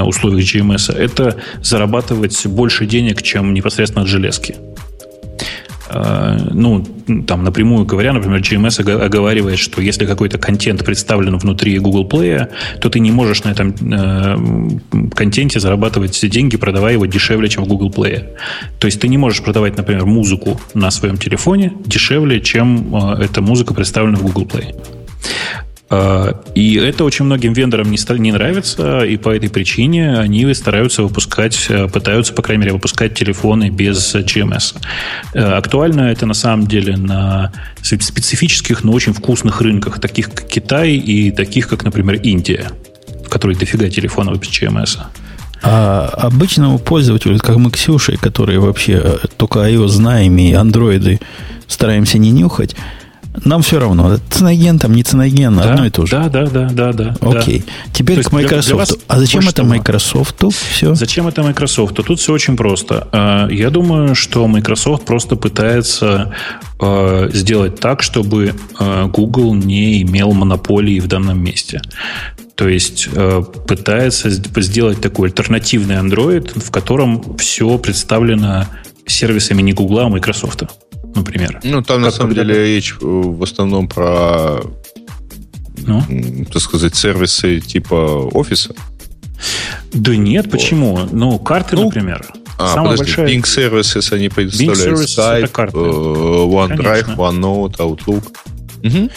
условиях 0.04 0.44
GMS, 0.44 0.92
это 0.94 1.36
зарабатывать 1.62 2.46
больше 2.46 2.86
денег, 2.86 3.22
чем 3.22 3.54
непосредственно 3.54 4.02
от 4.02 4.08
железки. 4.08 4.56
Э, 5.90 6.36
ну, 6.52 6.84
там 7.26 7.44
напрямую 7.44 7.86
говоря, 7.86 8.12
например, 8.12 8.40
GMS 8.40 8.80
ого- 8.80 9.04
оговаривает, 9.04 9.58
что 9.58 9.80
если 9.80 10.06
какой-то 10.06 10.38
контент 10.38 10.84
представлен 10.84 11.38
внутри 11.38 11.78
Google 11.78 12.06
Play, 12.06 12.48
то 12.80 12.90
ты 12.90 13.00
не 13.00 13.10
можешь 13.10 13.44
на 13.44 13.50
этом 13.50 13.70
э, 13.70 15.08
контенте 15.14 15.60
зарабатывать 15.60 16.28
деньги, 16.30 16.56
продавая 16.56 16.94
его 16.94 17.06
дешевле, 17.06 17.48
чем 17.48 17.64
в 17.64 17.68
Google 17.68 17.90
Play. 17.90 18.24
То 18.78 18.86
есть 18.86 19.00
ты 19.00 19.08
не 19.08 19.18
можешь 19.18 19.42
продавать, 19.42 19.76
например, 19.76 20.04
музыку 20.06 20.60
на 20.74 20.90
своем 20.90 21.16
телефоне 21.16 21.72
дешевле, 21.86 22.40
чем 22.40 22.94
э, 22.94 23.24
эта 23.24 23.40
музыка 23.40 23.74
представлена 23.74 24.18
в 24.18 24.22
Google 24.22 24.44
Play. 24.44 24.74
Э, 25.90 26.32
И 26.54 26.74
это 26.74 27.04
очень 27.04 27.24
многим 27.24 27.52
вендорам 27.52 27.90
не, 27.90 27.98
не 28.18 28.32
нравится, 28.32 29.00
и 29.04 29.16
по 29.16 29.30
этой 29.30 29.48
причине 29.48 30.18
они 30.18 30.52
стараются 30.54 31.02
выпускать, 31.02 31.66
э, 31.70 31.88
пытаются, 31.88 32.32
по 32.34 32.42
крайней 32.42 32.62
мере, 32.62 32.72
выпускать 32.74 33.14
телефоны 33.14 33.70
без 33.70 34.14
GMS. 34.14 34.76
Э, 35.34 35.52
Актуально 35.54 36.02
это 36.10 36.26
на 36.26 36.34
самом 36.34 36.66
деле 36.66 36.96
на 36.96 37.52
спе- 37.82 38.02
специфических, 38.02 38.84
но 38.84 38.92
очень 38.92 39.12
вкусных 39.14 39.60
рынках, 39.60 39.98
таких 40.00 40.30
как 40.32 40.46
Китай 40.48 40.92
и 40.92 41.30
таких 41.30 41.68
как, 41.68 41.84
например, 41.84 42.16
Индия, 42.22 42.66
в 43.24 43.28
которой 43.28 43.56
дофига 43.56 43.88
телефонов 43.88 44.38
без 44.40 44.48
GMS. 44.48 44.98
А 45.62 46.10
обычному 46.18 46.78
пользователю, 46.78 47.38
как 47.38 47.56
мы 47.56 47.70
Ксюшей, 47.70 48.16
которые 48.16 48.60
вообще 48.60 49.00
э, 49.02 49.16
только 49.36 49.60
iOS 49.60 49.88
знаем 49.88 50.36
и 50.38 50.52
андроиды 50.52 51.18
стараемся 51.66 52.18
не 52.18 52.30
нюхать, 52.30 52.76
нам 53.44 53.62
все 53.62 53.78
равно. 53.78 54.18
Циноген 54.30 54.78
там, 54.78 54.92
не 54.92 55.02
циноген, 55.02 55.58
одно 55.58 55.86
и 55.86 55.90
то 55.90 56.06
же. 56.06 56.16
Да, 56.16 56.28
да, 56.28 56.46
да, 56.46 56.68
да, 56.70 56.92
да. 56.92 57.16
Окей. 57.20 57.64
Теперь 57.92 58.22
То 58.22 58.28
к 58.28 58.30
для- 58.30 58.38
для 58.40 58.48
Microsoft. 58.48 58.78
вас 58.90 58.98
а 59.08 59.18
зачем 59.18 59.48
это. 59.48 59.64
Microsoft? 59.64 60.44
Все. 60.70 60.94
Зачем 60.94 61.28
это 61.28 61.42
Microsoft? 61.42 61.94
Тут 61.96 62.18
все 62.20 62.32
очень 62.32 62.56
просто. 62.56 63.08
Э, 63.12 63.48
Я 63.50 63.70
думаю, 63.70 64.14
что 64.14 64.46
Microsoft 64.46 65.04
просто 65.04 65.36
пытается 65.36 66.32
э, 66.80 67.30
сделать 67.32 67.80
так, 67.80 68.02
чтобы 68.02 68.54
э, 68.78 69.06
Google 69.06 69.54
не 69.54 70.02
имел 70.02 70.32
монополии 70.32 71.00
в 71.00 71.06
данном 71.06 71.42
месте. 71.42 71.80
То 72.54 72.68
есть 72.68 73.08
пытается 73.68 74.30
сделать 74.30 75.00
такой 75.00 75.28
альтернативный 75.28 75.94
Android, 75.96 76.58
в 76.58 76.70
котором 76.72 77.36
все 77.36 77.78
представлено 77.78 78.66
сервисами 79.06 79.62
не 79.62 79.72
Google, 79.72 80.00
а 80.00 80.08
Microsoft, 80.08 80.64
например. 81.14 81.60
Ну, 81.64 81.82
там, 81.82 82.00
на 82.00 82.08
Как 82.08 82.16
самом 82.16 82.34
когда-то. 82.34 82.52
деле, 82.52 82.66
речь 82.74 82.92
э, 82.92 82.96
в 83.04 83.42
основном 83.42 83.88
про, 83.88 84.60
Ну? 85.78 86.02
так 86.52 86.62
сказать, 86.62 86.94
сервисы 86.94 87.60
типа 87.60 88.28
офиса. 88.32 88.74
Да 89.92 90.16
нет, 90.16 90.50
почему? 90.50 90.98
Ну, 91.10 91.38
карты, 91.38 91.76
Ну, 91.76 91.84
например. 91.84 92.26
А, 92.58 92.74
Самая 92.74 92.96
подожди, 92.96 93.16
большая... 93.16 93.28
Bing 93.28 93.42
Services, 93.44 94.12
они 94.12 94.28
предоставляют 94.28 94.98
Skype, 94.98 95.70
э, 95.72 96.76
OneDrive, 96.76 97.04
Конечно. 97.04 97.12
OneNote, 97.14 97.76
Outlook. 97.76 98.24
Угу. 98.82 99.10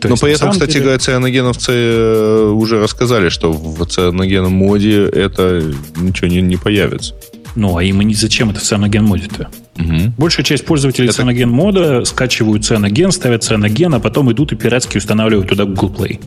То 0.00 0.08
Но 0.08 0.16
при 0.16 0.32
этом, 0.32 0.50
кстати 0.52 0.72
деле... 0.72 0.84
говоря, 0.84 0.98
цианогеновцы 0.98 1.72
э, 1.72 2.48
уже 2.54 2.80
рассказали, 2.80 3.28
что 3.28 3.52
в 3.52 3.84
цианогенном 3.84 4.52
моде 4.52 5.04
это 5.04 5.62
ничего 5.96 6.28
не, 6.28 6.40
не 6.40 6.56
появится. 6.56 7.14
Ну, 7.56 7.76
а 7.76 7.82
им 7.82 8.00
и 8.00 8.14
зачем 8.14 8.50
это 8.50 8.60
в 8.60 8.62
цианоген 8.62 9.04
моде-то? 9.04 9.50
Угу. 9.78 10.12
Большая 10.18 10.44
часть 10.44 10.64
пользователей 10.64 11.08
это... 11.08 11.16
цианоген 11.16 11.50
мода 11.50 12.04
скачивают 12.04 12.64
цианоген, 12.64 13.12
ставят 13.12 13.44
цианоген, 13.44 13.94
а 13.94 14.00
потом 14.00 14.30
идут 14.32 14.52
и 14.52 14.56
пиратски 14.56 14.98
устанавливают 14.98 15.48
туда 15.48 15.64
Google 15.64 15.90
Play. 15.90 16.20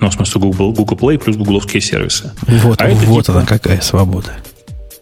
Ну, 0.00 0.10
в 0.10 0.14
смысле, 0.14 0.40
Google, 0.40 0.72
Google 0.72 0.96
Play 0.96 1.18
плюс 1.18 1.36
гугловские 1.36 1.80
сервисы. 1.80 2.32
Вот, 2.46 2.80
а 2.80 2.88
вот 2.88 3.26
типа... 3.26 3.38
она 3.38 3.46
какая 3.46 3.80
свобода. 3.80 4.30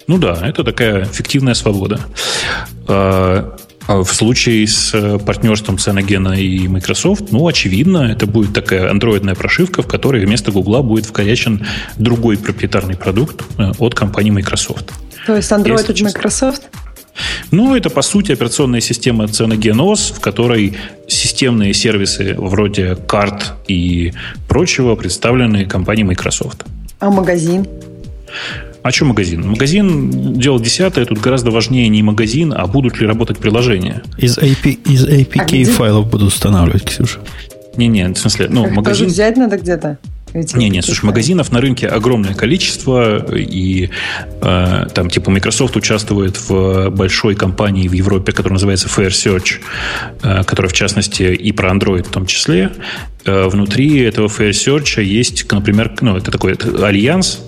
Ну 0.07 0.19
да, 0.19 0.39
это 0.43 0.65
такая 0.65 1.05
фиктивная 1.05 1.55
свобода. 1.55 2.01
А, 2.87 3.57
а 3.87 4.03
в 4.05 4.13
случае 4.13 4.67
с 4.67 4.93
э, 4.93 5.19
партнерством 5.19 5.77
Cyanogen 5.77 6.37
и 6.39 6.69
Microsoft, 6.69 7.33
ну, 7.33 7.47
очевидно, 7.47 8.11
это 8.11 8.27
будет 8.27 8.53
такая 8.53 8.91
андроидная 8.91 9.35
прошивка, 9.35 9.83
в 9.83 9.87
которой 9.87 10.25
вместо 10.25 10.53
Гугла 10.53 10.83
будет 10.83 11.07
вкорячен 11.07 11.67
другой 11.97 12.37
проприетарный 12.37 12.97
продукт 12.97 13.43
э, 13.57 13.73
от 13.79 13.95
компании 13.95 14.31
Microsoft. 14.31 14.93
То 15.27 15.37
есть 15.37 15.51
Android 15.53 15.91
от 15.91 16.01
Microsoft? 16.01 16.63
Ну, 17.51 17.75
это, 17.75 17.91
по 17.91 18.03
сути, 18.03 18.33
операционная 18.33 18.81
система 18.81 19.25
CyanogenOS, 19.25 20.15
в 20.15 20.21
которой 20.21 20.77
системные 21.09 21.75
сервисы 21.75 22.35
вроде 22.39 22.97
карт 22.97 23.55
и 23.69 24.13
прочего 24.49 24.95
представлены 24.95 25.67
компанией 25.67 26.05
Microsoft. 26.05 26.65
А 27.01 27.11
магазин? 27.11 27.67
А 28.83 28.91
что 28.91 29.05
магазин? 29.05 29.47
Магазин 29.47 30.39
дело 30.39 30.59
десятое, 30.59 31.05
тут 31.05 31.19
гораздо 31.19 31.51
важнее 31.51 31.89
не 31.89 32.03
магазин, 32.03 32.55
а 32.57 32.67
будут 32.67 33.01
ли 33.01 33.07
работать 33.07 33.39
приложения. 33.39 34.03
Из, 34.17 34.39
AP, 34.39 34.79
из 34.87 35.07
APK 35.07 35.69
а 35.69 35.73
файлов 35.73 36.11
буду 36.11 36.27
устанавливать, 36.27 36.85
Ксюша. 36.85 37.19
Не-не, 37.77 38.09
в 38.09 38.19
смысле, 38.19 38.49
ну, 38.49 38.67
Их 38.67 38.73
магазин... 38.73 39.05
Тоже 39.05 39.15
взять 39.15 39.37
надо 39.37 39.59
где-то? 39.59 39.99
Не, 40.35 40.69
не, 40.69 40.83
слушай, 40.83 41.05
магазинов 41.05 41.53
на 41.53 41.61
рынке 41.61 41.87
огромное 41.87 42.35
количество, 42.35 43.35
и 43.35 43.91
э, 44.41 44.87
там 44.95 45.11
типа 45.11 45.31
Microsoft 45.31 45.77
участвует 45.77 46.39
в 46.49 46.91
большой 46.91 47.35
компании 47.35 47.89
в 47.89 47.93
Европе, 47.93 48.33
которая 48.33 48.55
называется 48.55 48.89
Fair 48.89 49.09
Search, 49.09 49.61
э, 50.23 50.45
которая 50.45 50.71
в 50.71 50.73
частности 50.73 51.23
и 51.23 51.53
про 51.53 51.71
Android 51.71 52.05
в 52.05 52.11
том 52.11 52.27
числе. 52.27 52.71
Э, 53.25 53.49
внутри 53.49 54.01
этого 54.03 54.29
Fair 54.29 54.51
Search 54.51 55.03
есть, 55.03 55.51
например, 55.51 55.93
ну, 56.01 56.17
это 56.17 56.31
такой 56.31 56.53
это 56.53 56.87
альянс, 56.87 57.41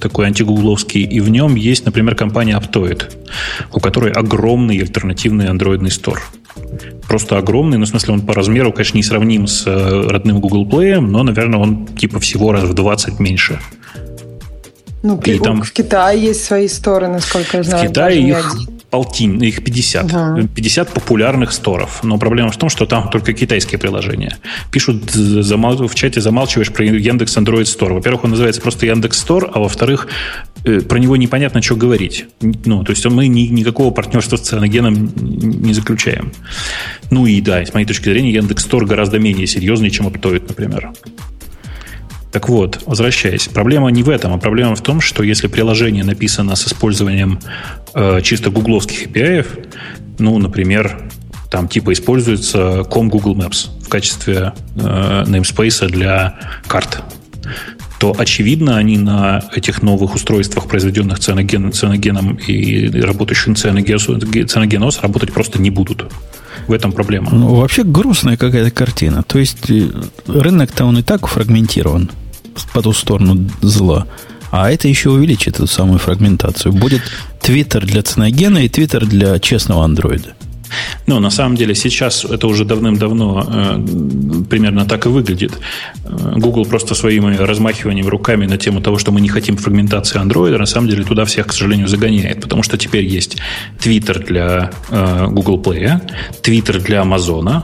такой 0.00 0.26
антигугловский, 0.26 1.02
и 1.02 1.20
в 1.20 1.28
нем 1.28 1.54
есть, 1.54 1.84
например, 1.84 2.14
компания 2.14 2.58
Aptoid, 2.58 3.12
у 3.72 3.80
которой 3.80 4.12
огромный 4.12 4.78
альтернативный 4.78 5.48
андроидный 5.48 5.90
стор. 5.90 6.22
Просто 7.06 7.38
огромный, 7.38 7.78
ну, 7.78 7.84
в 7.84 7.88
смысле, 7.88 8.14
он 8.14 8.20
по 8.22 8.34
размеру, 8.34 8.72
конечно, 8.72 8.96
не 8.96 9.02
сравним 9.02 9.46
с 9.46 9.66
э, 9.66 10.06
родным 10.08 10.40
Google 10.40 10.66
Play, 10.66 11.00
но, 11.00 11.22
наверное, 11.22 11.60
он 11.60 11.86
типа 11.86 12.18
всего 12.18 12.52
раз 12.52 12.64
в 12.64 12.74
20 12.74 13.20
меньше. 13.20 13.60
Ну, 15.02 15.20
и 15.20 15.38
там, 15.38 15.62
в 15.62 15.72
Китае 15.72 16.20
есть 16.20 16.44
свои 16.44 16.66
сторы, 16.66 17.06
насколько 17.06 17.58
я 17.58 17.62
знаю. 17.62 17.84
В 17.84 17.88
Китае 17.88 18.28
их 18.28 18.56
полтин, 18.90 19.38
их 19.42 19.64
50. 19.64 20.14
Ага. 20.14 20.48
50 20.54 20.92
популярных 20.92 21.52
сторов. 21.52 22.00
Но 22.02 22.18
проблема 22.18 22.50
в 22.50 22.56
том, 22.56 22.68
что 22.68 22.86
там 22.86 23.10
только 23.10 23.32
китайские 23.32 23.78
приложения. 23.78 24.38
Пишут 24.70 25.10
замал, 25.10 25.76
в 25.76 25.94
чате, 25.94 26.20
замалчиваешь 26.20 26.72
про 26.72 26.84
Яндекс 26.84 27.36
Android 27.36 27.64
Store. 27.64 27.92
Во-первых, 27.92 28.24
он 28.24 28.30
называется 28.30 28.60
просто 28.60 28.86
Яндекс 28.86 29.24
Store, 29.24 29.50
а 29.52 29.58
во-вторых, 29.58 30.08
э, 30.64 30.80
про 30.80 30.98
него 30.98 31.16
непонятно, 31.16 31.62
что 31.62 31.76
говорить. 31.76 32.26
Ну, 32.40 32.84
то 32.84 32.90
есть 32.90 33.04
мы 33.06 33.26
ни, 33.28 33.48
никакого 33.48 33.90
партнерства 33.92 34.36
с 34.36 34.40
Цианогеном 34.42 35.12
не 35.16 35.74
заключаем. 35.74 36.32
Ну 37.10 37.26
и 37.26 37.40
да, 37.40 37.64
с 37.64 37.74
моей 37.74 37.86
точки 37.86 38.04
зрения, 38.04 38.32
Яндекс 38.32 38.66
Store 38.66 38.86
гораздо 38.86 39.18
менее 39.18 39.46
серьезный, 39.46 39.90
чем 39.90 40.06
Aptoid, 40.08 40.44
например. 40.48 40.92
Так 42.36 42.50
вот, 42.50 42.82
возвращаясь, 42.84 43.48
проблема 43.48 43.88
не 43.88 44.02
в 44.02 44.10
этом, 44.10 44.34
а 44.34 44.36
проблема 44.36 44.76
в 44.76 44.82
том, 44.82 45.00
что 45.00 45.22
если 45.22 45.46
приложение 45.46 46.04
написано 46.04 46.54
с 46.54 46.66
использованием 46.66 47.40
э, 47.94 48.20
чисто 48.22 48.50
гугловских 48.50 49.06
API, 49.06 49.46
ну, 50.18 50.36
например, 50.36 51.08
там 51.50 51.66
типа 51.66 51.94
используется 51.94 52.84
com 52.90 53.08
Google 53.08 53.34
Maps 53.36 53.70
в 53.82 53.88
качестве 53.88 54.52
э, 54.74 55.24
namespace 55.26 55.88
для 55.88 56.38
карт, 56.66 57.02
то, 57.98 58.14
очевидно, 58.18 58.76
они 58.76 58.98
на 58.98 59.42
этих 59.54 59.82
новых 59.82 60.14
устройствах, 60.14 60.68
произведенных 60.68 61.18
цианоген, 61.18 61.72
цианогеном 61.72 62.34
и 62.34 63.00
работающим 63.00 63.56
цианогенос, 63.56 65.00
работать 65.00 65.32
просто 65.32 65.58
не 65.58 65.70
будут. 65.70 66.12
В 66.66 66.72
этом 66.72 66.92
проблема. 66.92 67.30
Ну, 67.32 67.54
вообще 67.54 67.82
грустная 67.82 68.36
какая-то 68.36 68.70
картина. 68.70 69.22
То 69.22 69.38
есть 69.38 69.70
э, 69.70 69.88
рынок-то 70.26 70.84
он 70.84 70.98
и 70.98 71.02
так 71.02 71.26
фрагментирован 71.28 72.10
по 72.72 72.82
ту 72.82 72.92
сторону 72.92 73.48
зла. 73.62 74.06
А 74.50 74.70
это 74.70 74.88
еще 74.88 75.10
увеличит 75.10 75.56
эту 75.56 75.66
самую 75.66 75.98
фрагментацию. 75.98 76.72
Будет 76.72 77.02
Твиттер 77.40 77.84
для 77.84 78.02
ценогена 78.02 78.58
и 78.58 78.68
Твиттер 78.68 79.06
для 79.06 79.38
честного 79.38 79.84
андроида. 79.84 80.34
Ну, 81.06 81.20
на 81.20 81.30
самом 81.30 81.56
деле, 81.56 81.74
сейчас 81.74 82.24
это 82.24 82.46
уже 82.46 82.64
давным-давно 82.64 83.46
э, 83.48 84.44
примерно 84.48 84.84
так 84.84 85.06
и 85.06 85.08
выглядит. 85.08 85.52
Э, 86.04 86.34
Google 86.36 86.64
просто 86.64 86.94
своими 86.94 87.36
размахиваниями 87.36 88.08
руками 88.08 88.46
на 88.46 88.58
тему 88.58 88.80
того, 88.80 88.98
что 88.98 89.12
мы 89.12 89.20
не 89.20 89.28
хотим 89.28 89.56
фрагментации 89.56 90.20
Android, 90.20 90.56
на 90.56 90.66
самом 90.66 90.88
деле 90.88 91.04
туда 91.04 91.24
всех, 91.24 91.46
к 91.46 91.52
сожалению, 91.52 91.88
загоняет. 91.88 92.40
Потому 92.40 92.62
что 92.62 92.76
теперь 92.76 93.04
есть 93.04 93.36
Twitter 93.78 94.24
для 94.24 94.70
э, 94.90 95.26
Google 95.28 95.60
Play, 95.62 96.00
Twitter 96.42 96.80
для 96.80 97.02
Amazon, 97.02 97.62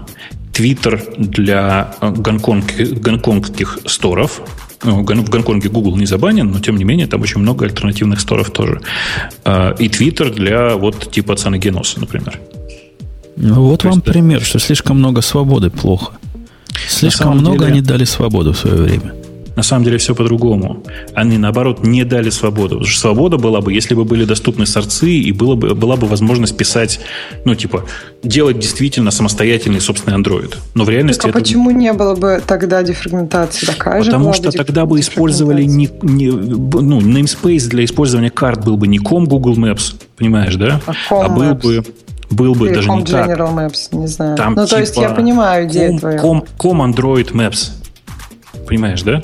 Twitter 0.52 1.00
для 1.18 1.94
э, 2.00 2.10
гонконг, 2.10 2.72
гонконгских 3.00 3.80
сторов, 3.86 4.42
ну, 4.84 5.02
в 5.02 5.04
Гонконге 5.04 5.68
Google 5.68 5.96
не 5.96 6.06
забанен, 6.06 6.50
но 6.50 6.60
тем 6.60 6.76
не 6.76 6.84
менее 6.84 7.06
там 7.06 7.22
очень 7.22 7.40
много 7.40 7.64
альтернативных 7.64 8.20
сторов 8.20 8.50
тоже. 8.50 8.80
А, 9.44 9.74
и 9.78 9.88
Twitter 9.88 10.32
для 10.32 10.76
вот 10.76 11.10
типа 11.10 11.36
Цанагеноса, 11.36 12.00
например. 12.00 12.38
Ну, 13.36 13.64
вот 13.64 13.80
То 13.80 13.88
вам 13.88 13.98
есть, 13.98 14.06
пример, 14.06 14.42
что 14.42 14.58
слишком 14.58 14.98
много 14.98 15.22
свободы 15.22 15.70
плохо. 15.70 16.12
Слишком 16.88 17.38
много 17.38 17.58
деле... 17.58 17.72
они 17.72 17.80
дали 17.80 18.04
свободу 18.04 18.52
в 18.52 18.58
свое 18.58 18.76
время. 18.76 19.14
На 19.56 19.62
самом 19.62 19.84
деле 19.84 19.98
все 19.98 20.14
по-другому. 20.14 20.82
Они, 21.14 21.38
наоборот, 21.38 21.84
не 21.84 22.04
дали 22.04 22.30
свободу. 22.30 22.76
Потому 22.76 22.86
что 22.86 23.00
свобода 23.00 23.36
была 23.36 23.60
бы, 23.60 23.72
если 23.72 23.94
бы 23.94 24.04
были 24.04 24.24
доступны 24.24 24.66
сорцы, 24.66 25.10
и 25.10 25.32
было 25.32 25.54
бы, 25.54 25.74
была 25.74 25.96
бы 25.96 26.06
возможность 26.06 26.56
писать, 26.56 27.00
ну, 27.44 27.54
типа, 27.54 27.84
делать 28.22 28.58
действительно 28.58 29.10
самостоятельный 29.10 29.80
собственный 29.80 30.18
Android. 30.18 30.56
Но 30.74 30.84
в 30.84 30.90
реальности... 30.90 31.22
Так, 31.22 31.36
а 31.36 31.38
это... 31.38 31.40
почему 31.40 31.70
не 31.70 31.92
было 31.92 32.14
бы 32.14 32.42
тогда 32.46 32.82
дефрагментации 32.82 33.66
такая 33.66 34.02
Потому 34.02 34.32
что 34.32 34.50
тогда 34.50 34.86
бы 34.86 35.00
использовали 35.00 35.64
не, 35.64 35.90
не, 36.02 36.30
ну, 36.30 37.00
namespace 37.00 37.68
для 37.68 37.84
использования 37.84 38.30
карт 38.30 38.64
был 38.64 38.76
бы 38.76 38.86
не 38.86 38.98
com 38.98 39.26
Google 39.26 39.56
Maps, 39.56 39.94
понимаешь, 40.16 40.54
да? 40.56 40.80
А, 40.86 40.92
а 41.10 41.28
был 41.28 41.42
Maps. 41.42 41.62
бы 41.62 41.84
был 42.30 42.54
бы 42.54 42.68
Или 42.68 42.74
даже 42.76 42.88
не 42.90 43.02
General 43.02 43.54
так. 43.54 43.72
Maps, 43.72 43.88
не 43.92 44.06
знаю. 44.06 44.36
Там, 44.36 44.54
ну, 44.54 44.64
типа, 44.64 44.76
то 44.76 44.80
есть 44.80 44.96
я 44.96 45.02
типа 45.02 45.14
понимаю 45.16 45.68
идею 45.68 45.92
com, 45.92 45.98
твою. 45.98 46.18
Com, 46.18 46.46
com 46.58 46.94
Android 46.94 47.32
Maps. 47.32 47.70
Понимаешь, 48.66 49.02
да? 49.02 49.22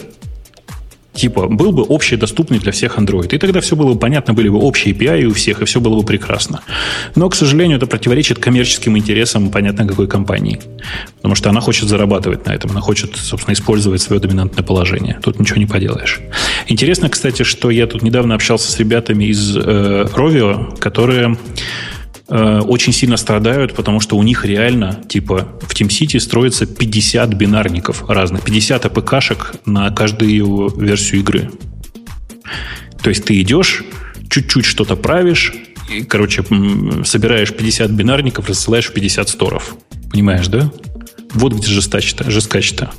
Типа, 1.19 1.49
был 1.49 1.73
бы 1.73 1.83
общий, 1.83 2.17
доступный 2.17 2.61
для 2.61 2.71
всех 2.71 2.97
Android. 2.97 3.35
И 3.35 3.39
тогда 3.39 3.61
все 3.61 3.75
было 3.75 3.95
бы 3.95 3.99
понятно, 3.99 4.35
были 4.35 4.49
бы 4.49 4.59
общие 4.59 4.95
API 4.95 5.25
у 5.25 5.35
всех, 5.35 5.61
и 5.63 5.65
все 5.65 5.81
было 5.81 5.97
бы 5.97 6.07
прекрасно. 6.07 6.61
Но, 7.17 7.29
к 7.29 7.35
сожалению, 7.35 7.79
это 7.79 7.87
противоречит 7.87 8.39
коммерческим 8.39 8.97
интересам 8.97 9.51
понятно 9.51 9.87
какой 9.87 10.07
компании. 10.07 10.61
Потому 11.17 11.35
что 11.35 11.51
она 11.51 11.61
хочет 11.61 11.89
зарабатывать 11.89 12.47
на 12.47 12.53
этом. 12.53 12.71
Она 12.71 12.81
хочет, 12.81 13.17
собственно, 13.17 13.55
использовать 13.55 14.01
свое 14.01 14.21
доминантное 14.21 14.65
положение. 14.65 15.19
Тут 15.21 15.41
ничего 15.41 15.59
не 15.59 15.67
поделаешь. 15.67 16.21
Интересно, 16.69 17.09
кстати, 17.09 17.43
что 17.43 17.71
я 17.71 17.89
тут 17.89 18.03
недавно 18.03 18.37
общался 18.37 18.71
с 18.71 18.79
ребятами 18.79 19.25
из 19.25 19.57
э, 19.57 20.07
Rovio, 20.15 20.79
которые 20.79 21.37
Э, 22.31 22.61
очень 22.61 22.93
сильно 22.93 23.17
страдают, 23.17 23.75
потому 23.75 24.01
что 24.01 24.17
у 24.17 24.23
них 24.23 24.45
реально, 24.45 25.03
типа, 25.09 25.49
в 25.63 25.75
TeamCity 25.75 26.21
строится 26.21 26.67
50 26.67 27.33
бинарников 27.35 28.09
разных, 28.09 28.43
50 28.43 28.85
АПКшек 28.85 29.55
на 29.65 29.91
каждую 29.91 30.69
версию 30.79 31.21
игры. 31.21 31.51
То 33.03 33.09
есть 33.09 33.25
ты 33.25 33.41
идешь, 33.41 33.83
чуть-чуть 34.29 34.67
что-то 34.67 34.95
правишь, 34.97 35.55
и, 35.91 36.03
короче, 36.03 36.45
собираешь 37.05 37.55
50 37.55 37.91
бинарников, 37.93 38.49
рассылаешь 38.49 38.89
в 38.89 38.93
50 38.93 39.27
сторов. 39.29 39.77
Понимаешь, 40.11 40.49
да? 40.49 40.71
Вот 41.33 41.55
где 41.55 41.67
жесточе-то, 41.67 42.31
жесткач-то. 42.31 42.91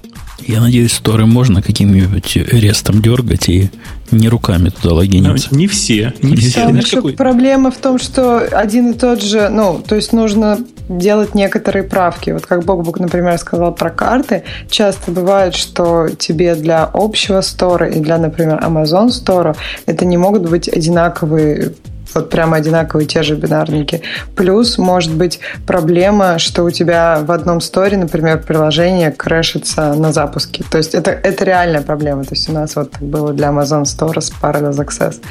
Я 0.48 0.62
надеюсь, 0.62 0.94
сторы 0.94 1.28
можно 1.28 1.62
каким-нибудь 1.62 2.36
рестом 2.36 3.02
дергать 3.02 3.50
и 3.50 3.70
не 4.12 4.30
руками 4.30 4.70
туда 4.70 4.96
логиниться. 4.96 5.50
Ну, 5.52 5.58
не 5.58 5.68
все. 5.68 6.14
Не, 6.22 6.36
все. 6.36 6.62
Там 6.62 6.76
еще 6.76 6.98
какой... 6.98 7.14
проблема 7.14 7.72
в 7.72 7.78
том, 7.78 8.00
что 8.00 8.40
один 8.40 8.92
и 8.92 8.94
тот 8.94 9.22
же, 9.22 9.50
ну, 9.50 9.82
то 9.86 9.96
есть 9.96 10.14
нужно 10.14 10.60
делать 10.90 11.36
некоторые 11.36 11.84
правки. 11.84 12.32
Вот 12.32 12.46
как 12.46 12.66
Богбук, 12.66 13.00
например, 13.00 13.38
сказал 13.38 13.74
про 13.74 13.92
карты, 13.92 14.44
часто 14.70 15.12
бывает, 15.12 15.56
что 15.56 16.10
тебе 16.10 16.56
для 16.56 16.90
общего 16.92 17.42
стора 17.42 17.90
и 17.90 18.00
для, 18.00 18.18
например, 18.18 18.60
Amazon 18.64 19.10
стора 19.10 19.56
это 19.86 20.06
не 20.06 20.18
могут 20.18 20.50
быть 20.50 20.68
одинаковые 20.68 21.74
Вот 22.14 22.30
прямо 22.30 22.58
одинаковые 22.58 23.08
те 23.08 23.24
же 23.24 23.36
бинарники. 23.36 24.02
Плюс 24.36 24.78
может 24.78 25.14
быть 25.14 25.40
проблема, 25.68 26.40
что 26.40 26.64
у 26.64 26.72
тебя 26.72 27.20
в 27.24 27.32
одном 27.32 27.62
сторе, 27.62 27.98
например, 27.98 28.42
приложение 28.42 29.12
крэшится 29.12 29.94
на 29.94 30.12
запуске. 30.12 30.64
То 30.70 30.78
есть 30.78 30.96
это, 30.96 31.12
это 31.12 31.44
реальная 31.44 31.82
проблема. 31.82 32.24
То 32.24 32.36
есть 32.36 32.50
у 32.50 32.54
нас 32.54 32.76
вот 32.76 33.00
было 33.00 33.34
для 33.34 33.50
Amazon 33.50 33.84
Store 33.84 34.20
с 34.20 34.32
Parallels 34.42 34.78
Access 34.78 35.22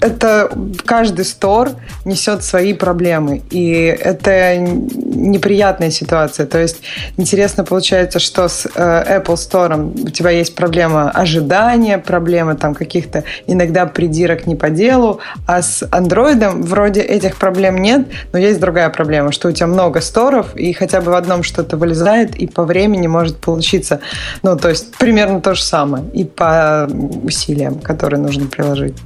это 0.00 0.50
каждый 0.84 1.24
стор 1.24 1.70
несет 2.04 2.42
свои 2.44 2.72
проблемы, 2.72 3.42
и 3.50 3.72
это 3.82 4.56
неприятная 4.56 5.90
ситуация. 5.90 6.46
То 6.46 6.58
есть 6.58 6.80
интересно 7.16 7.64
получается, 7.64 8.18
что 8.18 8.48
с 8.48 8.66
э, 8.66 9.20
Apple 9.20 9.34
Store 9.34 10.06
у 10.06 10.10
тебя 10.10 10.30
есть 10.30 10.54
проблема 10.54 11.10
ожидания, 11.10 11.98
проблема 11.98 12.54
там 12.54 12.74
каких-то 12.74 13.24
иногда 13.46 13.86
придирок 13.86 14.46
не 14.46 14.56
по 14.56 14.70
делу, 14.70 15.20
а 15.46 15.62
с 15.62 15.82
Android 15.82 16.62
вроде 16.62 17.00
этих 17.00 17.36
проблем 17.36 17.78
нет, 17.78 18.06
но 18.32 18.38
есть 18.38 18.60
другая 18.60 18.90
проблема, 18.90 19.32
что 19.32 19.48
у 19.48 19.52
тебя 19.52 19.66
много 19.66 20.00
сторов, 20.00 20.54
и 20.56 20.72
хотя 20.72 21.00
бы 21.00 21.12
в 21.12 21.14
одном 21.14 21.42
что-то 21.42 21.76
вылезает, 21.76 22.36
и 22.36 22.46
по 22.46 22.64
времени 22.64 23.06
может 23.06 23.38
получиться, 23.38 24.00
ну, 24.42 24.56
то 24.56 24.68
есть 24.68 24.96
примерно 24.96 25.40
то 25.40 25.54
же 25.54 25.62
самое, 25.62 26.04
и 26.12 26.24
по 26.24 26.88
усилиям, 27.24 27.78
которые 27.80 28.20
нужно 28.20 28.46
приложить. 28.46 28.96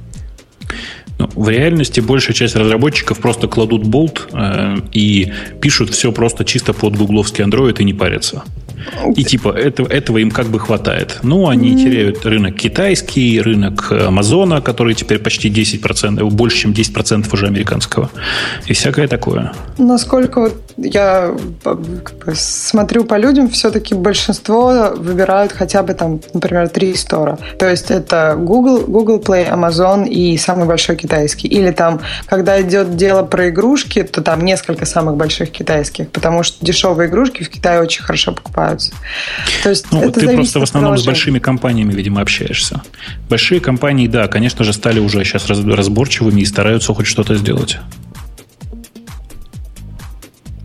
Ну, 1.23 1.29
в 1.35 1.47
реальности 1.47 2.01
большая 2.01 2.35
часть 2.35 2.55
разработчиков 2.55 3.19
просто 3.19 3.47
кладут 3.47 3.85
болт 3.85 4.27
э, 4.33 4.75
и 4.91 5.31
пишут 5.61 5.91
все 5.91 6.11
просто 6.11 6.43
чисто 6.43 6.73
под 6.73 6.97
гугловский 6.97 7.45
Android 7.45 7.79
и 7.79 7.83
не 7.85 7.93
парятся. 7.93 8.43
И 9.15 9.23
типа 9.23 9.49
этого, 9.49 9.87
этого 9.87 10.17
им 10.17 10.31
как 10.31 10.47
бы 10.47 10.59
хватает. 10.59 11.19
Ну, 11.23 11.47
они 11.47 11.73
mm. 11.73 11.83
теряют 11.83 12.25
рынок 12.25 12.55
китайский, 12.55 13.41
рынок 13.41 13.91
Амазона, 13.91 14.61
который 14.61 14.93
теперь 14.93 15.19
почти 15.19 15.49
10%, 15.49 16.23
больше, 16.29 16.57
чем 16.57 16.71
10% 16.71 17.33
уже 17.33 17.47
американского. 17.47 18.09
И 18.67 18.73
всякое 18.73 19.07
такое. 19.07 19.53
Насколько 19.77 20.41
вот 20.41 20.53
я 20.77 21.35
смотрю 22.33 23.03
по 23.05 23.17
людям, 23.17 23.49
все-таки 23.49 23.93
большинство 23.95 24.93
выбирают 24.95 25.51
хотя 25.51 25.83
бы 25.83 25.93
там, 25.93 26.21
например, 26.33 26.69
три 26.69 26.93
стора. 26.95 27.37
То 27.59 27.69
есть 27.69 27.91
это 27.91 28.35
Google, 28.37 28.85
Google 28.87 29.19
Play, 29.19 29.49
Amazon 29.51 30.07
и 30.07 30.37
самый 30.37 30.65
большой 30.65 30.95
китайский. 30.95 31.47
Или 31.47 31.71
там, 31.71 32.01
когда 32.25 32.61
идет 32.61 32.95
дело 32.95 33.23
про 33.23 33.49
игрушки, 33.49 34.03
то 34.03 34.21
там 34.21 34.41
несколько 34.41 34.85
самых 34.85 35.15
больших 35.15 35.51
китайских, 35.51 36.09
потому 36.09 36.43
что 36.43 36.65
дешевые 36.65 37.09
игрушки 37.09 37.43
в 37.43 37.49
Китае 37.49 37.81
очень 37.81 38.03
хорошо 38.03 38.33
покупаются. 38.73 38.91
То 39.63 39.69
есть 39.69 39.91
ну, 39.91 40.01
это 40.01 40.19
ты 40.19 40.35
просто 40.35 40.59
в 40.59 40.63
основном 40.63 40.97
с 40.97 41.05
большими 41.05 41.39
компаниями, 41.39 41.93
видимо, 41.93 42.21
общаешься. 42.21 42.81
Большие 43.29 43.59
компании, 43.59 44.07
да, 44.07 44.27
конечно 44.27 44.63
же, 44.63 44.73
стали 44.73 44.99
уже 44.99 45.23
сейчас 45.23 45.49
разборчивыми 45.49 46.41
и 46.41 46.45
стараются 46.45 46.93
хоть 46.93 47.07
что-то 47.07 47.35
сделать. 47.35 47.77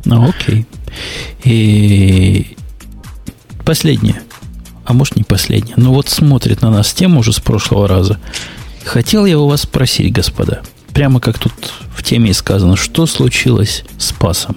Ну, 0.05 0.29
окей. 0.29 0.67
И 1.45 2.57
последнее. 3.65 4.23
А 4.85 4.95
может, 4.95 5.17
не 5.17 5.25
последнее. 5.25 5.75
Но 5.77 5.93
вот 5.93 6.09
смотрит 6.09 6.63
на 6.63 6.71
нас 6.71 6.93
тема 6.95 7.19
уже 7.19 7.33
с 7.33 7.41
прошлого 7.41 7.87
раза. 7.87 8.19
Хотел 8.85 9.27
я 9.27 9.39
у 9.39 9.47
вас 9.47 9.63
спросить, 9.63 10.13
господа. 10.13 10.63
Прямо 10.95 11.21
как 11.21 11.39
тут 11.39 11.53
в 11.95 12.03
теме 12.03 12.33
сказано, 12.33 12.77
что 12.77 13.05
случилось 13.07 13.85
с 13.99 14.13
пасом? 14.13 14.57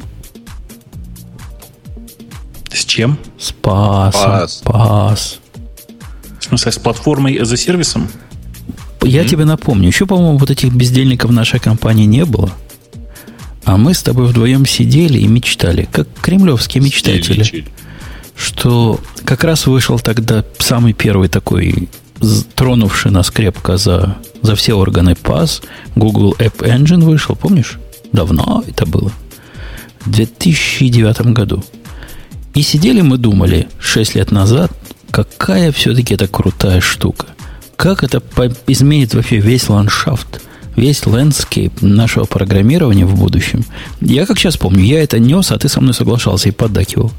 С 2.74 2.86
чем? 2.86 3.18
С 3.38 3.52
пасом. 3.52 4.32
Пас. 4.32 4.62
Пас. 4.64 5.40
В 6.40 6.44
смысле, 6.44 6.72
с 6.72 6.78
платформой 6.78 7.44
за 7.44 7.58
сервисом? 7.58 8.08
Я 9.04 9.22
mm-hmm. 9.22 9.28
тебе 9.28 9.46
напомню, 9.46 9.88
еще, 9.88 10.06
по-моему, 10.06 10.38
вот 10.38 10.50
этих 10.50 10.74
бездельников 10.74 11.32
в 11.32 11.34
нашей 11.34 11.60
компании 11.60 12.06
не 12.06 12.26
было. 12.26 12.52
А 13.64 13.78
мы 13.78 13.94
с 13.94 14.02
тобой 14.02 14.28
вдвоем 14.28 14.66
сидели 14.66 15.20
и 15.20 15.28
мечтали, 15.28 15.88
как 15.92 16.08
кремлевские 16.22 16.84
мечтатели, 16.84 17.66
что 18.36 19.00
как 19.24 19.44
раз 19.44 19.68
вышел 19.68 20.00
тогда 20.00 20.44
самый 20.58 20.94
первый 20.94 21.30
такой 21.30 21.90
тронувший 22.56 23.12
нас 23.12 23.32
крепко 23.32 23.78
за, 23.78 24.18
за 24.42 24.56
все 24.56 24.74
органы 24.74 25.16
пас, 25.16 25.62
Google 25.96 26.36
App 26.40 26.60
Engine 26.60 27.04
вышел, 27.04 27.36
помнишь? 27.36 27.80
Давно 28.12 28.64
это 28.68 28.86
было. 28.86 29.12
В 30.02 30.12
2009 30.12 31.34
году. 31.34 31.64
И 32.54 32.62
сидели 32.62 33.02
мы 33.02 33.18
думали 33.18 33.68
6 33.80 34.16
лет 34.16 34.32
назад, 34.32 34.72
какая 35.12 35.72
все-таки 35.72 36.14
это 36.14 36.28
крутая 36.28 36.82
штука. 36.82 37.28
Как 37.76 38.04
это 38.04 38.22
изменит 38.68 39.14
вообще 39.14 39.38
весь 39.38 39.70
ландшафт 39.70 40.42
весь 40.76 41.06
landscape 41.06 41.82
нашего 41.82 42.26
программирования 42.26 43.06
в 43.06 43.16
будущем. 43.16 43.64
Я 44.00 44.26
как 44.26 44.38
сейчас 44.38 44.58
помню, 44.58 44.84
я 44.84 45.04
это 45.04 45.20
нес, 45.20 45.52
а 45.52 45.58
ты 45.58 45.70
со 45.70 45.82
мной 45.82 45.94
соглашался 45.94 46.50
и 46.50 46.52
поддакивал. 46.52 47.12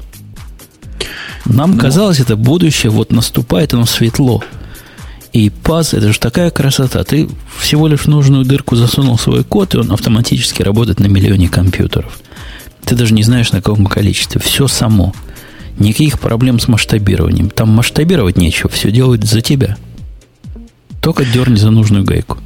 Нам 1.45 1.71
Но... 1.71 1.75
Ну. 1.75 1.81
казалось, 1.81 2.19
это 2.19 2.35
будущее 2.35 2.91
вот 2.91 3.11
наступает, 3.11 3.73
оно 3.73 3.85
светло. 3.85 4.43
И 5.33 5.49
PaaS, 5.49 5.93
это 5.93 6.13
же 6.13 6.19
такая 6.19 6.51
красота. 6.51 7.03
Ты 7.03 7.27
всего 7.59 7.87
лишь 7.87 8.05
нужную 8.05 8.45
дырку 8.45 8.75
засунул 8.75 9.17
свой 9.17 9.43
код, 9.43 9.73
и 9.73 9.77
он 9.77 9.91
автоматически 9.91 10.61
работает 10.61 10.99
на 10.99 11.07
миллионе 11.07 11.49
компьютеров. 11.49 12.19
Ты 12.85 12.95
даже 12.95 13.13
не 13.13 13.23
знаешь, 13.23 13.51
на 13.51 13.61
каком 13.61 13.85
количестве. 13.85 14.41
Все 14.41 14.67
само. 14.67 15.13
Никаких 15.79 16.19
проблем 16.19 16.59
с 16.59 16.67
масштабированием. 16.67 17.49
Там 17.49 17.69
масштабировать 17.69 18.37
нечего, 18.37 18.69
все 18.69 18.91
делают 18.91 19.23
за 19.23 19.41
тебя. 19.41 19.77
Только 21.01 21.25
дерни 21.25 21.55
за 21.55 21.71
нужную 21.71 22.03
гайку. 22.03 22.37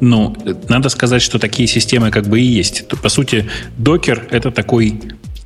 Ну, 0.00 0.36
надо 0.68 0.88
сказать, 0.88 1.22
что 1.22 1.38
такие 1.38 1.68
системы 1.68 2.10
как 2.10 2.26
бы 2.26 2.40
и 2.40 2.44
есть. 2.44 2.88
По 2.88 3.08
сути, 3.08 3.48
докер– 3.76 4.26
это 4.30 4.50
такой 4.50 5.00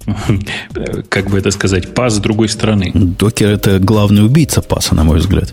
как 1.08 1.30
бы 1.30 1.38
это 1.38 1.50
сказать, 1.50 1.94
пас 1.94 2.14
с 2.14 2.18
другой 2.18 2.48
стороны. 2.48 2.90
Докер– 2.94 3.48
это 3.50 3.78
главный 3.78 4.24
убийца 4.24 4.62
паса, 4.62 4.94
на 4.94 5.04
мой 5.04 5.18
взгляд. 5.18 5.52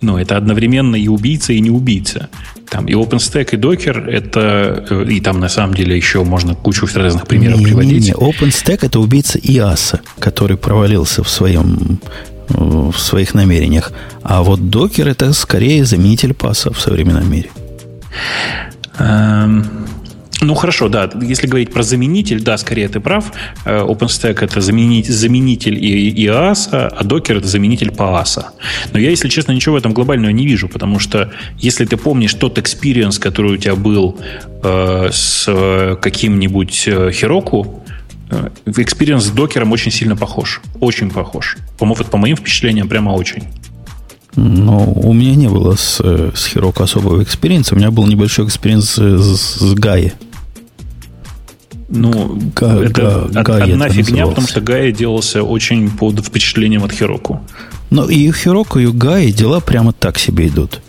Но 0.00 0.20
это 0.20 0.36
одновременно 0.36 0.96
и 0.96 1.08
убийца, 1.08 1.52
и 1.52 1.60
не 1.60 1.70
убийца. 1.70 2.28
Там 2.68 2.86
и 2.86 2.92
OpenStack, 2.92 3.50
и 3.52 3.56
Docker– 3.56 4.10
это... 4.10 4.86
Э, 4.90 5.06
и 5.08 5.20
там, 5.20 5.40
на 5.40 5.48
самом 5.48 5.74
деле, 5.74 5.96
еще 5.96 6.24
можно 6.24 6.54
кучу 6.54 6.86
разных 6.94 7.26
примеров 7.26 7.58
не, 7.58 7.64
приводить. 7.66 8.00
Не, 8.00 8.06
не. 8.08 8.12
OpenStack– 8.12 8.78
это 8.82 9.00
убийца 9.00 9.38
IASA, 9.38 10.00
который 10.18 10.56
провалился 10.56 11.22
в 11.22 11.28
своем 11.28 12.00
в 12.48 12.98
своих 12.98 13.32
намерениях. 13.32 13.92
А 14.22 14.42
вот 14.42 14.60
Docker– 14.60 15.08
это 15.10 15.32
скорее 15.32 15.84
заменитель 15.84 16.34
паса 16.34 16.70
в 16.72 16.78
современном 16.78 17.30
мире. 17.30 17.48
Ну, 20.44 20.54
хорошо, 20.54 20.88
да. 20.88 21.10
Если 21.22 21.46
говорить 21.46 21.72
про 21.72 21.82
заменитель, 21.82 22.42
да, 22.42 22.58
скорее 22.58 22.88
ты 22.88 23.00
прав. 23.00 23.32
Э, 23.64 23.80
OpenStack 23.80 24.44
это 24.44 24.60
заменить, 24.60 25.06
заменитель 25.06 25.78
IaaS, 25.78 26.68
а 26.70 27.02
Docker 27.02 27.38
это 27.38 27.48
заменитель 27.48 27.88
PaaS. 27.88 28.44
Но 28.92 28.98
я, 28.98 29.10
если 29.10 29.28
честно, 29.28 29.52
ничего 29.52 29.74
в 29.74 29.78
этом 29.78 29.94
глобального 29.94 30.30
не 30.32 30.46
вижу, 30.46 30.68
потому 30.68 30.98
что 30.98 31.32
если 31.58 31.86
ты 31.86 31.96
помнишь 31.96 32.34
тот 32.34 32.58
experience, 32.58 33.18
который 33.18 33.52
у 33.52 33.56
тебя 33.56 33.74
был 33.74 34.18
э, 34.62 35.08
с 35.10 35.96
каким-нибудь 36.02 36.84
э, 36.88 37.08
Heroku, 37.08 37.80
э, 38.30 38.48
experience 38.66 39.20
с 39.20 39.30
докером 39.30 39.72
очень 39.72 39.92
сильно 39.92 40.14
похож. 40.14 40.60
Очень 40.78 41.10
похож. 41.10 41.56
По, 41.78 41.86
по 41.86 42.16
моим 42.18 42.36
впечатлениям, 42.36 42.88
прямо 42.88 43.12
очень. 43.12 43.44
Но 44.36 44.92
у 44.92 45.14
меня 45.14 45.36
не 45.36 45.48
было 45.48 45.74
с, 45.74 46.00
э, 46.04 46.32
с 46.34 46.54
Heroku 46.54 46.82
особого 46.82 47.22
experience 47.22 47.65
а. 47.65 47.74
У 47.74 47.78
меня 47.78 47.90
был 47.90 48.06
небольшой 48.06 48.44
experience 48.44 48.90
с, 48.90 49.58
с 49.58 49.74
GAE. 49.74 50.12
Ну, 51.94 52.38
Га, 52.56 52.82
это 52.82 53.28
га, 53.30 53.42
Гая 53.42 53.62
одна 53.64 53.86
это 53.86 53.94
фигня, 53.94 54.26
потому 54.26 54.48
что 54.48 54.60
Гая 54.60 54.90
делался 54.90 55.44
очень 55.44 55.88
под 55.90 56.24
впечатлением 56.26 56.82
от 56.82 56.90
Heroku. 56.90 57.38
Ну, 57.90 58.08
и 58.08 58.28
у 58.28 58.32
Heroku, 58.32 58.82
и 58.82 58.86
у 58.86 58.92
Гая 58.92 59.30
дела 59.30 59.60
прямо 59.60 59.92
так 59.92 60.18
себе 60.18 60.48
идут. 60.48 60.80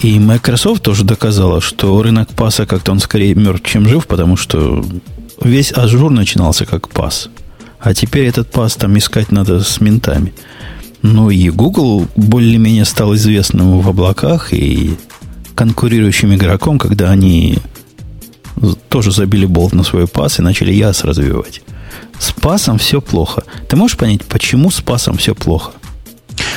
И 0.00 0.18
Microsoft 0.18 0.82
тоже 0.82 1.04
доказала, 1.04 1.60
что 1.60 2.02
рынок 2.02 2.28
PaaS 2.30 2.59
а 2.59 2.66
как-то 2.66 2.92
он 2.92 2.98
скорее 2.98 3.34
мертв, 3.34 3.68
чем 3.70 3.88
жив, 3.88 4.06
потому 4.06 4.36
что 4.36 4.84
весь 5.40 5.72
ажур 5.72 6.10
начинался 6.10 6.66
как 6.66 6.88
PaaS. 6.88 7.30
А 7.80 7.94
теперь 7.94 8.26
этот 8.26 8.50
PaaS 8.50 8.74
там 8.76 8.98
искать 8.98 9.32
надо 9.32 9.62
с 9.62 9.80
ментами. 9.80 10.34
Ну 11.00 11.30
и 11.30 11.50
Google 11.50 12.06
более-менее 12.14 12.84
стал 12.84 13.14
известным 13.14 13.80
в 13.80 13.88
облаках 13.88 14.52
и 14.52 14.96
конкурирующим 15.54 16.34
игроком, 16.34 16.78
когда 16.78 17.10
они 17.10 17.58
тоже 18.88 19.12
забили 19.12 19.46
болт 19.46 19.72
на 19.72 19.82
свой 19.82 20.06
PaaS 20.06 20.38
и 20.38 20.42
начали 20.42 20.72
IaaS 20.72 21.04
развивать. 21.04 21.62
С 22.18 22.32
пасом 22.32 22.78
все 22.78 23.00
плохо. 23.00 23.44
Ты 23.68 23.76
можешь 23.76 23.96
понять, 23.96 24.24
почему 24.24 24.70
с 24.70 24.80
пасом 24.80 25.16
все 25.16 25.34
плохо? 25.34 25.72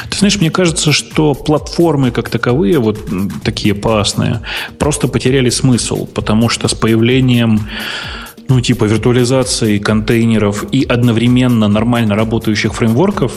Ты 0.10 0.18
знаешь, 0.18 0.40
мне 0.40 0.52
кажется, 0.52 0.92
что 0.92 1.34
платформы 1.34 2.12
как 2.12 2.30
таковые, 2.30 2.80
вот 2.80 3.00
такие 3.44 3.74
пасные, 3.74 4.42
просто 4.80 5.08
потеряли 5.08 5.50
смысл, 5.50 6.06
потому 6.06 6.50
что 6.50 6.68
с 6.68 6.74
появлением 6.74 7.68
ну, 8.48 8.62
типа 8.62 8.86
виртуализации 8.86 9.80
контейнеров 9.80 10.66
и 10.72 10.84
одновременно 10.84 11.68
нормально 11.68 12.16
работающих 12.16 12.74
фреймворков, 12.74 13.34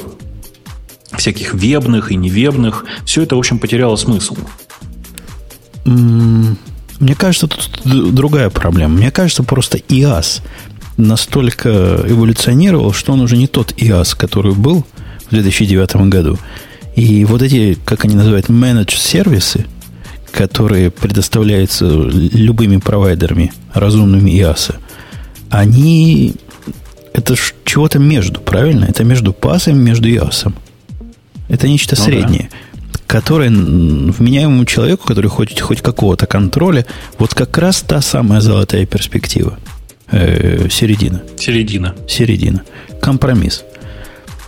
всяких 1.16 1.54
вебных 1.54 2.12
и 2.12 2.16
невебных, 2.16 2.84
все 3.04 3.22
это, 3.22 3.36
в 3.36 3.38
общем, 3.38 3.58
потеряло 3.58 3.96
смысл. 3.96 4.36
Мне 7.00 7.14
кажется, 7.14 7.46
тут 7.46 7.80
другая 7.84 8.50
проблема. 8.50 8.96
Мне 8.96 9.10
кажется, 9.10 9.42
просто 9.42 9.78
IaaS 9.78 10.42
настолько 10.96 12.02
эволюционировал, 12.06 12.92
что 12.92 13.12
он 13.12 13.20
уже 13.20 13.36
не 13.36 13.46
тот 13.46 13.72
IaaS, 13.72 14.16
который 14.16 14.54
был 14.54 14.84
в 15.26 15.30
2009 15.30 16.08
году. 16.08 16.38
И 16.96 17.24
вот 17.24 17.42
эти, 17.42 17.78
как 17.84 18.04
они 18.04 18.16
называют, 18.16 18.46
managed 18.46 18.96
сервисы, 18.98 19.66
которые 20.32 20.90
предоставляются 20.90 21.86
любыми 21.86 22.78
провайдерами, 22.78 23.52
разумными 23.72 24.30
IaaS, 24.30 24.74
они 25.50 26.34
это 27.12 27.36
чего-то 27.64 27.98
между, 27.98 28.40
правильно? 28.40 28.86
Это 28.86 29.04
между 29.04 29.32
пасом, 29.32 29.78
между 29.78 30.08
IaaS. 30.08 30.52
Это 31.48 31.68
нечто 31.68 31.94
ну, 31.96 32.04
среднее. 32.04 32.48
Да 32.50 32.67
которая 33.08 33.50
вменяемому 33.50 34.64
человеку, 34.66 35.06
который 35.08 35.30
хочет 35.30 35.60
хоть 35.60 35.80
какого-то 35.80 36.26
контроля, 36.26 36.86
вот 37.18 37.34
как 37.34 37.58
раз 37.58 37.80
та 37.80 38.00
самая 38.00 38.40
золотая 38.40 38.86
перспектива. 38.86 39.58
Э, 40.12 40.68
середина. 40.70 41.22
Середина. 41.36 41.94
Середина. 42.06 42.62
Компромисс. 43.00 43.64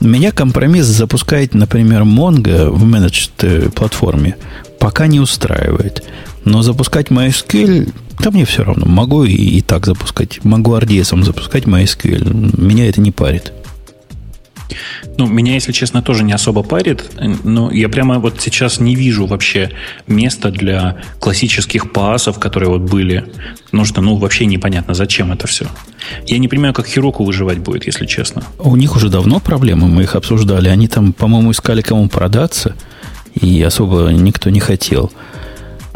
Меня 0.01 0.31
компромисс 0.31 0.85
запускает, 0.85 1.55
например, 1.55 2.03
Mongo 2.03 2.71
в 2.71 2.85
менеджд 2.85 3.33
э, 3.43 3.71
платформе 3.75 4.37
пока 4.79 5.07
не 5.07 5.21
устраивает. 5.21 6.03
Но 6.45 6.63
запускать 6.63 7.09
MySQL, 7.09 7.93
да 8.19 8.31
мне 8.31 8.45
все 8.45 8.65
равно. 8.65 8.87
Могу 8.87 9.25
и, 9.25 9.33
и 9.33 9.61
так 9.63 9.87
запускать. 9.87 10.45
Могу 10.45 10.77
RDS 10.77 11.23
запускать 11.23 11.65
MySQL. 11.65 12.61
Меня 12.61 12.89
это 12.89 13.01
не 13.01 13.11
парит. 13.11 13.53
Ну, 15.17 15.27
меня, 15.27 15.55
если 15.55 15.73
честно, 15.73 16.03
тоже 16.03 16.25
не 16.25 16.33
особо 16.33 16.63
парит, 16.63 17.11
но 17.45 17.71
я 17.71 17.89
прямо 17.89 18.19
вот 18.19 18.41
сейчас 18.41 18.81
не 18.81 18.95
вижу 18.95 19.27
вообще 19.27 19.71
места 20.07 20.51
для 20.51 20.99
классических 21.19 21.93
паасов, 21.93 22.39
которые 22.39 22.71
вот 22.71 22.83
были. 22.83 23.25
Потому 23.65 23.85
что, 23.85 24.01
ну, 24.01 24.17
вообще 24.17 24.47
непонятно, 24.47 24.95
зачем 24.95 25.33
это 25.33 25.47
все. 25.47 25.67
Я 26.27 26.39
не 26.39 26.49
понимаю, 26.49 26.75
как 26.75 26.87
Хироку 26.87 27.25
выживать 27.25 27.59
будет, 27.59 27.87
если 27.87 28.07
честно. 28.07 28.43
У 28.59 28.77
них 28.77 28.97
уже 28.97 29.09
давно 29.09 29.41
проблемы, 29.41 29.89
мы 29.89 30.03
их 30.03 30.15
обсуждали. 30.17 30.69
Они 30.69 30.89
там, 30.89 31.13
по-моему, 31.13 31.53
искали 31.53 31.83
кому 31.83 32.09
продаться, 32.09 32.75
и 33.35 33.63
особо 33.63 34.09
никто 34.11 34.51
не 34.51 34.61
хотел. 34.61 35.13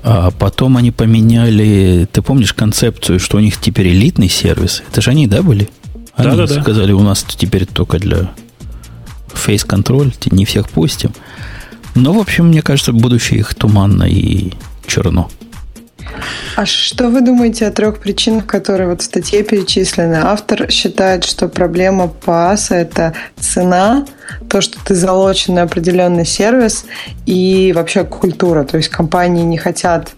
А 0.06 0.30
потом 0.30 0.76
они 0.76 0.90
поменяли, 0.90 2.06
ты 2.12 2.20
помнишь 2.20 2.52
концепцию, 2.52 3.18
что 3.18 3.38
у 3.38 3.40
них 3.40 3.58
теперь 3.58 3.88
элитный 3.88 4.28
сервис? 4.28 4.82
Это 4.90 5.00
же 5.00 5.10
они, 5.10 5.26
да, 5.26 5.42
были? 5.42 5.68
Они 6.14 6.30
да, 6.30 6.46
да, 6.46 6.46
да. 6.46 6.60
сказали, 6.60 6.92
у 6.92 7.00
нас 7.00 7.24
теперь 7.26 7.64
только 7.64 7.98
для 7.98 8.30
фейс-контроль, 9.36 10.12
не 10.30 10.44
всех 10.44 10.68
пустим. 10.68 11.12
Но, 11.94 12.12
в 12.12 12.18
общем, 12.18 12.48
мне 12.48 12.62
кажется, 12.62 12.92
будущее 12.92 13.40
их 13.40 13.54
туманно 13.54 14.04
и 14.04 14.52
черно. 14.86 15.30
А 16.56 16.66
что 16.66 17.08
вы 17.08 17.20
думаете 17.20 17.66
о 17.66 17.70
трех 17.70 17.98
причинах, 17.98 18.46
которые 18.46 18.88
вот 18.88 19.02
в 19.02 19.04
статье 19.04 19.42
перечислены? 19.42 20.16
Автор 20.22 20.70
считает, 20.70 21.24
что 21.24 21.48
проблема 21.48 22.08
ПАСа– 22.08 22.74
это 22.76 23.14
цена, 23.38 24.06
то, 24.48 24.60
что 24.60 24.78
ты 24.84 24.94
залочен 24.94 25.54
на 25.54 25.62
определенный 25.62 26.24
сервис 26.24 26.84
и 27.26 27.72
вообще 27.74 28.04
культура. 28.04 28.64
То 28.64 28.76
есть 28.76 28.88
компании 28.88 29.42
не 29.42 29.58
хотят 29.58 30.12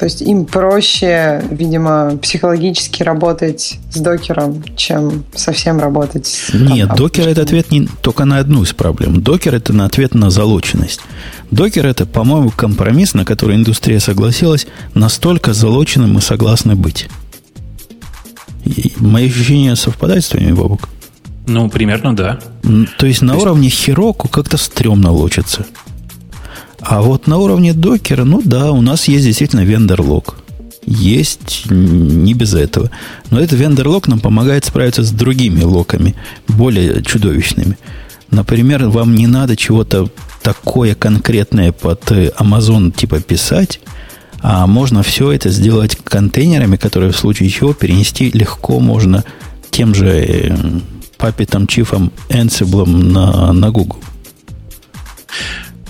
то 0.00 0.06
есть 0.06 0.22
им 0.22 0.46
проще, 0.46 1.44
видимо, 1.50 2.16
психологически 2.22 3.02
работать 3.02 3.78
с 3.92 4.00
докером, 4.00 4.64
чем 4.74 5.24
совсем 5.34 5.78
работать 5.78 6.26
с... 6.26 6.54
Нет, 6.54 6.88
там, 6.88 6.96
докер 6.96 7.28
это 7.28 7.42
ответ 7.42 7.70
не 7.70 7.86
только 7.86 8.24
на 8.24 8.38
одну 8.38 8.62
из 8.62 8.72
проблем. 8.72 9.20
Докер 9.20 9.54
это 9.54 9.74
на 9.74 9.84
ответ 9.84 10.14
на 10.14 10.30
залоченность. 10.30 11.02
Докер 11.50 11.84
это, 11.84 12.06
по-моему, 12.06 12.48
компромисс, 12.48 13.12
на 13.12 13.26
который 13.26 13.56
индустрия 13.56 14.00
согласилась, 14.00 14.66
настолько 14.94 15.52
залоченным 15.52 16.14
мы 16.14 16.22
согласны 16.22 16.76
быть. 16.76 17.10
И 18.64 18.94
мои 18.96 19.26
ощущения 19.26 19.76
совпадают 19.76 20.24
с 20.24 20.28
твоими, 20.30 20.52
Бобок? 20.52 20.88
Ну, 21.46 21.68
примерно, 21.68 22.16
да. 22.16 22.38
То 22.96 23.04
есть 23.04 23.20
на 23.20 23.34
То 23.34 23.40
уровне 23.40 23.68
Хироку 23.68 24.28
как-то 24.28 24.56
стрёмно 24.56 25.10
лочится. 25.10 25.66
А 26.80 27.02
вот 27.02 27.26
на 27.26 27.38
уровне 27.38 27.72
докера, 27.72 28.24
ну 28.24 28.40
да, 28.44 28.72
у 28.72 28.80
нас 28.80 29.06
есть 29.08 29.24
действительно 29.24 29.60
вендор-лог. 29.60 30.36
Есть 30.86 31.70
не 31.70 32.34
без 32.34 32.54
этого. 32.54 32.90
Но 33.30 33.38
этот 33.38 33.58
вендор-лог 33.58 34.08
нам 34.08 34.18
помогает 34.18 34.64
справиться 34.64 35.02
с 35.02 35.10
другими 35.10 35.62
локами, 35.62 36.14
более 36.48 37.02
чудовищными. 37.02 37.76
Например, 38.30 38.88
вам 38.88 39.14
не 39.14 39.26
надо 39.26 39.56
чего-то 39.56 40.08
такое 40.42 40.94
конкретное 40.94 41.72
под 41.72 42.10
Amazon 42.10 42.92
типа 42.92 43.20
писать, 43.20 43.80
а 44.40 44.66
можно 44.66 45.02
все 45.02 45.32
это 45.32 45.50
сделать 45.50 45.96
контейнерами, 46.02 46.76
которые 46.76 47.12
в 47.12 47.16
случае 47.16 47.50
чего 47.50 47.74
перенести 47.74 48.30
легко 48.30 48.80
можно 48.80 49.24
тем 49.70 49.94
же 49.94 50.08
э, 50.08 50.56
папитом, 51.18 51.66
чифом, 51.66 52.10
Ansible 52.28 52.88
на, 52.88 53.52
на 53.52 53.70
Google. 53.70 53.98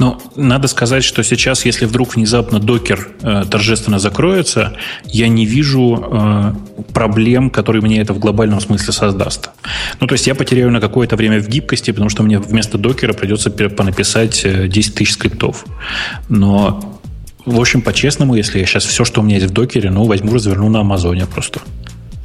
Ну, 0.01 0.19
надо 0.35 0.67
сказать, 0.67 1.05
что 1.05 1.23
сейчас, 1.23 1.67
если 1.67 1.85
вдруг 1.85 2.17
внезапно 2.17 2.59
докер 2.59 3.11
э, 3.21 3.45
торжественно 3.51 3.99
закроется, 3.99 4.73
я 5.05 5.29
не 5.29 5.45
вижу 5.45 6.03
э, 6.11 6.55
проблем, 6.95 7.51
которые 7.51 7.83
мне 7.83 8.01
это 8.01 8.15
в 8.15 8.19
глобальном 8.19 8.63
смысле 8.63 8.95
создаст. 8.95 9.51
Ну, 10.01 10.07
то 10.07 10.15
есть 10.15 10.27
я 10.27 10.35
потеряю 10.35 10.71
на 10.71 10.81
какое-то 10.81 11.17
время 11.17 11.39
в 11.39 11.49
гибкости, 11.49 11.91
потому 11.91 12.09
что 12.09 12.23
мне 12.23 12.39
вместо 12.39 12.79
докера 12.79 13.13
придется 13.13 13.51
понаписать 13.51 14.43
10 14.43 14.91
э, 14.91 14.97
тысяч 14.97 15.13
скриптов. 15.13 15.67
Но, 16.31 16.99
в 17.45 17.61
общем, 17.61 17.83
по-честному, 17.83 18.35
если 18.37 18.59
я 18.59 18.65
сейчас 18.65 18.87
все, 18.87 19.05
что 19.05 19.21
у 19.21 19.25
меня 19.25 19.37
есть 19.37 19.49
в 19.49 19.53
докере, 19.53 19.91
ну, 19.91 20.05
возьму, 20.05 20.33
разверну 20.33 20.71
на 20.71 20.81
Амазоне 20.81 21.27
просто. 21.27 21.61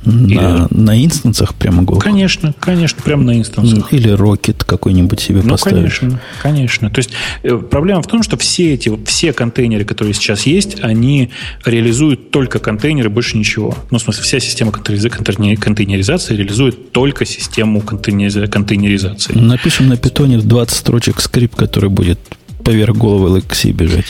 На, 0.06 0.26
Или... 0.26 0.74
на 0.74 1.04
инстансах 1.04 1.56
прямо 1.56 1.84
голых? 1.84 2.04
Конечно, 2.04 2.54
конечно, 2.60 3.02
прямо 3.04 3.24
на 3.24 3.40
инстансах. 3.40 3.92
Или 3.92 4.10
рокет 4.10 4.64
какой-нибудь 4.64 5.20
себе 5.20 5.42
ну, 5.44 5.52
поставишь. 5.52 6.00
конечно, 6.00 6.22
конечно. 6.42 6.90
То 6.90 7.00
есть 7.00 7.12
э, 7.44 7.58
проблема 7.58 8.02
в 8.02 8.08
том, 8.08 8.24
что 8.24 8.38
все 8.38 8.74
эти, 8.74 8.92
все 9.06 9.34
контейнеры, 9.34 9.84
которые 9.84 10.14
сейчас 10.14 10.46
есть, 10.46 10.78
они 10.82 11.32
реализуют 11.66 12.32
только 12.32 12.60
контейнеры, 12.60 13.10
больше 13.10 13.38
ничего. 13.38 13.76
Ну, 13.92 13.98
в 13.98 14.02
смысле, 14.02 14.24
вся 14.24 14.40
система 14.40 14.72
контейнеризации 14.72 16.36
реализует 16.36 16.92
только 16.92 17.26
систему 17.26 17.82
контейнеризации. 17.82 19.34
Напишем 19.34 19.88
на 19.88 19.98
питоне 19.98 20.38
20 20.38 20.78
строчек 20.78 21.20
скрипт, 21.20 21.56
который 21.56 21.90
будет 21.90 22.20
поверх 22.64 22.98
головы 22.98 23.40
LXC 23.40 23.72
бежать. 23.72 24.06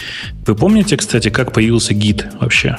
Вы 0.45 0.55
помните, 0.55 0.97
кстати, 0.97 1.29
как 1.29 1.51
появился 1.51 1.93
гид 1.93 2.25
вообще? 2.39 2.77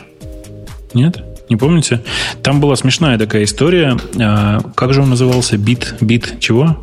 Нет? 0.95 1.23
Не 1.49 1.57
помните? 1.57 2.03
Там 2.43 2.61
была 2.61 2.77
смешная 2.77 3.19
такая 3.19 3.45
история. 3.45 3.97
А, 4.19 4.61
как 4.75 4.93
же 4.93 5.03
он 5.03 5.11
назывался? 5.11 5.57
Бит, 5.57 5.95
бит 6.01 6.37
чего? 6.41 6.77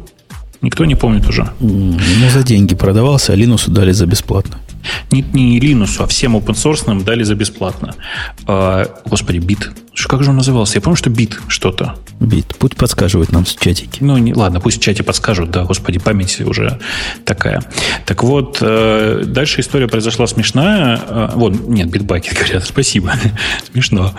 Никто 0.61 0.85
не 0.85 0.95
помнит 0.95 1.27
уже. 1.27 1.49
Ну, 1.59 1.99
за 2.33 2.43
деньги 2.43 2.73
продавался, 2.73 3.33
а 3.33 3.35
Linux 3.35 3.69
дали 3.69 3.91
за 3.91 4.05
бесплатно. 4.05 4.57
Не, 5.11 5.21
не 5.33 5.59
Linux, 5.59 5.95
а 5.99 6.07
всем 6.07 6.35
open 6.35 6.55
source 6.55 7.03
дали 7.03 7.23
за 7.23 7.35
бесплатно. 7.35 7.95
А, 8.45 8.87
господи, 9.05 9.37
бит. 9.37 9.71
Как 10.07 10.23
же 10.23 10.31
он 10.31 10.37
назывался? 10.37 10.75
Я 10.77 10.81
помню, 10.81 10.97
что 10.97 11.09
бит 11.09 11.39
что-то. 11.47 11.95
Бит. 12.19 12.55
Пусть 12.57 12.75
подсказывают 12.75 13.31
нам 13.31 13.45
в 13.45 13.55
чатике. 13.55 13.99
Ну, 14.01 14.17
не, 14.17 14.33
ладно, 14.33 14.59
пусть 14.59 14.77
в 14.77 14.81
чате 14.81 15.03
подскажут, 15.03 15.51
да, 15.51 15.65
господи, 15.65 15.99
память 15.99 16.41
уже 16.41 16.79
такая. 17.25 17.63
Так 18.05 18.23
вот, 18.23 18.57
э, 18.61 19.23
дальше 19.25 19.61
история 19.61 19.87
произошла 19.87 20.25
смешная. 20.27 20.99
Э, 21.07 21.29
вот, 21.35 21.67
нет, 21.67 21.89
битбакет 21.89 22.37
говорят, 22.39 22.65
спасибо. 22.65 23.13
Смешно. 23.71 24.13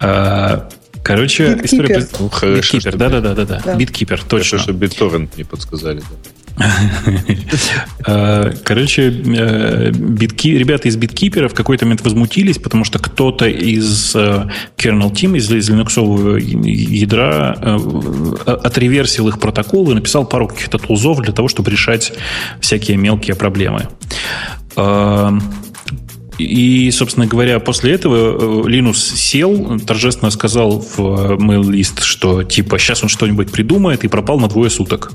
Э, 0.00 0.68
Короче, 1.02 1.54
Биткипер. 1.54 1.64
история... 1.64 2.08
Ну, 2.18 2.28
хорошо, 2.28 2.76
Биткипер, 2.76 2.96
да-да-да. 2.96 3.44
да. 3.64 3.74
Биткипер, 3.76 4.22
точно. 4.22 4.58
Хорошо, 4.58 4.58
что 4.58 4.72
BitTorrent 4.72 5.30
не 5.36 5.44
подсказали. 5.44 6.02
Короче, 8.64 9.10
э, 9.10 9.90
битки, 9.90 10.48
ребята 10.48 10.88
из 10.88 10.96
биткипера 10.96 11.48
в 11.48 11.54
какой-то 11.54 11.84
момент 11.84 12.02
возмутились, 12.02 12.58
потому 12.58 12.84
что 12.84 12.98
кто-то 12.98 13.46
из 13.46 14.14
э, 14.14 14.48
kernel 14.76 15.12
team, 15.12 15.36
из, 15.36 15.50
из 15.50 15.68
линуксового 15.68 16.36
ядра 16.36 17.78
отреверсил 18.46 19.28
их 19.28 19.38
протокол 19.38 19.90
и 19.90 19.94
написал 19.94 20.26
пару 20.26 20.48
каких-то 20.48 20.78
тулзов 20.78 21.20
для 21.20 21.32
того, 21.32 21.48
чтобы 21.48 21.70
решать 21.70 22.12
всякие 22.60 22.96
мелкие 22.96 23.36
проблемы. 23.36 23.88
И, 26.38 26.90
собственно 26.92 27.26
говоря, 27.26 27.58
после 27.58 27.92
этого 27.92 28.64
э, 28.64 28.68
Линус 28.68 29.04
сел, 29.04 29.78
торжественно 29.80 30.30
сказал 30.30 30.80
в 30.80 30.98
э, 31.00 31.36
mail-лист, 31.36 32.02
что 32.04 32.44
типа 32.44 32.78
сейчас 32.78 33.02
он 33.02 33.08
что-нибудь 33.08 33.50
придумает 33.50 34.04
и 34.04 34.08
пропал 34.08 34.38
на 34.38 34.48
двое 34.48 34.70
суток. 34.70 35.12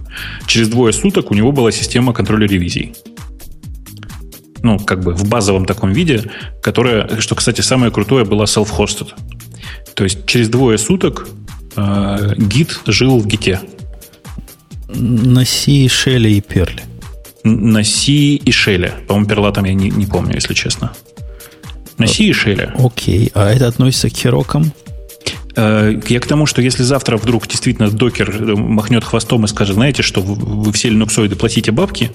Через 0.48 0.68
двое 0.68 0.92
суток 0.92 1.32
у 1.32 1.34
него 1.34 1.54
была 1.54 1.72
система 1.72 2.12
контроля 2.14 2.46
ревизий. 2.46 2.94
Ну, 4.64 4.80
как 4.80 5.02
бы 5.02 5.14
в 5.14 5.28
базовом 5.30 5.66
таком 5.66 5.92
виде, 5.94 6.30
которая, 6.62 7.20
что, 7.22 7.36
кстати, 7.36 7.62
самое 7.62 7.92
крутое, 7.92 8.26
была 8.26 8.44
self-hosted. 8.44 9.10
То 9.94 10.04
есть 10.04 10.26
через 10.26 10.50
двое 10.50 10.78
суток 10.78 11.30
э, 11.78 12.36
гид 12.38 12.82
жил 12.86 13.20
в 13.20 13.28
гите. 13.28 13.62
На 14.90 15.46
C, 15.46 15.86
Shell 15.86 16.28
и 16.28 16.42
Perl. 16.42 16.82
На 17.46 17.84
C 17.84 18.12
и 18.12 18.50
Shell. 18.50 19.06
По-моему, 19.08 19.30
перла 19.30 19.52
там 19.54 19.64
я 19.64 19.74
не, 19.74 19.90
не 19.90 20.06
помню, 20.06 20.36
если 20.36 20.54
честно. 20.54 20.94
C 22.08 22.24
и 22.24 22.32
Shell. 22.32 22.72
Окей, 22.86 23.32
а 23.34 23.52
это 23.52 23.68
относится 23.68 24.10
к 24.10 24.14
херокам? 24.14 24.72
Э, 25.56 26.00
я 26.08 26.20
к 26.20 26.28
тому, 26.28 26.46
что 26.46 26.62
если 26.62 26.84
завтра 26.84 27.18
вдруг 27.18 27.48
действительно 27.48 27.90
докер 27.90 28.30
э, 28.30 28.56
махнет 28.56 29.04
хвостом 29.04 29.46
и 29.46 29.48
скажет, 29.48 29.76
знаете, 29.76 30.04
что 30.04 30.22
вы 30.22 30.72
все 30.74 30.90
линуксоиды 30.90 31.36
платите 31.36 31.72
бабки, 31.72 32.12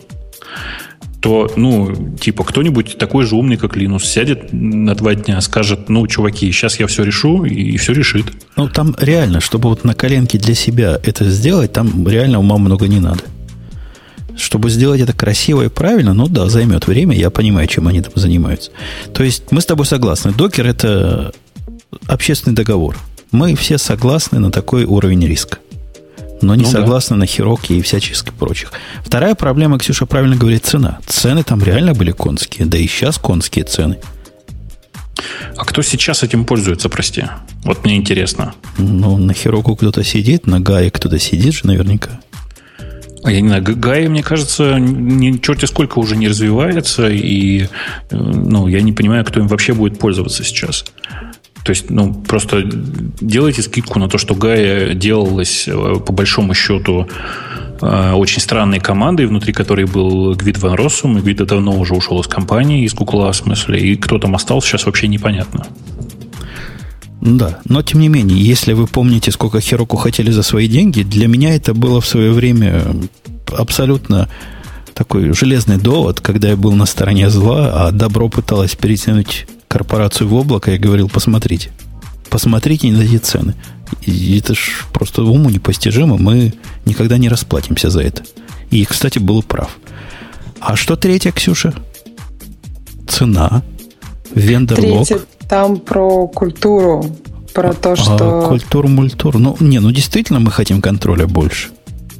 то, 1.20 1.50
ну, 1.56 2.16
типа, 2.20 2.44
кто-нибудь 2.44 2.96
такой 2.96 3.24
же 3.26 3.34
умный, 3.34 3.56
как 3.56 3.76
Линус, 3.76 4.04
сядет 4.04 4.52
на 4.52 4.94
два 4.94 5.14
дня, 5.14 5.40
скажет, 5.40 5.88
ну, 5.88 6.06
чуваки, 6.06 6.50
сейчас 6.52 6.78
я 6.78 6.86
все 6.86 7.02
решу, 7.02 7.44
и 7.44 7.76
все 7.76 7.92
решит. 7.92 8.26
Ну, 8.56 8.68
там 8.68 8.94
реально, 8.98 9.40
чтобы 9.40 9.68
вот 9.68 9.84
на 9.84 9.94
коленке 9.94 10.38
для 10.38 10.54
себя 10.54 10.98
это 11.02 11.28
сделать, 11.28 11.72
там 11.72 12.06
реально 12.06 12.38
ума 12.38 12.56
много 12.58 12.86
не 12.86 13.00
надо. 13.00 13.24
Чтобы 14.38 14.70
сделать 14.70 15.00
это 15.00 15.12
красиво 15.12 15.62
и 15.62 15.68
правильно, 15.68 16.14
ну 16.14 16.28
да, 16.28 16.48
займет 16.48 16.86
время, 16.86 17.16
я 17.16 17.28
понимаю, 17.28 17.66
чем 17.66 17.88
они 17.88 18.00
там 18.00 18.12
занимаются. 18.14 18.70
То 19.12 19.24
есть 19.24 19.50
мы 19.50 19.60
с 19.60 19.66
тобой 19.66 19.84
согласны, 19.84 20.32
докер 20.32 20.66
это 20.66 21.32
общественный 22.06 22.54
договор. 22.54 22.96
Мы 23.32 23.54
все 23.54 23.76
согласны 23.76 24.38
на 24.38 24.50
такой 24.50 24.84
уровень 24.84 25.26
риска 25.26 25.58
но 26.40 26.54
не 26.54 26.64
ну, 26.64 26.70
согласны 26.70 27.16
да. 27.16 27.20
на 27.20 27.26
Хироки 27.26 27.72
и 27.72 27.82
всяческих 27.82 28.32
прочих. 28.34 28.72
Вторая 29.04 29.34
проблема, 29.34 29.78
Ксюша 29.78 30.06
правильно 30.06 30.36
говорит, 30.36 30.64
цена. 30.64 31.00
Цены 31.06 31.42
там 31.42 31.62
реально 31.62 31.94
были 31.94 32.12
конские, 32.12 32.66
да 32.66 32.78
и 32.78 32.86
сейчас 32.86 33.18
конские 33.18 33.64
цены. 33.64 33.98
А 35.56 35.64
кто 35.64 35.82
сейчас 35.82 36.22
этим 36.22 36.44
пользуется, 36.44 36.88
прости? 36.88 37.24
Вот 37.64 37.84
мне 37.84 37.96
интересно. 37.96 38.54
Ну, 38.76 39.18
на 39.18 39.34
Хироку 39.34 39.74
кто-то 39.74 40.04
сидит, 40.04 40.46
на 40.46 40.60
Гае 40.60 40.90
кто-то 40.90 41.18
сидит 41.18 41.54
же 41.54 41.66
наверняка. 41.66 42.20
А 43.24 43.32
я 43.32 43.40
не 43.40 43.48
знаю, 43.48 43.64
Гая, 43.64 44.08
мне 44.08 44.22
кажется, 44.22 44.78
не, 44.78 45.40
черти 45.40 45.64
сколько 45.64 45.98
уже 45.98 46.16
не 46.16 46.28
развивается, 46.28 47.08
и 47.08 47.62
э, 47.62 47.66
ну, 48.10 48.68
я 48.68 48.80
не 48.80 48.92
понимаю, 48.92 49.24
кто 49.24 49.40
им 49.40 49.48
вообще 49.48 49.72
будет 49.72 49.98
пользоваться 49.98 50.44
сейчас. 50.44 50.84
То 51.64 51.70
есть, 51.70 51.90
ну, 51.90 52.14
просто 52.14 52.62
делайте 53.20 53.62
скидку 53.62 53.98
на 53.98 54.08
то, 54.08 54.18
что 54.18 54.34
Гая 54.34 54.94
делалась, 54.94 55.66
э, 55.66 55.72
по 56.06 56.12
большому 56.12 56.54
счету, 56.54 57.08
э, 57.82 58.12
очень 58.12 58.40
странной 58.40 58.78
командой, 58.78 59.26
внутри 59.26 59.52
которой 59.52 59.84
был 59.84 60.34
Гвид 60.34 60.58
Ван 60.58 60.74
Россум, 60.74 61.18
и 61.18 61.20
Гвид 61.20 61.38
давно 61.38 61.78
уже 61.78 61.94
ушел 61.94 62.20
из 62.20 62.28
компании, 62.28 62.84
из 62.84 62.94
Гугла, 62.94 63.32
в 63.32 63.36
смысле, 63.36 63.80
и 63.80 63.96
кто 63.96 64.18
там 64.18 64.34
остался, 64.36 64.68
сейчас 64.68 64.86
вообще 64.86 65.08
непонятно. 65.08 65.66
Да, 67.20 67.58
но 67.64 67.82
тем 67.82 68.00
не 68.00 68.08
менее, 68.08 68.40
если 68.40 68.72
вы 68.72 68.86
помните, 68.86 69.32
сколько 69.32 69.60
Хироку 69.60 69.96
хотели 69.96 70.30
за 70.30 70.42
свои 70.42 70.68
деньги, 70.68 71.02
для 71.02 71.26
меня 71.26 71.54
это 71.54 71.74
было 71.74 72.00
в 72.00 72.06
свое 72.06 72.32
время 72.32 72.84
абсолютно 73.56 74.28
такой 74.94 75.32
железный 75.32 75.78
довод, 75.78 76.20
когда 76.20 76.48
я 76.48 76.56
был 76.56 76.72
на 76.72 76.86
стороне 76.86 77.28
зла, 77.30 77.86
а 77.86 77.90
добро 77.92 78.28
пыталось 78.28 78.74
перетянуть 78.74 79.46
корпорацию 79.68 80.28
в 80.28 80.34
облако 80.34 80.72
и 80.72 80.78
говорил, 80.78 81.08
посмотрите, 81.08 81.70
посмотрите 82.30 82.88
на 82.88 83.02
эти 83.02 83.18
цены. 83.18 83.54
И 84.02 84.38
это 84.38 84.54
ж 84.54 84.86
просто 84.92 85.22
уму 85.22 85.50
непостижимо, 85.50 86.18
мы 86.18 86.54
никогда 86.84 87.18
не 87.18 87.28
расплатимся 87.28 87.90
за 87.90 88.02
это. 88.02 88.22
И, 88.70 88.84
кстати, 88.84 89.18
был 89.18 89.42
прав. 89.42 89.78
А 90.60 90.76
что 90.76 90.96
третья, 90.96 91.32
Ксюша? 91.32 91.74
Цена. 93.06 93.62
Вендор-лог. 94.34 95.08
Там 95.48 95.78
про 95.78 96.26
культуру, 96.28 97.04
про 97.54 97.72
то, 97.72 97.92
а, 97.92 97.96
что... 97.96 98.44
А, 98.44 98.48
культуру, 98.48 98.88
мультур. 98.88 99.38
Ну, 99.38 99.56
не, 99.60 99.78
ну 99.80 99.90
действительно 99.90 100.40
мы 100.40 100.50
хотим 100.50 100.82
контроля 100.82 101.26
больше. 101.26 101.70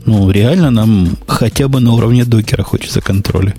Ну, 0.06 0.30
реально 0.30 0.70
нам 0.70 1.16
хотя 1.26 1.68
бы 1.68 1.80
на 1.80 1.92
уровне 1.92 2.24
докера 2.24 2.62
хочется 2.62 3.00
контроля. 3.00 3.54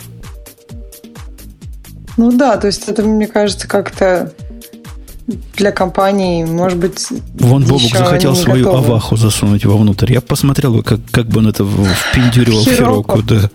Ну 2.18 2.32
да, 2.32 2.58
то 2.58 2.68
есть 2.68 2.90
это, 2.90 3.04
мне 3.04 3.28
кажется, 3.28 3.68
как-то 3.68 4.34
для 5.56 5.72
компании, 5.72 6.44
может 6.44 6.78
быть, 6.78 7.08
Вон 7.36 7.64
Бобук 7.64 7.92
захотел 7.92 8.36
свою 8.36 8.66
готовы. 8.66 8.88
аваху 8.88 9.16
засунуть 9.16 9.66
вовнутрь. 9.66 10.12
Я 10.12 10.22
посмотрел 10.22 10.74
бы, 10.74 10.84
как, 10.84 11.00
как 11.12 11.28
бы 11.28 11.40
он 11.40 11.48
это 11.48 11.64
впендюривал 11.64 12.64
в 12.64 12.68
Хироку, 12.68 13.22
да. 13.22 13.50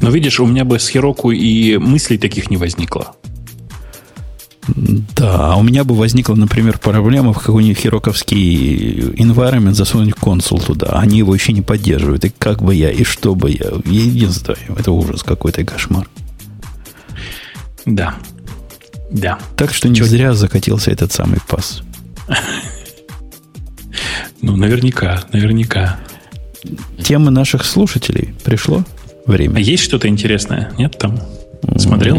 Но 0.00 0.10
видишь, 0.10 0.40
у 0.40 0.46
меня 0.46 0.64
бы 0.64 0.78
с 0.78 0.88
Хироку 0.88 1.30
и 1.30 1.76
мыслей 1.76 2.16
таких 2.16 2.50
не 2.50 2.56
возникло. 2.56 3.16
Да, 4.68 5.52
а 5.52 5.56
у 5.56 5.62
меня 5.62 5.84
бы 5.84 5.94
возникла, 5.94 6.34
например, 6.34 6.78
проблема 6.78 7.32
в 7.32 7.38
какой-нибудь 7.38 7.78
хироковский 7.78 9.12
environment 9.14 9.72
засунуть 9.72 10.14
консул 10.14 10.60
туда. 10.60 10.88
Они 10.92 11.18
его 11.18 11.34
еще 11.34 11.52
не 11.52 11.62
поддерживают. 11.62 12.24
И 12.24 12.30
как 12.30 12.62
бы 12.62 12.74
я, 12.74 12.90
и 12.90 13.02
что 13.04 13.34
бы 13.34 13.50
я. 13.50 13.70
Я 13.84 14.04
не 14.06 14.26
знаю. 14.26 14.58
Это 14.78 14.92
ужас 14.92 15.22
какой-то, 15.22 15.64
кошмар. 15.64 16.08
Да. 17.86 18.14
Да. 19.10 19.38
Так 19.56 19.72
что 19.74 19.88
не 19.88 19.96
Чего? 19.96 20.06
зря 20.06 20.34
закатился 20.34 20.90
этот 20.90 21.12
самый 21.12 21.38
пас. 21.48 21.82
Ну, 24.42 24.56
наверняка, 24.56 25.24
наверняка. 25.32 25.98
Темы 27.02 27.30
наших 27.30 27.64
слушателей 27.64 28.34
пришло 28.44 28.84
время. 29.26 29.56
А 29.56 29.60
есть 29.60 29.82
что-то 29.82 30.08
интересное? 30.08 30.72
Нет 30.78 30.98
там? 30.98 31.18
Смотрел? 31.76 32.16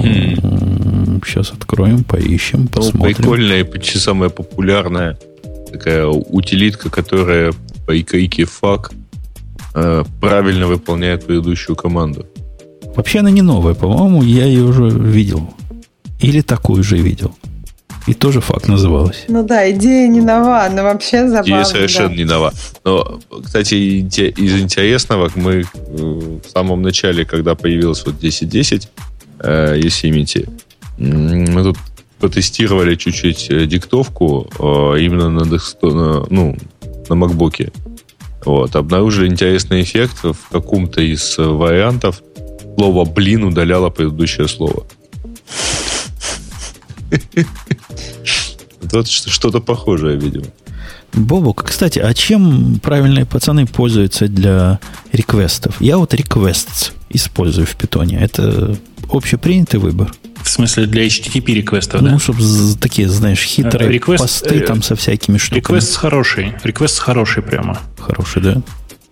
Сейчас 1.26 1.52
откроем, 1.52 2.04
поищем, 2.04 2.68
посмотрим. 2.68 3.00
Ну, 3.00 3.16
прикольная, 3.16 3.66
почти 3.66 3.98
самая 3.98 4.30
популярная 4.30 5.18
такая 5.72 6.06
утилитка, 6.08 6.90
которая 6.90 7.54
по 7.86 8.00
икайке 8.00 8.46
фак 8.46 8.92
э, 9.74 10.04
правильно 10.20 10.68
выполняет 10.68 11.26
предыдущую 11.26 11.76
команду. 11.76 12.26
Вообще 12.96 13.20
она 13.20 13.32
не 13.32 13.42
новая, 13.42 13.74
по-моему, 13.74 14.22
я 14.24 14.46
ее 14.46 14.64
уже 14.64 14.90
видел. 14.90 15.54
Или 16.20 16.42
такую 16.42 16.84
же 16.84 16.98
видел. 16.98 17.34
И 18.08 18.14
тоже 18.14 18.42
факт 18.42 18.68
называлась. 18.68 19.26
Ну 19.28 19.44
да, 19.44 19.70
идея 19.72 20.08
не 20.08 20.22
нова, 20.22 20.68
но 20.72 20.84
вообще 20.84 21.28
забавно. 21.28 21.50
Идея 21.50 21.64
совершенно 21.64 22.10
да. 22.10 22.16
не 22.16 22.24
нова. 22.26 22.54
Но, 22.84 23.20
кстати, 23.44 23.76
из 23.76 24.62
интересного, 24.62 25.32
мы 25.36 25.62
э, 25.62 25.66
в 25.96 26.50
самом 26.52 26.82
начале, 26.82 27.26
когда 27.26 27.56
появилась 27.56 28.04
вот 28.06 28.16
10.10 28.16 28.88
э, 29.40 29.78
Yosemite, 29.78 30.50
мы 31.02 31.64
тут 31.64 31.78
потестировали 32.20 32.96
чуть-чуть 32.96 33.50
э, 33.50 33.66
диктовку 33.66 34.48
э, 34.60 35.00
именно 35.00 35.30
на, 35.30 35.46
на, 35.46 36.26
ну, 36.30 36.58
на 37.10 37.14
MacBook. 37.14 37.74
Вот. 38.46 38.76
Обнаружили 38.76 39.28
интересный 39.28 39.82
эффект 39.82 40.24
в 40.24 40.50
каком-то 40.52 41.02
из 41.02 41.38
вариантов 41.38 42.22
слово 42.78 43.06
«блин» 43.06 43.44
удаляло 43.44 43.90
предыдущее 43.90 44.48
слово. 44.48 44.86
Вот 48.92 49.08
что-то 49.08 49.62
похожее, 49.62 50.18
видимо. 50.18 50.48
Бобок, 51.14 51.64
кстати, 51.64 52.00
а 52.00 52.14
чем 52.14 52.80
правильные 52.80 53.26
пацаны 53.26 53.66
пользуются 53.66 54.28
для 54.28 54.80
реквестов? 55.14 55.80
Я 55.80 55.98
вот 55.98 56.14
requests 56.14 56.92
использую 57.10 57.68
в 57.68 57.76
питоне. 57.76 58.18
Это 58.20 58.76
общепринятый 59.16 59.80
выбор. 59.80 60.14
В 60.44 60.50
смысле 60.50 60.88
для 60.88 61.06
HTTP 61.06 61.54
реквестов, 61.54 62.02
ну, 62.02 62.12
да? 62.12 62.20
чтобы 62.20 62.42
такие, 62.80 63.08
знаешь, 63.08 63.42
хитрые 63.42 63.90
request, 64.00 64.18
посты 64.18 64.56
э, 64.56 64.60
там 64.62 64.82
со 64.82 64.96
всякими 64.96 65.38
штуками. 65.38 65.78
Request 65.78 65.96
хороший. 65.96 66.54
Request 66.64 67.00
хороший 67.00 67.44
прямо. 67.44 67.80
Хороший, 68.00 68.42
да? 68.42 68.62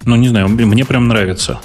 Ну, 0.05 0.15
не 0.15 0.30
знаю, 0.30 0.49
мне 0.49 0.85
прям 0.85 1.07
нравится. 1.07 1.59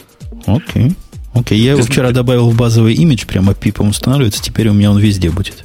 Окей. 0.47 0.95
Окей, 1.33 1.59
я 1.59 1.73
его 1.73 1.83
вчера 1.83 2.13
добавил 2.13 2.51
в 2.51 2.57
базовый 2.57 2.95
имидж, 2.95 3.27
прямо 3.27 3.55
пипом 3.55 3.89
устанавливается, 3.89 4.43
теперь 4.43 4.69
у 4.69 4.73
меня 4.73 4.91
он 4.91 4.99
везде 4.99 5.31
будет. 5.31 5.65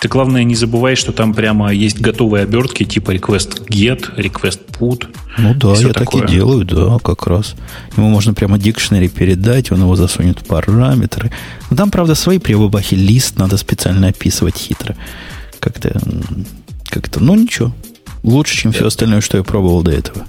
Ты, 0.00 0.08
главное, 0.08 0.44
не 0.44 0.54
забывай, 0.54 0.96
что 0.96 1.12
там 1.12 1.34
прямо 1.34 1.72
есть 1.72 2.00
готовые 2.00 2.44
обертки 2.44 2.84
типа 2.84 3.12
request 3.12 3.66
get, 3.68 4.16
request 4.16 4.60
put. 4.78 5.06
Ну 5.38 5.54
да, 5.54 5.74
я 5.74 5.92
такое. 5.92 6.22
так 6.22 6.30
и 6.30 6.32
делаю, 6.32 6.64
да, 6.64 6.98
как 6.98 7.26
раз. 7.26 7.54
Ему 7.96 8.08
можно 8.08 8.34
прямо 8.34 8.58
дикшнери 8.58 9.08
передать, 9.08 9.72
он 9.72 9.80
его 9.80 9.96
засунет 9.96 10.40
в 10.40 10.44
параметры. 10.44 11.32
Но 11.70 11.76
там, 11.76 11.90
правда, 11.90 12.14
свои 12.14 12.38
прибабахи 12.38 12.94
лист 12.94 13.38
надо 13.38 13.56
специально 13.56 14.08
описывать 14.08 14.56
хитро. 14.56 14.96
Как-то, 15.60 15.98
как-то, 16.88 17.22
ну 17.22 17.34
ничего. 17.34 17.72
Лучше, 18.22 18.56
чем 18.56 18.72
все 18.72 18.86
остальное, 18.86 19.20
что 19.20 19.36
я 19.36 19.42
пробовал 19.42 19.82
до 19.82 19.90
этого. 19.90 20.26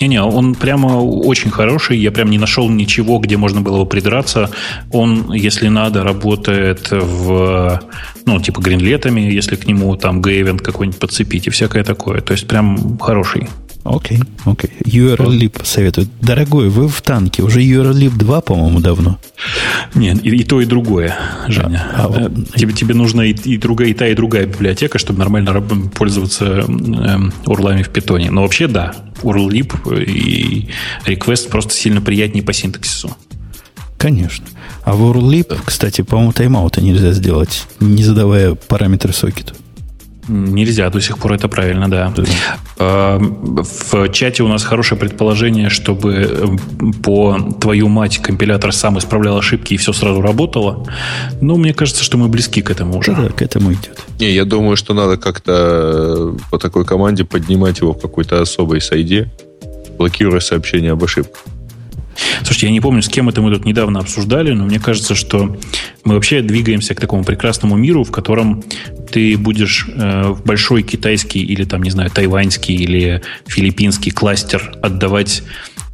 Не-не, 0.00 0.22
он 0.22 0.54
прямо 0.54 0.98
очень 1.00 1.50
хороший. 1.50 1.98
Я 1.98 2.10
прям 2.10 2.30
не 2.30 2.38
нашел 2.38 2.68
ничего, 2.68 3.18
где 3.18 3.36
можно 3.36 3.60
было 3.60 3.84
бы 3.84 3.86
придраться. 3.88 4.50
Он, 4.90 5.32
если 5.32 5.68
надо, 5.68 6.02
работает 6.02 6.88
в, 6.90 7.80
ну, 8.26 8.40
типа 8.40 8.60
гринлетами, 8.60 9.20
если 9.20 9.56
к 9.56 9.66
нему 9.66 9.96
там 9.96 10.22
гейвент 10.22 10.62
какой-нибудь 10.62 11.00
подцепить 11.00 11.46
и 11.46 11.50
всякое 11.50 11.84
такое. 11.84 12.20
То 12.20 12.32
есть 12.32 12.46
прям 12.46 12.98
хороший. 12.98 13.48
Окей, 13.84 14.20
окей. 14.44 14.70
URL-lib 14.84 15.64
советует. 15.64 16.08
Дорогой, 16.20 16.68
вы 16.68 16.88
в 16.88 17.02
танке. 17.02 17.42
Уже 17.42 17.62
URL-lib 17.62 18.16
2, 18.16 18.40
по-моему, 18.40 18.80
давно. 18.80 19.18
Нет, 19.94 20.24
и, 20.24 20.28
и 20.28 20.44
то, 20.44 20.60
и 20.60 20.66
другое, 20.66 21.16
Женя. 21.48 21.84
А, 21.94 22.06
а, 22.06 22.28
э, 22.28 22.30
тебе, 22.56 22.72
тебе 22.72 22.94
нужна 22.94 23.24
и, 23.24 23.32
и 23.32 23.56
другая, 23.56 23.88
и 23.88 23.94
та, 23.94 24.06
и 24.06 24.14
другая 24.14 24.46
библиотека, 24.46 24.98
чтобы 24.98 25.18
нормально 25.18 25.60
пользоваться 25.94 26.64
урлами 27.46 27.82
в 27.82 27.88
питоне. 27.88 28.30
Но 28.30 28.42
вообще, 28.42 28.68
да, 28.68 28.94
URL-lib 29.22 30.04
и 30.04 30.68
request 31.04 31.50
просто 31.50 31.74
сильно 31.74 32.00
приятнее 32.00 32.44
по 32.44 32.52
синтаксису. 32.52 33.16
Конечно. 33.98 34.46
А 34.84 34.94
в 34.94 35.02
URLLib, 35.02 35.60
кстати, 35.64 36.02
по-моему, 36.02 36.32
тайм-аута 36.32 36.80
нельзя 36.80 37.12
сделать, 37.12 37.66
не 37.80 38.04
задавая 38.04 38.54
параметры 38.54 39.12
сокета. 39.12 39.54
Нельзя 40.28 40.88
до 40.90 41.00
сих 41.00 41.18
пор, 41.18 41.32
это 41.32 41.48
правильно, 41.48 41.90
да. 41.90 42.12
А, 42.78 43.18
в 43.18 44.08
чате 44.10 44.44
у 44.44 44.48
нас 44.48 44.62
хорошее 44.62 45.00
предположение, 45.00 45.68
чтобы 45.68 46.12
э, 46.12 46.46
по 47.02 47.38
твою 47.60 47.88
мать 47.88 48.18
компилятор 48.18 48.72
сам 48.72 48.98
исправлял 48.98 49.36
ошибки 49.36 49.74
и 49.74 49.76
все 49.76 49.92
сразу 49.92 50.20
работало. 50.20 50.86
Но 51.40 51.56
мне 51.56 51.74
кажется, 51.74 52.04
что 52.04 52.18
мы 52.18 52.28
близки 52.28 52.62
к 52.62 52.70
этому 52.70 52.98
уже. 52.98 53.12
Да, 53.14 53.28
к 53.30 53.42
этому 53.42 53.72
идет. 53.72 53.98
Не, 54.20 54.30
я 54.32 54.44
думаю, 54.44 54.76
что 54.76 54.94
надо 54.94 55.16
как-то 55.16 56.36
по 56.50 56.58
такой 56.58 56.84
команде 56.84 57.24
поднимать 57.24 57.80
его 57.80 57.92
в 57.92 58.00
какой-то 58.00 58.40
особой 58.40 58.80
сайде, 58.80 59.28
блокируя 59.98 60.40
сообщения 60.40 60.92
об 60.92 61.02
ошибках. 61.02 61.42
Слушайте, 62.38 62.66
я 62.66 62.72
не 62.72 62.80
помню, 62.80 63.02
с 63.02 63.08
кем 63.08 63.28
это 63.28 63.40
мы 63.40 63.52
тут 63.52 63.64
недавно 63.64 64.00
обсуждали, 64.00 64.52
но 64.52 64.64
мне 64.64 64.78
кажется, 64.78 65.14
что 65.14 65.56
мы 66.04 66.14
вообще 66.14 66.42
двигаемся 66.42 66.94
к 66.94 67.00
такому 67.00 67.24
прекрасному 67.24 67.76
миру, 67.76 68.04
в 68.04 68.10
котором 68.10 68.62
ты 69.10 69.36
будешь 69.36 69.88
э, 69.88 70.28
в 70.28 70.44
большой 70.44 70.82
китайский 70.82 71.40
или 71.40 71.64
там, 71.64 71.82
не 71.82 71.90
знаю, 71.90 72.10
тайваньский 72.10 72.74
или 72.74 73.22
филиппинский 73.46 74.10
кластер 74.10 74.76
отдавать 74.82 75.42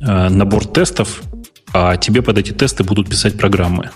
э, 0.00 0.28
набор 0.28 0.66
тестов, 0.66 1.22
а 1.72 1.96
тебе 1.96 2.22
под 2.22 2.38
эти 2.38 2.52
тесты 2.52 2.84
будут 2.84 3.08
писать 3.08 3.36
программы. 3.36 3.90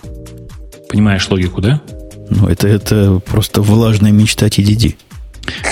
Понимаешь 0.89 1.27
логику, 1.29 1.61
да? 1.61 1.81
Ну, 2.29 2.47
это, 2.47 2.67
это 2.67 3.19
просто 3.25 3.61
влажная 3.61 4.11
мечта 4.11 4.47
TDD. 4.47 4.95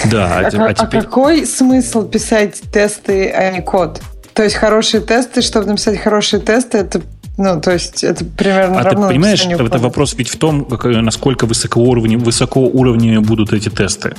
Да, 0.09 0.39
а, 0.39 0.41
а, 0.41 0.65
а, 0.65 0.73
теперь... 0.73 0.99
а 0.99 1.03
какой 1.03 1.45
смысл 1.45 2.07
писать 2.07 2.61
тесты, 2.71 3.29
а 3.29 3.51
не 3.51 3.61
код? 3.61 4.01
То 4.33 4.43
есть 4.43 4.55
хорошие 4.55 5.01
тесты, 5.01 5.41
чтобы 5.41 5.67
написать 5.67 5.99
хорошие 5.99 6.41
тесты, 6.41 6.77
это 6.77 7.01
ну, 7.37 7.59
то 7.59 7.71
есть 7.71 8.03
это 8.03 8.25
примерно 8.25 8.79
а 8.79 8.83
равно. 8.83 9.07
Ты 9.07 9.13
понимаешь, 9.13 9.45
это 9.45 9.57
кода. 9.57 9.77
вопрос 9.79 10.13
ведь 10.17 10.29
в 10.29 10.37
том, 10.37 10.65
как, 10.65 10.85
насколько 10.85 11.45
высокоуровневые, 11.45 12.23
высокоуровневые 12.23 13.21
будут 13.21 13.53
эти 13.53 13.69
тесты. 13.69 14.15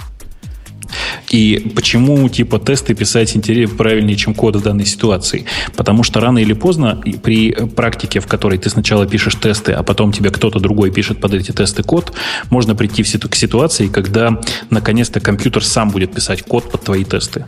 И 1.31 1.73
почему 1.75 2.29
типа 2.29 2.59
тесты 2.59 2.95
писать 2.95 3.37
интереснее, 3.37 3.77
правильнее, 3.77 4.17
чем 4.17 4.35
код 4.35 4.57
в 4.57 4.63
данной 4.63 4.85
ситуации? 4.85 5.47
Потому 5.77 6.03
что 6.03 6.21
рано 6.21 6.39
или 6.39 6.53
поздно 6.53 7.01
при 7.23 7.53
практике, 7.53 8.21
в 8.21 8.27
которой 8.27 8.59
ты 8.59 8.69
сначала 8.71 9.07
пишешь 9.07 9.37
тесты, 9.37 9.73
а 9.73 9.83
потом 9.83 10.13
тебе 10.13 10.31
кто-то 10.31 10.59
другой 10.59 10.91
пишет 10.91 11.21
под 11.21 11.35
эти 11.35 11.53
тесты 11.53 11.83
код, 11.83 12.13
можно 12.51 12.75
прийти 12.75 13.03
к 13.03 13.35
ситуации, 13.37 13.89
когда 13.89 14.41
наконец-то 14.71 15.21
компьютер 15.21 15.65
сам 15.65 15.91
будет 15.91 16.13
писать 16.13 16.43
код 16.43 16.71
под 16.71 16.83
твои 16.83 17.05
тесты. 17.05 17.47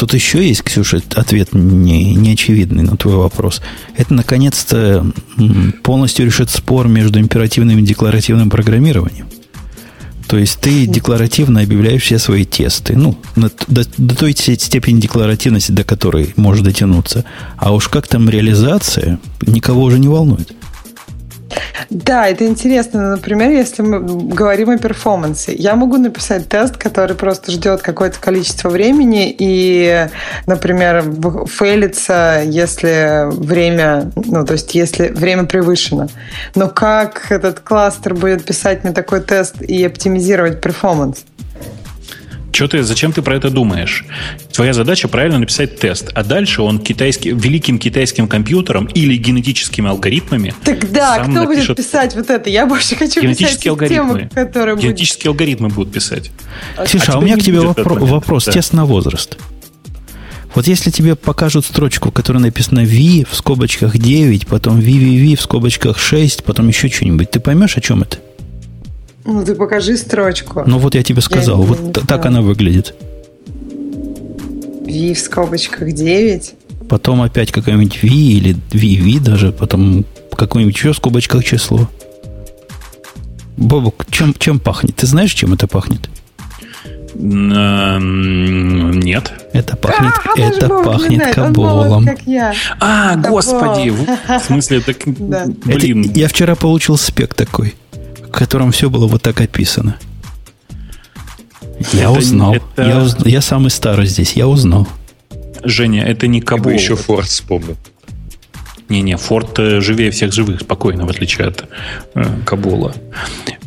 Тут 0.00 0.14
еще 0.14 0.48
есть, 0.48 0.62
Ксюша, 0.62 1.02
ответ 1.14 1.52
не, 1.52 2.14
не 2.14 2.32
очевидный 2.32 2.84
на 2.84 2.96
твой 2.96 3.16
вопрос. 3.16 3.60
Это, 3.98 4.14
наконец-то, 4.14 5.04
полностью 5.82 6.24
решит 6.24 6.48
спор 6.48 6.88
между 6.88 7.20
императивным 7.20 7.78
и 7.78 7.82
декларативным 7.82 8.48
программированием. 8.48 9.26
То 10.26 10.38
есть 10.38 10.58
ты 10.58 10.86
декларативно 10.86 11.60
объявляешь 11.60 12.00
все 12.00 12.18
свои 12.18 12.46
тесты. 12.46 12.96
Ну, 12.96 13.14
до, 13.36 13.50
до 13.98 14.16
той 14.16 14.32
степени 14.34 15.00
декларативности, 15.00 15.70
до 15.70 15.84
которой 15.84 16.32
может 16.36 16.64
дотянуться. 16.64 17.26
А 17.58 17.74
уж 17.74 17.88
как 17.88 18.08
там 18.08 18.30
реализация, 18.30 19.18
никого 19.42 19.82
уже 19.82 19.98
не 19.98 20.08
волнует. 20.08 20.50
Да, 21.90 22.28
это 22.28 22.46
интересно. 22.46 23.16
Например, 23.16 23.50
если 23.50 23.82
мы 23.82 24.00
говорим 24.00 24.70
о 24.70 24.78
перформансе, 24.78 25.54
я 25.54 25.74
могу 25.74 25.96
написать 25.96 26.48
тест, 26.48 26.76
который 26.76 27.16
просто 27.16 27.52
ждет 27.52 27.82
какое-то 27.82 28.18
количество 28.20 28.68
времени 28.68 29.34
и, 29.36 30.06
например, 30.46 31.04
фейлится, 31.46 32.42
если 32.44 33.24
время, 33.30 34.10
ну, 34.14 34.44
то 34.44 34.52
есть 34.52 34.74
если 34.74 35.08
время 35.08 35.44
превышено. 35.44 36.08
Но 36.54 36.68
как 36.68 37.30
этот 37.30 37.60
кластер 37.60 38.14
будет 38.14 38.44
писать 38.44 38.84
мне 38.84 38.92
такой 38.92 39.20
тест 39.20 39.60
и 39.60 39.84
оптимизировать 39.84 40.60
перформанс? 40.60 41.24
Что 42.52 42.68
ты, 42.68 42.82
зачем 42.82 43.12
ты 43.12 43.22
про 43.22 43.36
это 43.36 43.50
думаешь? 43.50 44.04
Твоя 44.52 44.72
задача 44.72 45.08
правильно 45.08 45.38
написать 45.38 45.78
тест, 45.78 46.10
а 46.14 46.24
дальше 46.24 46.62
он 46.62 46.78
китайский, 46.78 47.30
великим 47.30 47.78
китайским 47.78 48.28
компьютером 48.28 48.86
или 48.86 49.16
генетическими 49.16 49.88
алгоритмами. 49.88 50.54
Тогда 50.64 51.20
кто 51.20 51.30
напишет... 51.30 51.68
будет 51.68 51.76
писать 51.76 52.14
вот 52.14 52.28
это? 52.28 52.50
Я 52.50 52.66
больше 52.66 52.96
хочу 52.96 53.20
генетические 53.20 53.74
писать 53.74 53.88
систему, 53.88 54.10
алгоритмы. 54.10 54.44
которая 54.44 54.76
Генетические 54.76 55.30
будет... 55.30 55.40
алгоритмы 55.40 55.68
будут 55.68 55.92
писать. 55.92 56.30
Ксюша, 56.84 57.12
а, 57.12 57.14
а 57.16 57.18
у 57.18 57.22
меня 57.22 57.36
к 57.36 57.42
тебе 57.42 57.58
вопро- 57.58 58.04
вопрос. 58.04 58.46
Да. 58.46 58.52
Тест 58.52 58.72
на 58.72 58.84
возраст. 58.84 59.38
Вот 60.54 60.66
если 60.66 60.90
тебе 60.90 61.14
покажут 61.14 61.64
строчку, 61.64 62.10
в 62.10 62.12
которой 62.12 62.38
написано 62.38 62.80
V 62.80 63.24
в 63.30 63.34
скобочках 63.36 63.96
9, 63.96 64.48
потом 64.48 64.80
VVV 64.80 65.36
в 65.36 65.40
скобочках 65.40 65.98
6, 65.98 66.42
потом 66.44 66.68
еще 66.68 66.88
что-нибудь, 66.88 67.30
ты 67.30 67.38
поймешь, 67.38 67.76
о 67.76 67.80
чем 67.80 68.02
это? 68.02 68.18
Ну, 69.24 69.44
ты 69.44 69.54
покажи 69.54 69.96
строчку. 69.96 70.62
Ну, 70.66 70.78
вот 70.78 70.94
я 70.94 71.02
тебе 71.02 71.20
сказал. 71.20 71.60
Я 71.60 71.66
вот 71.66 71.80
не 71.80 71.92
так 71.92 72.26
она 72.26 72.40
выглядит. 72.40 72.94
V 74.86 75.14
в 75.14 75.18
скобочках 75.18 75.92
9. 75.92 76.54
Потом 76.88 77.22
опять 77.22 77.52
какая-нибудь 77.52 78.02
V 78.02 78.08
или 78.08 78.56
VV 78.70 79.20
даже. 79.20 79.52
Потом 79.52 80.04
какое-нибудь 80.36 80.74
еще 80.74 80.92
в 80.92 80.96
скобочках 80.96 81.44
число. 81.44 81.88
Бобок, 83.56 84.06
чем, 84.10 84.34
чем 84.38 84.58
пахнет? 84.58 84.96
Ты 84.96 85.06
знаешь, 85.06 85.32
чем 85.32 85.52
это 85.52 85.68
пахнет? 85.68 86.08
Нет. 87.14 88.12
Это 89.52 89.76
пахнет, 89.76 90.14
а, 90.24 90.40
это 90.40 90.68
пахнет 90.68 91.34
каболом. 91.34 92.06
Как 92.06 92.22
я. 92.26 92.54
А, 92.78 93.16
Кабол. 93.16 93.30
господи, 93.32 93.90
в 93.90 94.06
смысле, 94.46 94.80
так, 94.80 94.96
блин. 95.04 96.04
Это, 96.04 96.18
я 96.18 96.28
вчера 96.28 96.54
получил 96.54 96.96
спек 96.96 97.34
такой 97.34 97.74
в 98.32 98.38
котором 98.38 98.70
все 98.72 98.88
было 98.88 99.06
вот 99.06 99.22
так 99.22 99.40
описано. 99.40 99.96
Я 101.92 102.10
это, 102.10 102.10
узнал. 102.12 102.54
Это... 102.54 102.82
Я, 102.82 103.02
уз... 103.02 103.16
я 103.24 103.40
самый 103.40 103.70
старый 103.70 104.06
здесь, 104.06 104.34
я 104.34 104.46
узнал. 104.46 104.86
Женя, 105.64 106.04
это 106.04 106.26
не 106.26 106.40
Кабул. 106.40 106.72
еще 106.72 106.96
Форд 106.96 107.26
вспомнил. 107.26 107.76
Не-не, 108.88 109.16
Форд 109.16 109.58
э, 109.58 109.80
живее 109.80 110.10
всех 110.10 110.32
живых, 110.32 110.62
спокойно, 110.62 111.06
в 111.06 111.10
отличие 111.10 111.46
от 111.46 111.68
э, 112.14 112.24
Кабула. 112.44 112.92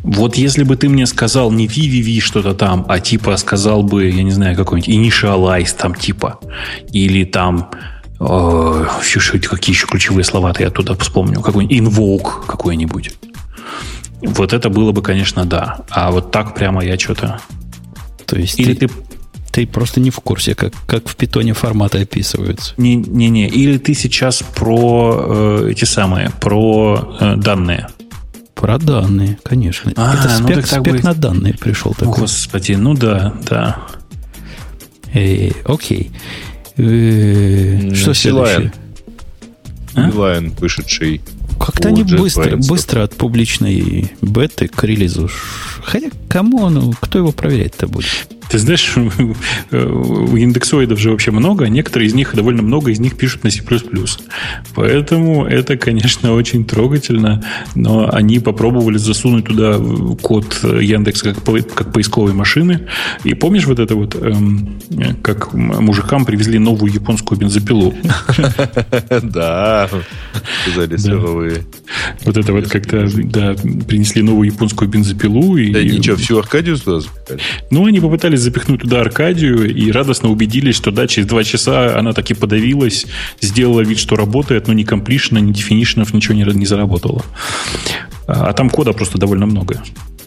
Вот 0.02 0.36
если 0.36 0.64
бы 0.64 0.76
ты 0.76 0.88
мне 0.88 1.06
сказал 1.06 1.50
не 1.50 1.66
VVV 1.66 2.20
что-то 2.20 2.54
там, 2.54 2.84
а 2.88 3.00
типа 3.00 3.36
сказал 3.38 3.82
бы, 3.82 4.10
я 4.10 4.22
не 4.22 4.32
знаю, 4.32 4.54
какой-нибудь 4.54 4.94
Initialize 4.94 5.74
там 5.76 5.94
типа, 5.94 6.40
или 6.92 7.24
там 7.24 7.70
э, 8.20 8.86
какие 9.48 9.74
еще 9.74 9.86
ключевые 9.86 10.24
слова-то 10.24 10.62
я 10.62 10.68
оттуда 10.68 10.94
вспомню, 10.94 11.40
какой-нибудь 11.40 11.94
Invoke 11.94 12.46
какой-нибудь. 12.46 13.12
Вот 14.26 14.52
это 14.52 14.68
было 14.70 14.92
бы, 14.92 15.02
конечно, 15.02 15.44
да. 15.44 15.80
А 15.90 16.10
вот 16.10 16.30
так 16.30 16.54
прямо 16.54 16.84
я 16.84 16.98
что-то... 16.98 17.40
То 18.26 18.36
есть 18.36 18.58
Или 18.58 18.74
ты, 18.74 18.88
ты 18.88 18.94
ты 19.54 19.68
просто 19.68 20.00
не 20.00 20.10
в 20.10 20.16
курсе, 20.16 20.56
как, 20.56 20.72
как 20.84 21.06
в 21.06 21.14
питоне 21.14 21.52
форматы 21.52 22.00
описываются. 22.00 22.74
Не-не-не. 22.76 23.46
Или 23.46 23.78
ты 23.78 23.94
сейчас 23.94 24.42
про 24.42 25.62
э, 25.62 25.68
эти 25.70 25.84
самые, 25.84 26.30
про 26.40 27.16
э, 27.20 27.36
данные. 27.36 27.86
Про 28.56 28.78
данные, 28.78 29.38
конечно. 29.44 29.92
А, 29.94 30.14
Это 30.14 30.40
ну 30.40 30.48
спек, 30.48 30.56
так 30.56 30.66
спек 30.66 30.96
бы... 30.96 31.02
на 31.04 31.14
данные 31.14 31.54
пришел 31.54 31.94
такой. 31.94 32.22
Господи, 32.22 32.72
ну 32.72 32.94
да, 32.94 33.32
да. 33.48 33.86
Эй, 35.12 35.52
окей. 35.64 36.10
Э, 36.76 37.94
что 37.94 38.12
следующее? 38.12 38.72
Билайн, 39.94 40.52
а? 40.52 40.60
вышедший 40.60 41.20
как-то 41.64 41.88
они 41.88 42.02
быстро, 42.02 42.56
быстро 42.56 43.02
от 43.02 43.14
публичной 43.14 44.12
беты 44.20 44.68
к 44.68 44.84
релизу. 44.84 45.30
Хотя 45.82 46.08
кому 46.28 46.68
ну, 46.68 46.92
кто 47.00 47.18
его 47.18 47.32
проверять-то 47.32 47.86
будет? 47.86 48.28
Ты 48.48 48.58
знаешь, 48.58 48.94
у 49.72 50.36
индексоидов 50.36 50.98
же 50.98 51.10
вообще 51.10 51.30
много, 51.30 51.64
а 51.64 51.68
некоторые 51.68 52.08
из 52.08 52.14
них, 52.14 52.34
довольно 52.34 52.62
много 52.62 52.90
из 52.90 53.00
них 53.00 53.16
пишут 53.16 53.44
на 53.44 53.50
C++. 53.50 53.62
Поэтому 54.74 55.46
это, 55.46 55.76
конечно, 55.76 56.32
очень 56.32 56.64
трогательно, 56.64 57.44
но 57.74 58.08
они 58.12 58.38
попробовали 58.38 58.98
засунуть 58.98 59.46
туда 59.46 59.78
код 60.22 60.60
Яндекса 60.62 61.34
как, 61.34 61.74
как 61.74 61.92
поисковой 61.92 62.32
машины. 62.32 62.88
И 63.24 63.34
помнишь 63.34 63.66
вот 63.66 63.78
это 63.78 63.94
вот, 63.94 64.14
эм, 64.14 64.80
как 65.22 65.52
мужикам 65.52 66.24
привезли 66.24 66.58
новую 66.58 66.92
японскую 66.92 67.38
бензопилу? 67.38 67.94
Да, 69.22 69.88
сказали 70.62 70.96
сырые. 70.96 71.64
Вот 72.24 72.36
это 72.36 72.52
вот 72.52 72.68
как-то, 72.68 73.08
да, 73.24 73.54
принесли 73.86 74.22
новую 74.22 74.50
японскую 74.50 74.88
бензопилу. 74.88 75.56
Да 75.72 75.82
ничего, 75.82 76.16
всю 76.16 76.38
Аркадию 76.38 76.76
запихали? 76.76 77.40
Ну, 77.70 77.86
они 77.86 78.00
попытались 78.00 78.33
запихнуть 78.40 78.82
туда 78.82 79.00
Аркадию 79.00 79.74
и 79.74 79.90
радостно 79.90 80.30
убедились, 80.30 80.76
что 80.76 80.90
да, 80.90 81.06
через 81.06 81.26
два 81.26 81.44
часа 81.44 81.98
она 81.98 82.12
таки 82.12 82.34
подавилась, 82.34 83.06
сделала 83.40 83.80
вид, 83.80 83.98
что 83.98 84.16
работает, 84.16 84.68
но 84.68 84.74
ни 84.74 84.84
комплишена, 84.84 85.40
ни 85.40 85.52
дефинишенов 85.52 86.12
ничего 86.14 86.34
не, 86.34 86.44
не 86.44 86.66
заработала. 86.66 87.24
А, 88.26 88.46
а 88.48 88.52
там 88.52 88.70
кода 88.70 88.92
просто 88.92 89.18
довольно 89.18 89.46
много. 89.46 89.82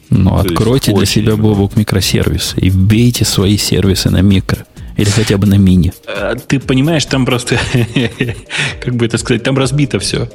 Ну, 0.09 0.35
откройте 0.35 0.93
для 0.93 1.05
себя, 1.05 1.35
Бобок, 1.35 1.75
микросервис 1.75 2.53
и 2.55 2.69
бейте 2.69 3.25
свои 3.25 3.57
сервисы 3.57 4.09
на 4.09 4.21
микро. 4.21 4.65
Или 4.95 5.09
хотя 5.09 5.37
бы 5.37 5.45
на 5.45 5.57
мини. 5.57 5.93
А, 6.07 6.35
ты 6.35 6.59
понимаешь, 6.59 7.05
там 7.05 7.25
просто, 7.25 7.59
как 8.81 8.95
бы 8.95 9.05
это 9.05 9.17
сказать, 9.17 9.43
там 9.43 9.57
разбито 9.57 9.99
все. 9.99 10.27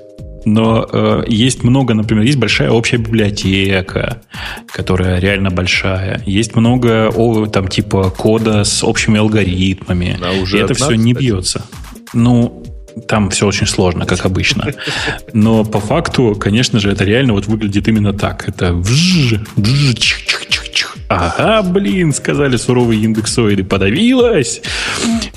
Но 0.44 0.88
э, 0.90 1.24
есть 1.28 1.62
много, 1.64 1.94
например, 1.94 2.24
есть 2.24 2.38
большая 2.38 2.70
общая 2.70 2.96
библиотека, 2.98 4.22
которая 4.66 5.18
реально 5.20 5.50
большая. 5.50 6.22
Есть 6.26 6.56
много 6.56 7.10
о, 7.14 7.46
там 7.46 7.68
типа 7.68 8.10
кода 8.10 8.64
с 8.64 8.82
общими 8.84 9.18
алгоритмами. 9.18 10.16
Она 10.16 10.32
уже 10.32 10.58
и 10.58 10.60
это 10.62 10.72
одна, 10.74 10.86
все 10.86 10.94
не 10.96 11.12
кстати. 11.12 11.24
бьется. 11.24 11.62
Ну, 12.12 12.62
там 13.08 13.30
все 13.30 13.46
очень 13.46 13.66
сложно, 13.66 14.04
как 14.04 14.26
обычно. 14.26 14.72
Но 15.32 15.64
по 15.64 15.80
факту, 15.80 16.34
конечно 16.38 16.78
же, 16.80 16.90
это 16.90 17.04
реально 17.04 17.32
вот 17.34 17.46
выглядит 17.46 17.88
именно 17.88 18.12
так. 18.12 18.48
Это 18.48 18.74
вжж, 18.74 19.34
вжж, 19.56 19.94
чих, 19.94 20.26
чих, 20.26 20.46
чих, 20.48 20.70
чих. 20.72 20.96
Ага, 21.08 21.62
блин, 21.62 22.12
сказали 22.12 22.56
суровые 22.56 23.02
индексоиды, 23.04 23.64
подавилась. 23.64 24.60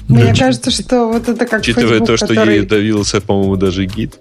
Мне 0.08 0.26
Да. 0.26 0.34
кажется, 0.36 0.72
что 0.72 1.08
вот 1.08 1.28
это 1.30 1.46
как 1.46 1.62
Учитывая 1.62 2.00
Facebook, 2.00 2.08
то, 2.08 2.18
что 2.18 2.28
который... 2.28 2.56
ей 2.58 2.66
давился, 2.66 3.22
по-моему, 3.22 3.56
даже 3.56 3.86
гид. 3.86 4.16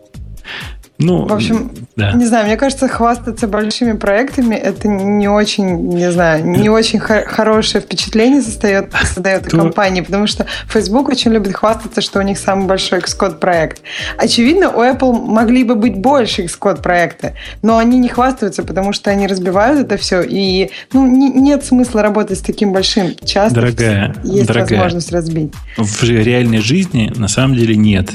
Ну, 0.96 1.26
В 1.26 1.32
общем, 1.32 1.72
да. 1.96 2.12
Не 2.12 2.24
знаю, 2.24 2.46
мне 2.46 2.56
кажется, 2.56 2.86
хвастаться 2.86 3.48
большими 3.48 3.92
проектами 3.94 4.54
это 4.54 4.86
не 4.86 5.26
очень, 5.26 5.88
не 5.88 6.12
знаю, 6.12 6.46
не 6.46 6.68
очень 6.68 7.00
хо- 7.00 7.24
хорошее 7.26 7.82
впечатление 7.82 8.40
создает, 8.42 8.92
создает 9.02 9.48
То- 9.48 9.56
компании, 9.58 10.02
потому 10.02 10.28
что 10.28 10.46
Facebook 10.68 11.08
очень 11.08 11.32
любит 11.32 11.56
хвастаться, 11.56 12.00
что 12.00 12.20
у 12.20 12.22
них 12.22 12.38
самый 12.38 12.66
большой 12.68 13.00
Xcode 13.00 13.38
проект. 13.40 13.82
Очевидно, 14.18 14.70
у 14.70 14.82
Apple 14.82 15.12
могли 15.20 15.64
бы 15.64 15.74
быть 15.74 15.96
больше 15.96 16.44
Xcode 16.44 16.80
проекты, 16.80 17.34
но 17.62 17.78
они 17.78 17.98
не 17.98 18.08
хвастаются, 18.08 18.62
потому 18.62 18.92
что 18.92 19.10
они 19.10 19.26
разбивают 19.26 19.80
это 19.80 19.96
все, 19.96 20.22
и 20.22 20.70
ну, 20.92 21.08
не- 21.08 21.30
нет 21.30 21.64
смысла 21.64 22.02
работать 22.02 22.38
с 22.38 22.42
таким 22.42 22.72
большим. 22.72 23.16
Часто 23.24 23.56
Дорогая, 23.56 24.14
есть 24.22 24.46
дорогая. 24.46 24.78
возможность 24.78 25.10
разбить. 25.10 25.52
В 25.76 26.04
реальной 26.04 26.58
жизни 26.58 27.12
на 27.16 27.26
самом 27.26 27.56
деле 27.56 27.74
нет. 27.74 28.10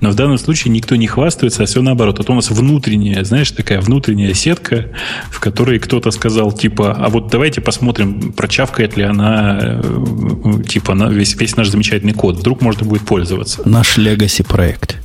Но 0.00 0.08
в 0.10 0.14
данном 0.14 0.38
случае 0.38 0.72
никто 0.72 0.96
не 0.96 1.06
хвастается, 1.06 1.64
а 1.64 1.66
все 1.66 1.82
наоборот. 1.82 2.21
Вот 2.22 2.30
у 2.30 2.34
нас 2.34 2.52
внутренняя, 2.52 3.24
знаешь, 3.24 3.50
такая 3.50 3.80
внутренняя 3.80 4.32
сетка, 4.32 4.90
в 5.28 5.40
которой 5.40 5.80
кто-то 5.80 6.12
сказал, 6.12 6.52
типа, 6.52 6.92
а 6.92 7.08
вот 7.08 7.32
давайте 7.32 7.60
посмотрим, 7.60 8.32
прочавкает 8.32 8.96
ли 8.96 9.02
она, 9.02 9.58
э, 9.60 10.62
типа, 10.68 10.94
на 10.94 11.08
весь, 11.08 11.34
весь 11.34 11.56
наш 11.56 11.70
замечательный 11.70 12.12
код. 12.12 12.36
Вдруг 12.36 12.60
можно 12.60 12.86
будет 12.86 13.02
пользоваться. 13.02 13.62
Наш 13.64 13.98
legacy 13.98 14.46
проект. 14.46 14.98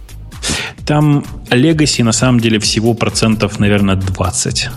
Там 0.85 1.25
Legacy 1.49 2.03
на 2.03 2.11
самом 2.11 2.39
деле 2.39 2.59
всего 2.59 2.93
процентов, 2.93 3.57
наверное, 3.57 3.95
20. 3.95 4.69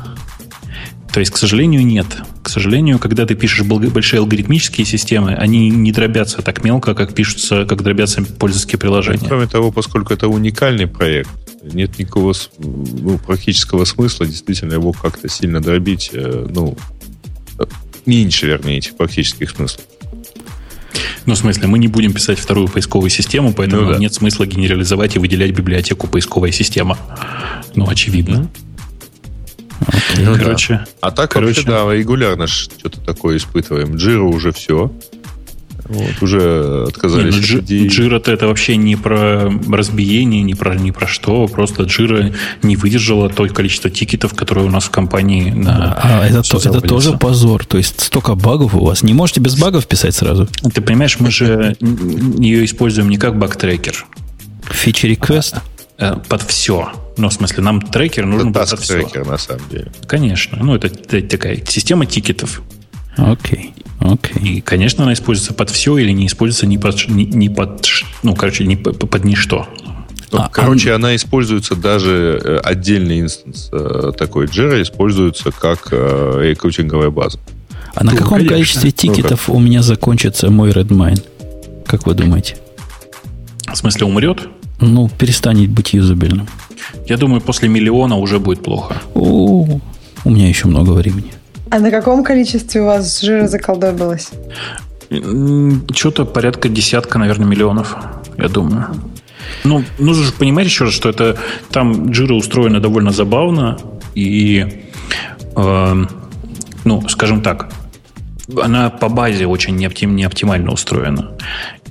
То 1.13 1.21
есть, 1.21 1.33
к 1.33 1.37
сожалению, 1.37 1.85
нет. 1.85 2.07
К 2.43 2.49
сожалению, 2.49 2.99
когда 2.99 3.27
ты 3.27 3.35
пишешь 3.35 3.67
большие 3.67 4.21
алгоритмические 4.21 4.87
системы, 4.87 5.35
они 5.35 5.69
не 5.71 5.91
дробятся 5.93 6.41
так 6.43 6.63
мелко, 6.63 6.95
как 6.95 7.15
пишутся, 7.15 7.65
как 7.65 7.83
дробятся 7.83 8.23
пользовательские 8.23 8.79
приложения. 8.79 9.27
Кроме 9.27 9.47
того, 9.47 9.73
поскольку 9.73 10.15
это 10.15 10.29
уникальный 10.29 10.87
проект, 10.87 11.31
нет 11.63 11.99
никакого 11.99 12.33
ну, 12.59 13.19
практического 13.19 13.85
смысла 13.85 14.27
действительно 14.27 14.75
его 14.75 14.93
как-то 14.93 15.29
сильно 15.29 15.61
дробить. 15.61 16.11
э, 16.13 16.47
Ну, 16.49 16.77
э, 17.59 17.65
меньше, 18.07 18.47
вернее, 18.47 18.79
этих 18.79 18.97
практических 18.97 19.51
смыслов. 19.51 19.85
Ну, 21.27 21.35
в 21.35 21.39
смысле, 21.39 21.67
мы 21.67 21.79
не 21.79 21.89
будем 21.89 22.13
писать 22.13 22.39
вторую 22.39 22.69
поисковую 22.69 23.11
систему, 23.11 23.53
поэтому 23.53 23.83
Ну 23.83 23.93
да. 23.93 23.99
нет 23.99 24.15
смысла 24.15 24.47
генерализовать 24.47 25.17
и 25.17 25.19
выделять 25.19 25.51
библиотеку 25.51 26.07
поисковая 26.07 26.51
система. 26.53 26.99
Ну, 27.75 27.89
очевидно. 27.89 28.49
Ну 30.19 30.35
да. 30.35 30.39
Короче, 30.39 30.87
А 31.01 31.11
так 31.11 31.31
Короче. 31.31 31.63
вообще, 31.63 31.71
да, 31.71 31.95
регулярно 31.95 32.47
что-то 32.47 33.01
такое 33.01 33.37
испытываем. 33.37 33.97
Джира 33.97 34.23
уже 34.23 34.53
все. 34.53 34.93
Вот, 35.89 36.23
уже 36.23 36.85
отказались 36.89 37.35
не, 37.35 37.41
ну, 37.55 37.59
от 37.59 37.65
идеи. 37.65 37.89
Джира-то 37.89 38.31
это 38.31 38.47
вообще 38.47 38.77
не 38.77 38.95
про 38.95 39.51
разбиение, 39.69 40.43
не 40.43 40.55
про, 40.55 40.77
не 40.77 40.93
про 40.93 41.09
что. 41.09 41.49
Просто 41.49 41.83
Джира 41.83 42.33
не 42.63 42.77
выдержала 42.77 43.29
то 43.29 43.49
количество 43.49 43.91
тикетов, 43.91 44.35
которое 44.35 44.67
у 44.67 44.71
нас 44.71 44.85
в 44.85 44.91
компании 44.91 45.51
на 45.51 45.95
А 46.01 46.27
это, 46.29 46.43
всё 46.43 46.61
то- 46.61 46.69
это 46.69 46.81
тоже 46.81 47.19
позор. 47.19 47.65
То 47.65 47.77
есть 47.77 48.01
столько 48.01 48.37
багов 48.37 48.75
у 48.77 48.85
вас. 48.85 49.03
Не 49.03 49.15
можете 49.15 49.41
без 49.41 49.57
багов 49.59 49.89
писать 49.89 50.15
сразу? 50.15 50.47
Ты 50.73 50.81
понимаешь, 50.81 51.19
мы 51.19 51.33
же 51.33 51.77
ее 51.81 52.65
используем 52.65 53.09
не 53.09 53.17
как 53.17 53.37
баг-трекер. 53.37 54.07
Feature 54.71 55.07
request? 55.07 55.57
Э, 56.01 56.17
Под 56.29 56.43
все. 56.43 56.91
Ну, 57.17 57.29
в 57.29 57.33
смысле, 57.33 57.63
нам 57.63 57.81
трекер 57.83 58.27
нужен 58.27 58.51
Это 58.51 58.61
под 58.61 58.69
все. 58.81 58.99
task-трекер, 59.01 59.27
на 59.27 59.39
самом 59.39 59.69
деле. 59.71 59.93
Конечно. 60.07 60.59
Ну, 60.63 60.75
это, 60.75 60.87
это 60.89 61.23
такая 61.29 61.59
система 61.67 62.07
тикетов. 62.07 62.63
Окей. 63.17 63.75
Окей. 64.01 64.43
И, 64.57 64.61
конечно, 64.63 65.03
она 65.05 65.13
используется 65.13 65.53
под 65.53 65.69
все 65.71 65.99
или 65.99 66.13
не 66.13 66.27
используется 66.27 66.67
ни 66.67 66.79
под, 66.79 67.07
ни, 67.09 67.25
ни 67.25 67.49
под 67.49 67.87
ну, 68.23 68.35
короче, 68.35 68.65
не 68.65 68.77
по- 68.77 68.93
под 68.93 69.25
ничто. 69.25 69.69
Ну, 70.33 70.39
А, 70.39 70.49
короче, 70.49 70.93
она 70.95 71.15
используется 71.17 71.75
даже 71.75 72.41
э, 72.43 72.57
отдельный 72.63 73.21
инстанс 73.21 73.69
э, 73.73 74.13
такой 74.17 74.47
Jira 74.47 74.81
используется 74.81 75.51
как 75.51 75.91
рекрутинговая 75.93 77.11
база. 77.11 77.39
А 77.95 78.05
на 78.05 78.13
Ну, 78.13 78.17
каком 78.17 78.35
конечно. 78.39 78.55
количестве 78.55 78.91
тикетов 78.93 79.51
у 79.51 79.59
меня 79.59 79.83
закончится 79.83 80.49
мой 80.51 80.71
Redmine? 80.71 81.21
Как 81.87 82.07
вы 82.07 82.15
думаете? 82.15 82.57
В 83.73 83.77
смысле, 83.77 84.07
умрет? 84.07 84.49
Ну, 84.81 85.09
перестанет 85.09 85.71
быть 85.71 85.93
юзабельным. 85.93 86.47
Я 87.07 87.17
думаю, 87.17 87.41
после 87.41 87.69
миллиона 87.69 88.17
уже 88.17 88.39
будет 88.39 88.63
плохо. 88.63 88.97
О, 89.15 89.81
у 90.25 90.31
меня 90.31 90.49
еще 90.49 90.69
много 90.69 90.93
времени. 90.93 91.33
А 91.71 91.79
на 91.79 91.91
каком 91.91 92.25
количестве 92.25 92.81
у 92.83 92.87
вас 92.87 93.21
жира 93.21 93.47
заколдобилось? 93.47 94.31
Что-то 95.93 96.25
порядка 96.25 96.69
десятка, 96.69 97.19
наверное, 97.19 97.47
миллионов, 97.47 97.97
я 98.39 98.49
думаю. 98.49 98.87
Ну, 99.65 99.85
нужно 99.99 100.25
же 100.25 100.33
понимать 100.33 100.67
еще 100.67 100.85
раз, 100.85 100.95
что 100.95 101.09
это 101.09 101.37
там 101.71 102.11
джира 102.11 102.35
устроена 102.35 102.81
довольно 102.81 103.11
забавно 103.11 103.79
и, 104.15 104.85
э, 105.57 106.05
ну, 106.85 107.09
скажем 107.09 107.43
так, 107.43 107.73
она 108.63 108.91
по 108.91 109.09
базе 109.09 109.47
очень 109.47 109.77
неоптим, 109.77 110.17
неоптимально 110.17 110.73
устроена. 110.73 111.33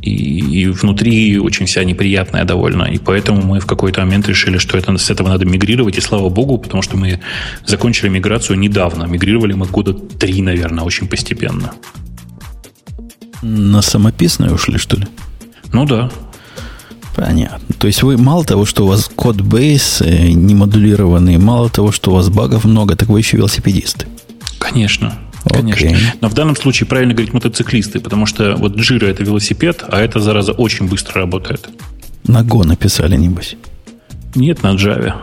И, 0.02 0.62
и 0.62 0.68
внутри 0.68 1.40
очень 1.40 1.66
вся 1.66 1.84
неприятная 1.84 2.46
довольно. 2.46 2.84
И 2.84 2.98
поэтому 2.98 3.42
мы 3.42 3.60
в 3.60 3.66
какой-то 3.66 4.02
момент 4.02 4.28
решили, 4.28 4.58
что 4.58 4.78
это, 4.78 4.98
с 4.98 5.10
этого 5.10 5.30
надо 5.30 5.46
мигрировать. 5.46 5.98
И 5.98 6.02
слава 6.02 6.30
богу, 6.30 6.58
потому 6.58 6.82
что 6.82 6.98
мы 6.98 7.20
закончили 7.66 8.10
миграцию 8.10 8.58
недавно. 8.58 9.06
Мигрировали 9.06 9.54
мы 9.54 9.66
года 9.66 9.94
три, 9.94 10.42
наверное, 10.42 10.84
очень 10.84 11.08
постепенно. 11.08 11.74
На 13.42 13.82
самописное 13.82 14.52
ушли, 14.52 14.78
что 14.78 14.98
ли? 14.98 15.08
Ну 15.72 15.86
да. 15.86 16.10
Понятно. 17.16 17.60
То 17.80 17.88
есть 17.88 18.04
вы 18.04 18.18
мало 18.18 18.46
того, 18.46 18.66
что 18.66 18.86
у 18.86 18.88
вас 18.88 19.10
код-бейс 19.14 20.02
э, 20.02 20.30
не 20.30 20.56
модулированный, 20.56 21.38
мало 21.38 21.70
того, 21.70 21.92
что 21.92 22.12
у 22.12 22.14
вас 22.14 22.30
багов 22.30 22.64
много, 22.64 22.96
так 22.96 23.10
вы 23.10 23.20
еще 23.20 23.38
велосипедисты. 23.38 24.08
Конечно. 24.58 25.18
Конечно. 25.45 25.98
Но 26.22 26.30
в 26.30 26.34
данном 26.34 26.56
случае 26.56 26.88
правильно 26.88 27.14
говорить 27.14 27.34
мотоциклисты, 27.34 27.99
потому 27.99 28.26
что 28.26 28.56
вот 28.57 28.76
Джира 28.76 29.07
это 29.07 29.24
велосипед, 29.24 29.84
а 29.88 29.99
это, 29.99 30.20
зараза, 30.20 30.52
очень 30.52 30.88
быстро 30.88 31.22
работает. 31.22 31.70
На 32.26 32.41
Go 32.44 32.66
написали, 32.66 33.16
небось. 33.16 33.56
Нет 34.36 34.64
на 34.64 34.76
Java. 34.76 35.16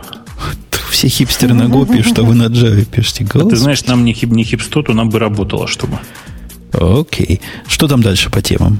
Все 0.89 1.07
хипстеры 1.07 1.53
на 1.53 1.63
Go 1.63 1.85
пишут, 1.91 2.17
а 2.19 2.23
вы 2.23 2.33
на 2.35 2.47
Java 2.47 2.83
пишете. 2.85 3.25
Ты 3.25 3.31
Господи. 3.39 3.55
знаешь, 3.55 3.85
нам 3.85 4.03
не, 4.03 4.13
хип, 4.13 4.31
не 4.31 4.43
хипстоту, 4.43 4.93
нам 4.93 5.09
бы 5.09 5.19
работало, 5.19 5.67
чтобы. 5.67 5.99
Окей. 6.73 7.39
Что 7.67 7.87
там 7.87 8.01
дальше 8.01 8.29
по 8.29 8.41
темам? 8.41 8.79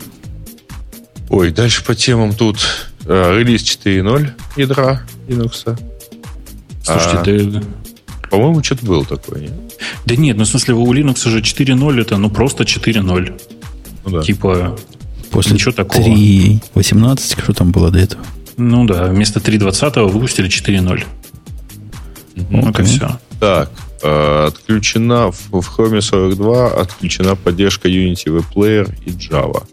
Ой, 1.29 1.51
дальше 1.51 1.83
по 1.83 1.93
темам 1.95 2.33
тут 2.33 2.57
э, 3.05 3.37
релиз 3.39 3.61
4.0 3.63 4.31
ядра 4.55 5.03
Linux. 5.27 5.77
Слушайте, 6.83 7.47
А. 7.47 7.51
да, 7.51 7.63
По-моему, 8.29 8.63
что-то 8.63 8.85
было 8.85 9.05
такое, 9.05 9.41
нет? 9.41 9.51
да 10.05 10.15
нет, 10.15 10.37
ну 10.37 10.43
в 10.43 10.47
смысле, 10.47 10.73
у 10.75 10.93
Linux 10.93 11.27
уже 11.27 11.39
4.0 11.39 12.01
это 12.01 12.17
ну 12.17 12.29
просто 12.29 12.63
4.0. 12.63 13.41
Ну 14.05 14.11
да. 14.11 14.21
Типа, 14.21 14.77
После 15.31 15.53
Ничего 15.53 15.71
такого. 15.71 16.05
3.18, 16.05 17.43
что 17.43 17.53
там 17.53 17.71
было 17.71 17.91
до 17.91 17.99
этого? 17.99 18.23
ну 18.57 18.85
да, 18.85 19.05
вместо 19.05 19.39
3.20 19.39 20.07
выпустили 20.09 20.49
4.0. 20.49 21.03
Ну, 22.49 22.61
как 22.63 22.79
Окей. 22.79 22.85
все. 22.85 23.19
Так, 23.39 23.69
э, 24.01 24.45
отключена 24.47 25.31
в, 25.31 25.61
в 25.61 25.79
Chrome 25.79 26.01
42 26.01 26.69
отключена 26.69 27.35
поддержка 27.35 27.87
Unity 27.87 28.25
Web 28.25 28.45
Player 28.53 28.93
и 29.05 29.11
Java. 29.11 29.63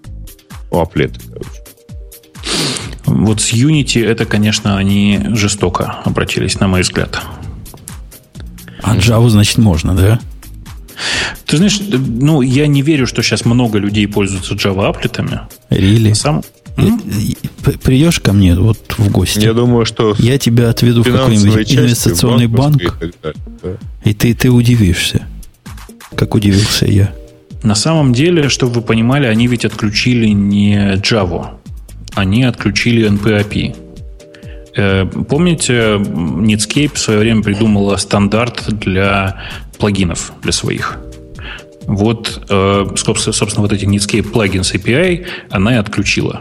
Ну, 0.71 0.81
аплеты, 0.81 1.21
короче. 1.27 1.51
Вот 3.07 3.41
с 3.41 3.53
Unity 3.53 4.05
это, 4.05 4.27
конечно, 4.27 4.77
они 4.77 5.21
жестоко 5.35 5.97
обратились, 6.05 6.59
на 6.61 6.69
мой 6.69 6.83
взгляд. 6.83 7.21
А 8.85 8.97
Java, 8.97 9.29
значит, 9.29 9.59
можно, 9.59 9.95
да? 9.95 10.21
Ты 11.47 11.57
знаешь, 11.57 11.81
э, 11.81 11.97
ну, 11.97 12.43
я 12.43 12.67
не 12.67 12.83
верю, 12.83 13.07
что 13.07 13.23
сейчас 13.23 13.45
много 13.45 13.79
людей 13.79 14.07
пользуются 14.07 14.55
Java 14.55 14.89
аплетами. 14.89 15.41
Рили? 15.71 16.13
Сам, 16.13 16.43
Придешь 17.83 18.21
ко 18.21 18.33
мне 18.33 18.57
вот 18.57 18.95
в 18.99 19.11
гости, 19.11 19.39
Я 19.39 19.53
думаю, 19.53 19.87
что 19.87 20.15
я 20.19 20.39
тебя 20.39 20.71
отведу 20.71 21.03
в 21.03 21.11
какой-нибудь 21.11 21.73
инвестиционный 21.73 22.49
банк, 22.49 22.83
и 22.83 22.87
так 22.87 22.99
далее, 23.23 23.41
да. 23.63 23.71
и 24.05 24.13
ты, 24.13 24.35
ты 24.35 24.51
удивишься. 24.51 25.27
Как 26.17 26.35
удивился 26.35 26.87
я. 26.87 27.15
На 27.63 27.75
самом 27.75 28.13
деле, 28.13 28.49
чтобы 28.49 28.75
вы 28.75 28.83
понимали, 28.83 29.27
они 29.27 29.47
ведь 29.47 29.65
отключили 29.65 30.27
не 30.29 30.97
Java, 30.97 31.53
они 32.15 32.43
отключили 32.43 33.09
NP-API. 33.09 33.84
Э, 34.77 35.07
помните, 35.07 35.97
Netscape 35.99 36.95
в 36.95 36.99
свое 36.99 37.21
время 37.21 37.43
придумала 37.43 37.97
стандарт 37.97 38.65
для 38.69 39.41
плагинов 39.79 40.33
для 40.43 40.53
своих. 40.53 40.99
Вот, 41.87 42.45
э, 42.49 42.87
собственно, 42.97 43.63
вот 43.63 43.73
эти 43.73 43.85
Netscape 43.85 44.31
Plugins 44.33 44.75
API 44.75 45.27
она 45.51 45.75
и 45.75 45.77
отключила. 45.77 46.41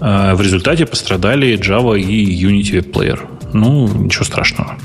Э, 0.00 0.34
в 0.34 0.40
результате 0.40 0.86
пострадали 0.86 1.58
Java 1.58 2.00
и 2.00 2.44
Unity 2.44 2.80
Web 2.80 2.92
Player. 2.92 3.20
Ну, 3.52 3.88
ничего 3.88 4.24
страшного. 4.24 4.76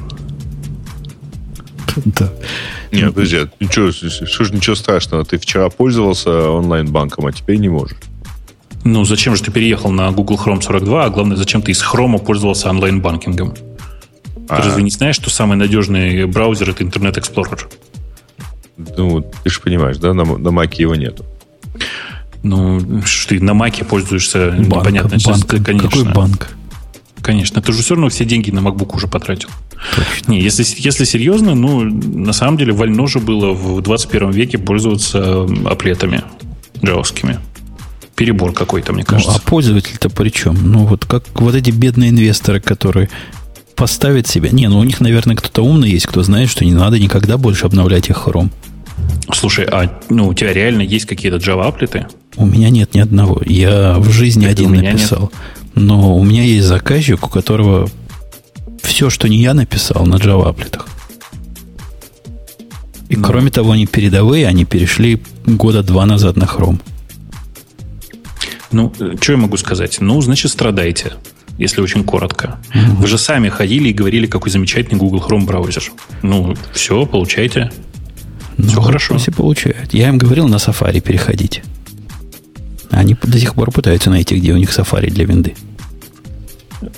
Да. 2.05 2.31
Нет, 2.91 3.13
подожди, 3.13 3.37
а 3.37 3.49
ничего, 3.59 3.91
что 3.91 4.43
же 4.43 4.53
ничего 4.53 4.75
страшного? 4.75 5.25
Ты 5.25 5.37
вчера 5.37 5.69
пользовался 5.69 6.49
онлайн-банком, 6.49 7.25
а 7.25 7.31
теперь 7.31 7.57
не 7.57 7.69
можешь. 7.69 7.97
Ну, 8.83 9.05
зачем 9.05 9.35
же 9.35 9.43
ты 9.43 9.51
переехал 9.51 9.91
на 9.91 10.11
Google 10.11 10.39
Chrome 10.43 10.61
42, 10.61 11.05
а 11.05 11.09
главное, 11.09 11.37
зачем 11.37 11.61
ты 11.61 11.71
из 11.71 11.81
Chrome 11.81 12.19
пользовался 12.19 12.69
онлайн-банкингом? 12.69 13.53
А... 14.49 14.57
Ты 14.57 14.67
разве 14.67 14.83
не 14.83 14.91
знаешь, 14.91 15.15
что 15.15 15.29
самый 15.29 15.57
надежный 15.57 16.25
браузер 16.25 16.69
это 16.69 16.83
Internet 16.83 17.15
Explorer? 17.15 17.61
Ну, 18.97 19.21
ты 19.43 19.49
же 19.49 19.61
понимаешь, 19.61 19.97
да, 19.97 20.13
на, 20.13 20.25
на 20.25 20.49
Mac 20.49 20.75
его 20.75 20.95
нету. 20.95 21.25
Ну, 22.41 23.01
что 23.05 23.29
ты 23.29 23.41
на 23.41 23.53
Маке 23.53 23.85
пользуешься 23.85 24.51
банк, 24.51 24.83
непонятно. 24.83 25.17
Банк, 25.23 25.47
конечно. 25.47 25.89
Какой 25.89 26.13
банк? 26.13 26.49
Конечно. 27.21 27.61
Ты 27.61 27.71
же 27.71 27.81
все 27.81 27.95
равно 27.95 28.09
все 28.09 28.25
деньги 28.25 28.51
на 28.51 28.59
MacBook 28.59 28.95
уже 28.95 29.07
потратил. 29.07 29.47
Точно. 29.95 30.31
Не, 30.31 30.41
если, 30.41 30.65
если 30.77 31.05
серьезно, 31.05 31.55
ну, 31.55 31.83
на 31.83 32.33
самом 32.33 32.57
деле, 32.57 32.73
вольно 32.73 33.07
же 33.07 33.19
было 33.19 33.53
в 33.53 33.81
21 33.81 34.31
веке 34.31 34.57
пользоваться 34.57 35.47
аплетами 35.65 36.23
джавовскими 36.83 37.39
перебор 38.15 38.53
какой-то, 38.53 38.93
мне 38.93 39.03
кажется. 39.03 39.31
Ну, 39.31 39.37
а 39.37 39.49
пользователь-то 39.49 40.09
при 40.09 40.29
чем? 40.29 40.71
Ну, 40.71 40.85
вот 40.85 41.05
как 41.05 41.23
вот 41.39 41.55
эти 41.55 41.71
бедные 41.71 42.09
инвесторы, 42.09 42.59
которые 42.59 43.09
поставят 43.75 44.27
себя... 44.27 44.49
Не, 44.51 44.67
ну 44.67 44.79
у 44.79 44.83
них, 44.83 45.01
наверное, 45.01 45.35
кто-то 45.35 45.63
умный 45.63 45.89
есть, 45.89 46.05
кто 46.05 46.23
знает, 46.23 46.49
что 46.49 46.63
не 46.65 46.73
надо 46.73 46.99
никогда 46.99 47.37
больше 47.37 47.65
обновлять 47.65 48.09
их 48.09 48.17
Chrome. 48.25 48.49
Слушай, 49.33 49.65
а 49.65 49.99
ну, 50.09 50.27
у 50.27 50.33
тебя 50.33 50.53
реально 50.53 50.81
есть 50.81 51.05
какие-то 51.05 51.37
Java 51.37 51.67
аплеты? 51.67 52.07
У 52.35 52.45
меня 52.45 52.69
нет 52.69 52.93
ни 52.93 52.99
одного. 52.99 53.41
Я 53.45 53.95
в 53.97 54.11
жизни 54.11 54.45
Это 54.45 54.63
один 54.63 54.75
написал. 54.75 55.21
Нет. 55.21 55.31
Но 55.75 56.17
у 56.17 56.23
меня 56.23 56.43
есть 56.43 56.65
заказчик, 56.65 57.25
у 57.25 57.29
которого 57.29 57.89
все, 58.81 59.09
что 59.09 59.27
не 59.27 59.37
я 59.37 59.53
написал, 59.53 60.05
на 60.05 60.15
Java 60.15 60.49
аплетах. 60.49 60.87
И 63.09 63.15
ну. 63.15 63.23
кроме 63.23 63.51
того, 63.51 63.71
они 63.71 63.85
передовые, 63.85 64.47
они 64.47 64.65
перешли 64.65 65.21
года 65.45 65.83
два 65.83 66.05
назад 66.05 66.35
на 66.35 66.45
Chrome. 66.45 66.79
Ну, 68.73 68.91
что 69.21 69.31
я 69.31 69.37
могу 69.37 69.57
сказать? 69.57 69.97
Ну, 70.01 70.19
значит, 70.21 70.51
страдайте, 70.51 71.13
если 71.57 71.81
очень 71.81 72.03
коротко. 72.03 72.59
Угу. 72.73 72.95
Вы 72.97 73.07
же 73.07 73.17
сами 73.17 73.49
ходили 73.49 73.89
и 73.89 73.93
говорили, 73.93 74.27
какой 74.27 74.51
замечательный 74.51 74.97
Google 74.97 75.23
Chrome 75.25 75.45
браузер. 75.45 75.83
Ну, 76.21 76.55
все, 76.73 77.05
получайте. 77.05 77.71
Ну, 78.57 78.67
все 78.67 78.81
хорошо. 78.81 79.17
Все 79.17 79.31
получают. 79.31 79.93
Я 79.93 80.09
им 80.09 80.17
говорил 80.17 80.47
на 80.47 80.55
Safari 80.55 80.99
переходить. 80.99 81.63
Они 82.89 83.15
до 83.21 83.39
сих 83.39 83.55
пор 83.55 83.71
пытаются 83.71 84.09
найти, 84.09 84.35
где 84.35 84.53
у 84.53 84.57
них 84.57 84.69
Safari 84.69 85.09
для 85.09 85.25
винды. 85.25 85.55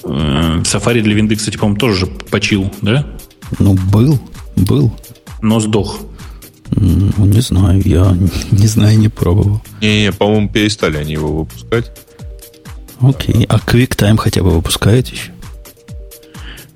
Э, 0.03 0.61
Safari 0.63 1.01
для 1.01 1.13
винды, 1.13 1.35
кстати, 1.35 1.57
по-моему, 1.57 1.79
тоже 1.79 2.07
почил, 2.07 2.71
да? 2.81 3.05
Ну, 3.59 3.73
был, 3.73 4.19
был. 4.55 4.93
Но 5.41 5.59
сдох. 5.59 5.99
Ну, 6.75 7.25
не 7.25 7.41
знаю, 7.41 7.81
я 7.85 8.15
не 8.51 8.67
знаю, 8.67 8.97
не 8.99 9.09
пробовал. 9.09 9.61
Не-не, 9.81 10.11
по-моему, 10.11 10.49
перестали 10.49 10.97
они 10.97 11.13
его 11.13 11.31
выпускать. 11.39 11.91
Окей, 13.01 13.45
а 13.49 13.57
QuickTime 13.57 14.17
хотя 14.17 14.41
бы 14.43 14.51
выпускает 14.51 15.07
еще? 15.07 15.31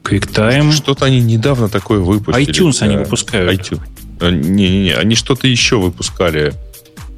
QuickTime... 0.04 0.72
Что-то 0.72 1.06
они 1.06 1.22
недавно 1.22 1.70
такое 1.70 2.00
выпустили. 2.00 2.50
iTunes 2.50 2.82
они 2.82 2.98
выпускают. 2.98 3.60
iTunes. 3.60 3.82
А, 4.20 4.32
не-не-не, 4.32 4.94
они 4.94 5.16
что-то 5.16 5.48
еще 5.48 5.78
выпускали. 5.78 6.54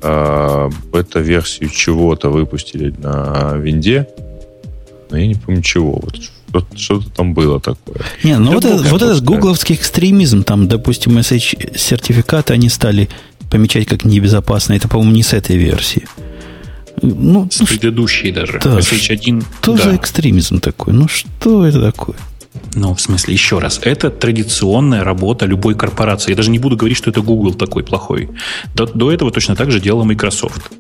А, 0.02 0.70
бета-версию 0.92 1.70
чего-то 1.70 2.30
выпустили 2.30 2.94
на 2.98 3.56
винде. 3.58 4.08
Но 5.10 5.18
я 5.18 5.28
не 5.28 5.36
помню 5.36 5.62
чего. 5.62 6.00
Вот 6.02 6.20
что-то 6.76 7.10
там 7.10 7.34
было 7.34 7.60
такое. 7.60 7.98
Не, 8.24 8.38
ну 8.38 8.54
вот, 8.54 8.66
это, 8.66 8.84
вот 8.84 9.02
этот 9.02 9.24
гугловский 9.24 9.76
экстремизм, 9.76 10.44
там, 10.44 10.68
допустим, 10.68 11.18
SH-сертификаты 11.18 12.54
они 12.54 12.70
стали 12.70 13.10
помечать 13.50 13.88
как 13.88 14.06
небезопасно. 14.06 14.74
Это, 14.74 14.88
по-моему, 14.88 15.14
не 15.14 15.24
с 15.24 15.34
этой 15.34 15.58
версии. 15.58 16.08
Ну, 17.02 17.48
с 17.50 17.66
предыдущей 17.66 18.32
даже. 18.32 18.60
Да, 18.64 18.80
SH1. 18.80 19.44
Что 19.62 19.76
да. 19.76 19.84
за 19.84 19.96
экстремизм 19.96 20.60
такой? 20.60 20.94
Ну, 20.94 21.08
что 21.08 21.66
это 21.66 21.82
такое? 21.82 22.18
Ну, 22.74 22.94
в 22.94 23.02
смысле, 23.02 23.34
еще 23.34 23.60
раз, 23.60 23.80
это 23.84 24.10
традиционная 24.10 25.04
работа 25.04 25.46
любой 25.46 25.76
корпорации. 25.76 26.32
Я 26.32 26.38
даже 26.38 26.52
не 26.52 26.60
буду 26.60 26.76
говорить, 26.76 26.98
что 26.98 27.10
это 27.10 27.22
Google 27.22 27.54
такой 27.54 27.84
плохой. 27.84 28.30
До, 28.76 28.86
до 28.86 29.12
этого 29.12 29.32
точно 29.32 29.56
так 29.56 29.72
же 29.72 29.80
делала 29.80 30.04
Microsoft. 30.04 30.72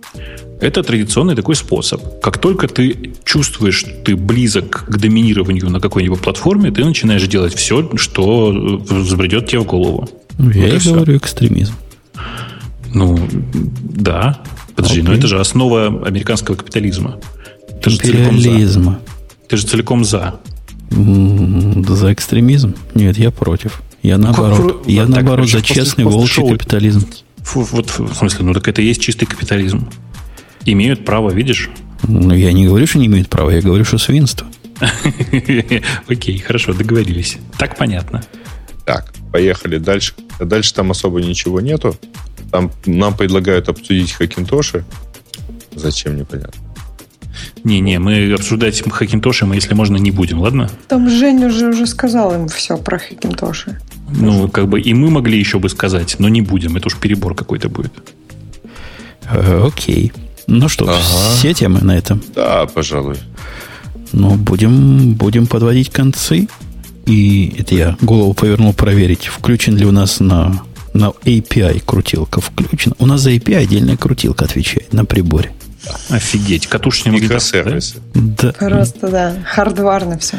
Это 0.59 0.83
традиционный 0.83 1.35
такой 1.35 1.55
способ. 1.55 2.21
Как 2.21 2.37
только 2.37 2.67
ты 2.67 3.13
чувствуешь, 3.23 3.75
что 3.75 3.89
ты 3.89 4.15
близок 4.15 4.85
к 4.87 4.97
доминированию 4.97 5.69
на 5.69 5.79
какой-нибудь 5.79 6.19
платформе, 6.21 6.71
ты 6.71 6.85
начинаешь 6.85 7.25
делать 7.27 7.55
все, 7.55 7.89
что 7.97 8.51
взбредет 8.51 9.47
тебе 9.47 9.59
в 9.61 9.65
голову. 9.65 10.07
Ну, 10.37 10.51
я 10.51 10.73
вот 10.73 10.85
и 10.85 10.89
говорю 10.89 11.17
экстремизм. 11.17 11.73
Ну, 12.93 13.19
да. 13.33 14.41
Подожди, 14.75 15.01
okay. 15.01 15.03
но 15.03 15.13
это 15.13 15.27
же 15.27 15.39
основа 15.39 15.87
американского 16.05 16.55
капитализма. 16.55 17.19
Ты 17.81 17.89
же 17.89 17.97
целиком 17.97 18.39
за. 18.39 18.99
Ты 19.47 19.57
же 19.57 19.65
целиком 19.65 20.05
за. 20.05 20.39
За 20.91 22.13
экстремизм? 22.13 22.75
Нет, 22.93 23.17
я 23.17 23.31
против. 23.31 23.81
Я 24.03 24.17
ну, 24.17 24.25
наоборот, 24.25 24.79
как, 24.79 24.87
я 24.87 25.05
так, 25.05 25.15
наоборот 25.15 25.49
за 25.49 25.61
честный 25.61 26.05
волчий 26.05 26.47
капитализм. 26.47 27.07
Вот 27.53 27.89
в 27.97 28.15
смысле, 28.15 28.45
ну 28.45 28.53
так 28.53 28.67
это 28.67 28.81
и 28.81 28.85
есть 28.85 29.01
чистый 29.01 29.25
капитализм. 29.25 29.89
Имеют 30.65 31.05
право, 31.05 31.31
видишь? 31.31 31.69
Ну, 32.03 32.33
я 32.33 32.51
не 32.51 32.65
говорю, 32.65 32.87
что 32.87 32.99
не 32.99 33.05
имеют 33.05 33.29
права, 33.29 33.51
я 33.51 33.61
говорю, 33.61 33.85
что 33.85 33.97
свинство. 33.97 34.47
Окей, 36.07 36.39
хорошо, 36.39 36.73
договорились. 36.73 37.37
Так 37.57 37.77
понятно. 37.77 38.23
Так, 38.85 39.13
поехали 39.31 39.77
дальше. 39.77 40.13
Дальше 40.39 40.73
там 40.73 40.91
особо 40.91 41.21
ничего 41.21 41.61
нету. 41.61 41.95
Там 42.51 42.71
нам 42.85 43.15
предлагают 43.15 43.69
обсудить 43.69 44.11
Хакинтоши. 44.11 44.83
Зачем, 45.75 46.17
непонятно. 46.17 46.61
Не-не, 47.63 47.99
мы 47.99 48.33
обсуждать 48.33 48.81
Хакинтоши 48.81 49.45
мы, 49.45 49.55
если 49.55 49.73
можно, 49.73 49.97
не 49.97 50.11
будем, 50.11 50.39
ладно? 50.39 50.69
Там 50.87 51.09
Женя 51.09 51.47
уже, 51.47 51.69
уже 51.69 51.85
сказал 51.87 52.33
им 52.33 52.47
все 52.47 52.77
про 52.77 52.97
Хакинтоши. 52.97 53.79
Ну, 54.13 54.49
как 54.49 54.67
бы 54.67 54.81
и 54.81 54.93
мы 54.93 55.09
могли 55.09 55.37
еще 55.37 55.59
бы 55.59 55.69
сказать, 55.69 56.15
но 56.19 56.29
не 56.29 56.41
будем. 56.41 56.75
Это 56.75 56.87
уж 56.87 56.97
перебор 56.97 57.35
какой-то 57.35 57.69
будет. 57.69 57.93
Э, 59.29 59.63
окей. 59.65 60.11
Ну 60.47 60.67
что, 60.67 60.85
ага. 60.85 60.97
все 61.37 61.53
темы 61.53 61.79
на 61.81 61.97
этом? 61.97 62.21
Да, 62.35 62.65
пожалуй. 62.65 63.15
Ну, 64.11 64.35
будем, 64.35 65.13
будем 65.13 65.47
подводить 65.47 65.89
концы. 65.89 66.47
И 67.05 67.55
это 67.57 67.75
я 67.75 67.97
голову 68.01 68.33
повернул 68.33 68.73
проверить, 68.73 69.25
включен 69.25 69.75
ли 69.75 69.85
у 69.85 69.91
нас 69.91 70.19
на, 70.19 70.61
на 70.93 71.13
API 71.25 71.81
крутилка. 71.85 72.41
Включена. 72.41 72.95
У 72.99 73.05
нас 73.05 73.21
за 73.21 73.31
API 73.31 73.55
отдельная 73.55 73.97
крутилка 73.97 74.45
отвечает 74.45 74.93
на 74.93 75.05
приборе. 75.05 75.51
Офигеть, 76.09 76.67
катушечный 76.67 77.11
микросервисы. 77.13 77.95
Да? 78.13 78.53
Просто, 78.53 79.07
да, 79.09 79.35
хардварно 79.45 80.17
все. 80.19 80.37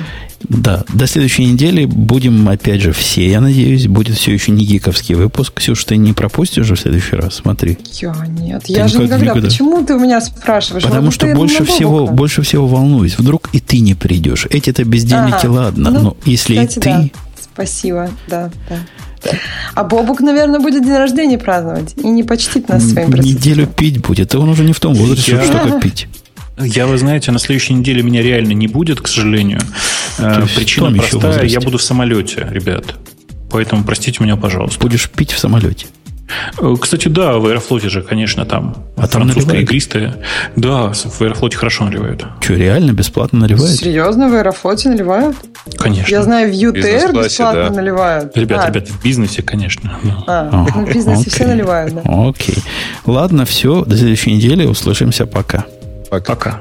Да, 0.48 0.84
до 0.92 1.06
следующей 1.06 1.46
недели 1.46 1.84
будем, 1.84 2.48
опять 2.48 2.80
же, 2.80 2.92
все, 2.92 3.28
я 3.28 3.40
надеюсь, 3.40 3.86
будет 3.86 4.16
все 4.16 4.32
еще 4.32 4.52
не 4.52 4.64
гиковский 4.64 5.14
выпуск. 5.14 5.54
Ксюша, 5.54 5.86
ты 5.86 5.96
не 5.96 6.12
пропустишь 6.12 6.64
уже 6.64 6.74
в 6.74 6.80
следующий 6.80 7.16
раз, 7.16 7.36
смотри. 7.36 7.78
Я 8.00 8.14
нет, 8.26 8.64
ты 8.64 8.72
я 8.72 8.88
же 8.88 8.98
никогда. 8.98 9.18
никогда. 9.18 9.48
Почему 9.48 9.84
ты 9.84 9.94
у 9.94 10.00
меня 10.00 10.20
спрашиваешь? 10.20 10.82
Потому 10.82 11.06
вот 11.06 11.14
что 11.14 11.32
больше 11.34 11.64
всего, 11.64 12.06
больше 12.06 12.42
всего 12.42 12.66
волнуюсь. 12.66 13.18
Вдруг 13.18 13.48
и 13.52 13.60
ты 13.60 13.80
не 13.80 13.94
придешь. 13.94 14.46
Эти-то 14.50 14.84
бездельники, 14.84 15.46
а, 15.46 15.50
ладно, 15.50 15.90
ну, 15.90 16.00
но 16.00 16.16
если 16.24 16.54
кстати, 16.54 16.78
и 16.78 16.82
ты... 16.82 16.90
Да. 16.90 17.20
Спасибо, 17.54 18.10
да, 18.28 18.50
да. 18.68 18.78
А 19.74 19.84
Бобук, 19.84 20.20
наверное, 20.20 20.60
будет 20.60 20.84
день 20.84 20.96
рождения 20.96 21.38
праздновать 21.38 21.94
и 21.96 22.08
не 22.08 22.22
почтит 22.22 22.68
нас 22.68 22.84
своим 22.84 23.10
присутствием. 23.10 23.38
Неделю 23.38 23.66
пить 23.66 24.00
будет, 24.00 24.34
а 24.34 24.38
он 24.38 24.48
уже 24.48 24.64
не 24.64 24.72
в 24.72 24.80
том 24.80 24.94
возрасте, 24.94 25.36
чтобы 25.36 25.44
что-то 25.44 25.80
пить. 25.80 26.08
Я, 26.58 26.86
вы 26.86 26.98
знаете, 26.98 27.32
на 27.32 27.38
следующей 27.38 27.74
неделе 27.74 28.02
меня 28.02 28.22
реально 28.22 28.52
не 28.52 28.68
будет, 28.68 29.00
к 29.00 29.08
сожалению. 29.08 29.60
Э, 30.18 30.44
причина 30.54 30.92
простая, 30.92 31.44
я 31.44 31.60
буду 31.60 31.78
в 31.78 31.82
самолете, 31.82 32.46
ребят. 32.50 32.94
Поэтому 33.50 33.84
простите 33.84 34.22
меня, 34.22 34.36
пожалуйста. 34.36 34.80
Будешь 34.80 35.10
пить 35.10 35.32
в 35.32 35.38
самолете? 35.38 35.86
Э, 36.58 36.74
кстати, 36.80 37.08
да, 37.08 37.38
в 37.38 37.46
Аэрофлоте 37.46 37.88
же, 37.88 38.02
конечно, 38.02 38.44
там 38.44 38.76
а 38.96 39.08
там 39.08 39.26
наливают? 39.26 39.62
игристая. 39.62 40.16
Да, 40.56 40.92
в 40.92 41.20
Аэрофлоте 41.20 41.56
хорошо 41.56 41.84
наливают. 41.84 42.24
Что, 42.40 42.54
реально 42.54 42.92
бесплатно 42.92 43.40
наливают? 43.40 43.76
Серьезно, 43.76 44.28
в 44.28 44.34
Аэрофлоте 44.34 44.88
наливают? 44.88 45.36
Конечно. 45.76 46.10
Я 46.10 46.22
знаю, 46.22 46.50
в 46.50 46.54
ЮТР 46.54 47.12
бесплатно 47.12 47.70
да. 47.70 47.74
наливают. 47.74 48.36
Ребят, 48.36 48.64
а. 48.64 48.68
ребят, 48.68 48.88
в 48.88 49.02
бизнесе, 49.02 49.42
конечно. 49.42 49.98
А, 50.26 50.48
а 50.52 50.80
в 50.80 50.92
бизнесе 50.92 51.22
окей. 51.22 51.32
все 51.32 51.46
наливают, 51.46 51.94
да. 51.94 52.28
Окей. 52.28 52.56
Ладно, 53.06 53.44
все, 53.44 53.84
до 53.84 53.96
следующей 53.96 54.34
недели, 54.34 54.66
услышимся, 54.66 55.26
пока. 55.26 55.64
Пока. 56.10 56.34
пока. 56.34 56.60